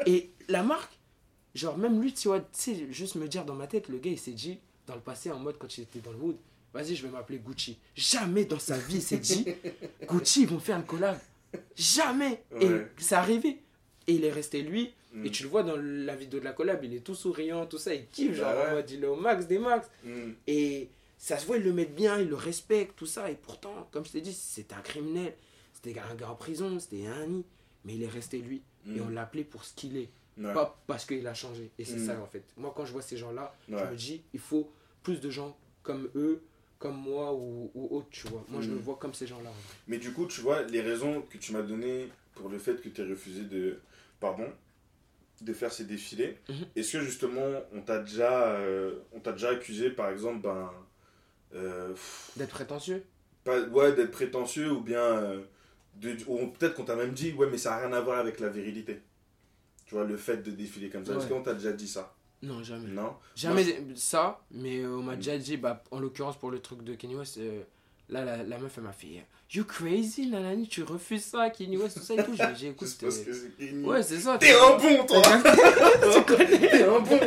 Et 0.06 0.32
la 0.48 0.64
marque, 0.64 0.94
genre 1.54 1.78
même 1.78 2.02
lui, 2.02 2.14
tu 2.14 2.30
vois, 2.30 2.40
tu 2.40 2.46
sais, 2.54 2.88
juste 2.90 3.16
me 3.16 3.28
dire 3.28 3.44
dans 3.44 3.56
ma 3.56 3.68
tête, 3.68 3.90
le 3.90 3.98
gars 3.98 4.12
il 4.12 4.18
s'est 4.18 4.32
dit, 4.32 4.60
dans 4.88 4.96
le 4.96 5.02
passé, 5.02 5.30
en 5.32 5.38
mode 5.40 5.58
quand 5.58 5.78
il 5.78 5.82
était 5.82 6.00
dans 6.00 6.12
le 6.14 6.18
wood, 6.18 6.38
vas-y, 6.74 6.96
je 6.96 7.06
vais 7.06 7.12
m'appeler 7.12 7.40
Gucci. 7.40 7.78
Jamais 7.96 8.46
dans 8.46 8.60
sa 8.60 8.78
vie 8.78 8.96
il 8.96 9.02
s'est 9.02 9.18
dit, 9.18 9.46
Gucci, 10.10 10.42
ils 10.44 10.48
vont 10.48 10.60
faire 10.60 10.78
une 10.78 10.86
collab. 10.86 11.18
Jamais. 11.76 12.44
Ouais. 12.52 12.66
Et 12.66 12.82
c'est 12.98 13.16
arrivé. 13.16 13.60
Et 14.08 14.14
il 14.14 14.26
est 14.26 14.32
resté 14.32 14.62
lui. 14.62 14.94
Mm. 15.14 15.26
Et 15.26 15.32
tu 15.32 15.44
le 15.44 15.50
vois 15.50 15.64
dans 15.64 15.76
la 15.78 16.16
vidéo 16.16 16.40
de 16.40 16.46
la 16.46 16.54
collab, 16.54 16.84
il 16.84 16.94
est 16.96 17.00
tout 17.02 17.16
souriant, 17.16 17.66
tout 17.68 17.78
ça, 17.78 17.94
il 17.94 18.08
kiffe, 18.08 18.34
genre 18.36 18.52
Bah 18.52 18.64
ouais. 18.66 18.72
en 18.72 18.74
mode 18.76 18.90
il 18.92 19.04
est 19.04 19.08
au 19.08 19.16
max 19.16 19.46
des 19.48 19.60
max. 19.60 19.88
Mm. 20.04 20.32
Et 20.48 20.90
ça 21.18 21.38
se 21.38 21.46
voit, 21.46 21.58
ils 21.58 21.64
le 21.64 21.72
mettent 21.74 21.96
bien, 21.96 22.20
ils 22.20 22.28
le 22.28 22.36
respectent, 22.36 22.96
tout 22.98 23.06
ça. 23.06 23.30
Et 23.30 23.36
pourtant, 23.36 23.88
comme 23.92 24.06
je 24.06 24.12
t'ai 24.12 24.22
dit, 24.22 24.34
c'était 24.34 24.74
un 24.76 24.82
criminel. 24.82 25.34
C'était 25.74 25.98
un 26.00 26.16
gars 26.16 26.30
en 26.32 26.36
prison, 26.36 26.80
c'était 26.80 27.06
un 27.08 27.28
nid. 27.28 27.46
Mais 27.86 27.96
il 27.96 28.04
est 28.04 28.08
resté 28.08 28.40
lui. 28.40 28.62
Et 28.96 29.00
on 29.02 29.06
Mm. 29.06 29.14
l'a 29.14 29.22
appelé 29.24 29.44
pour 29.44 29.64
ce 29.64 29.74
qu'il 29.74 29.96
est. 29.98 30.10
Ouais. 30.38 30.52
Pas 30.54 30.82
parce 30.88 31.06
qu'il 31.06 31.26
a 31.28 31.34
changé. 31.36 31.70
Et 31.78 31.86
c'est 31.86 31.98
Mm. 31.98 32.08
ça, 32.08 32.20
en 32.20 32.26
fait. 32.26 32.44
Moi, 32.58 32.74
quand 32.76 32.86
je 32.86 32.92
vois 32.92 33.02
ces 33.04 33.18
gens-là, 33.18 33.56
je 33.70 33.76
me 33.76 33.96
dis, 33.96 34.24
il 34.34 34.40
faut 34.40 34.70
plus 35.04 35.20
de 35.22 35.30
gens 35.30 35.56
comme 35.84 36.10
eux, 36.16 36.42
comme 36.84 36.98
moi 36.98 37.34
ou, 37.34 37.72
ou 37.74 37.96
autres, 37.98 38.10
tu 38.12 38.28
vois. 38.28 38.44
Moi, 38.50 38.62
je 38.62 38.70
me 38.70 38.78
vois 38.78 38.98
comme 38.98 39.14
ces 39.14 39.26
gens-là. 39.26 39.50
Mais 39.88 39.98
du 39.98 40.12
coup, 40.12 40.26
tu 40.28 40.42
vois, 40.42 40.64
les 40.64 40.82
raisons 40.82 41.22
que 41.22 41.38
tu 41.38 41.54
m'as 41.54 41.62
données 41.62 42.10
pour 42.36 42.50
le 42.50 42.58
fait 42.60 42.82
que 42.82 42.90
tu 42.90 43.02
aies 43.02 43.10
refusé 43.10 43.44
de. 43.46 43.80
Pardon 44.20 44.48
de 45.42 45.52
faire 45.54 45.74
ces 45.74 45.84
défilés, 45.84 46.38
Mhm. 46.48 46.66
est-ce 46.78 46.94
que 46.94 47.02
justement 47.02 47.50
on 47.74 47.82
t'a 47.82 48.00
déjà, 48.00 48.54
euh, 48.54 49.00
on 49.12 49.20
t'a 49.20 49.34
déjà 49.34 49.50
accusé 49.50 49.90
par 49.90 50.10
exemple 50.10 50.40
ben, 50.42 50.72
euh, 51.54 51.94
D'être 52.38 52.52
prétentieux 52.52 53.04
pas, 53.44 53.60
ouais, 53.60 53.92
d'être 53.94 54.12
prétentieux 54.12 54.72
ou 54.72 54.80
bien 54.80 55.02
euh, 55.02 55.42
peut-être 56.02 56.76
qu'on 56.76 56.86
t'a 56.86 56.96
même 56.96 57.12
dit 57.14 57.34
ouais 57.34 57.48
mais 57.52 57.58
ça 57.58 57.72
n'a 57.72 57.78
rien 57.88 57.94
à 57.94 58.00
voir 58.00 58.20
avec 58.20 58.40
la 58.40 58.48
virilité. 58.48 59.02
Tu 59.86 59.96
vois, 59.96 60.06
le 60.06 60.16
fait 60.16 60.38
de 60.38 60.52
défiler 60.52 60.90
comme 60.90 61.04
ça. 61.06 61.14
Est-ce 61.16 61.24
Ouais. 61.24 61.30
qu'on 61.30 61.44
t'a 61.44 61.56
déjà 61.56 61.74
dit 61.74 61.88
ça? 61.90 62.16
Non, 62.44 62.62
jamais. 62.64 62.90
Non? 62.90 63.14
Jamais 63.36 63.66
ça, 63.96 64.42
mais 64.52 64.80
euh, 64.82 64.98
on 64.98 65.02
m'a 65.04 65.16
déjà 65.16 65.38
dit, 65.38 65.58
bah, 65.58 65.84
en 65.92 66.00
l'occurrence 66.00 66.38
pour 66.38 66.52
le 66.52 66.60
truc 66.60 66.84
de 66.84 66.94
Kenny 66.96 67.16
West, 67.16 67.38
euh, 67.38 67.64
là 68.10 68.24
la, 68.26 68.44
la 68.44 68.58
meuf 68.58 68.74
elle 68.78 68.84
m'a 68.84 68.92
fait 68.92 69.24
You 69.52 69.64
crazy, 69.66 70.28
nanani, 70.28 70.68
tu 70.68 70.84
refuses 70.84 71.24
ça, 71.26 71.50
Kenny 71.52 71.78
West, 71.78 71.98
tout 72.00 72.04
ça 72.04 72.16
et 72.16 72.24
tout. 72.24 72.36
J'ai 72.36 72.74
C'est 72.80 73.02
parce 73.02 73.20
euh, 73.20 73.24
que 73.26 73.34
c'est 73.34 73.56
Kenny. 73.58 73.86
ouais, 73.86 74.04
c'est 74.04 74.20
ça. 74.20 74.38
T'es 74.38 74.48
tu 74.48 74.54
un 74.56 74.78
bon 74.78 75.06
toi 75.06 75.22
T'es 76.28 76.84
un 76.84 77.00
bon 77.00 77.20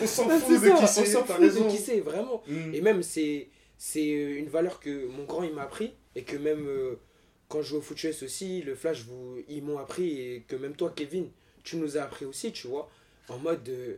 On 0.00 0.06
s'en 0.06 0.28
Ah, 0.30 0.38
fout 0.38 0.58
c'est 0.60 0.70
de 0.70 0.76
qui 0.76 0.82
on 0.82 0.86
c'est, 0.86 1.06
s'en 1.06 1.22
t'as 1.22 1.34
fout 1.34 1.42
de 1.42 1.46
raison. 1.46 1.68
qui 1.68 1.76
c'est, 1.76 2.00
vraiment. 2.00 2.42
Mm. 2.46 2.74
Et 2.74 2.80
même, 2.80 3.02
c'est 3.02 3.48
c'est 3.76 4.10
euh, 4.10 4.38
une 4.38 4.48
valeur 4.48 4.80
que 4.80 5.06
mon 5.08 5.24
grand 5.24 5.44
il 5.44 5.54
m'a 5.54 5.62
appris 5.62 5.92
et 6.16 6.24
que 6.24 6.36
même 6.36 6.66
euh, 6.66 6.96
quand 7.48 7.62
je 7.62 7.68
joue 7.68 7.76
au 7.76 7.80
foot 7.80 8.02
US 8.04 8.22
aussi, 8.22 8.62
le 8.62 8.74
flash, 8.74 9.02
vous, 9.04 9.38
ils 9.48 9.62
m'ont 9.62 9.78
appris 9.78 10.20
et 10.20 10.44
que 10.48 10.56
même 10.56 10.74
toi, 10.74 10.92
Kevin, 10.96 11.28
tu 11.62 11.76
nous 11.76 11.96
as 11.96 12.02
appris 12.02 12.24
aussi, 12.24 12.52
tu 12.52 12.66
vois. 12.68 12.90
En 13.28 13.38
mode, 13.38 13.68
euh, 13.68 13.96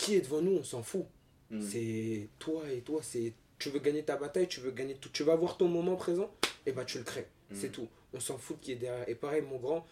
qui 0.00 0.14
est 0.14 0.20
devant 0.22 0.40
nous, 0.40 0.52
on 0.56 0.64
s'en 0.64 0.82
fout. 0.82 1.04
Mm. 1.50 1.60
C'est 1.62 2.28
toi 2.38 2.62
et 2.70 2.80
toi, 2.80 3.00
c'est 3.02 3.32
tu 3.58 3.68
veux 3.70 3.78
gagner 3.80 4.02
ta 4.02 4.16
bataille, 4.16 4.48
tu 4.48 4.60
veux 4.60 4.70
gagner 4.70 4.94
tout, 4.94 5.10
tu 5.10 5.22
vas 5.22 5.36
voir 5.36 5.56
ton 5.58 5.68
moment 5.68 5.96
présent, 5.96 6.30
et 6.64 6.72
bah 6.72 6.84
tu 6.84 6.98
le 6.98 7.04
crées. 7.04 7.26
Mm. 7.50 7.54
C'est 7.54 7.70
tout. 7.70 7.88
On 8.14 8.20
s'en 8.20 8.38
fout 8.38 8.58
de 8.58 8.64
qui 8.64 8.72
est 8.72 8.76
derrière. 8.76 9.08
Et 9.08 9.14
pareil, 9.14 9.42
mon 9.42 9.58
grand, 9.58 9.86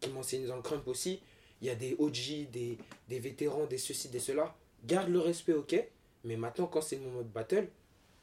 qui 0.00 0.10
m'enseigne 0.10 0.46
dans 0.46 0.56
le 0.56 0.62
crump 0.62 0.86
aussi, 0.88 1.20
il 1.60 1.68
y 1.68 1.70
a 1.70 1.74
des 1.76 1.94
OG, 1.98 2.50
des, 2.50 2.76
des 3.08 3.18
vétérans, 3.20 3.66
des 3.66 3.78
ceci, 3.78 4.08
des 4.08 4.18
cela. 4.18 4.54
Garde 4.84 5.10
le 5.10 5.20
respect, 5.20 5.52
ok, 5.52 5.76
mais 6.24 6.36
maintenant, 6.36 6.66
quand 6.66 6.80
c'est 6.82 6.96
le 6.96 7.02
moment 7.02 7.22
de 7.22 7.28
battle, 7.28 7.68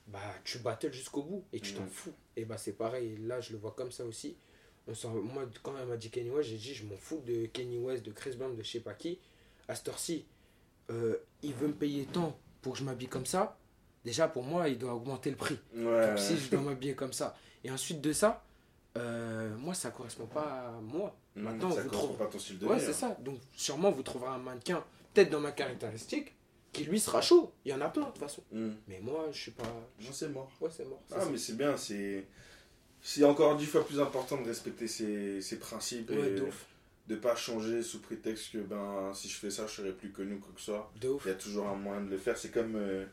bah 0.07 0.19
tu 0.43 0.57
battles 0.59 0.91
jusqu'au 0.91 1.23
bout 1.23 1.43
et 1.53 1.59
tu 1.61 1.73
t'en 1.73 1.83
Mm. 1.83 1.89
fous. 1.89 2.13
Et 2.35 2.43
bah 2.45 2.57
c'est 2.57 2.73
pareil, 2.73 3.17
là 3.27 3.39
je 3.41 3.53
le 3.53 3.59
vois 3.59 3.71
comme 3.71 3.91
ça 3.91 4.03
aussi. 4.05 4.35
On 4.87 4.93
s'en- 4.95 5.13
moi, 5.13 5.47
quand 5.63 5.73
elle 5.79 5.87
m'a 5.87 5.97
dit 5.97 6.09
Kenny 6.09 6.31
West, 6.31 6.49
j'ai 6.49 6.57
dit 6.57 6.73
je 6.73 6.83
m'en 6.85 6.97
fous 6.97 7.21
de 7.25 7.45
Kenny 7.45 7.77
West, 7.77 8.03
de 8.03 8.11
Chris 8.11 8.35
Brown, 8.35 8.55
de 8.55 8.63
je 8.63 8.69
sais 8.71 8.79
pas 8.79 8.93
qui. 8.95 9.19
À 9.67 9.75
cette 9.75 9.87
heure-ci, 9.89 10.25
euh, 10.89 11.17
il 11.43 11.53
veut 11.53 11.67
me 11.67 11.73
payer 11.73 12.05
tant 12.05 12.37
pour 12.61 12.73
que 12.73 12.79
je 12.79 12.83
m'habille 12.83 13.07
comme 13.07 13.25
ça. 13.25 13.57
Déjà 14.05 14.27
pour 14.27 14.43
moi, 14.43 14.69
il 14.69 14.77
doit 14.77 14.93
augmenter 14.93 15.29
le 15.29 15.35
prix. 15.35 15.59
Ouais. 15.75 16.03
Comme 16.07 16.17
si 16.17 16.37
je 16.37 16.49
dois 16.49 16.61
m'habiller 16.61 16.95
comme 16.95 17.13
ça. 17.13 17.35
Et 17.63 17.71
ensuite 17.71 18.01
de 18.01 18.13
ça, 18.13 18.43
euh, 18.97 19.55
moi 19.57 19.73
ça 19.73 19.91
correspond 19.91 20.25
pas 20.25 20.67
à 20.69 20.71
moi. 20.81 21.15
Maintenant, 21.35 21.71
ça 21.71 21.81
vous 21.83 21.89
correspond 21.89 22.07
trouvez- 22.13 22.17
pas 22.17 22.23
à 22.25 22.27
ton 22.27 22.39
style 22.39 22.59
de 22.59 22.65
Ouais, 22.67 22.79
c'est 22.79 22.89
hein. 22.89 22.93
ça. 22.93 23.17
Donc 23.21 23.39
sûrement 23.55 23.91
vous 23.91 24.03
trouverez 24.03 24.29
un 24.31 24.37
mannequin, 24.39 24.83
peut-être 25.13 25.29
dans 25.29 25.39
ma 25.39 25.51
caractéristique, 25.51 26.33
qui 26.71 26.83
lui 26.85 26.99
sera 26.99 27.21
chaud. 27.21 27.51
Il 27.65 27.71
y 27.71 27.73
en 27.73 27.81
a 27.81 27.89
plein 27.89 28.03
de 28.03 28.07
toute 28.09 28.17
façon. 28.19 28.43
Mm. 28.51 28.69
Mais 28.87 28.99
moi, 29.01 29.27
je 29.31 29.37
suis 29.39 29.51
pas. 29.51 29.63
Non, 29.63 30.09
c'est 30.11 30.29
mort. 30.29 30.51
Ouais, 30.61 30.69
c'est 30.75 30.85
mort. 30.85 31.01
Ah, 31.11 31.21
ça. 31.21 31.29
mais 31.29 31.37
c'est 31.37 31.55
bien, 31.57 31.75
c'est. 31.77 32.25
C'est 33.01 33.23
encore 33.23 33.55
dix 33.55 33.65
fois 33.65 33.85
plus 33.85 33.99
important 34.01 34.41
de 34.41 34.45
respecter 34.47 34.85
ses, 34.87 35.41
ses 35.41 35.57
principes 35.57 36.09
Ouais, 36.09 36.31
et 36.31 36.35
de 36.35 36.41
ouf. 36.43 36.65
De 37.09 37.15
pas 37.15 37.35
changer 37.35 37.81
sous 37.81 37.99
prétexte 37.99 38.51
que 38.53 38.59
ben 38.59 39.11
si 39.13 39.27
je 39.27 39.35
fais 39.35 39.49
ça 39.49 39.65
je 39.67 39.73
serai 39.73 39.91
plus 39.91 40.11
connu 40.11 40.35
ou 40.35 40.39
quoi 40.39 40.51
que 40.53 40.59
ce 40.61 40.67
soit. 40.67 40.91
Il 41.25 41.29
y 41.29 41.31
a 41.31 41.35
toujours 41.35 41.67
un 41.67 41.75
moyen 41.75 42.01
de 42.01 42.09
le 42.11 42.17
faire. 42.17 42.37
C'est 42.37 42.51
comme, 42.51 42.75
euh, 42.75 43.03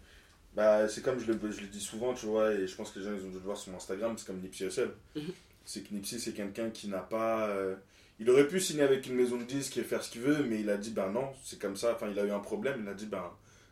bah, 0.55 0.87
c'est 0.89 1.01
comme 1.03 1.19
je 1.19 1.33
le, 1.33 1.39
je 1.51 1.63
le 1.63 1.67
dis 1.69 1.81
souvent, 1.81 2.13
tu 2.15 2.27
vois, 2.27 2.53
et 2.53 2.67
je 2.67 2.77
pense 2.77 2.91
que 2.91 2.99
les 2.99 3.05
gens 3.07 3.13
ils 3.15 3.25
ont 3.25 3.29
dû 3.29 3.35
le 3.35 3.41
voir 3.41 3.57
sur 3.57 3.73
mon 3.73 3.79
Instagram, 3.79 4.15
c'est 4.19 4.27
comme 4.27 4.41
Nipsey 4.41 4.67
Hussle. 4.67 4.91
C'est 5.69 5.81
que 5.83 5.93
Nipsey 5.93 6.21
c'est 6.21 6.33
quelqu'un 6.33 6.71
qui 6.71 6.87
n'a 6.87 7.01
pas. 7.01 7.49
euh, 7.49 7.75
il 8.21 8.31
aurait 8.31 8.47
pu 8.47 8.61
signer 8.61 8.83
avec 8.85 9.07
une 9.09 9.17
maison 9.17 9.37
de 9.37 9.43
disques 9.43 9.77
et 9.79 9.83
faire 9.83 10.01
ce 10.01 10.11
qu'il 10.11 10.21
veut, 10.23 10.45
mais 10.45 10.61
il 10.61 10.71
a 10.71 10.77
dit 10.77 10.91
ben 10.93 11.11
non, 11.11 11.33
c'est 11.43 11.59
comme 11.59 11.75
ça. 11.77 11.95
Enfin, 11.95 12.07
il 12.09 12.17
a 12.21 12.25
eu 12.25 12.31
un 12.31 12.39
problème, 12.39 12.83
il 12.85 12.89
a 12.89 12.95
dit 12.95 13.07
ben 13.07 13.25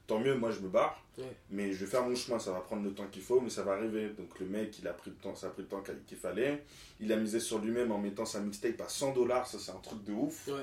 tant 0.07 0.19
mieux, 0.19 0.35
moi 0.35 0.51
je 0.51 0.61
me 0.61 0.69
barre, 0.69 1.01
Ouais. 1.17 1.25
mais 1.51 1.73
je 1.73 1.85
vais 1.85 1.91
faire 1.91 2.05
mon 2.05 2.15
chemin, 2.15 2.39
ça 2.41 2.51
va 2.51 2.59
prendre 2.61 2.83
le 2.83 2.93
temps 2.93 3.07
qu'il 3.11 3.23
faut, 3.23 3.41
mais 3.41 3.49
ça 3.51 3.63
va 3.63 3.73
arriver. 3.75 4.09
Donc 4.19 4.39
le 4.41 4.47
mec, 4.47 4.79
il 4.81 4.89
a 4.89 4.93
pris 4.93 5.11
le 5.11 5.17
temps, 5.17 5.35
ça 5.35 5.47
a 5.47 5.51
pris 5.51 5.63
le 5.63 5.69
temps 5.69 5.83
qu'il 6.07 6.19
fallait. 6.19 6.65
Il 7.01 7.13
a 7.13 7.17
misé 7.17 7.39
sur 7.41 7.59
lui-même 7.61 7.93
en 7.93 7.99
mettant 7.99 8.25
sa 8.25 8.41
mixtape 8.41 8.81
à 8.81 8.89
100 8.89 9.13
dollars, 9.13 9.47
ça 9.47 9.59
c'est 9.59 9.71
un 9.71 9.81
truc 9.81 10.03
de 10.05 10.13
ouf. 10.13 10.49
Ouais. 10.49 10.55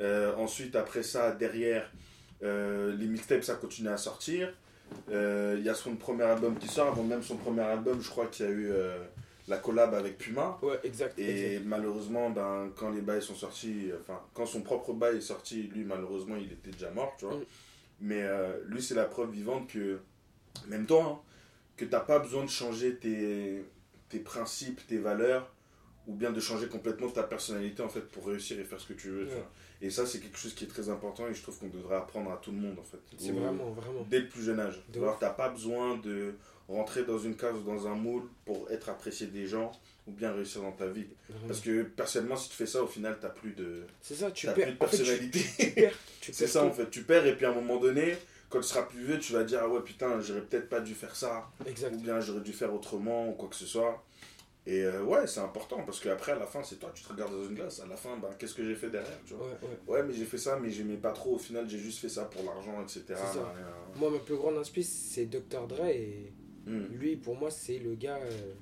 Euh, 0.00 0.34
ensuite, 0.36 0.76
après 0.76 1.02
ça, 1.02 1.30
derrière, 1.32 1.90
euh, 2.42 2.94
les 2.96 3.06
mixtapes, 3.06 3.44
ça 3.44 3.54
continue 3.54 3.88
à 3.88 3.96
sortir. 3.96 4.52
Euh, 5.10 5.56
Il 5.58 5.64
y 5.64 5.68
a 5.70 5.74
son 5.74 5.96
premier 5.96 6.24
album 6.24 6.56
qui 6.58 6.68
sort. 6.68 6.88
Avant 6.88 7.02
même 7.04 7.22
son 7.22 7.36
premier 7.36 7.62
album, 7.62 8.00
je 8.02 8.10
crois 8.10 8.26
qu'il 8.26 8.44
y 8.44 8.48
a 8.48 8.52
eu 8.52 8.72
la 9.48 9.56
collab 9.58 9.94
avec 9.94 10.18
Puma. 10.18 10.58
Ouais, 10.62 10.78
exact. 10.84 11.18
Et 11.18 11.52
exact. 11.54 11.66
malheureusement, 11.66 12.30
ben, 12.30 12.70
quand 12.76 12.90
les 12.90 13.00
bails 13.00 13.22
sont 13.22 13.34
sortis, 13.34 13.90
enfin, 14.00 14.20
quand 14.34 14.46
son 14.46 14.60
propre 14.62 14.92
bail 14.92 15.16
est 15.18 15.20
sorti, 15.22 15.62
lui, 15.74 15.84
malheureusement, 15.84 16.36
il 16.36 16.52
était 16.52 16.70
déjà 16.70 16.90
mort, 16.90 17.14
tu 17.18 17.24
vois. 17.26 17.36
Mm. 17.36 17.44
Mais 18.00 18.22
euh, 18.22 18.58
lui, 18.66 18.82
c'est 18.82 18.94
la 18.94 19.04
preuve 19.04 19.30
vivante 19.30 19.68
que, 19.68 19.98
même 20.66 20.86
toi, 20.86 21.04
hein, 21.04 21.18
que 21.76 21.84
t'as 21.84 22.00
pas 22.00 22.18
besoin 22.18 22.44
de 22.44 22.50
changer 22.50 22.96
tes, 22.96 23.64
tes 24.08 24.18
principes, 24.18 24.86
tes 24.86 24.98
valeurs, 24.98 25.50
ou 26.06 26.14
bien 26.14 26.32
de 26.32 26.40
changer 26.40 26.68
complètement 26.68 27.08
ta 27.08 27.22
personnalité, 27.22 27.82
en 27.82 27.88
fait, 27.88 28.02
pour 28.10 28.26
réussir 28.26 28.58
et 28.60 28.64
faire 28.64 28.78
ce 28.80 28.86
que 28.88 28.92
tu 28.92 29.08
veux, 29.08 29.24
tu 29.26 29.32
Ouais. 29.32 29.38
vois. 29.38 29.50
Et 29.80 29.90
ça, 29.90 30.06
c'est 30.06 30.20
quelque 30.20 30.38
chose 30.38 30.54
qui 30.54 30.64
est 30.64 30.68
très 30.68 30.88
important 30.88 31.26
et 31.28 31.34
je 31.34 31.42
trouve 31.42 31.58
qu'on 31.58 31.68
devrait 31.68 31.96
apprendre 31.96 32.30
à 32.30 32.36
tout 32.36 32.50
le 32.52 32.58
monde, 32.58 32.78
en 32.78 32.82
fait. 32.82 32.98
C'est 33.18 33.32
vraiment, 33.32 33.70
vraiment. 33.70 34.02
Dès 34.08 34.20
le 34.20 34.28
plus 34.28 34.42
jeune 34.42 34.60
âge. 34.60 34.82
Alors, 34.94 35.18
t'as 35.18 35.30
pas 35.30 35.48
besoin 35.48 35.96
de 35.98 36.34
rentrer 36.68 37.04
dans 37.04 37.18
une 37.18 37.36
case 37.36 37.56
ou 37.56 37.62
dans 37.62 37.86
un 37.86 37.94
moule 37.94 38.24
pour 38.44 38.70
être 38.70 38.88
apprécié 38.88 39.26
des 39.28 39.46
gens 39.46 39.72
ou 40.06 40.12
bien 40.12 40.32
réussir 40.32 40.60
dans 40.62 40.72
ta 40.72 40.86
vie. 40.86 41.06
Parce 41.46 41.60
que 41.60 41.82
personnellement, 41.82 42.36
si 42.36 42.50
tu 42.50 42.56
fais 42.56 42.66
ça, 42.66 42.82
au 42.82 42.86
final, 42.86 43.16
t'as 43.20 43.30
plus 43.30 43.52
de, 43.52 43.84
C'est 44.00 44.14
ça, 44.14 44.30
tu 44.30 44.46
perds. 44.46 44.54
plus 44.54 44.64
de 44.64 44.84
en 44.84 44.86
fait, 44.86 44.96
tu- 44.96 45.02
personnalité. 45.02 45.40
tu 45.58 45.70
perds. 45.70 45.94
Tu 46.20 46.32
c'est 46.34 46.46
ça, 46.46 46.60
tout. 46.60 46.66
en 46.66 46.72
fait. 46.72 46.90
Tu 46.90 47.02
perds 47.04 47.26
et 47.26 47.36
puis 47.36 47.46
à 47.46 47.50
un 47.50 47.54
moment 47.54 47.78
donné, 47.78 48.14
quand 48.50 48.60
tu 48.60 48.66
seras 48.68 48.82
plus 48.82 49.02
vieux, 49.04 49.18
tu 49.18 49.32
vas 49.32 49.44
dire 49.44 49.60
Ah 49.62 49.68
ouais, 49.68 49.80
putain, 49.80 50.20
j'aurais 50.20 50.42
peut-être 50.42 50.68
pas 50.68 50.80
dû 50.80 50.94
faire 50.94 51.16
ça. 51.16 51.50
Exact. 51.66 51.94
Ou 51.94 51.98
bien 52.00 52.20
j'aurais 52.20 52.42
dû 52.42 52.52
faire 52.52 52.72
autrement 52.74 53.28
ou 53.30 53.32
quoi 53.32 53.48
que 53.48 53.56
ce 53.56 53.66
soit. 53.66 54.04
Et 54.66 54.82
euh, 54.82 55.02
ouais, 55.02 55.26
c'est 55.26 55.40
important 55.40 55.82
parce 55.84 56.00
qu'après, 56.00 56.32
à 56.32 56.38
la 56.38 56.46
fin, 56.46 56.62
c'est 56.62 56.76
toi, 56.76 56.90
tu 56.94 57.02
te 57.04 57.08
regardes 57.12 57.32
dans 57.32 57.44
une 57.46 57.54
glace. 57.54 57.80
À 57.80 57.86
la 57.86 57.96
fin, 57.96 58.16
ben, 58.16 58.30
qu'est-ce 58.38 58.54
que 58.54 58.64
j'ai 58.64 58.74
fait 58.74 58.88
derrière 58.88 59.18
tu 59.26 59.34
vois? 59.34 59.46
Ouais, 59.46 59.52
ouais. 59.62 59.78
Ouais, 59.94 60.02
mais 60.02 60.14
j'ai 60.14 60.24
fait 60.24 60.38
ça, 60.38 60.58
mais 60.58 60.70
j'aimais 60.70 60.96
pas 60.96 61.12
trop. 61.12 61.34
Au 61.34 61.38
final, 61.38 61.68
j'ai 61.68 61.78
juste 61.78 61.98
fait 61.98 62.08
ça 62.08 62.24
pour 62.24 62.42
l'argent, 62.44 62.80
etc. 62.82 63.02
Ça. 63.14 63.54
Moi, 63.96 64.10
ma 64.10 64.18
plus 64.20 64.36
grande 64.36 64.56
inspiration, 64.56 64.94
c'est 65.10 65.26
Dr. 65.26 65.66
Dre. 65.66 65.86
Et 65.86 66.32
Hmm. 66.66 66.84
lui, 66.94 67.16
pour 67.16 67.36
moi, 67.36 67.50
c'est 67.50 67.76
le 67.78 67.94
gars, 67.94 68.16
euh, 68.16 68.54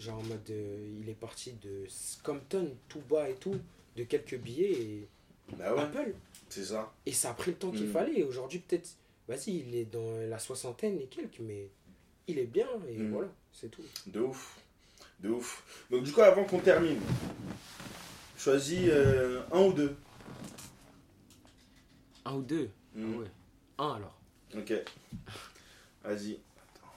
genre 0.00 0.18
en 0.18 0.22
mode. 0.24 0.50
euh, 0.50 0.98
il 1.02 1.08
est 1.08 1.14
parti 1.14 1.52
de 1.62 1.84
Compton, 2.24 2.74
tout 2.88 3.02
bas 3.08 3.28
et 3.28 3.34
tout, 3.34 3.56
de 3.96 4.04
quelques 4.04 4.36
billets 4.38 4.72
et 4.72 5.08
Bah 5.56 5.74
ouais, 5.74 5.80
Apple. 5.82 6.14
c'est 6.48 6.64
ça. 6.64 6.92
Et 7.06 7.12
ça 7.12 7.30
a 7.30 7.34
pris 7.34 7.50
le 7.52 7.56
temps 7.58 7.70
qu'il 7.70 7.86
Mm. 7.88 7.92
fallait. 7.92 8.18
Et 8.20 8.24
Aujourd'hui, 8.24 8.58
peut-être, 8.60 8.88
vas-y, 9.28 9.58
il 9.58 9.74
est 9.76 9.84
dans 9.84 10.16
la 10.28 10.38
soixantaine 10.38 10.98
et 11.00 11.06
quelques, 11.06 11.40
mais 11.40 11.68
il 12.26 12.38
est 12.38 12.46
bien. 12.46 12.68
Et 12.88 12.96
Mm. 12.96 13.12
voilà, 13.12 13.28
c'est 13.52 13.68
tout. 13.70 13.82
De 14.06 14.20
ouf. 14.20 14.58
De 15.20 15.28
ouf. 15.28 15.62
Donc, 15.90 16.02
du 16.04 16.12
coup, 16.12 16.22
avant 16.22 16.44
qu'on 16.44 16.60
termine, 16.60 16.98
choisis 18.38 18.88
euh, 18.88 19.42
un 19.52 19.60
ou 19.64 19.72
deux. 19.72 19.94
Un 22.24 22.34
ou 22.36 22.42
deux 22.42 22.70
Hmm. 22.94 23.14
Ah 23.14 23.18
ouais. 23.20 23.26
Un 23.78 23.92
alors. 23.96 24.18
Ok. 24.56 24.72
Vas-y. 26.02 26.32
Attends. 26.32 26.92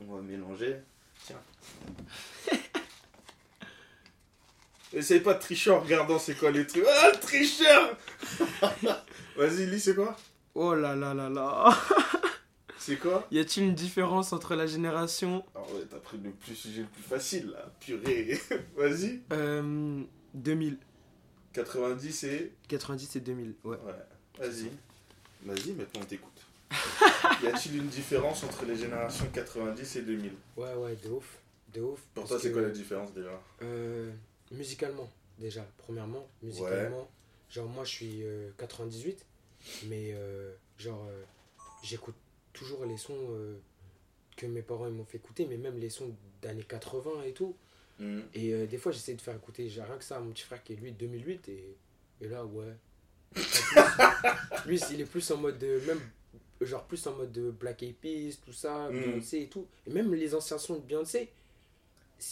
On 0.00 0.14
va 0.16 0.20
mélanger. 0.22 0.78
Essaye 4.92 5.20
pas 5.20 5.34
de 5.34 5.40
tricher 5.40 5.70
en 5.70 5.80
regardant 5.80 6.18
c'est 6.18 6.34
quoi 6.34 6.50
les 6.50 6.66
trucs. 6.66 6.84
Ah, 6.88 7.10
le 7.12 7.20
tricheur 7.20 7.96
Vas-y, 9.36 9.66
lis, 9.66 9.80
c'est 9.80 9.94
quoi? 9.94 10.16
Oh 10.54 10.74
là 10.74 10.94
là 10.94 11.14
là 11.14 11.28
là. 11.28 11.76
C'est 12.78 12.96
quoi? 12.98 13.26
Y 13.30 13.38
a-t-il 13.38 13.68
une 13.68 13.74
différence 13.74 14.34
entre 14.34 14.54
la 14.54 14.66
génération? 14.66 15.42
Ah 15.54 15.60
ouais, 15.72 15.86
t'as 15.90 15.96
pris 15.96 16.18
le 16.18 16.30
plus 16.32 16.54
sujet 16.54 16.82
le 16.82 16.86
plus 16.88 17.02
facile 17.02 17.48
là. 17.50 17.72
Purée. 17.80 18.38
Vas-y. 18.76 19.22
euh, 19.32 20.02
2000 20.34 20.76
90 21.54 22.24
et. 22.24 22.52
90 22.68 23.16
et 23.16 23.20
2000, 23.20 23.54
ouais. 23.64 23.78
Ouais. 23.78 23.92
Vas-y. 24.38 24.70
Vas-y, 25.46 25.72
maintenant 25.72 26.02
on 26.02 26.04
t'écoute. 26.04 26.42
y 27.42 27.46
a-t-il 27.46 27.76
une 27.78 27.86
différence 27.88 28.44
entre 28.44 28.66
les 28.66 28.76
générations 28.76 29.26
90 29.32 29.96
et 29.96 30.02
2000 30.02 30.32
Ouais, 30.58 30.74
ouais, 30.74 30.96
de 31.02 31.08
ouf. 31.08 31.38
De 31.74 31.80
ouf. 31.82 32.00
Pour 32.14 32.26
toi, 32.26 32.38
c'est 32.40 32.52
quoi 32.52 32.62
la 32.62 32.70
différence 32.70 33.12
déjà 33.12 33.40
euh, 33.62 34.12
Musicalement, 34.52 35.10
déjà, 35.38 35.66
premièrement, 35.78 36.26
musicalement. 36.42 37.08
Genre, 37.50 37.68
moi, 37.68 37.84
je 37.84 37.90
suis 37.90 38.22
euh, 38.22 38.50
98, 38.58 39.24
mais 39.86 40.12
euh, 40.12 40.52
genre, 40.78 41.04
euh, 41.08 41.22
j'écoute 41.82 42.14
toujours 42.52 42.84
les 42.84 42.96
sons 42.96 43.28
que 44.36 44.46
mes 44.46 44.62
parents 44.62 44.90
m'ont 44.90 45.04
fait 45.04 45.18
écouter, 45.18 45.46
mais 45.46 45.56
même 45.56 45.78
les 45.78 45.90
sons 45.90 46.14
d'années 46.42 46.64
80 46.64 47.22
et 47.26 47.32
tout. 47.32 47.56
Hmm. 47.98 48.20
Et 48.34 48.66
des 48.66 48.78
fois, 48.78 48.92
j'essaie 48.92 49.14
de 49.14 49.20
faire 49.20 49.36
écouter, 49.36 49.68
j'ai 49.68 49.82
rien 49.82 49.96
que 49.96 50.04
ça 50.04 50.16
à 50.16 50.20
mon 50.20 50.30
petit 50.30 50.44
frère 50.44 50.62
qui 50.62 50.72
est 50.72 50.76
lui 50.76 50.92
de 50.92 50.98
2008, 50.98 51.48
et, 51.48 51.76
et 52.20 52.28
là, 52.28 52.44
ouais. 52.44 52.74
Plus, 54.62 54.80
lui, 54.88 54.94
il 54.94 55.00
est 55.00 55.04
plus 55.04 55.28
en 55.30 55.36
mode 55.36 55.58
de, 55.58 55.80
même, 55.86 56.00
genre 56.60 56.84
plus 56.84 57.04
en 57.06 57.14
mode 57.16 57.32
de 57.32 57.50
Black 57.50 57.82
Eyed 57.82 57.96
Peas, 57.96 58.38
tout 58.44 58.52
ça, 58.52 58.88
Mm. 58.90 59.00
Beyoncé 59.00 59.42
et 59.42 59.48
tout. 59.48 59.66
Et 59.86 59.90
même 59.90 60.12
les 60.14 60.34
anciens 60.34 60.58
sons 60.58 60.76
de 60.76 60.84
Beyoncé, 60.86 61.30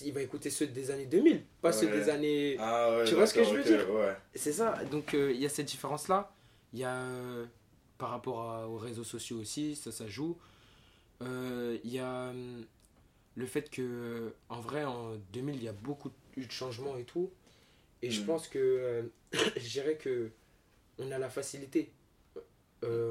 il 0.05 0.13
va 0.13 0.23
écouter 0.23 0.51
ceux 0.51 0.67
des 0.67 0.91
années 0.91 1.07
2000, 1.07 1.45
pas 1.61 1.73
ceux 1.73 1.89
des 1.91 2.09
années. 2.09 2.57
Ah 2.59 2.97
ouais, 2.99 3.05
Tu 3.05 3.15
vois 3.15 3.27
ce 3.27 3.35
que 3.35 3.45
je 3.45 3.55
veux 3.55 3.65
dire? 3.65 3.91
Ouais. 3.91 4.17
C'est 4.35 4.53
ça, 4.53 4.83
donc 4.91 5.15
euh, 5.15 5.33
il 5.33 5.41
y 5.41 5.47
a 5.47 5.49
cette 5.49 5.67
différence-là. 5.67 6.33
Il 6.73 6.79
y 6.81 6.85
a 6.85 6.95
euh, 6.97 7.45
par 7.99 8.11
rapport 8.11 8.41
à- 8.51 8.69
aux 8.69 8.79
réseaux 8.79 9.05
sociaux 9.05 9.39
aussi, 9.39 9.77
ça, 9.77 9.93
ça 9.93 10.07
joue. 10.09 10.39
Euh, 11.23 11.79
Il 11.85 11.93
y 11.93 11.99
a 11.99 12.31
hum, 12.31 12.65
le 13.37 13.47
fait 13.47 13.71
que, 13.71 14.33
en 14.49 14.61
vrai, 14.61 14.85
en 14.85 15.17
2000, 15.33 15.57
il 15.57 15.63
y 15.65 15.69
a 15.69 15.73
beaucoup 15.73 16.11
eu 16.37 16.47
de 16.47 16.53
changements 16.53 16.97
et 16.97 17.05
tout. 17.05 17.31
Et 18.03 18.11
je 18.11 18.23
Mm. 18.23 18.27
pense 18.27 18.49
que, 18.49 19.11
je 19.57 19.69
dirais 19.69 19.97
que 19.97 20.31
on 20.99 21.11
a 21.11 21.19
la 21.19 21.31
facilité. 21.31 21.93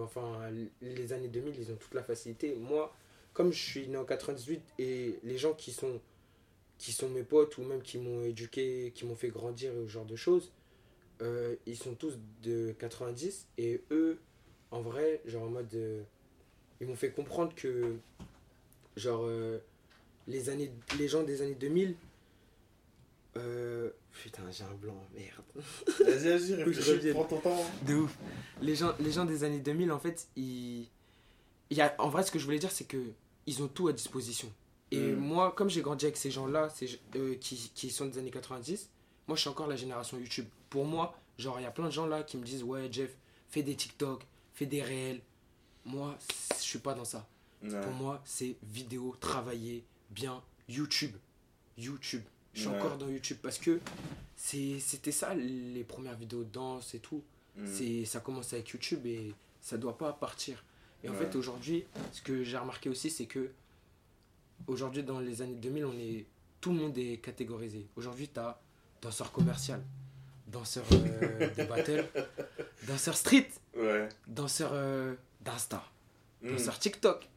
Enfin, 0.04 0.50
les 0.82 1.14
années 1.14 1.30
2000, 1.30 1.56
ils 1.58 1.72
ont 1.72 1.76
toute 1.78 1.94
la 1.94 2.04
facilité. 2.04 2.56
Moi, 2.60 2.94
comme 3.34 3.54
je 3.54 3.62
suis 3.64 3.88
né 3.88 3.96
en 3.98 4.04
98 4.04 4.62
et 4.80 5.18
les 5.24 5.38
gens 5.38 5.54
qui 5.54 5.72
sont, 5.72 6.02
qui 6.82 6.94
sont 6.94 7.10
mes 7.10 7.22
potes 7.24 7.60
ou 7.60 7.64
même 7.64 7.84
qui 7.84 8.00
m'ont 8.00 8.24
éduqué, 8.24 8.92
qui 8.96 9.06
m'ont 9.06 9.16
fait 9.16 9.30
grandir 9.30 9.72
et 9.72 9.84
ce 9.86 9.88
genre 9.88 10.06
de 10.06 10.16
choses, 10.16 10.52
euh, 11.22 11.56
ils 11.68 11.78
sont 11.78 11.94
tous 11.94 12.18
de 12.42 12.74
90 12.80 13.48
et 13.60 13.82
eux, 13.92 14.18
en 14.72 14.82
vrai, 14.82 15.22
genre 15.26 15.44
en 15.44 15.50
mode. 15.50 15.72
euh, 15.76 16.02
ils 16.82 16.88
m'ont 16.88 16.96
fait 16.96 17.12
comprendre 17.12 17.54
que, 17.56 17.98
genre, 18.98 19.26
euh, 19.26 19.60
les, 20.28 20.50
années, 20.50 20.72
les 20.98 21.08
gens 21.08 21.22
des 21.22 21.44
années 21.44 21.54
2000. 21.54 21.96
euh, 23.38 23.92
putain, 24.12 24.42
j'ai 24.52 24.64
un 24.64 24.74
blanc, 24.74 24.98
merde. 25.14 25.66
Vas-y, 26.00 26.30
vas-y, 26.66 27.12
prends 27.14 27.26
ton 27.26 27.40
temps. 27.40 27.64
De 27.86 27.94
ouf. 27.94 28.18
Les 28.64 28.76
gens, 28.76 28.94
les 29.00 29.12
gens 29.12 29.26
des 29.26 29.44
années 29.44 29.60
2000, 29.60 29.92
en 29.92 30.00
fait, 30.00 30.28
ils... 30.36 30.88
il 31.70 31.78
y 31.78 31.82
a, 31.82 31.94
en 32.00 32.10
vrai, 32.10 32.24
ce 32.24 32.32
que 32.32 32.40
je 32.40 32.46
voulais 32.46 32.58
dire, 32.60 32.72
c'est 32.72 32.86
que 32.86 32.98
ils 33.46 33.62
ont 33.62 33.68
tout 33.68 33.88
à 33.88 33.94
disposition. 33.94 34.52
Et 34.92 35.00
Mm. 35.12 35.16
moi, 35.20 35.52
comme 35.56 35.70
j'ai 35.70 35.82
grandi 35.82 36.06
avec 36.06 36.18
ces 36.18 36.32
gens-là, 36.32 36.68
euh, 37.16 37.36
qui, 37.36 37.72
qui 37.74 37.90
sont 37.90 38.06
des 38.08 38.18
années 38.18 38.32
90, 38.32 38.90
moi, 39.28 39.36
je 39.36 39.42
suis 39.42 39.50
encore 39.50 39.68
la 39.68 39.76
génération 39.78 40.18
YouTube. 40.18 40.48
Pour 40.70 40.86
moi, 40.86 41.16
genre, 41.38 41.60
il 41.60 41.64
y 41.64 41.66
a 41.66 41.72
plein 41.72 41.86
de 41.86 41.92
gens 41.92 42.06
là 42.08 42.24
qui 42.24 42.38
me 42.38 42.44
disent, 42.44 42.64
ouais, 42.64 42.90
Jeff, 42.92 43.12
fais 43.50 43.64
des 43.64 43.76
TikTok, 43.76 44.24
fais 44.54 44.66
des 44.66 44.82
réels. 44.84 45.22
Moi, 45.86 46.18
je 46.58 46.62
suis 46.62 46.80
pas 46.80 46.94
dans 46.94 47.06
ça. 47.06 47.26
Ouais. 47.64 47.80
Pour 47.82 47.92
moi, 47.94 48.22
c'est 48.26 48.56
vidéo, 48.64 49.16
travailler 49.20 49.84
bien, 50.10 50.42
YouTube. 50.68 51.16
YouTube. 51.78 52.24
Je 52.54 52.62
suis 52.62 52.70
Ouais. 52.70 52.78
encore 52.78 52.98
dans 52.98 53.08
YouTube 53.08 53.38
parce 53.42 53.58
que 53.58 53.80
c'était 54.36 55.12
ça 55.12 55.34
les 55.34 55.84
premières 55.84 56.16
vidéos 56.18 56.44
de 56.44 56.50
danse 56.52 56.94
et 56.96 57.00
tout. 57.00 57.22
Mm. 57.56 57.66
C'est 57.66 58.06
ça 58.06 58.20
commence 58.20 58.52
avec 58.54 58.70
YouTube 58.70 59.06
et 59.06 59.34
ça 59.62 59.78
doit 59.78 59.98
pas 59.98 60.12
partir. 60.14 60.64
Et 61.04 61.10
en 61.10 61.14
fait 61.14 61.34
aujourd'hui, 61.36 61.86
ce 62.12 62.22
que 62.22 62.44
j'ai 62.44 62.58
remarqué 62.58 62.90
aussi 62.90 63.10
c'est 63.10 63.26
que 63.26 63.50
aujourd'hui 64.68 65.04
dans 65.04 65.20
les 65.20 65.42
années 65.42 65.56
2000, 65.56 65.86
on 65.86 65.98
est 66.00 66.26
tout 66.60 66.72
le 66.72 66.78
monde 66.78 66.98
est 66.98 67.18
catégorisé. 67.18 67.88
Aujourd'hui, 67.96 68.28
tu 68.30 68.40
as 68.40 68.60
danseur 69.02 69.32
commercial, 69.32 69.82
danseur 70.48 70.86
euh, 70.92 71.50
de 71.58 71.64
battle, 71.66 72.06
danseur 72.88 73.16
street, 73.18 73.50
Ouais. 73.76 74.10
danseur 74.28 74.72
euh, 74.74 75.16
d'insta, 75.42 75.84
Mm. 76.44 76.52
danseur 76.52 76.78
TikTok, 76.80 77.28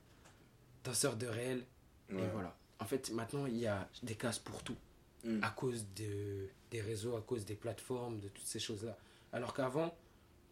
danseur 0.83 1.17
de 1.17 1.27
réel 1.27 1.63
et 2.11 2.27
voilà. 2.33 2.57
En 2.81 2.85
fait, 2.87 3.11
maintenant, 3.13 3.47
il 3.47 3.57
y 3.59 3.67
a 3.67 3.89
des 4.03 4.15
cases 4.15 4.39
pour 4.39 4.63
tout 4.63 4.77
Mm. 5.25 5.43
à 5.43 5.49
cause 5.51 5.87
de, 5.97 6.49
des 6.71 6.83
réseaux, 6.83 7.17
à 7.17 7.23
cause 7.23 7.47
des 7.47 7.55
plateformes, 7.55 8.21
de 8.21 8.29
toutes 8.29 8.47
ces 8.47 8.59
choses-là. 8.61 8.97
Alors 9.33 9.55
qu'avant, 9.55 9.97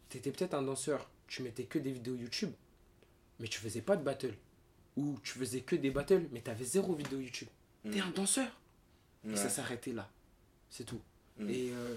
tu 0.08 0.16
étais 0.16 0.30
peut-être 0.30 0.54
un 0.54 0.62
danseur, 0.62 1.10
tu 1.26 1.42
mettais 1.42 1.64
que 1.64 1.78
des 1.78 1.92
vidéos 1.92 2.14
YouTube, 2.16 2.52
mais 3.38 3.48
tu 3.48 3.58
faisais 3.60 3.82
pas 3.82 3.96
de 3.96 4.02
battle. 4.02 4.34
Ou 4.96 5.18
tu 5.22 5.38
faisais 5.38 5.60
que 5.60 5.76
des 5.76 5.90
battles, 5.90 6.26
mais 6.32 6.42
tu 6.42 6.50
avais 6.50 6.64
zéro 6.64 6.94
vidéo 6.94 7.18
YouTube. 7.20 7.48
T'es 7.84 7.98
Mm. 7.98 8.02
un 8.02 8.10
danseur. 8.10 8.48
Et 9.28 9.36
ça 9.36 9.48
s'arrêtait 9.48 9.92
là. 9.92 10.10
C'est 10.70 10.84
tout. 10.84 11.00
Mm. 11.38 11.48
Et 11.50 11.70
euh, 11.72 11.94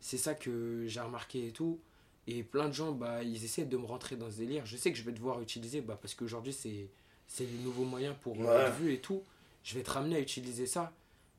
c'est 0.00 0.18
ça 0.18 0.34
que 0.34 0.84
j'ai 0.86 1.00
remarqué 1.00 1.48
et 1.48 1.52
tout. 1.52 1.78
Et 2.26 2.42
plein 2.42 2.68
de 2.68 2.74
gens, 2.74 2.92
bah, 2.92 3.22
ils 3.22 3.42
essaient 3.44 3.64
de 3.64 3.76
me 3.76 3.86
rentrer 3.86 4.16
dans 4.16 4.30
ce 4.30 4.36
délire. 4.36 4.66
Je 4.66 4.76
sais 4.76 4.92
que 4.92 4.98
je 4.98 5.02
vais 5.02 5.12
devoir 5.12 5.40
utiliser, 5.40 5.80
bah, 5.80 5.98
parce 6.00 6.14
qu'aujourd'hui, 6.14 6.52
c'est, 6.52 6.88
c'est 7.26 7.44
le 7.46 7.58
nouveau 7.64 7.84
moyen 7.84 8.12
pour 8.14 8.38
Ouais. 8.38 8.46
être 8.46 8.74
vu 8.76 8.92
et 8.92 9.00
tout. 9.00 9.22
Je 9.64 9.74
vais 9.74 9.82
te 9.82 9.90
ramener 9.90 10.16
à 10.16 10.20
utiliser 10.20 10.66
ça. 10.66 10.92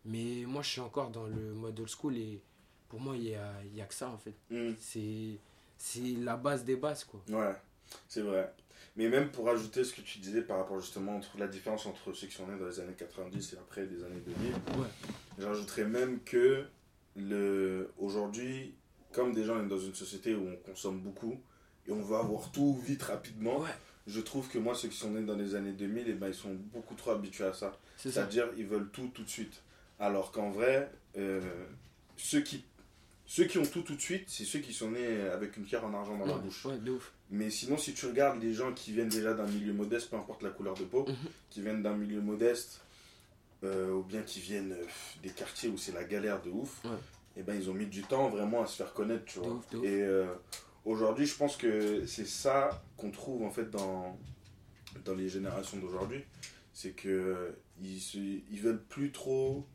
Mais 0.06 0.44
moi, 0.48 0.62
je 0.64 0.70
suis 0.70 0.82
encore 0.82 1.10
dans 1.12 1.28
le 1.28 1.54
mode 1.54 1.80
old 1.80 1.90
school 1.90 2.18
et 2.18 2.42
pour 2.90 3.00
moi, 3.00 3.16
il 3.16 3.22
n'y 3.24 3.36
a, 3.36 3.54
il 3.66 3.76
y 3.76 3.82
a 3.82 3.86
que 3.86 3.94
ça, 3.94 4.10
en 4.10 4.18
fait. 4.18 4.34
Mm. 4.50 4.74
C'est, 4.80 5.38
c'est 5.78 6.02
la 6.20 6.36
base 6.38 6.64
des 6.66 6.76
bases, 6.76 7.04
quoi. 7.04 7.22
Ouais, 7.30 7.54
c'est 8.08 8.22
vrai. 8.22 8.52
Mais 8.96 9.08
même 9.10 9.30
pour 9.32 9.50
ajouter 9.50 9.84
ce 9.84 9.94
que 9.94 10.02
tu 10.02 10.20
disais 10.20 10.42
par 10.42 10.58
rapport 10.58 10.80
justement 10.80 11.16
entre 11.18 11.38
la 11.38 11.48
différence 11.48 11.86
entre 11.86 12.14
ceux 12.14 12.28
qui 12.28 12.34
sont 12.36 12.48
nés 12.48 12.58
dans 12.60 12.68
les 12.68 12.80
années 12.80 12.96
90 12.98 13.54
et 13.54 13.58
après 13.58 13.86
les 13.86 14.04
années 14.04 14.22
2000, 14.26 14.54
Ouais. 14.80 14.88
j'ajouterais 15.38 15.86
même 15.86 16.20
que 16.24 16.66
le 17.16 17.92
aujourd'hui, 17.98 18.74
comme 19.12 19.34
déjà 19.34 19.54
on 19.54 19.64
est 19.66 19.68
dans 19.70 19.78
une 19.80 19.96
société 19.96 20.34
où 20.36 20.48
on 20.48 20.56
consomme 20.58 21.00
beaucoup 21.00 21.40
et 21.88 21.92
on 21.92 22.02
veut 22.02 22.16
avoir 22.18 22.52
tout 22.52 22.76
vite 22.86 23.04
rapidement, 23.04 23.60
Ouais, 23.60 23.70
je 24.08 24.20
trouve 24.22 24.48
que 24.50 24.58
moi 24.58 24.76
ceux 24.76 24.88
qui 24.90 24.98
sont 24.98 25.12
nés 25.12 25.24
dans 25.26 25.36
les 25.36 25.56
années 25.56 25.74
2000, 25.74 26.06
eh 26.08 26.14
ben, 26.14 26.28
ils 26.28 26.34
sont 26.34 26.54
beaucoup 26.54 26.96
trop 26.96 27.12
habitués 27.12 27.46
à 27.46 27.54
ça. 27.54 27.78
c'est 27.98 28.10
ça. 28.12 28.22
C'est-à-dire 28.22 28.48
ils 28.58 28.66
veulent 28.68 28.90
tout 28.92 29.08
tout 29.14 29.24
de 29.24 29.30
suite. 29.30 29.62
Alors 30.00 30.32
qu'en 30.32 30.50
vrai, 30.50 30.92
euh, 31.18 31.42
ceux, 32.16 32.40
qui, 32.42 32.64
ceux 33.26 33.46
qui 33.46 33.58
ont 33.58 33.66
tout 33.66 33.82
tout 33.82 33.96
de 33.96 34.02
suite, 34.02 34.30
c'est 34.30 34.46
ceux 34.46 34.60
qui 34.60 34.72
sont 34.74 34.92
nés 34.92 35.22
avec 35.22 35.58
une 35.58 35.64
pierre 35.64 35.84
en 35.86 35.94
argent 35.94 36.18
dans 36.18 36.26
la 36.26 36.38
bouche. 36.38 36.66
ouais, 36.66 36.78
de 36.78 36.92
ouf. 36.92 37.12
Mais 37.32 37.50
sinon, 37.52 37.78
si 37.78 37.94
tu 37.94 38.08
regardes 38.08 38.42
les 38.42 38.54
gens 38.54 38.74
qui 38.74 38.92
viennent 38.92 39.10
déjà 39.10 39.34
d'un 39.34 39.46
milieu 39.46 39.74
modeste, 39.74 40.10
peu 40.10 40.16
importe 40.16 40.42
la 40.44 40.50
couleur 40.50 40.74
de 40.76 40.84
peau, 40.84 41.06
Mhm. 41.08 41.16
qui 41.50 41.62
viennent 41.62 41.84
d'un 41.84 41.96
milieu 41.96 42.22
modeste, 42.22 42.82
euh, 43.64 43.92
ou 43.92 44.04
bien 44.04 44.22
qui 44.24 44.40
viennent 44.40 44.72
euh, 44.72 44.86
des 45.22 45.30
quartiers 45.30 45.70
où 45.70 45.78
c'est 45.78 45.92
la 45.92 46.04
galère 46.04 46.42
de 46.42 46.50
ouf, 46.50 46.84
Ouais. 46.86 46.92
et 47.38 47.44
ben 47.44 47.54
ils 47.56 47.70
ont 47.70 47.74
mis 47.74 47.86
du 47.86 48.02
temps 48.04 48.30
vraiment 48.30 48.64
à 48.64 48.68
se 48.68 48.78
faire 48.78 48.94
connaître, 48.94 49.26
tu 49.26 49.40
De 49.40 49.44
vois. 49.44 49.54
ouf, 49.56 49.70
de 49.70 49.78
ouf. 49.78 49.84
Et 49.86 50.02
euh, 50.02 50.26
aujourd'hui, 50.86 51.26
je 51.28 51.36
pense 51.36 51.56
que 51.56 52.06
c'est 52.08 52.26
ça 52.28 52.82
qu'on 52.98 53.12
trouve 53.12 53.44
en 53.44 53.52
fait 53.52 53.70
dans, 53.70 54.18
dans 55.06 55.14
les 55.14 55.30
générations 55.30 55.78
d'aujourd'hui. 55.78 56.24
C'est 56.74 56.92
que 56.92 57.54
ils, 57.82 58.00
se- 58.00 58.18
ils 58.18 58.60
veulent 58.62 58.82
plus 58.84 59.12
trop. 59.12 59.68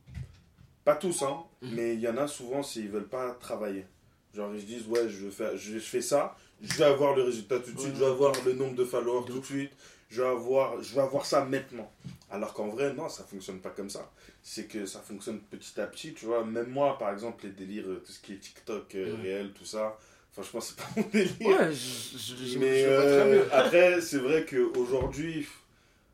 Pas 0.84 0.96
tous, 0.96 1.22
hein, 1.22 1.44
Mhm. 1.62 1.74
mais 1.74 1.94
il 1.94 2.00
y 2.00 2.08
en 2.08 2.16
a 2.16 2.26
souvent, 2.26 2.62
c'est 2.62 2.80
ils 2.80 2.88
veulent 2.90 3.08
pas 3.08 3.30
travailler. 3.34 3.86
Genre, 4.34 4.52
ils 4.54 4.60
se 4.62 4.66
disent, 4.66 4.86
ouais, 4.88 5.08
je, 5.08 5.26
veux 5.26 5.30
faire, 5.30 5.56
je, 5.56 5.74
je 5.74 5.78
fais 5.78 6.00
ça, 6.02 6.36
je 6.64 6.78
vais 6.78 6.84
avoir 6.84 7.14
le 7.14 7.22
résultat 7.22 7.58
tout 7.60 7.72
de 7.72 7.78
suite, 7.78 7.92
Ouais. 7.92 7.98
je 7.98 8.04
vais 8.04 8.10
avoir 8.10 8.32
le 8.44 8.52
nombre 8.54 8.74
de 8.74 8.84
followers 8.84 9.26
tout 9.26 9.38
de 9.40 9.44
suite, 9.44 9.72
je 10.10 10.22
vais, 10.22 10.28
avoir, 10.28 10.82
je 10.82 10.94
vais 10.94 11.00
avoir 11.02 11.24
ça 11.26 11.44
maintenant. 11.44 11.90
Alors 12.30 12.52
qu'en 12.52 12.68
vrai, 12.68 12.92
non, 12.94 13.08
ça 13.08 13.24
fonctionne 13.24 13.60
pas 13.60 13.70
comme 13.70 13.90
ça. 13.90 14.10
C'est 14.42 14.64
que 14.66 14.86
ça 14.86 15.00
fonctionne 15.00 15.40
petit 15.40 15.80
à 15.80 15.86
petit, 15.86 16.12
tu 16.14 16.26
vois. 16.26 16.44
Même 16.44 16.68
moi, 16.70 16.98
par 16.98 17.12
exemple, 17.12 17.44
les 17.46 17.52
délires, 17.52 17.86
euh, 17.86 18.02
tout 18.04 18.12
ce 18.12 18.20
qui 18.20 18.32
est 18.34 18.38
TikTok, 18.38 18.94
euh, 18.94 19.14
Ouais. 19.16 19.22
réel, 19.22 19.52
tout 19.52 19.64
ça, 19.64 19.96
franchement, 20.32 20.60
c'est 20.60 20.76
pas 20.76 20.84
mon 20.96 21.08
délire. 21.12 21.36
Ouais, 21.60 21.72
je, 21.72 22.18
je, 22.18 22.44
je- 22.46 22.58
Mais 22.58 22.82
je 22.82 22.86
euh, 22.88 23.44
après, 23.52 24.00
c'est 24.00 24.18
vrai 24.18 24.44
qu'aujourd'hui, 24.44 25.46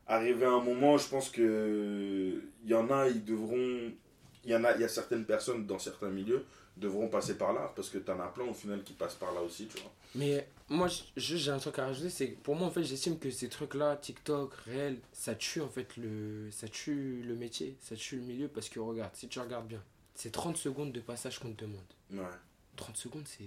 arrivé 0.07 0.45
à 0.45 0.51
un 0.51 0.61
moment, 0.61 0.97
je 0.97 1.07
pense 1.07 1.29
que 1.29 2.41
il 2.63 2.69
y 2.69 2.73
en 2.75 2.89
a, 2.91 3.07
ils 3.07 3.23
devront. 3.23 3.91
Il 4.43 4.49
y 4.51 4.55
en 4.55 4.63
a, 4.63 4.73
il 4.75 4.81
y 4.81 4.83
a 4.83 4.87
certaines 4.89 5.25
personnes 5.25 5.65
dans 5.67 5.77
certains 5.79 6.09
milieux 6.09 6.43
devront 6.81 7.07
passer 7.07 7.37
par 7.37 7.53
là 7.53 7.71
parce 7.75 7.89
que 7.89 7.99
t'en 7.99 8.19
as 8.19 8.27
plein 8.27 8.45
au 8.45 8.53
final 8.53 8.83
qui 8.83 8.93
passent 8.93 9.15
par 9.15 9.33
là 9.33 9.41
aussi, 9.41 9.67
tu 9.67 9.79
vois. 9.79 9.91
Mais 10.15 10.47
moi, 10.67 10.87
j'ai 11.15 11.51
un 11.51 11.59
truc 11.59 11.79
à 11.79 11.85
rajouter, 11.85 12.09
c'est 12.09 12.27
pour 12.27 12.55
moi, 12.55 12.67
en 12.67 12.71
fait, 12.71 12.83
j'estime 12.83 13.17
que 13.17 13.29
ces 13.29 13.47
trucs-là, 13.47 13.95
TikTok, 13.95 14.53
réel, 14.65 14.97
ça 15.13 15.35
tue 15.35 15.61
en 15.61 15.69
fait 15.69 15.95
le, 15.95 16.49
ça 16.51 16.67
tue 16.67 17.21
le 17.25 17.35
métier, 17.35 17.77
ça 17.79 17.95
tue 17.95 18.17
le 18.17 18.23
milieu 18.23 18.47
parce 18.47 18.67
que 18.67 18.79
regarde, 18.79 19.11
si 19.13 19.29
tu 19.29 19.39
regardes 19.39 19.67
bien, 19.67 19.81
c'est 20.15 20.31
30 20.31 20.57
secondes 20.57 20.91
de 20.91 20.99
passage 20.99 21.39
qu'on 21.39 21.53
te 21.53 21.61
demande. 21.61 21.79
Ouais. 22.11 22.37
30 22.75 22.97
secondes, 22.97 23.27
c'est, 23.27 23.43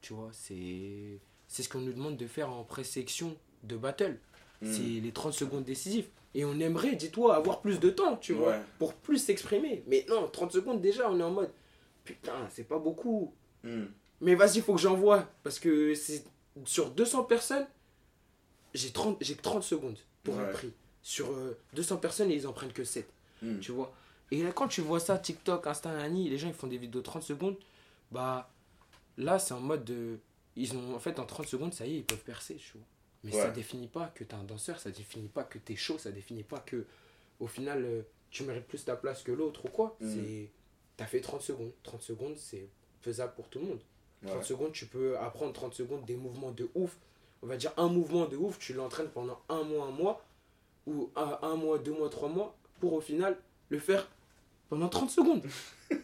tu 0.00 0.14
vois, 0.14 0.30
c'est, 0.32 1.20
c'est 1.46 1.62
ce 1.62 1.68
qu'on 1.68 1.80
nous 1.80 1.92
demande 1.92 2.16
de 2.16 2.26
faire 2.26 2.50
en 2.50 2.64
présélection 2.64 3.36
de 3.62 3.76
battle. 3.76 4.18
Mm. 4.62 4.72
C'est 4.72 5.00
les 5.00 5.12
30 5.12 5.34
secondes 5.34 5.64
décisives. 5.64 6.08
Et 6.34 6.44
on 6.44 6.58
aimerait, 6.60 6.96
dis-toi, 6.96 7.34
avoir 7.34 7.60
plus 7.60 7.80
de 7.80 7.88
temps, 7.90 8.16
tu 8.16 8.34
vois, 8.34 8.56
pour 8.78 8.92
plus 8.94 9.18
s'exprimer. 9.18 9.82
Mais 9.86 10.04
non, 10.08 10.28
30 10.28 10.52
secondes 10.52 10.80
déjà, 10.82 11.10
on 11.10 11.18
est 11.18 11.22
en 11.22 11.30
mode, 11.30 11.50
putain, 12.06 12.48
c'est 12.50 12.64
pas 12.64 12.78
beaucoup. 12.78 13.34
Mm. 13.62 13.84
Mais 14.22 14.34
vas-y, 14.34 14.60
faut 14.60 14.74
que 14.74 14.80
j'envoie. 14.80 15.28
Parce 15.42 15.58
que 15.58 15.94
c'est 15.94 16.24
sur 16.64 16.90
200 16.90 17.24
personnes, 17.24 17.66
j'ai 18.74 18.90
30, 18.90 19.18
j'ai 19.20 19.34
que 19.34 19.42
30 19.42 19.62
secondes 19.62 19.98
pour 20.22 20.38
un 20.38 20.46
prix. 20.46 20.72
Sur 21.02 21.30
euh, 21.30 21.58
200 21.74 21.98
personnes, 21.98 22.30
ils 22.30 22.46
en 22.46 22.52
prennent 22.52 22.72
que 22.72 22.84
7. 22.84 23.06
Mm. 23.42 23.58
Tu 23.60 23.72
vois 23.72 23.94
Et 24.30 24.42
là, 24.42 24.52
quand 24.52 24.68
tu 24.68 24.80
vois 24.80 25.00
ça, 25.00 25.18
TikTok, 25.18 25.66
Insta, 25.66 25.92
Nani, 25.92 26.28
les 26.28 26.38
gens 26.38 26.48
ils 26.48 26.54
font 26.54 26.66
des 26.66 26.78
vidéos 26.78 27.00
de 27.00 27.04
30 27.04 27.22
secondes, 27.22 27.56
bah 28.10 28.50
là, 29.18 29.38
c'est 29.38 29.54
en 29.54 29.60
mode 29.60 29.84
de. 29.84 30.18
Ils 30.56 30.74
ont, 30.74 30.94
en 30.94 30.98
fait, 30.98 31.18
en 31.18 31.26
30 31.26 31.46
secondes, 31.46 31.74
ça 31.74 31.86
y 31.86 31.94
est, 31.94 31.98
ils 31.98 32.04
peuvent 32.04 32.24
percer, 32.24 32.56
tu 32.56 32.72
vois. 32.78 32.86
Mais 33.24 33.34
Ouais. 33.34 33.42
ça 33.42 33.50
définit 33.50 33.88
pas 33.88 34.06
que 34.14 34.24
t'es 34.24 34.34
un 34.34 34.44
danseur, 34.44 34.78
ça 34.78 34.90
définit 34.90 35.28
pas 35.28 35.44
que 35.44 35.58
t'es 35.58 35.76
chaud, 35.76 35.98
ça 35.98 36.10
définit 36.10 36.44
pas 36.44 36.60
que, 36.60 36.86
au 37.40 37.46
final, 37.46 37.84
euh, 37.84 38.02
tu 38.30 38.44
mérites 38.44 38.66
plus 38.66 38.84
ta 38.84 38.96
place 38.96 39.22
que 39.22 39.32
l'autre 39.32 39.66
ou 39.66 39.68
quoi. 39.68 39.96
Mm. 40.00 40.14
C'est. 40.14 40.50
T'as 40.96 41.06
fait 41.06 41.20
30 41.20 41.42
secondes. 41.42 41.72
30 41.82 42.02
secondes, 42.02 42.36
c'est 42.36 42.68
faisable 43.02 43.32
pour 43.34 43.48
tout 43.48 43.58
le 43.58 43.66
monde. 43.66 43.80
30 44.26 44.36
Ouais. 44.38 44.42
secondes, 44.42 44.72
tu 44.72 44.86
peux 44.86 45.16
apprendre 45.18 45.52
30 45.52 45.74
secondes 45.74 46.04
des 46.04 46.16
mouvements 46.16 46.50
de 46.52 46.68
ouf. 46.74 46.96
On 47.42 47.46
va 47.46 47.56
dire 47.56 47.72
un 47.76 47.88
mouvement 47.88 48.24
de 48.26 48.36
ouf, 48.36 48.58
tu 48.58 48.72
l'entraînes 48.72 49.08
pendant 49.08 49.38
un 49.48 49.62
mois, 49.62 49.86
un 49.86 49.90
mois, 49.90 50.24
ou 50.86 51.10
un, 51.16 51.38
un 51.42 51.54
mois, 51.56 51.78
deux 51.78 51.92
mois, 51.92 52.08
trois 52.08 52.28
mois, 52.28 52.56
pour 52.80 52.94
au 52.94 53.00
final 53.00 53.36
le 53.68 53.78
faire 53.78 54.08
pendant 54.68 54.88
30 54.88 55.10
secondes. 55.10 55.42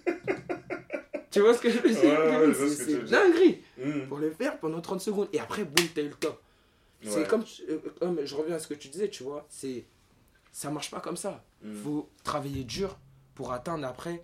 Tu 1.31 1.41
vois 1.41 1.55
ce 1.55 1.63
que 1.63 1.71
je 1.71 1.79
veux 1.79 1.89
dire? 1.89 2.03
Ouais, 2.21 2.47
ouais, 2.47 2.69
C'est 2.69 3.05
dinguerie 3.05 3.63
Mm. 3.79 4.07
pour 4.07 4.19
le 4.19 4.31
faire 4.33 4.61
pendant 4.61 4.83
30 4.83 5.01
secondes. 5.01 5.29
Et 5.33 5.41
après, 5.41 5.65
boum, 5.65 5.87
t'as 5.95 6.03
eu 6.03 6.09
le 6.09 6.15
top. 6.15 6.39
C'est 7.03 7.27
comme, 7.27 7.43
euh, 7.71 7.79
comme, 7.99 8.21
je 8.25 8.35
reviens 8.35 8.57
à 8.57 8.59
ce 8.59 8.69
que 8.69 8.75
tu 8.75 8.89
disais, 8.89 9.09
tu 9.09 9.23
vois, 9.25 9.47
c'est 9.49 9.85
ça 10.53 10.71
marche 10.71 10.91
pas 10.91 11.01
comme 11.01 11.17
ça. 11.17 11.43
Mm. 11.63 11.75
faut 11.83 12.09
travailler 12.23 12.65
dur 12.65 12.99
pour 13.35 13.53
atteindre 13.53 13.87
après 13.87 14.23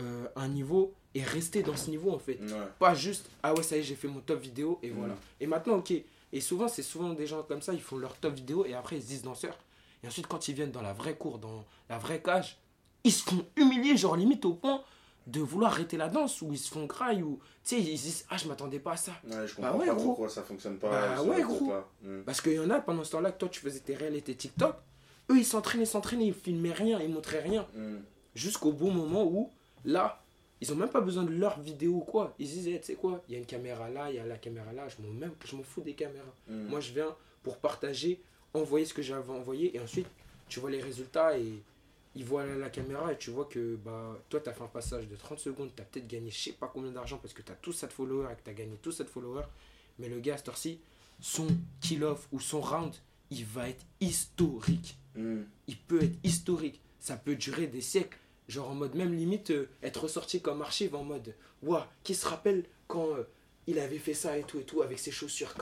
euh, 0.00 0.26
un 0.36 0.48
niveau 0.48 0.92
et 1.14 1.22
rester 1.22 1.62
dans 1.62 1.76
ce 1.76 1.90
niveau 1.90 2.10
en 2.12 2.18
fait. 2.18 2.38
Ouais. 2.40 2.50
Pas 2.78 2.94
juste, 2.94 3.28
ah 3.42 3.54
ouais, 3.54 3.62
ça 3.62 3.76
y 3.76 3.80
est, 3.80 3.82
j'ai 3.82 3.94
fait 3.94 4.08
mon 4.08 4.20
top 4.20 4.40
vidéo 4.40 4.78
et 4.82 4.90
Mm. 4.90 4.94
voilà. 4.96 5.14
Et 5.40 5.46
maintenant, 5.46 5.76
ok. 5.76 5.92
Et 6.32 6.40
souvent, 6.40 6.66
c'est 6.66 6.82
souvent 6.82 7.10
des 7.14 7.26
gens 7.28 7.42
comme 7.44 7.62
ça, 7.62 7.72
ils 7.72 7.80
font 7.82 7.96
leur 7.96 8.16
top 8.16 8.34
vidéo 8.34 8.64
et 8.64 8.74
après 8.74 8.96
ils 8.96 9.02
se 9.02 9.06
disent 9.08 9.22
danseurs. 9.22 9.56
Et 10.02 10.08
ensuite, 10.08 10.26
quand 10.26 10.48
ils 10.48 10.54
viennent 10.54 10.72
dans 10.72 10.82
la 10.82 10.92
vraie 10.92 11.14
cour, 11.16 11.38
dans 11.38 11.64
la 11.88 11.98
vraie 11.98 12.20
cage, 12.20 12.58
ils 13.04 13.12
se 13.12 13.22
font 13.22 13.44
humilier, 13.56 13.96
genre 13.96 14.16
limite 14.16 14.44
au 14.44 14.54
point 14.54 14.82
de 15.26 15.40
vouloir 15.40 15.72
arrêter 15.72 15.96
la 15.96 16.08
danse 16.08 16.42
ou 16.42 16.52
ils 16.52 16.58
se 16.58 16.70
font 16.70 16.84
graille 16.84 17.22
ou 17.22 17.38
tu 17.64 17.76
sais, 17.76 17.80
ils 17.80 17.96
se 17.96 18.02
disent, 18.04 18.26
ah, 18.28 18.36
je 18.36 18.46
m'attendais 18.46 18.78
pas 18.80 18.92
à 18.92 18.96
ça. 18.96 19.12
Ouais, 19.26 19.46
je 19.46 19.54
comprends 19.54 19.78
ouais, 19.78 19.86
pas 19.86 19.94
gros. 19.94 20.04
pourquoi 20.06 20.28
ça 20.28 20.42
fonctionne 20.42 20.76
pas. 20.78 20.90
Bah 21.16 21.22
ouais, 21.22 21.40
gros. 21.42 21.66
pas. 21.68 21.90
Mm. 22.02 22.22
Parce 22.26 22.40
qu'il 22.42 22.52
y 22.52 22.58
en 22.58 22.68
a 22.68 22.80
pendant 22.80 23.04
ce 23.04 23.12
temps-là 23.12 23.32
que 23.32 23.38
toi 23.38 23.48
tu 23.48 23.60
faisais 23.60 23.80
tes 23.80 23.94
réels 23.94 24.16
et 24.16 24.20
tes 24.22 24.34
TikTok, 24.34 24.76
eux 25.30 25.38
ils 25.38 25.46
s'entraînaient, 25.46 25.86
s'entraînaient, 25.86 26.26
ils 26.26 26.34
filmaient 26.34 26.72
rien, 26.72 27.00
ils 27.00 27.08
montraient 27.08 27.40
rien. 27.40 27.66
Mm. 27.74 27.98
Jusqu'au 28.34 28.72
bon 28.72 28.90
moment 28.90 29.24
où, 29.24 29.50
là, 29.84 30.22
ils 30.60 30.72
ont 30.72 30.76
même 30.76 30.88
pas 30.88 31.00
besoin 31.00 31.24
de 31.24 31.32
leur 31.34 31.60
vidéo 31.60 31.96
ou 31.96 32.00
quoi. 32.00 32.34
Ils 32.38 32.46
disaient, 32.48 32.78
tu 32.78 32.86
sais 32.86 32.94
quoi, 32.94 33.22
il 33.28 33.32
y 33.32 33.36
a 33.36 33.38
une 33.38 33.46
caméra 33.46 33.88
là, 33.88 34.10
il 34.10 34.16
y 34.16 34.18
a 34.18 34.26
la 34.26 34.38
caméra 34.38 34.72
là, 34.72 34.88
je 34.88 35.02
m'en, 35.02 35.12
même, 35.12 35.32
je 35.44 35.56
m'en 35.56 35.62
fous 35.62 35.80
des 35.80 35.94
caméras. 35.94 36.34
Mm. 36.48 36.66
Moi 36.68 36.80
je 36.80 36.92
viens 36.92 37.14
pour 37.42 37.58
partager, 37.58 38.20
envoyer 38.54 38.86
ce 38.86 38.94
que 38.94 39.02
j'avais 39.02 39.32
envoyé 39.32 39.76
et 39.76 39.80
ensuite 39.80 40.06
tu 40.48 40.60
vois 40.60 40.70
les 40.70 40.80
résultats 40.80 41.38
et 41.38 41.62
ils 42.14 42.24
voient 42.24 42.46
la, 42.46 42.56
la 42.56 42.70
caméra 42.70 43.12
et 43.12 43.18
tu 43.18 43.30
vois 43.30 43.46
que 43.46 43.76
bah, 43.76 44.18
toi 44.28 44.40
tu 44.40 44.48
as 44.48 44.52
fait 44.52 44.62
un 44.62 44.68
passage 44.68 45.08
de 45.08 45.16
30 45.16 45.38
secondes, 45.38 45.70
tu 45.74 45.82
as 45.82 45.84
peut-être 45.84 46.06
gagné 46.06 46.30
je 46.30 46.38
sais 46.38 46.52
pas 46.52 46.70
combien 46.72 46.92
d'argent 46.92 47.18
parce 47.18 47.34
que 47.34 47.42
tu 47.42 47.52
as 47.52 47.56
tous 47.56 47.72
cette 47.72 47.92
followers 47.92 48.32
et 48.32 48.36
que 48.36 48.42
tu 48.44 48.50
as 48.50 48.54
gagné 48.54 48.76
tous 48.80 48.92
cette 48.92 49.10
followers. 49.10 49.46
Mais 49.98 50.08
le 50.08 50.20
gars 50.20 50.34
à 50.34 50.36
cette 50.38 50.48
heure-ci, 50.48 50.80
son 51.20 51.46
kill-off 51.80 52.28
ou 52.32 52.40
son 52.40 52.60
round, 52.60 52.94
il 53.30 53.44
va 53.44 53.68
être 53.68 53.84
historique 54.00 54.96
Mm. 55.16 55.42
il 55.68 55.76
peut 55.76 56.02
être 56.02 56.18
historique. 56.22 56.80
Ça 57.00 57.16
peut 57.16 57.36
durer 57.36 57.66
des 57.66 57.80
siècles. 57.80 58.18
Genre 58.48 58.68
en 58.70 58.74
mode, 58.74 58.94
même 58.94 59.14
limite, 59.14 59.50
euh, 59.50 59.68
être 59.82 60.02
ressorti 60.02 60.40
comme 60.42 60.60
archive 60.62 60.94
en 60.94 61.02
mode, 61.04 61.34
ouah, 61.62 61.88
qui 62.02 62.14
se 62.14 62.26
rappelle 62.26 62.64
quand 62.88 63.06
euh, 63.14 63.22
il 63.66 63.78
avait 63.78 63.98
fait 63.98 64.12
ça 64.14 64.36
et 64.36 64.42
tout 64.42 64.58
et 64.60 64.64
tout 64.64 64.82
avec 64.82 64.98
ses 64.98 65.10
chaussures, 65.10 65.54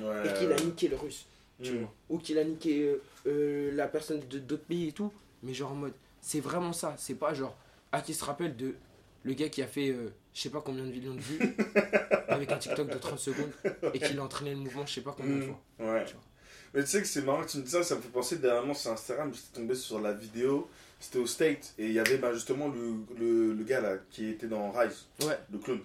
Ouais, 0.00 0.28
et 0.30 0.32
qu'il 0.34 0.52
a 0.52 0.56
niqué 0.56 0.86
le 0.88 0.96
russe, 0.96 1.26
tu 1.62 1.72
Mm. 1.72 1.78
vois. 1.80 1.94
Ou 2.10 2.18
qu'il 2.18 2.38
a 2.38 2.44
niqué 2.44 2.96
euh, 3.26 3.72
la 3.74 3.88
personne 3.88 4.20
de 4.28 4.38
d'autres 4.38 4.64
pays 4.64 4.88
et 4.88 4.92
tout. 4.92 5.12
Mais 5.42 5.52
genre 5.52 5.72
en 5.72 5.76
mode, 5.76 5.92
c'est 6.20 6.40
vraiment 6.40 6.72
ça. 6.72 6.94
C'est 6.96 7.14
pas 7.16 7.34
genre, 7.34 7.56
ah, 7.92 8.00
qui 8.00 8.14
se 8.14 8.24
rappelle 8.24 8.56
de 8.56 8.74
le 9.24 9.32
gars 9.34 9.48
qui 9.48 9.60
a 9.62 9.66
fait, 9.66 9.94
je 10.32 10.40
sais 10.40 10.50
pas 10.50 10.60
combien 10.60 10.84
de 10.84 10.90
millions 10.90 11.14
de 11.14 11.20
vues 11.20 11.38
avec 12.28 12.52
un 12.52 12.58
TikTok 12.58 12.88
de 12.88 12.98
30 12.98 13.18
secondes 13.18 13.50
et 13.92 13.98
qu'il 13.98 14.18
a 14.20 14.22
entraîné 14.22 14.50
le 14.52 14.58
mouvement, 14.58 14.86
je 14.86 14.94
sais 14.94 15.00
pas 15.00 15.12
combien 15.16 15.34
de 15.36 15.42
Mm. 15.42 15.46
fois. 15.46 15.60
Ouais. 15.80 16.04
Tu 16.04 16.12
vois. 16.14 16.22
Mais 16.74 16.82
tu 16.84 16.90
sais 16.90 17.00
que 17.00 17.08
c'est 17.08 17.22
marrant 17.22 17.42
que 17.44 17.50
tu 17.50 17.58
me 17.58 17.62
dis 17.64 17.70
ça, 17.70 17.82
ça 17.82 17.96
me 17.96 18.00
fait 18.00 18.08
penser 18.08 18.36
dernièrement 18.38 18.74
sur 18.74 18.92
Instagram, 18.92 19.32
j'étais 19.34 19.58
tombé 19.60 19.74
sur 19.74 19.98
la 20.00 20.12
vidéo, 20.12 20.68
c'était 21.00 21.18
au 21.18 21.26
State, 21.26 21.74
et 21.78 21.86
il 21.86 21.92
y 21.92 21.98
avait 21.98 22.18
bah, 22.18 22.32
justement 22.32 22.68
le, 22.68 22.94
le, 23.18 23.52
le 23.52 23.64
gars 23.64 23.80
là 23.80 23.96
qui 24.10 24.28
était 24.30 24.46
dans 24.46 24.70
Rise, 24.70 25.06
Ouais. 25.22 25.38
le 25.52 25.58
clown. 25.58 25.80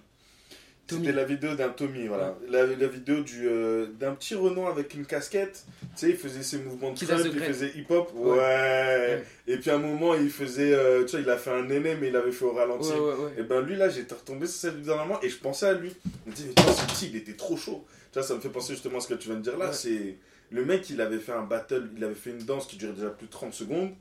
C'était 0.88 1.12
la 1.12 1.24
vidéo 1.24 1.54
d'un 1.54 1.70
Tommy, 1.70 2.06
voilà. 2.06 2.36
La, 2.50 2.66
la 2.66 2.86
vidéo 2.86 3.22
du, 3.22 3.48
euh, 3.48 3.86
d'un 3.98 4.12
petit 4.14 4.34
Renault 4.34 4.66
avec 4.66 4.92
une 4.92 5.06
casquette. 5.06 5.64
Tu 5.80 5.86
sais, 5.96 6.10
il 6.10 6.16
faisait 6.18 6.42
ses 6.42 6.58
mouvements 6.58 6.90
de 6.92 6.98
de 6.98 7.28
il 7.34 7.40
faisait 7.40 7.70
hip-hop. 7.76 8.10
Ouais. 8.14 8.36
Ouais. 8.36 9.24
Et 9.46 9.56
puis 9.56 9.70
à 9.70 9.76
un 9.76 9.78
moment, 9.78 10.14
il 10.14 10.28
faisait. 10.28 10.74
euh, 10.74 11.04
tu 11.06 11.12
vois, 11.12 11.20
il 11.20 11.30
a 11.30 11.38
fait 11.38 11.50
un 11.50 11.62
néné, 11.62 11.94
mais 11.98 12.08
il 12.08 12.16
avait 12.16 12.32
fait 12.32 12.44
au 12.44 12.52
ralenti. 12.52 12.90
Ouais. 12.90 13.32
Et 13.38 13.42
ben 13.42 13.62
lui, 13.62 13.74
là, 13.76 13.88
j'étais 13.88 14.14
retombé 14.14 14.46
sur 14.46 14.56
cette 14.60 14.74
vidéo 14.74 14.92
dernièrement 14.94 15.18
et 15.22 15.30
je 15.30 15.38
pensais 15.38 15.64
à 15.66 15.72
lui. 15.72 15.94
Je 16.26 16.30
me 16.30 16.36
dis, 16.36 16.44
mais 16.48 16.72
ce 16.74 16.84
petit, 16.92 17.06
il 17.08 17.16
était 17.16 17.36
trop 17.36 17.56
chaud. 17.56 17.86
Tu 18.12 18.18
vois, 18.18 18.26
ça 18.28 18.34
me 18.34 18.40
fait 18.40 18.50
penser 18.50 18.74
justement 18.74 18.98
à 18.98 19.00
ce 19.00 19.08
que 19.08 19.14
tu 19.14 19.28
viens 19.28 19.38
de 19.38 19.42
dire 19.42 19.56
là. 19.56 19.72
C'est. 19.72 20.16
Le 20.50 20.62
mec, 20.66 20.90
il 20.90 21.00
avait 21.00 21.20
fait 21.20 21.32
un 21.32 21.44
battle, 21.44 21.88
il 21.96 22.04
avait 22.04 22.14
fait 22.14 22.30
une 22.30 22.44
danse 22.44 22.66
qui 22.66 22.76
durait 22.76 22.92
déjà 22.92 23.08
plus 23.08 23.28
de 23.28 23.32
30 23.32 23.54
secondes. 23.54 23.92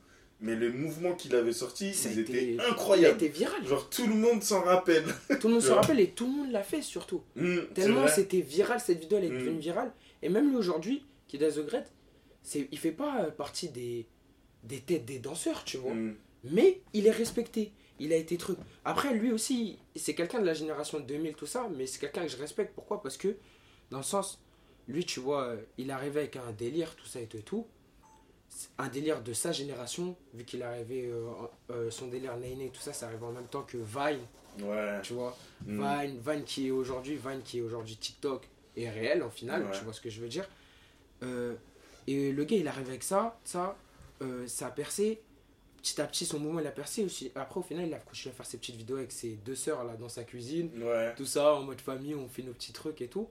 Mais 0.43 0.55
les 0.55 0.69
mouvements 0.69 1.13
qu'il 1.13 1.35
avait 1.35 1.53
sortis, 1.53 1.89
a 2.05 2.09
ils 2.09 2.19
étaient 2.19 2.53
Il 2.53 2.59
a 2.61 2.69
incroyables. 2.71 3.15
été 3.15 3.27
viral. 3.27 3.63
Genre, 3.65 3.89
tout 3.89 4.07
le 4.07 4.15
monde 4.15 4.41
s'en 4.41 4.61
rappelle. 4.61 5.03
Tout 5.39 5.47
le 5.47 5.53
monde 5.53 5.61
se 5.61 5.67
Ouais. 5.69 5.73
rappelle 5.75 5.99
et 5.99 6.09
tout 6.09 6.25
le 6.25 6.31
monde 6.31 6.51
l'a 6.51 6.63
fait 6.63 6.81
surtout. 6.81 7.21
C'est 7.35 7.73
Tellement 7.75 8.07
c'était 8.07 8.41
viral, 8.41 8.79
cette 8.79 8.99
vidéo 9.01 9.19
elle 9.19 9.25
est 9.25 9.29
Mm. 9.29 9.37
devenue 9.39 9.59
virale. 9.59 9.91
Et 10.23 10.29
même 10.29 10.49
lui 10.49 10.57
aujourd'hui, 10.57 11.05
qui 11.27 11.37
est 11.37 11.39
The 11.51 11.65
Great, 11.65 11.85
c'est, 12.41 12.67
il 12.71 12.77
fait 12.79 12.91
pas 12.91 13.21
euh, 13.25 13.29
partie 13.31 13.69
des, 13.69 14.07
des 14.63 14.79
têtes 14.79 15.05
des 15.05 15.19
danseurs, 15.19 15.63
tu 15.63 15.77
vois. 15.77 15.93
Hmm, 15.93 16.15
Mais 16.43 16.81
il 16.93 17.05
est 17.05 17.11
respecté. 17.11 17.71
Il 17.99 18.11
a 18.11 18.15
été 18.15 18.35
truc. 18.35 18.57
Après, 18.83 19.13
lui 19.13 19.31
aussi, 19.31 19.77
c'est 19.95 20.15
quelqu'un 20.15 20.39
de 20.39 20.45
la 20.47 20.55
génération 20.55 20.99
2000, 20.99 21.35
tout 21.35 21.45
ça, 21.45 21.69
mais 21.77 21.85
c'est 21.85 21.99
quelqu'un 21.99 22.23
que 22.23 22.29
je 22.29 22.37
respecte. 22.37 22.73
Pourquoi? 22.73 22.99
Parce 23.03 23.15
que, 23.15 23.35
dans 23.91 23.97
le 23.99 24.03
sens, 24.03 24.41
lui, 24.87 25.05
tu 25.05 25.19
vois, 25.19 25.43
euh, 25.49 25.57
il 25.77 25.91
arrivait 25.91 26.21
avec 26.21 26.35
un 26.35 26.51
délire, 26.51 26.95
tout 26.95 27.05
ça 27.05 27.19
et 27.21 27.27
tout 27.27 27.37
et 27.37 27.43
tout. 27.43 27.67
Un 28.77 28.89
délire 28.89 29.21
de 29.23 29.33
sa 29.33 29.51
génération, 29.51 30.15
vu 30.33 30.43
qu'il 30.43 30.61
arrivait, 30.63 31.05
euh, 31.07 31.25
euh, 31.69 31.89
son 31.89 32.07
délire 32.07 32.35
Nene, 32.37 32.69
tout 32.71 32.81
ça, 32.81 32.91
ça 32.93 33.07
arrivait 33.07 33.25
en 33.25 33.31
même 33.31 33.47
temps 33.47 33.63
que 33.63 33.77
Vine, 33.77 34.19
Ouais. 34.65 34.99
tu 35.03 35.13
vois? 35.13 35.37
Hmm. 35.65 35.81
Vine, 35.81 36.19
Vine 36.19 36.43
qui 36.43 36.67
est 36.67 36.71
aujourd'hui, 36.71 37.15
Vine 37.15 37.41
qui 37.43 37.59
est 37.59 37.61
aujourd'hui 37.61 37.95
TikTok 37.95 38.47
est 38.75 38.89
réel 38.89 39.23
en 39.23 39.29
final, 39.29 39.63
Ouais. 39.63 39.71
tu 39.77 39.83
vois 39.85 39.93
ce 39.93 40.01
que 40.01 40.09
je 40.09 40.19
veux 40.19 40.27
dire? 40.27 40.47
Euh, 41.23 41.55
et 42.07 42.31
le 42.31 42.43
gars 42.43 42.57
il 42.57 42.67
arrive 42.67 42.89
avec 42.89 43.03
ça, 43.03 43.39
ça, 43.45 43.77
euh, 44.21 44.45
ça 44.47 44.67
a 44.67 44.71
percé. 44.71 45.21
Petit 45.81 45.99
à 46.01 46.05
petit 46.05 46.25
son 46.25 46.37
mouvement 46.39 46.59
il 46.59 46.67
a 46.67 46.71
percé 46.71 47.03
aussi. 47.03 47.31
Après 47.35 47.59
au 47.59 47.63
final 47.63 47.87
il 47.87 47.93
a 47.93 47.99
continué 47.99 48.33
à 48.33 48.35
faire 48.35 48.45
ses 48.45 48.57
petites 48.57 48.75
vidéos 48.75 48.97
avec 48.97 49.11
ses 49.11 49.29
deux 49.45 49.55
sœurs 49.55 49.83
là 49.83 49.95
dans 49.95 50.09
sa 50.09 50.23
cuisine, 50.23 50.69
Ouais. 50.83 51.13
tout 51.15 51.25
ça 51.25 51.55
en 51.55 51.63
mode 51.63 51.81
famille, 51.81 52.13
on 52.15 52.27
fait 52.27 52.43
nos 52.43 52.53
petits 52.53 52.73
trucs 52.73 53.01
et 53.01 53.07
tout. 53.07 53.29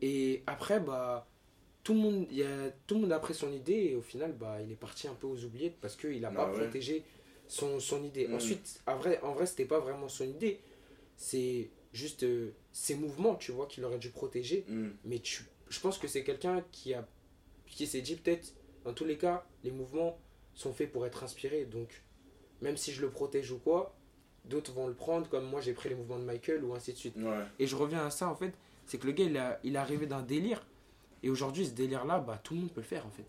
Et 0.00 0.42
après 0.46 0.80
bah 0.80 1.26
tout 1.88 1.94
le 1.94 2.00
monde, 2.00 2.26
il 2.30 2.36
y 2.36 2.42
a, 2.42 2.70
tout 2.86 2.96
le 2.96 3.00
monde 3.00 3.12
a 3.12 3.18
pris 3.18 3.32
son 3.32 3.50
idée 3.50 3.72
et 3.92 3.96
au 3.96 4.02
final 4.02 4.34
bah 4.34 4.60
il 4.60 4.70
est 4.70 4.76
parti 4.76 5.08
un 5.08 5.14
peu 5.14 5.26
aux 5.26 5.42
oubliettes 5.42 5.78
parce 5.80 5.96
qu'il 5.96 6.22
a 6.22 6.28
Bah 6.28 6.44
pas 6.44 6.52
ouais. 6.52 6.60
protégé 6.64 7.02
son, 7.46 7.80
son 7.80 8.04
idée. 8.04 8.28
Mm. 8.28 8.34
Ensuite, 8.34 8.82
en 8.86 8.96
vrai, 8.98 9.18
en 9.22 9.32
vrai 9.32 9.46
c'était 9.46 9.64
pas 9.64 9.80
vraiment 9.80 10.06
son 10.10 10.24
idée. 10.24 10.60
C'est 11.16 11.70
juste 11.94 12.24
euh, 12.24 12.50
ses 12.72 12.94
mouvements, 12.94 13.36
tu 13.36 13.52
vois, 13.52 13.64
qu'il 13.66 13.86
aurait 13.86 13.96
dû 13.96 14.10
protéger. 14.10 14.66
Hmm. 14.68 14.90
Mais 15.06 15.18
tu, 15.20 15.44
je 15.70 15.80
pense 15.80 15.96
que 15.96 16.08
c'est 16.08 16.24
quelqu'un 16.24 16.62
qui, 16.72 16.92
a, 16.92 17.08
qui 17.66 17.86
s'est 17.86 18.02
dit 18.02 18.16
peut-être, 18.16 18.52
dans 18.84 18.92
tous 18.92 19.06
les 19.06 19.16
cas, 19.16 19.46
les 19.64 19.70
mouvements 19.70 20.18
sont 20.54 20.74
faits 20.74 20.92
pour 20.92 21.06
être 21.06 21.24
inspirés. 21.24 21.64
Donc, 21.64 22.02
même 22.60 22.76
si 22.76 22.92
je 22.92 23.00
le 23.00 23.08
protège 23.08 23.50
ou 23.50 23.56
quoi, 23.58 23.96
d'autres 24.44 24.72
vont 24.72 24.88
le 24.88 24.94
prendre 24.94 25.26
comme 25.30 25.46
moi 25.46 25.62
j'ai 25.62 25.72
pris 25.72 25.88
les 25.88 25.94
mouvements 25.94 26.18
de 26.18 26.24
Michael 26.24 26.62
ou 26.64 26.74
ainsi 26.74 26.92
de 26.92 26.98
suite. 26.98 27.16
Ouais. 27.16 27.44
Et 27.58 27.66
je 27.66 27.76
reviens 27.76 28.04
à 28.04 28.10
ça 28.10 28.28
en 28.28 28.36
fait, 28.36 28.52
c'est 28.84 28.98
que 28.98 29.06
le 29.06 29.12
gars 29.12 29.24
il, 29.24 29.38
a, 29.38 29.58
il 29.64 29.74
est 29.74 29.78
arrivé 29.78 30.06
d'un 30.06 30.22
délire. 30.22 30.66
Et 31.22 31.30
aujourd'hui, 31.30 31.66
ce 31.66 31.72
délire-là, 31.72 32.20
bah, 32.20 32.40
tout 32.42 32.54
le 32.54 32.60
monde 32.60 32.70
peut 32.72 32.80
le 32.80 32.86
faire 32.86 33.06
en 33.06 33.10
fait. 33.10 33.24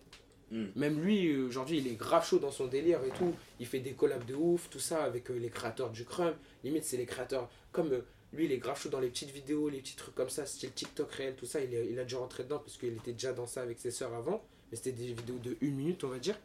Mm. 0.51 0.65
Même 0.75 0.99
lui, 1.01 1.35
aujourd'hui, 1.41 1.77
il 1.79 1.87
est 1.87 1.95
grave 1.95 2.25
chaud 2.27 2.39
dans 2.39 2.51
son 2.51 2.67
délire 2.67 3.03
et 3.03 3.09
tout. 3.09 3.33
Il 3.59 3.65
fait 3.67 3.79
des 3.79 3.93
collabs 3.93 4.25
de 4.25 4.35
ouf, 4.35 4.69
tout 4.69 4.79
ça, 4.79 5.03
avec 5.03 5.29
euh, 5.29 5.35
les 5.37 5.49
créateurs 5.49 5.89
du 5.91 6.05
crumb. 6.05 6.33
Limite, 6.63 6.83
c'est 6.83 6.97
les 6.97 7.05
créateurs. 7.05 7.49
Comme 7.71 7.91
euh, 7.93 8.01
lui, 8.33 8.45
il 8.45 8.51
est 8.51 8.57
grave 8.57 8.79
chaud 8.79 8.89
dans 8.89 8.99
les 8.99 9.09
petites 9.09 9.31
vidéos, 9.31 9.69
les 9.69 9.79
petits 9.79 9.95
trucs 9.95 10.15
comme 10.15 10.29
ça, 10.29 10.45
style 10.45 10.71
TikTok 10.71 11.11
réel, 11.11 11.35
tout 11.35 11.45
ça. 11.45 11.61
Il, 11.61 11.73
est- 11.73 11.87
il 11.91 11.99
a 11.99 12.03
déjà 12.03 12.17
rentré 12.17 12.43
dedans 12.43 12.59
parce 12.59 12.77
qu'il 12.77 12.93
était 12.93 13.13
déjà 13.13 13.33
dans 13.33 13.45
ça 13.47 13.61
avec 13.61 13.79
ses 13.79 13.91
sœurs 13.91 14.13
avant. 14.13 14.43
Mais 14.71 14.77
c'était 14.77 14.91
des 14.91 15.13
vidéos 15.13 15.37
de 15.43 15.55
une 15.61 15.75
minute, 15.75 16.03
on 16.03 16.09
va 16.09 16.19
dire. 16.19 16.39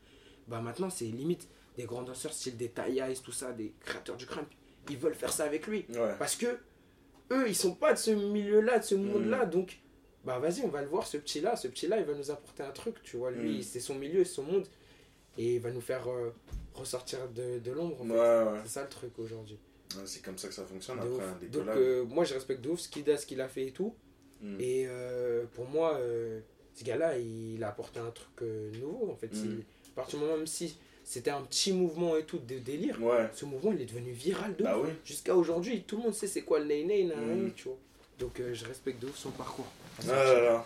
Bah 0.49 0.61
maintenant, 0.61 0.91
c'est 0.91 1.05
limite 1.07 1.49
des 1.77 1.85
grands 1.85 2.03
danseurs, 2.03 2.33
style 2.33 2.57
des 2.57 2.69
Tayais, 2.69 3.15
tout 3.23 3.33
ça, 3.33 3.53
des 3.53 3.73
créateurs 3.81 4.17
du 4.17 4.27
crumb. 4.27 4.47
Ils 4.91 4.99
veulent 4.99 5.15
faire 5.15 5.33
ça 5.33 5.45
avec 5.45 5.67
lui. 5.67 5.87
Ouais. 5.91 6.15
Parce 6.19 6.37
que 6.37 6.59
eux, 7.33 7.49
ils 7.49 7.57
sont 7.57 7.75
pas 7.75 7.95
de 7.95 7.99
ce 7.99 8.11
milieu-là, 8.11 8.79
de 8.81 8.85
ce 8.85 8.95
monde-là. 8.95 9.47
Donc, 9.47 9.79
bah 10.25 10.39
vas-y, 10.39 10.63
on 10.63 10.69
va 10.69 10.81
le 10.83 10.89
voir, 10.89 11.07
ce 11.07 11.17
petit-là. 11.17 11.57
Ce 11.57 11.69
petit-là, 11.69 11.99
il 11.99 12.05
va 12.05 12.15
nous 12.15 12.31
apporter 12.31 12.63
un 12.63 12.71
truc, 12.71 13.03
tu 13.03 13.17
vois. 13.17 13.31
Lui, 13.31 13.59
Mm. 13.59 13.63
c'est 13.63 13.81
son 13.81 13.95
milieu, 13.95 14.25
son 14.25 14.43
monde. 14.43 14.67
Et 15.37 15.57
il 15.57 15.61
va 15.61 15.71
nous 15.73 15.81
faire 15.81 16.09
euh, 16.09 16.31
ressortir 16.75 17.29
de, 17.29 17.59
de 17.59 17.73
l'ombre, 17.73 18.01
en 18.03 18.05
fait. 18.05 18.13
Ouais, 18.13 18.53
ouais. 18.53 18.59
C'est 18.65 18.71
ça 18.71 18.83
le 18.83 18.89
truc 18.89 19.19
aujourd'hui. 19.19 19.59
Ouais, 19.97 20.03
C'est 20.07 20.23
comme 20.23 20.39
ça 20.39 20.49
que 20.49 20.55
ça 20.55 20.65
fonctionne 20.65 20.99
De 21.01 21.03
après 21.07 21.27
des 21.41 21.47
Donc, 21.49 21.69
euh, 21.69 22.05
moi, 22.05 22.25
je 22.25 22.35
respecte 22.35 22.61
de 22.63 22.71
ouf 22.71 22.81
ce 22.81 22.89
qu'il 22.89 23.11
a, 23.11 23.17
ce 23.17 23.27
qu'il 23.27 23.41
a 23.41 23.49
fait 23.49 23.67
et 23.67 23.71
tout. 23.73 23.95
Hmm. 24.41 24.57
Et 24.61 24.85
euh, 24.87 25.45
pour 25.55 25.67
moi, 25.67 25.99
ce 26.75 26.85
gars-là, 26.85 27.19
il 27.19 27.63
a 27.65 27.69
apporté 27.69 27.99
un 28.01 28.11
truc 28.11 28.43
nouveau, 28.81 29.11
en 29.11 29.17
fait. 29.17 29.33
Mm. 29.35 29.63
À 29.93 29.95
partir 29.97 30.19
du 30.19 30.25
moment, 30.25 30.37
même 30.39 30.47
si 30.47 30.77
c'était 31.05 31.31
un 31.31 31.43
petit 31.43 31.73
mouvement 31.73 32.17
et 32.17 32.25
tout 32.25 32.39
de 32.39 32.59
délire, 32.59 32.99
ce 33.35 33.45
mouvement, 33.45 33.73
il 33.73 33.81
est 33.83 33.87
devenu 33.87 34.11
viral 34.13 34.57
de 34.57 34.65
Bah 34.65 34.79
oui. 34.83 34.91
Jusqu'à 35.05 35.37
aujourd'hui, 35.37 35.83
tout 35.83 35.97
le 35.99 36.03
monde 36.05 36.15
sait 36.15 36.27
c'est 36.27 36.43
quoi 36.43 36.59
le 36.61 36.65
Ney 36.67 37.05
Mm. 37.05 37.53
tu 37.57 37.65
vois. 37.69 37.79
Donc 38.19 38.41
je 38.53 38.65
respecte 38.65 39.01
de 39.03 39.07
ouf 39.09 39.17
son 39.17 39.31
parcours. 39.31 39.67
Ah 40.03 40.13
là 40.13 40.41
là. 40.41 40.65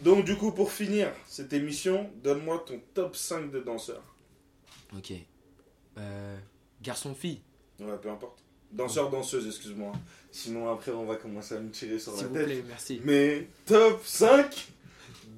Donc 0.00 0.24
du 0.24 0.36
coup, 0.36 0.52
pour 0.52 0.70
finir 0.72 1.10
cette 1.26 1.52
émission, 1.52 2.10
donne-moi 2.22 2.62
ton 2.66 2.80
top 2.94 3.16
5 3.16 3.50
de 3.50 3.60
danseurs. 3.60 4.02
Ok. 4.96 5.12
Euh, 5.98 6.36
Garçon-fille, 6.82 7.40
Ouais, 7.80 7.96
peu 8.00 8.10
importe. 8.10 8.38
Danseurs, 8.72 9.10
danseuses, 9.10 9.46
excuse-moi. 9.46 9.92
Sinon 10.30 10.70
après, 10.70 10.90
on 10.92 11.06
va 11.06 11.16
commencer 11.16 11.54
à 11.54 11.60
me 11.60 11.70
tirer 11.70 11.98
sur 11.98 12.14
la 12.16 12.22
vous 12.24 12.34
tête. 12.34 12.44
plaît, 12.44 12.64
merci. 12.68 13.00
Mais 13.04 13.48
top 13.64 14.02
5 14.04 14.68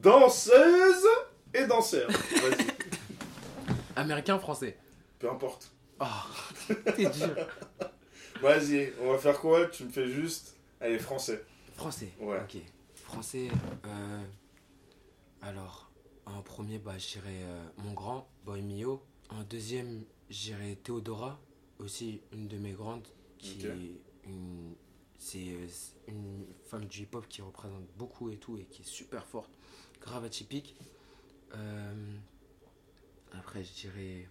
danseuses 0.02 1.06
et 1.54 1.64
danseurs. 1.66 2.10
Vas-y. 2.10 2.66
Américain, 3.96 4.38
français. 4.38 4.76
peu 5.18 5.30
importe. 5.30 5.70
Oh, 6.00 6.74
t'es 6.96 7.04
dur. 7.10 7.34
Vas-y, 8.42 8.92
on 9.02 9.12
va 9.12 9.18
faire 9.18 9.38
quoi? 9.40 9.66
Tu 9.66 9.84
me 9.84 9.90
fais 9.90 10.06
juste. 10.08 10.54
Allez, 10.80 10.98
français. 10.98 11.44
Français. 11.76 12.10
Ouais. 12.20 12.38
Ok. 12.38 12.60
Français. 13.08 13.48
euh, 13.86 14.24
alors, 15.40 15.90
en 16.26 16.42
premier, 16.42 16.78
bah, 16.78 16.98
je 16.98 17.08
dirais 17.14 17.40
euh, 17.42 17.68
mon 17.78 17.94
grand, 17.94 18.28
Boy 18.44 18.60
Mio. 18.60 19.02
En 19.30 19.42
deuxième, 19.44 20.04
je 20.28 20.36
dirais 20.52 20.76
Théodora, 20.76 21.40
aussi 21.78 22.20
une 22.32 22.48
de 22.48 22.58
mes 22.58 22.72
grandes, 22.72 23.06
qui 23.38 23.64
est 23.64 23.98
une. 24.24 24.74
C'est 25.16 25.38
euh, 25.54 25.66
c'est 25.68 26.12
une 26.12 26.44
femme 26.66 26.84
du 26.84 27.02
hip-hop 27.02 27.26
qui 27.28 27.40
représente 27.40 27.82
beaucoup 27.96 28.28
et 28.30 28.36
tout 28.36 28.58
et 28.58 28.64
qui 28.66 28.82
est 28.82 28.84
super 28.84 29.26
forte, 29.26 29.50
grave 30.02 30.24
atypique. 30.24 30.76
Euh, 31.54 32.16
après, 33.32 33.64
je 33.64 33.72
dirais 33.72 34.28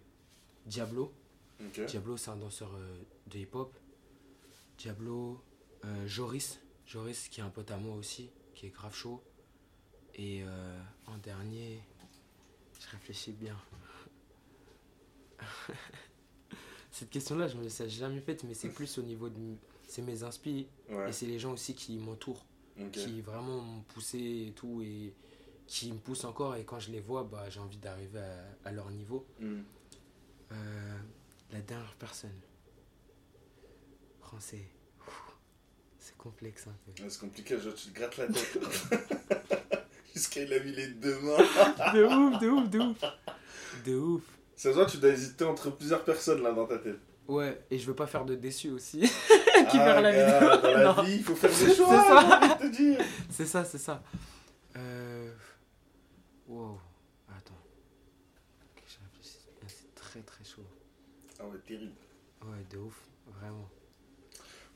Diablo. 0.67 1.11
Diablo, 1.87 2.15
c'est 2.15 2.29
un 2.29 2.37
danseur 2.37 2.69
de 3.25 3.39
hip-hop. 3.39 3.75
Diablo, 4.77 5.41
Joris. 6.05 6.59
Joris, 6.85 7.27
qui 7.27 7.41
est 7.41 7.43
un 7.43 7.49
pote 7.49 7.71
à 7.71 7.77
moi 7.77 7.95
aussi, 7.95 8.29
qui 8.57 8.65
est 8.65 8.69
grave 8.71 8.93
chaud. 8.95 9.21
Et 10.15 10.41
euh, 10.43 10.81
en 11.05 11.17
dernier, 11.19 11.79
je 12.79 12.89
réfléchis 12.89 13.31
bien. 13.31 13.55
Cette 16.91 17.11
question-là, 17.11 17.47
je 17.47 17.55
me 17.55 17.63
l'ai 17.63 17.89
jamais 17.89 18.19
faite, 18.19 18.43
mais 18.43 18.55
c'est 18.55 18.69
plus 18.69 18.97
au 18.97 19.03
niveau 19.03 19.29
de. 19.29 19.55
C'est 19.87 20.01
mes 20.01 20.23
inspi 20.23 20.67
Ouais. 20.89 21.09
et 21.09 21.13
c'est 21.13 21.27
les 21.27 21.37
gens 21.39 21.53
aussi 21.53 21.75
qui 21.75 21.97
m'entourent, 21.99 22.43
qui 22.91 23.21
vraiment 23.21 23.61
m'ont 23.61 23.81
poussé 23.83 24.47
et 24.47 24.53
tout, 24.53 24.81
et 24.81 25.13
qui 25.67 25.91
me 25.93 25.99
poussent 25.99 26.25
encore. 26.25 26.55
Et 26.55 26.65
quand 26.65 26.79
je 26.79 26.91
les 26.91 26.99
vois, 26.99 27.23
bah, 27.23 27.49
j'ai 27.49 27.59
envie 27.59 27.77
d'arriver 27.77 28.19
à, 28.19 28.69
à 28.69 28.71
leur 28.71 28.89
niveau. 28.89 29.25
Hmm. 29.39 29.61
Euh, 30.51 30.97
la 31.51 31.61
dernière 31.61 31.95
personne. 31.95 32.39
Français. 34.19 34.67
Complexe 36.17 36.67
un 36.67 36.75
peu. 36.85 37.03
Ouais, 37.03 37.09
C'est 37.09 37.19
compliqué, 37.19 37.59
genre 37.59 37.73
tu 37.75 37.89
te 37.89 37.95
grattes 37.99 38.17
la 38.17 38.27
tête. 38.27 38.59
Jusqu'à 40.15 40.41
il 40.41 40.53
a 40.53 40.59
mis 40.59 40.71
les 40.71 40.87
deux 40.87 41.19
mains. 41.19 41.37
De 41.93 42.03
ouf, 42.05 42.39
de 42.39 42.49
ouf, 42.49 42.69
de 42.69 42.79
ouf. 42.79 42.97
De 43.85 43.95
ouf. 43.95 44.23
Ça 44.55 44.69
se 44.71 44.75
voit, 44.75 44.85
tu 44.87 44.97
dois 44.97 45.11
hésiter 45.11 45.45
entre 45.45 45.69
plusieurs 45.69 46.03
personnes 46.03 46.41
là 46.41 46.51
dans 46.51 46.65
ta 46.65 46.79
tête. 46.79 46.97
Ouais, 47.27 47.61
et 47.69 47.77
je 47.77 47.85
veux 47.85 47.93
pas 47.93 48.07
faire 48.07 48.25
de 48.25 48.33
déçu 48.35 48.71
aussi. 48.71 49.01
qui 49.69 49.77
verra 49.77 50.01
la 50.01 50.11
vidéo. 50.11 50.49
Ah, 50.51 50.57
Dans 50.57 50.71
la 50.73 50.83
Non. 50.95 51.03
vie, 51.03 51.15
il 51.17 51.23
faut 51.23 51.35
faire 51.35 51.49
des 51.51 51.55
C'est 51.55 51.75
choix, 51.75 52.57
c'est 53.29 53.45
ça, 53.45 53.63
c'est 53.65 53.77
ça. 53.77 54.01
Euh... 54.75 55.31
Wow. 56.47 56.79
Attends. 57.29 57.53
C'est 59.67 59.93
très 59.93 60.21
très 60.21 60.43
chaud. 60.45 60.63
Ah 61.39 61.45
ouais, 61.45 61.59
terrible. 61.67 61.93
Ouais, 62.43 62.65
de 62.71 62.77
ouf. 62.77 62.95
Vraiment. 63.39 63.69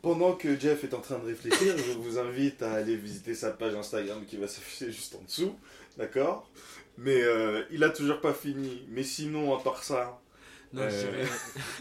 Pendant 0.02 0.34
que 0.36 0.60
Jeff 0.60 0.84
est 0.84 0.94
en 0.94 1.00
train 1.02 1.20
de 1.20 1.26
réfléchir, 1.26 1.78
je 1.78 1.92
vous 1.92 2.18
invite 2.18 2.62
à 2.64 2.74
aller 2.74 2.96
visiter 2.96 3.36
sa 3.36 3.52
page 3.52 3.76
Instagram 3.76 4.26
qui 4.26 4.38
va 4.38 4.48
s'afficher 4.48 4.92
juste 4.92 5.16
en 5.16 5.22
dessous, 5.24 5.56
d'accord? 5.98 6.50
Mais 6.98 7.22
euh, 7.22 7.64
il 7.72 7.84
a 7.84 7.90
toujours 7.90 8.20
pas 8.20 8.34
fini. 8.34 8.84
Mais 8.90 9.04
sinon, 9.04 9.56
à 9.56 9.62
part 9.62 9.84
ça, 9.84 10.20
Non, 10.74 10.82
Euh. 10.84 11.26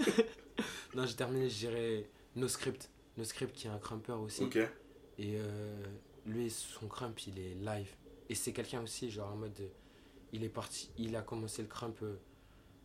non, 0.95 1.07
j'ai 1.07 1.17
terminé, 1.17 1.49
je 1.49 1.59
dirais 1.59 2.11
No 2.37 2.47
Script. 2.49 2.91
No 3.17 3.25
Script 3.25 3.55
qui 3.55 3.67
est 3.67 3.71
un 3.71 3.79
crumper 3.79 4.13
aussi. 4.13 4.45
ok. 4.45 4.57
Et 4.57 5.37
euh, 5.39 5.83
lui, 6.27 6.51
son 6.51 6.89
crump, 6.89 7.19
il 7.27 7.39
est 7.39 7.55
live. 7.55 7.89
Et 8.29 8.35
c'est 8.35 8.53
quelqu'un 8.53 8.83
aussi, 8.83 9.11
genre 9.11 9.33
en 9.33 9.37
mode. 9.37 9.59
Il 10.33 10.45
est 10.45 10.49
parti, 10.49 10.91
il 10.97 11.17
a 11.17 11.23
commencé 11.23 11.61
le 11.63 11.69
crump 11.69 11.99
euh, 12.03 12.15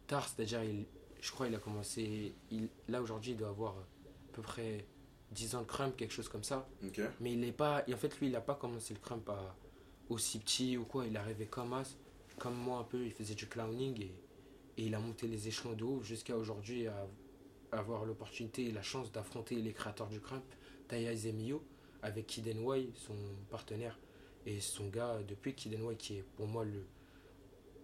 tard, 0.07 0.27
c'est-à-dire, 0.27 0.61
je 1.21 1.31
crois, 1.31 1.47
il 1.47 1.53
a 1.55 1.59
commencé. 1.59 2.33
Il, 2.51 2.69
là, 2.87 3.01
aujourd'hui, 3.01 3.31
il 3.31 3.37
doit 3.37 3.49
avoir 3.49 3.73
à 3.73 4.33
peu 4.33 4.41
près 4.41 4.85
10 5.31 5.55
ans 5.55 5.61
de 5.61 5.67
crump, 5.67 5.95
quelque 5.95 6.13
chose 6.13 6.29
comme 6.29 6.43
ça. 6.43 6.67
Mais 7.19 7.33
il 7.33 7.43
est 7.43 7.51
pas. 7.51 7.83
Et 7.87 7.93
en 7.93 7.97
fait, 7.97 8.19
lui, 8.19 8.27
il 8.27 8.35
a 8.35 8.41
pas 8.41 8.55
commencé 8.55 8.93
le 8.93 8.99
crump 8.99 9.27
à- 9.29 9.55
aussi 10.09 10.39
petit 10.39 10.77
ou 10.77 10.85
quoi. 10.85 11.05
Il 11.05 11.17
arrivé 11.17 11.45
comme 11.45 11.73
as, 11.73 11.97
comme 12.37 12.55
moi 12.55 12.79
un 12.79 12.83
peu, 12.83 13.03
il 13.05 13.11
faisait 13.11 13.35
du 13.35 13.47
clowning 13.47 13.99
et, 14.01 14.11
et 14.77 14.85
il 14.85 14.95
a 14.95 14.99
monté 14.99 15.27
les 15.27 15.47
échelons 15.47 15.73
de 15.73 15.83
haut 15.83 16.01
jusqu'à 16.03 16.37
aujourd'hui 16.37 16.87
à, 16.87 17.07
avoir 17.71 18.05
l'opportunité 18.05 18.67
et 18.67 18.71
la 18.71 18.83
chance 18.83 19.11
d'affronter 19.11 19.55
les 19.55 19.73
créateurs 19.73 20.07
du 20.07 20.21
crump, 20.21 20.43
Taya 20.87 21.13
Zemio, 21.15 21.61
avec 22.03 22.27
Kid 22.27 22.47
NY, 22.47 22.91
son 22.95 23.15
partenaire, 23.49 23.99
et 24.45 24.61
son 24.61 24.87
gars 24.87 25.19
depuis 25.27 25.53
Kid 25.55 25.77
NY 25.77 25.95
qui 25.97 26.17
est 26.17 26.23
pour 26.37 26.47
moi 26.47 26.63
le. 26.63 26.85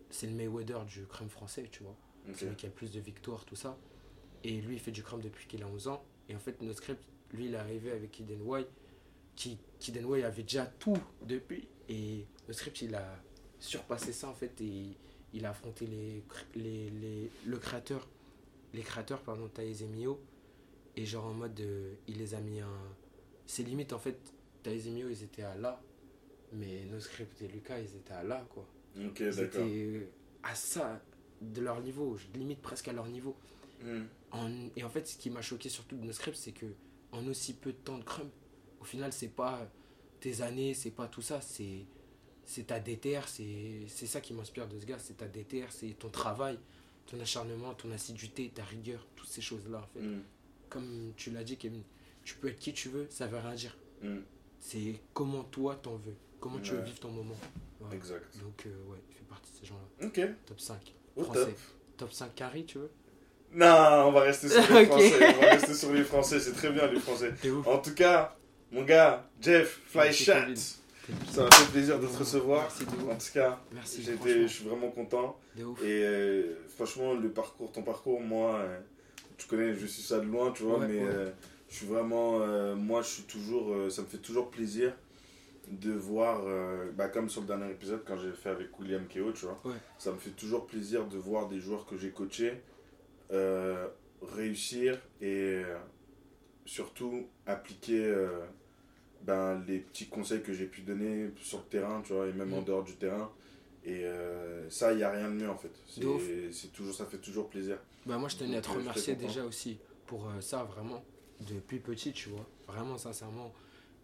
C'est 0.09 0.27
le 0.27 0.34
Mayweather 0.34 0.85
du 0.85 1.05
crump 1.07 1.31
français, 1.31 1.68
tu 1.72 1.84
vois. 1.84 1.95
Ok. 2.27 2.35
C'est 2.38 2.45
lui 2.45 2.55
qui 2.55 2.65
a 2.65 2.69
le 2.69 2.76
plus 2.76 2.91
de 2.91 2.99
victoires, 2.99 3.45
tout 3.45 3.55
ça. 3.55 3.77
Et 4.43 4.59
lui, 4.59 4.76
il 4.76 4.80
fait 4.80 4.91
du 4.91 5.03
crump 5.03 5.23
depuis 5.23 5.47
qu'il 5.47 5.63
a 5.63 5.68
11 5.68 5.88
ans. 5.88 6.03
Et 6.27 6.35
en 6.35 6.39
fait, 6.39 6.61
notre 6.61 6.77
script, 6.80 7.01
lui, 7.34 7.45
il 7.45 7.53
est 7.53 7.58
arrivé 7.58 7.91
avec 7.91 8.12
Kid 8.12 8.30
NY, 8.30 8.66
qui 9.36 9.58
avait 10.24 10.44
déjà 10.44 10.66
tout 10.66 10.98
depuis. 11.26 11.68
Et 11.90 12.26
le 12.48 12.53
script, 12.53 12.82
il 12.82 12.95
a 12.95 13.22
surpassé 13.60 14.14
ça, 14.14 14.30
en 14.30 14.34
fait, 14.34 14.60
et 14.62 14.98
il 15.34 15.45
a 15.45 15.49
affronté 15.52 15.86
les, 15.88 16.24
les, 16.56 16.90
les, 16.90 17.32
le 17.45 17.58
créateur, 17.58 18.08
les 18.74 18.82
créateurs, 18.82 19.22
pardon, 19.22 19.48
Taïs 19.48 19.82
et 19.82 19.88
Mio. 19.88 20.20
Et 20.98 21.06
genre 21.06 21.26
en 21.26 21.34
mode, 21.34 21.60
euh, 21.62 21.94
il 22.08 22.18
les 22.18 22.36
a 22.36 22.40
mis 22.41 22.60
un... 22.60 22.95
C'est 23.45 23.64
limite, 23.64 23.94
en 23.94 23.99
fait, 23.99 24.18
Taïs 24.64 24.86
et 24.88 24.91
Mio, 24.91 25.10
ils 25.10 25.24
étaient 25.24 25.44
à 25.44 25.56
là. 25.56 25.82
Mais 26.53 26.84
nos 26.91 26.99
scripts 26.99 27.41
et 27.41 27.48
Lucas, 27.48 27.80
ils 27.80 27.95
étaient 27.95 28.14
à 28.14 28.24
là, 28.24 28.45
quoi. 28.49 28.66
Ok, 28.98 29.20
Ils 29.22 29.36
d'accord. 29.36 29.66
étaient 29.66 30.10
à 30.44 30.53
ça, 30.53 31.02
de 31.41 31.62
leur 31.62 31.80
niveau, 31.82 32.18
je- 32.18 32.38
limite 32.38 32.62
presque 32.62 32.90
à 32.90 32.94
leur 32.94 33.08
niveau. 33.08 33.36
Hmm. 33.82 34.03
En- 34.32 34.68
et 34.76 34.84
en 34.84 34.90
fait, 34.90 35.08
ce 35.08 35.18
qui 35.18 35.30
m'a 35.30 35.41
choqué 35.41 35.70
surtout 35.70 35.95
de 35.95 36.03
nos 36.06 36.12
scripts, 36.12 36.36
c'est 36.38 36.52
que 36.52 36.66
en 37.11 37.25
aussi 37.27 37.53
peu 37.53 37.71
de 37.71 37.77
temps 37.77 37.97
de 37.97 38.03
crump, 38.03 38.31
au 38.79 38.83
final, 38.83 39.11
c'est 39.13 39.27
pas 39.29 39.67
tes 40.19 40.41
années, 40.41 40.73
c'est 40.73 40.91
pas 40.91 41.07
tout 41.07 41.21
ça, 41.21 41.41
c'est 41.41 41.85
c'est 42.43 42.67
ta 42.67 42.79
déterre, 42.79 43.27
c'est 43.27 43.85
c'est 43.88 44.07
ça 44.07 44.19
qui 44.19 44.33
m'inspire 44.33 44.67
de 44.67 44.79
ce 44.79 44.85
gars, 44.85 44.99
c'est 44.99 45.17
ta 45.17 45.27
déterre, 45.27 45.71
c'est 45.71 45.97
ton 45.97 46.09
travail, 46.09 46.59
ton 47.05 47.19
acharnement, 47.19 47.73
ton 47.73 47.91
assiduité, 47.91 48.49
ta 48.49 48.63
rigueur, 48.63 49.05
toutes 49.15 49.29
ces 49.29 49.41
choses-là, 49.41 49.79
en 49.79 49.88
fait. 49.88 50.05
Hmm. 50.05 50.21
Comme 50.69 51.13
tu 51.15 51.31
l'as 51.31 51.43
dit, 51.43 51.57
Kevin, 51.57 51.83
tu 52.23 52.35
peux 52.35 52.49
être 52.49 52.59
qui 52.59 52.73
tu 52.73 52.89
veux, 52.89 53.07
ça 53.09 53.27
veut 53.27 53.38
rien 53.38 53.55
dire. 53.55 53.77
Hmm. 54.01 54.19
C'est 54.59 54.99
comment 55.13 55.43
toi 55.43 55.75
t'en 55.75 55.95
veux, 55.95 56.15
comment 56.39 56.59
tu 56.59 56.71
veux 56.71 56.81
vivre 56.81 56.99
ton 56.99 57.11
moment. 57.11 57.38
Ouais. 57.79 57.95
Exact. 57.95 58.38
Donc, 58.39 58.65
euh, 58.65 58.83
ouais, 58.91 58.97
tu 59.09 59.17
fais 59.17 59.23
partie 59.23 59.51
de 59.51 59.57
ces 59.57 59.65
gens-là. 59.65 60.07
Ok. 60.07 60.21
Top 60.45 60.59
5. 60.59 60.93
Au 61.15 61.23
Français. 61.23 61.45
top. 61.45 61.59
Top 61.97 62.13
5 62.13 62.35
carry, 62.35 62.65
tu 62.65 62.77
veux? 62.77 62.91
Non, 63.53 64.06
on 64.07 64.11
va 64.11 64.22
rester 64.22 64.48
sur 64.49 64.61
les. 64.73 64.86
Français. 64.86 65.36
On 65.38 65.41
va 65.41 65.49
rester 65.52 65.73
sur 65.73 65.94
les 65.94 66.03
Français. 66.03 66.40
C'est 66.40 66.53
très 66.53 66.72
bien 66.72 66.88
les 66.88 66.99
Français. 66.99 67.34
En 67.65 67.78
tout 67.80 67.94
cas, 67.94 68.36
mon 68.72 68.84
gars, 68.84 69.26
Jeff, 69.41 69.82
Fly 69.88 70.14
Chat, 70.14 70.45
ça 71.32 71.44
m'a 71.44 71.52
fait 71.52 71.72
plaisir 71.72 71.99
de 71.99 72.07
te 72.07 72.18
recevoir. 72.18 72.61
Merci 72.64 72.84
En 73.10 73.15
tout 73.15 73.34
cas, 73.34 73.60
Merci, 73.73 74.03
je 74.03 74.48
suis 74.48 74.64
vraiment 74.65 74.90
content. 74.90 75.38
Et 75.57 75.61
euh, 75.84 76.56
franchement, 76.76 77.14
le 77.14 77.30
parcours, 77.30 77.72
ton 77.72 77.82
parcours, 77.82 78.22
moi, 78.22 78.56
euh, 78.60 78.80
tu 79.38 79.48
connais, 79.48 79.76
je 79.76 79.86
suis 79.86 80.02
ça 80.02 80.19
de 80.19 80.26
loin, 80.26 80.52
tu 80.52 80.64
vois, 80.64 80.80
Ouais, 80.80 80.88
mais 80.88 80.99
ouais. 80.99 81.10
euh, 81.10 81.30
je 81.69 81.76
suis 81.76 81.86
vraiment, 81.88 82.40
moi, 82.78 83.02
je 83.02 83.07
suis 83.07 83.23
toujours, 83.23 83.91
ça 83.91 84.02
me 84.02 84.07
fait 84.07 84.18
toujours 84.19 84.49
plaisir 84.49 84.94
de 85.69 85.91
voir, 85.91 86.41
bah, 86.95 87.07
comme 87.10 87.30
sur 87.30 87.41
le 87.41 87.48
dernier 87.48 87.69
épisode, 87.72 88.02
quand 88.06 88.18
j'ai 88.18 88.32
fait 88.32 88.49
avec 88.49 88.68
William 88.80 89.06
Keo, 89.07 89.32
tu 89.34 89.45
vois, 89.45 89.60
Ouais. 89.65 89.76
ça 89.98 90.11
me 90.11 90.18
fait 90.18 90.32
toujours 90.32 90.65
plaisir 90.68 91.06
de 91.06 91.18
voir 91.18 91.48
des 91.48 91.60
joueurs 91.60 91.86
que 91.86 91.98
j'ai 91.98 92.10
coachés 92.11 92.53
euh, 93.32 93.88
réussir 94.22 94.99
et 95.22 95.62
euh, 95.64 95.78
surtout 96.66 97.28
appliquer 97.45 98.03
euh, 98.06 98.40
ben, 99.24 99.64
les 99.68 99.80
petits 99.80 100.08
conseils 100.08 100.41
que 100.41 100.53
j'ai 100.53 100.66
pu 100.66 100.82
donner 100.82 101.32
sur 101.41 101.60
le 101.60 101.64
terrain, 101.66 102.02
tu 102.06 102.14
vois, 102.14 102.28
et 102.28 102.34
même 102.34 102.53
en 102.53 102.62
Mm. 102.62 102.66
dehors 102.66 102.84
du 102.84 102.95
terrain. 102.95 103.32
Et 103.84 104.06
euh, 104.06 104.70
ça, 104.70 104.91
il 104.94 104.98
n'y 104.98 105.03
a 105.03 105.10
rien 105.12 105.28
de 105.30 105.34
mieux 105.36 105.49
en 105.49 105.58
fait. 105.58 105.72
C'est 105.88 106.72
toujours, 106.72 106.94
ça 106.94 107.06
fait 107.06 107.18
toujours 107.18 107.49
plaisir. 107.49 107.78
Bah 108.06 108.18
moi 108.18 108.30
je 108.30 108.38
tenais 108.38 108.58
à 108.58 108.62
te 108.62 108.70
remercier 108.70 109.16
déjà 109.16 109.44
aussi 109.44 109.78
pour 110.08 110.28
euh, 110.28 110.41
ça 110.41 110.64
vraiment 110.64 111.03
depuis 111.41 111.80
petit 111.80 112.14
tu 112.14 112.30
vois 112.30 112.45
vraiment 112.68 112.98
sincèrement 112.98 113.53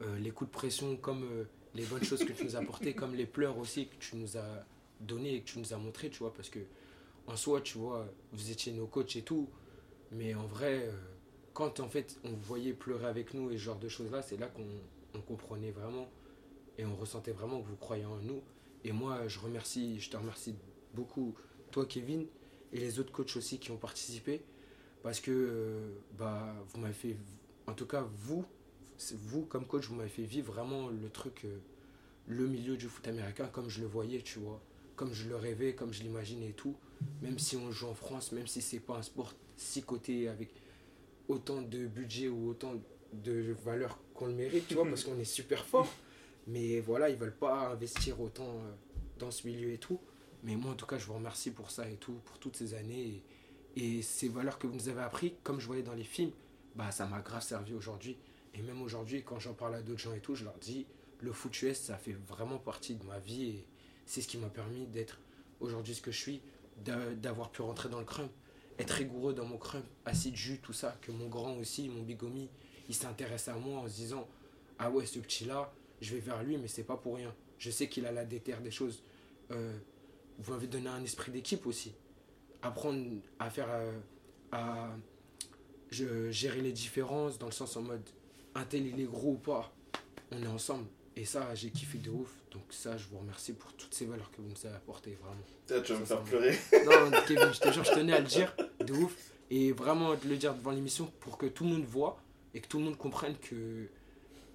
Euh, 0.03 0.19
les 0.19 0.29
coups 0.29 0.51
de 0.51 0.55
pression 0.55 0.95
comme 0.97 1.25
les 1.73 1.83
bonnes 1.85 2.03
choses 2.03 2.23
que 2.23 2.31
tu 2.31 2.43
nous 2.43 2.55
as 2.55 2.59
apportées 2.59 2.93
comme 3.01 3.15
les 3.15 3.25
pleurs 3.25 3.57
aussi 3.57 3.87
que 3.87 3.95
tu 3.95 4.15
nous 4.15 4.37
as 4.37 4.63
donné 4.99 5.33
et 5.33 5.41
que 5.41 5.47
tu 5.49 5.57
nous 5.57 5.73
as 5.73 5.77
montré 5.77 6.11
tu 6.11 6.19
vois 6.19 6.31
parce 6.31 6.49
que 6.51 6.59
en 7.27 7.35
soi 7.35 7.61
tu 7.61 7.77
vois 7.77 8.07
vous 8.33 8.51
étiez 8.51 8.71
nos 8.73 8.87
coachs 8.87 9.15
et 9.15 9.21
tout 9.21 9.49
mais 10.11 10.33
en 10.33 10.45
vrai 10.45 10.87
euh, 10.87 10.91
quand 11.53 11.79
en 11.79 11.89
fait 11.89 12.19
on 12.23 12.29
vous 12.29 12.41
voyait 12.41 12.73
pleurer 12.73 13.05
avec 13.07 13.33
nous 13.33 13.51
et 13.51 13.53
ce 13.53 13.63
genre 13.63 13.79
de 13.79 13.89
choses 13.89 14.11
là 14.11 14.21
c'est 14.21 14.37
là 14.37 14.47
qu'on 14.47 14.67
on 15.13 15.21
comprenait 15.21 15.71
vraiment 15.71 16.09
et 16.77 16.85
on 16.85 16.95
ressentait 16.95 17.31
vraiment 17.31 17.61
que 17.61 17.67
vous 17.67 17.75
croyez 17.75 18.05
en 18.05 18.17
nous. 18.17 18.41
Et 18.83 18.91
moi 18.91 19.27
je 19.27 19.39
remercie 19.39 19.99
je 19.99 20.09
te 20.09 20.17
remercie 20.17 20.55
beaucoup 20.93 21.35
toi 21.71 21.85
Kevin 21.85 22.27
et 22.71 22.79
les 22.79 22.99
autres 22.99 23.11
coachs 23.11 23.35
aussi 23.35 23.59
qui 23.59 23.71
ont 23.71 23.77
participé 23.77 24.41
parce 25.03 25.19
que 25.19 25.31
euh, 25.31 25.95
bah 26.17 26.53
vous 26.69 26.79
m'avez 26.79 26.93
fait 26.93 27.17
en 27.67 27.73
tout 27.73 27.85
cas 27.85 28.05
vous 28.13 28.45
vous 29.11 29.45
comme 29.45 29.65
coach 29.65 29.87
vous 29.87 29.95
m'avez 29.95 30.09
fait 30.09 30.23
vivre 30.23 30.53
vraiment 30.53 30.89
le 30.89 31.09
truc 31.09 31.45
euh, 31.45 31.57
le 32.27 32.47
milieu 32.47 32.77
du 32.77 32.87
foot 32.87 33.07
américain 33.07 33.47
comme 33.47 33.69
je 33.69 33.81
le 33.81 33.87
voyais 33.87 34.21
tu 34.21 34.39
vois 34.39 34.61
comme 34.97 35.13
je 35.13 35.29
le 35.29 35.37
rêvais 35.37 35.73
comme 35.73 35.93
je 35.93 36.03
l'imaginais 36.03 36.49
et 36.49 36.53
tout 36.53 36.75
même 37.21 37.39
si 37.39 37.55
on 37.55 37.71
joue 37.71 37.87
en 37.87 37.93
France 37.93 38.33
même 38.33 38.47
si 38.47 38.61
c'est 38.61 38.81
pas 38.81 38.97
un 38.97 39.01
sport 39.01 39.33
si 39.55 39.81
coté 39.81 40.27
avec 40.27 40.49
autant 41.29 41.61
de 41.61 41.87
budget 41.87 42.27
ou 42.27 42.49
autant 42.49 42.73
de 43.13 43.55
valeur 43.63 43.99
qu'on 44.13 44.27
le 44.27 44.33
mérite, 44.33 44.67
tu 44.67 44.75
vois, 44.75 44.85
parce 44.89 45.03
qu'on 45.03 45.19
est 45.19 45.25
super 45.25 45.65
fort. 45.65 45.87
Mais 46.47 46.79
voilà, 46.79 47.09
ils 47.09 47.17
veulent 47.17 47.35
pas 47.35 47.69
investir 47.69 48.21
autant 48.21 48.47
euh, 48.47 48.71
dans 49.19 49.31
ce 49.31 49.45
milieu 49.47 49.71
et 49.71 49.77
tout. 49.77 49.99
Mais 50.43 50.55
moi, 50.55 50.71
en 50.71 50.75
tout 50.75 50.85
cas, 50.85 50.97
je 50.97 51.05
vous 51.05 51.15
remercie 51.15 51.51
pour 51.51 51.71
ça 51.71 51.89
et 51.89 51.95
tout, 51.95 52.19
pour 52.25 52.39
toutes 52.39 52.55
ces 52.55 52.73
années. 52.73 53.21
Et, 53.75 53.97
et 53.97 54.01
ces 54.01 54.29
valeurs 54.29 54.57
que 54.57 54.67
vous 54.67 54.75
nous 54.75 54.89
avez 54.89 55.01
appris, 55.01 55.35
comme 55.43 55.59
je 55.59 55.67
voyais 55.67 55.83
dans 55.83 55.93
les 55.93 56.03
films, 56.03 56.31
bah, 56.75 56.91
ça 56.91 57.05
m'a 57.05 57.19
grave 57.19 57.43
servi 57.43 57.73
aujourd'hui. 57.73 58.17
Et 58.53 58.61
même 58.61 58.81
aujourd'hui, 58.81 59.23
quand 59.23 59.39
j'en 59.39 59.53
parle 59.53 59.75
à 59.75 59.81
d'autres 59.81 59.99
gens 59.99 60.13
et 60.13 60.19
tout, 60.19 60.35
je 60.35 60.45
leur 60.45 60.57
dis, 60.59 60.85
le 61.19 61.31
foot 61.31 61.61
US, 61.63 61.77
ça 61.77 61.97
fait 61.97 62.15
vraiment 62.27 62.57
partie 62.57 62.95
de 62.95 63.03
ma 63.03 63.19
vie. 63.19 63.49
Et 63.49 63.65
c'est 64.07 64.21
ce 64.21 64.27
qui 64.27 64.39
m'a 64.39 64.49
permis 64.49 64.87
d'être 64.87 65.19
aujourd'hui 65.59 65.93
ce 65.93 66.01
que 66.01 66.11
je 66.11 66.17
suis, 66.19 66.41
d'a- 66.83 67.13
d'avoir 67.13 67.51
pu 67.51 67.61
rentrer 67.61 67.89
dans 67.89 67.99
le 67.99 68.05
crump, 68.05 68.31
être 68.79 68.91
rigoureux 68.91 69.33
dans 69.33 69.45
mon 69.45 69.57
crump, 69.59 69.85
assis 70.05 70.31
de 70.31 70.35
jus, 70.35 70.59
tout 70.59 70.73
ça, 70.73 70.97
que 71.01 71.11
mon 71.11 71.27
grand 71.27 71.55
aussi, 71.57 71.87
mon 71.89 72.01
bigomi, 72.01 72.49
il 72.89 72.95
s'intéresse 72.95 73.47
à 73.47 73.53
moi 73.55 73.81
en 73.81 73.87
se 73.87 73.93
disant, 73.95 74.27
ah 74.79 74.89
ouais, 74.89 75.05
ce 75.05 75.19
petit-là, 75.19 75.71
je 76.01 76.13
vais 76.15 76.19
vers 76.21 76.41
lui, 76.43 76.57
mais 76.57 76.67
c'est 76.67 76.83
pas 76.83 76.97
pour 76.97 77.17
rien. 77.17 77.33
Je 77.59 77.69
sais 77.69 77.87
qu'il 77.89 78.05
a 78.07 78.11
la 78.11 78.25
déterre 78.25 78.61
des 78.61 78.71
choses. 78.71 79.03
Euh, 79.51 79.77
vous 80.39 80.53
m'avez 80.53 80.67
donné 80.67 80.87
un 80.87 81.03
esprit 81.03 81.31
d'équipe 81.31 81.65
aussi. 81.67 81.93
Apprendre 82.63 83.03
à 83.39 83.49
faire. 83.49 83.67
euh, 83.69 83.99
à 84.51 84.89
gérer 85.89 86.61
les 86.61 86.71
différences 86.71 87.37
dans 87.37 87.45
le 87.47 87.51
sens 87.51 87.75
en 87.77 87.81
mode 87.81 88.07
un 88.55 88.65
tel 88.65 88.85
il 88.85 88.99
est 88.99 89.05
gros 89.05 89.31
ou 89.33 89.37
pas, 89.37 89.71
on 90.31 90.41
est 90.41 90.47
ensemble. 90.47 90.85
Et 91.19 91.25
ça, 91.25 91.53
j'ai 91.55 91.71
kiffé 91.71 91.97
de 91.97 92.09
ouf. 92.11 92.31
Donc, 92.51 92.61
ça, 92.69 92.95
je 92.95 93.07
vous 93.07 93.17
remercie 93.17 93.53
pour 93.53 93.73
toutes 93.73 93.93
ces 93.93 94.05
valeurs 94.05 94.29
que 94.31 94.37
vous 94.39 94.47
nous 94.49 94.65
avez 94.65 94.75
apportées, 94.75 95.17
vraiment. 95.19 95.41
Putain, 95.65 95.81
tu 95.81 95.93
vas 95.93 95.99
me 95.99 96.05
faire 96.05 96.21
pleurer. 96.21 96.55
Non, 96.85 97.11
Kevin, 97.27 97.51
je 97.53 97.59
te 97.59 97.71
jure, 97.71 97.83
je 97.83 97.91
tenais 97.91 98.13
à 98.13 98.19
le 98.19 98.27
dire 98.27 98.55
de 98.85 98.93
ouf. 98.93 99.15
Et 99.49 99.71
vraiment 99.71 100.13
de 100.13 100.27
le 100.27 100.37
dire 100.37 100.53
devant 100.53 100.71
l'émission 100.71 101.11
pour 101.19 101.37
que 101.37 101.45
tout 101.47 101.63
le 101.63 101.71
monde 101.71 101.85
voit 101.85 102.21
et 102.53 102.61
que 102.61 102.67
tout 102.67 102.77
le 102.77 102.83
monde 102.85 102.97
comprenne 102.97 103.35
que, 103.37 103.87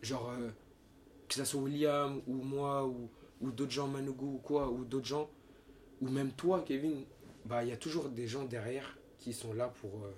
genre, 0.02 0.30
euh, 0.30 0.50
que 1.28 1.34
ça 1.34 1.44
soit 1.44 1.60
William 1.62 2.20
ou 2.26 2.34
moi 2.42 2.86
ou, 2.86 3.10
ou 3.40 3.50
d'autres 3.50 3.72
gens, 3.72 3.88
Manougou 3.88 4.34
ou 4.34 4.38
quoi, 4.38 4.68
ou 4.70 4.84
d'autres 4.84 5.06
gens, 5.06 5.28
ou 6.00 6.08
même 6.08 6.30
toi, 6.32 6.62
Kevin, 6.66 7.04
bah, 7.46 7.64
il 7.64 7.70
y 7.70 7.72
a 7.72 7.76
toujours 7.76 8.08
des 8.08 8.28
gens 8.28 8.44
derrière 8.44 8.96
qui 9.18 9.32
sont 9.32 9.52
là 9.54 9.68
pour, 9.80 10.04
euh, 10.04 10.14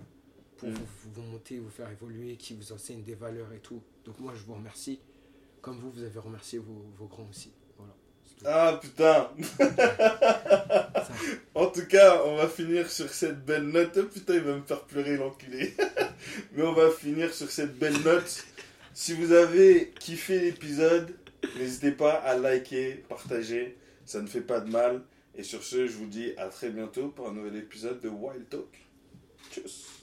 pour 0.59 0.69
Mm. 0.69 0.75
vous, 0.75 1.11
vous 1.15 1.23
monter, 1.23 1.59
vous 1.59 1.71
faire 1.71 1.91
évoluer, 1.91 2.37
qui 2.37 2.55
vous 2.55 2.73
enseignent 2.73 3.03
des 3.03 3.15
valeurs 3.15 3.53
et 3.53 3.61
tout. 3.61 3.83
Donc, 4.05 4.19
moi, 4.19 4.35
je 4.37 4.43
vous 4.45 4.55
remercie. 4.55 5.01
Comme 5.65 5.79
vous, 5.79 5.91
vous 5.93 6.03
avez 6.03 6.19
remercié 6.19 6.59
vos, 6.59 6.85
vos 6.99 7.07
grands 7.07 7.27
aussi. 7.31 7.51
Voilà. 7.79 7.95
Ah 8.45 8.79
putain. 8.83 9.31
En 11.55 11.67
tout 11.69 11.87
cas, 11.87 12.23
on 12.27 12.37
va 12.37 12.49
finir 12.49 12.91
sur 12.91 13.09
cette 13.09 13.47
belle 13.47 13.69
note. 13.69 13.97
Oh, 13.97 14.03
putain, 14.03 14.35
il 14.35 14.41
va 14.41 14.57
me 14.57 14.63
faire 14.63 14.83
pleurer 14.83 15.17
l'enculé. 15.17 15.75
Mais 16.53 16.65
on 16.65 16.75
va 16.75 16.91
finir 16.91 17.33
sur 17.33 17.51
cette 17.51 17.79
belle 17.79 17.99
note. 18.03 18.45
Si 18.93 19.15
vous 19.15 19.33
avez 19.33 19.93
kiffé 19.99 20.39
l'épisode, 20.39 21.15
n'hésitez 21.57 21.93
pas 21.93 22.13
à 22.13 22.37
liker, 22.37 23.03
partager. 23.09 23.79
Ça 24.05 24.21
ne 24.21 24.27
fait 24.27 24.43
pas 24.43 24.61
de 24.61 24.71
mal. 24.71 25.01
Et 25.35 25.45
sur 25.45 25.65
ce, 25.65 25.87
je 25.87 25.97
vous 25.97 26.07
dis 26.07 26.35
à 26.37 26.49
très 26.49 26.69
bientôt 26.69 27.09
pour 27.09 27.29
un 27.29 27.33
nouvel 27.33 27.57
épisode 27.57 28.01
de 28.01 28.11
Wild 28.11 28.51
Talk. 28.51 28.87
Tchuss. 29.51 29.94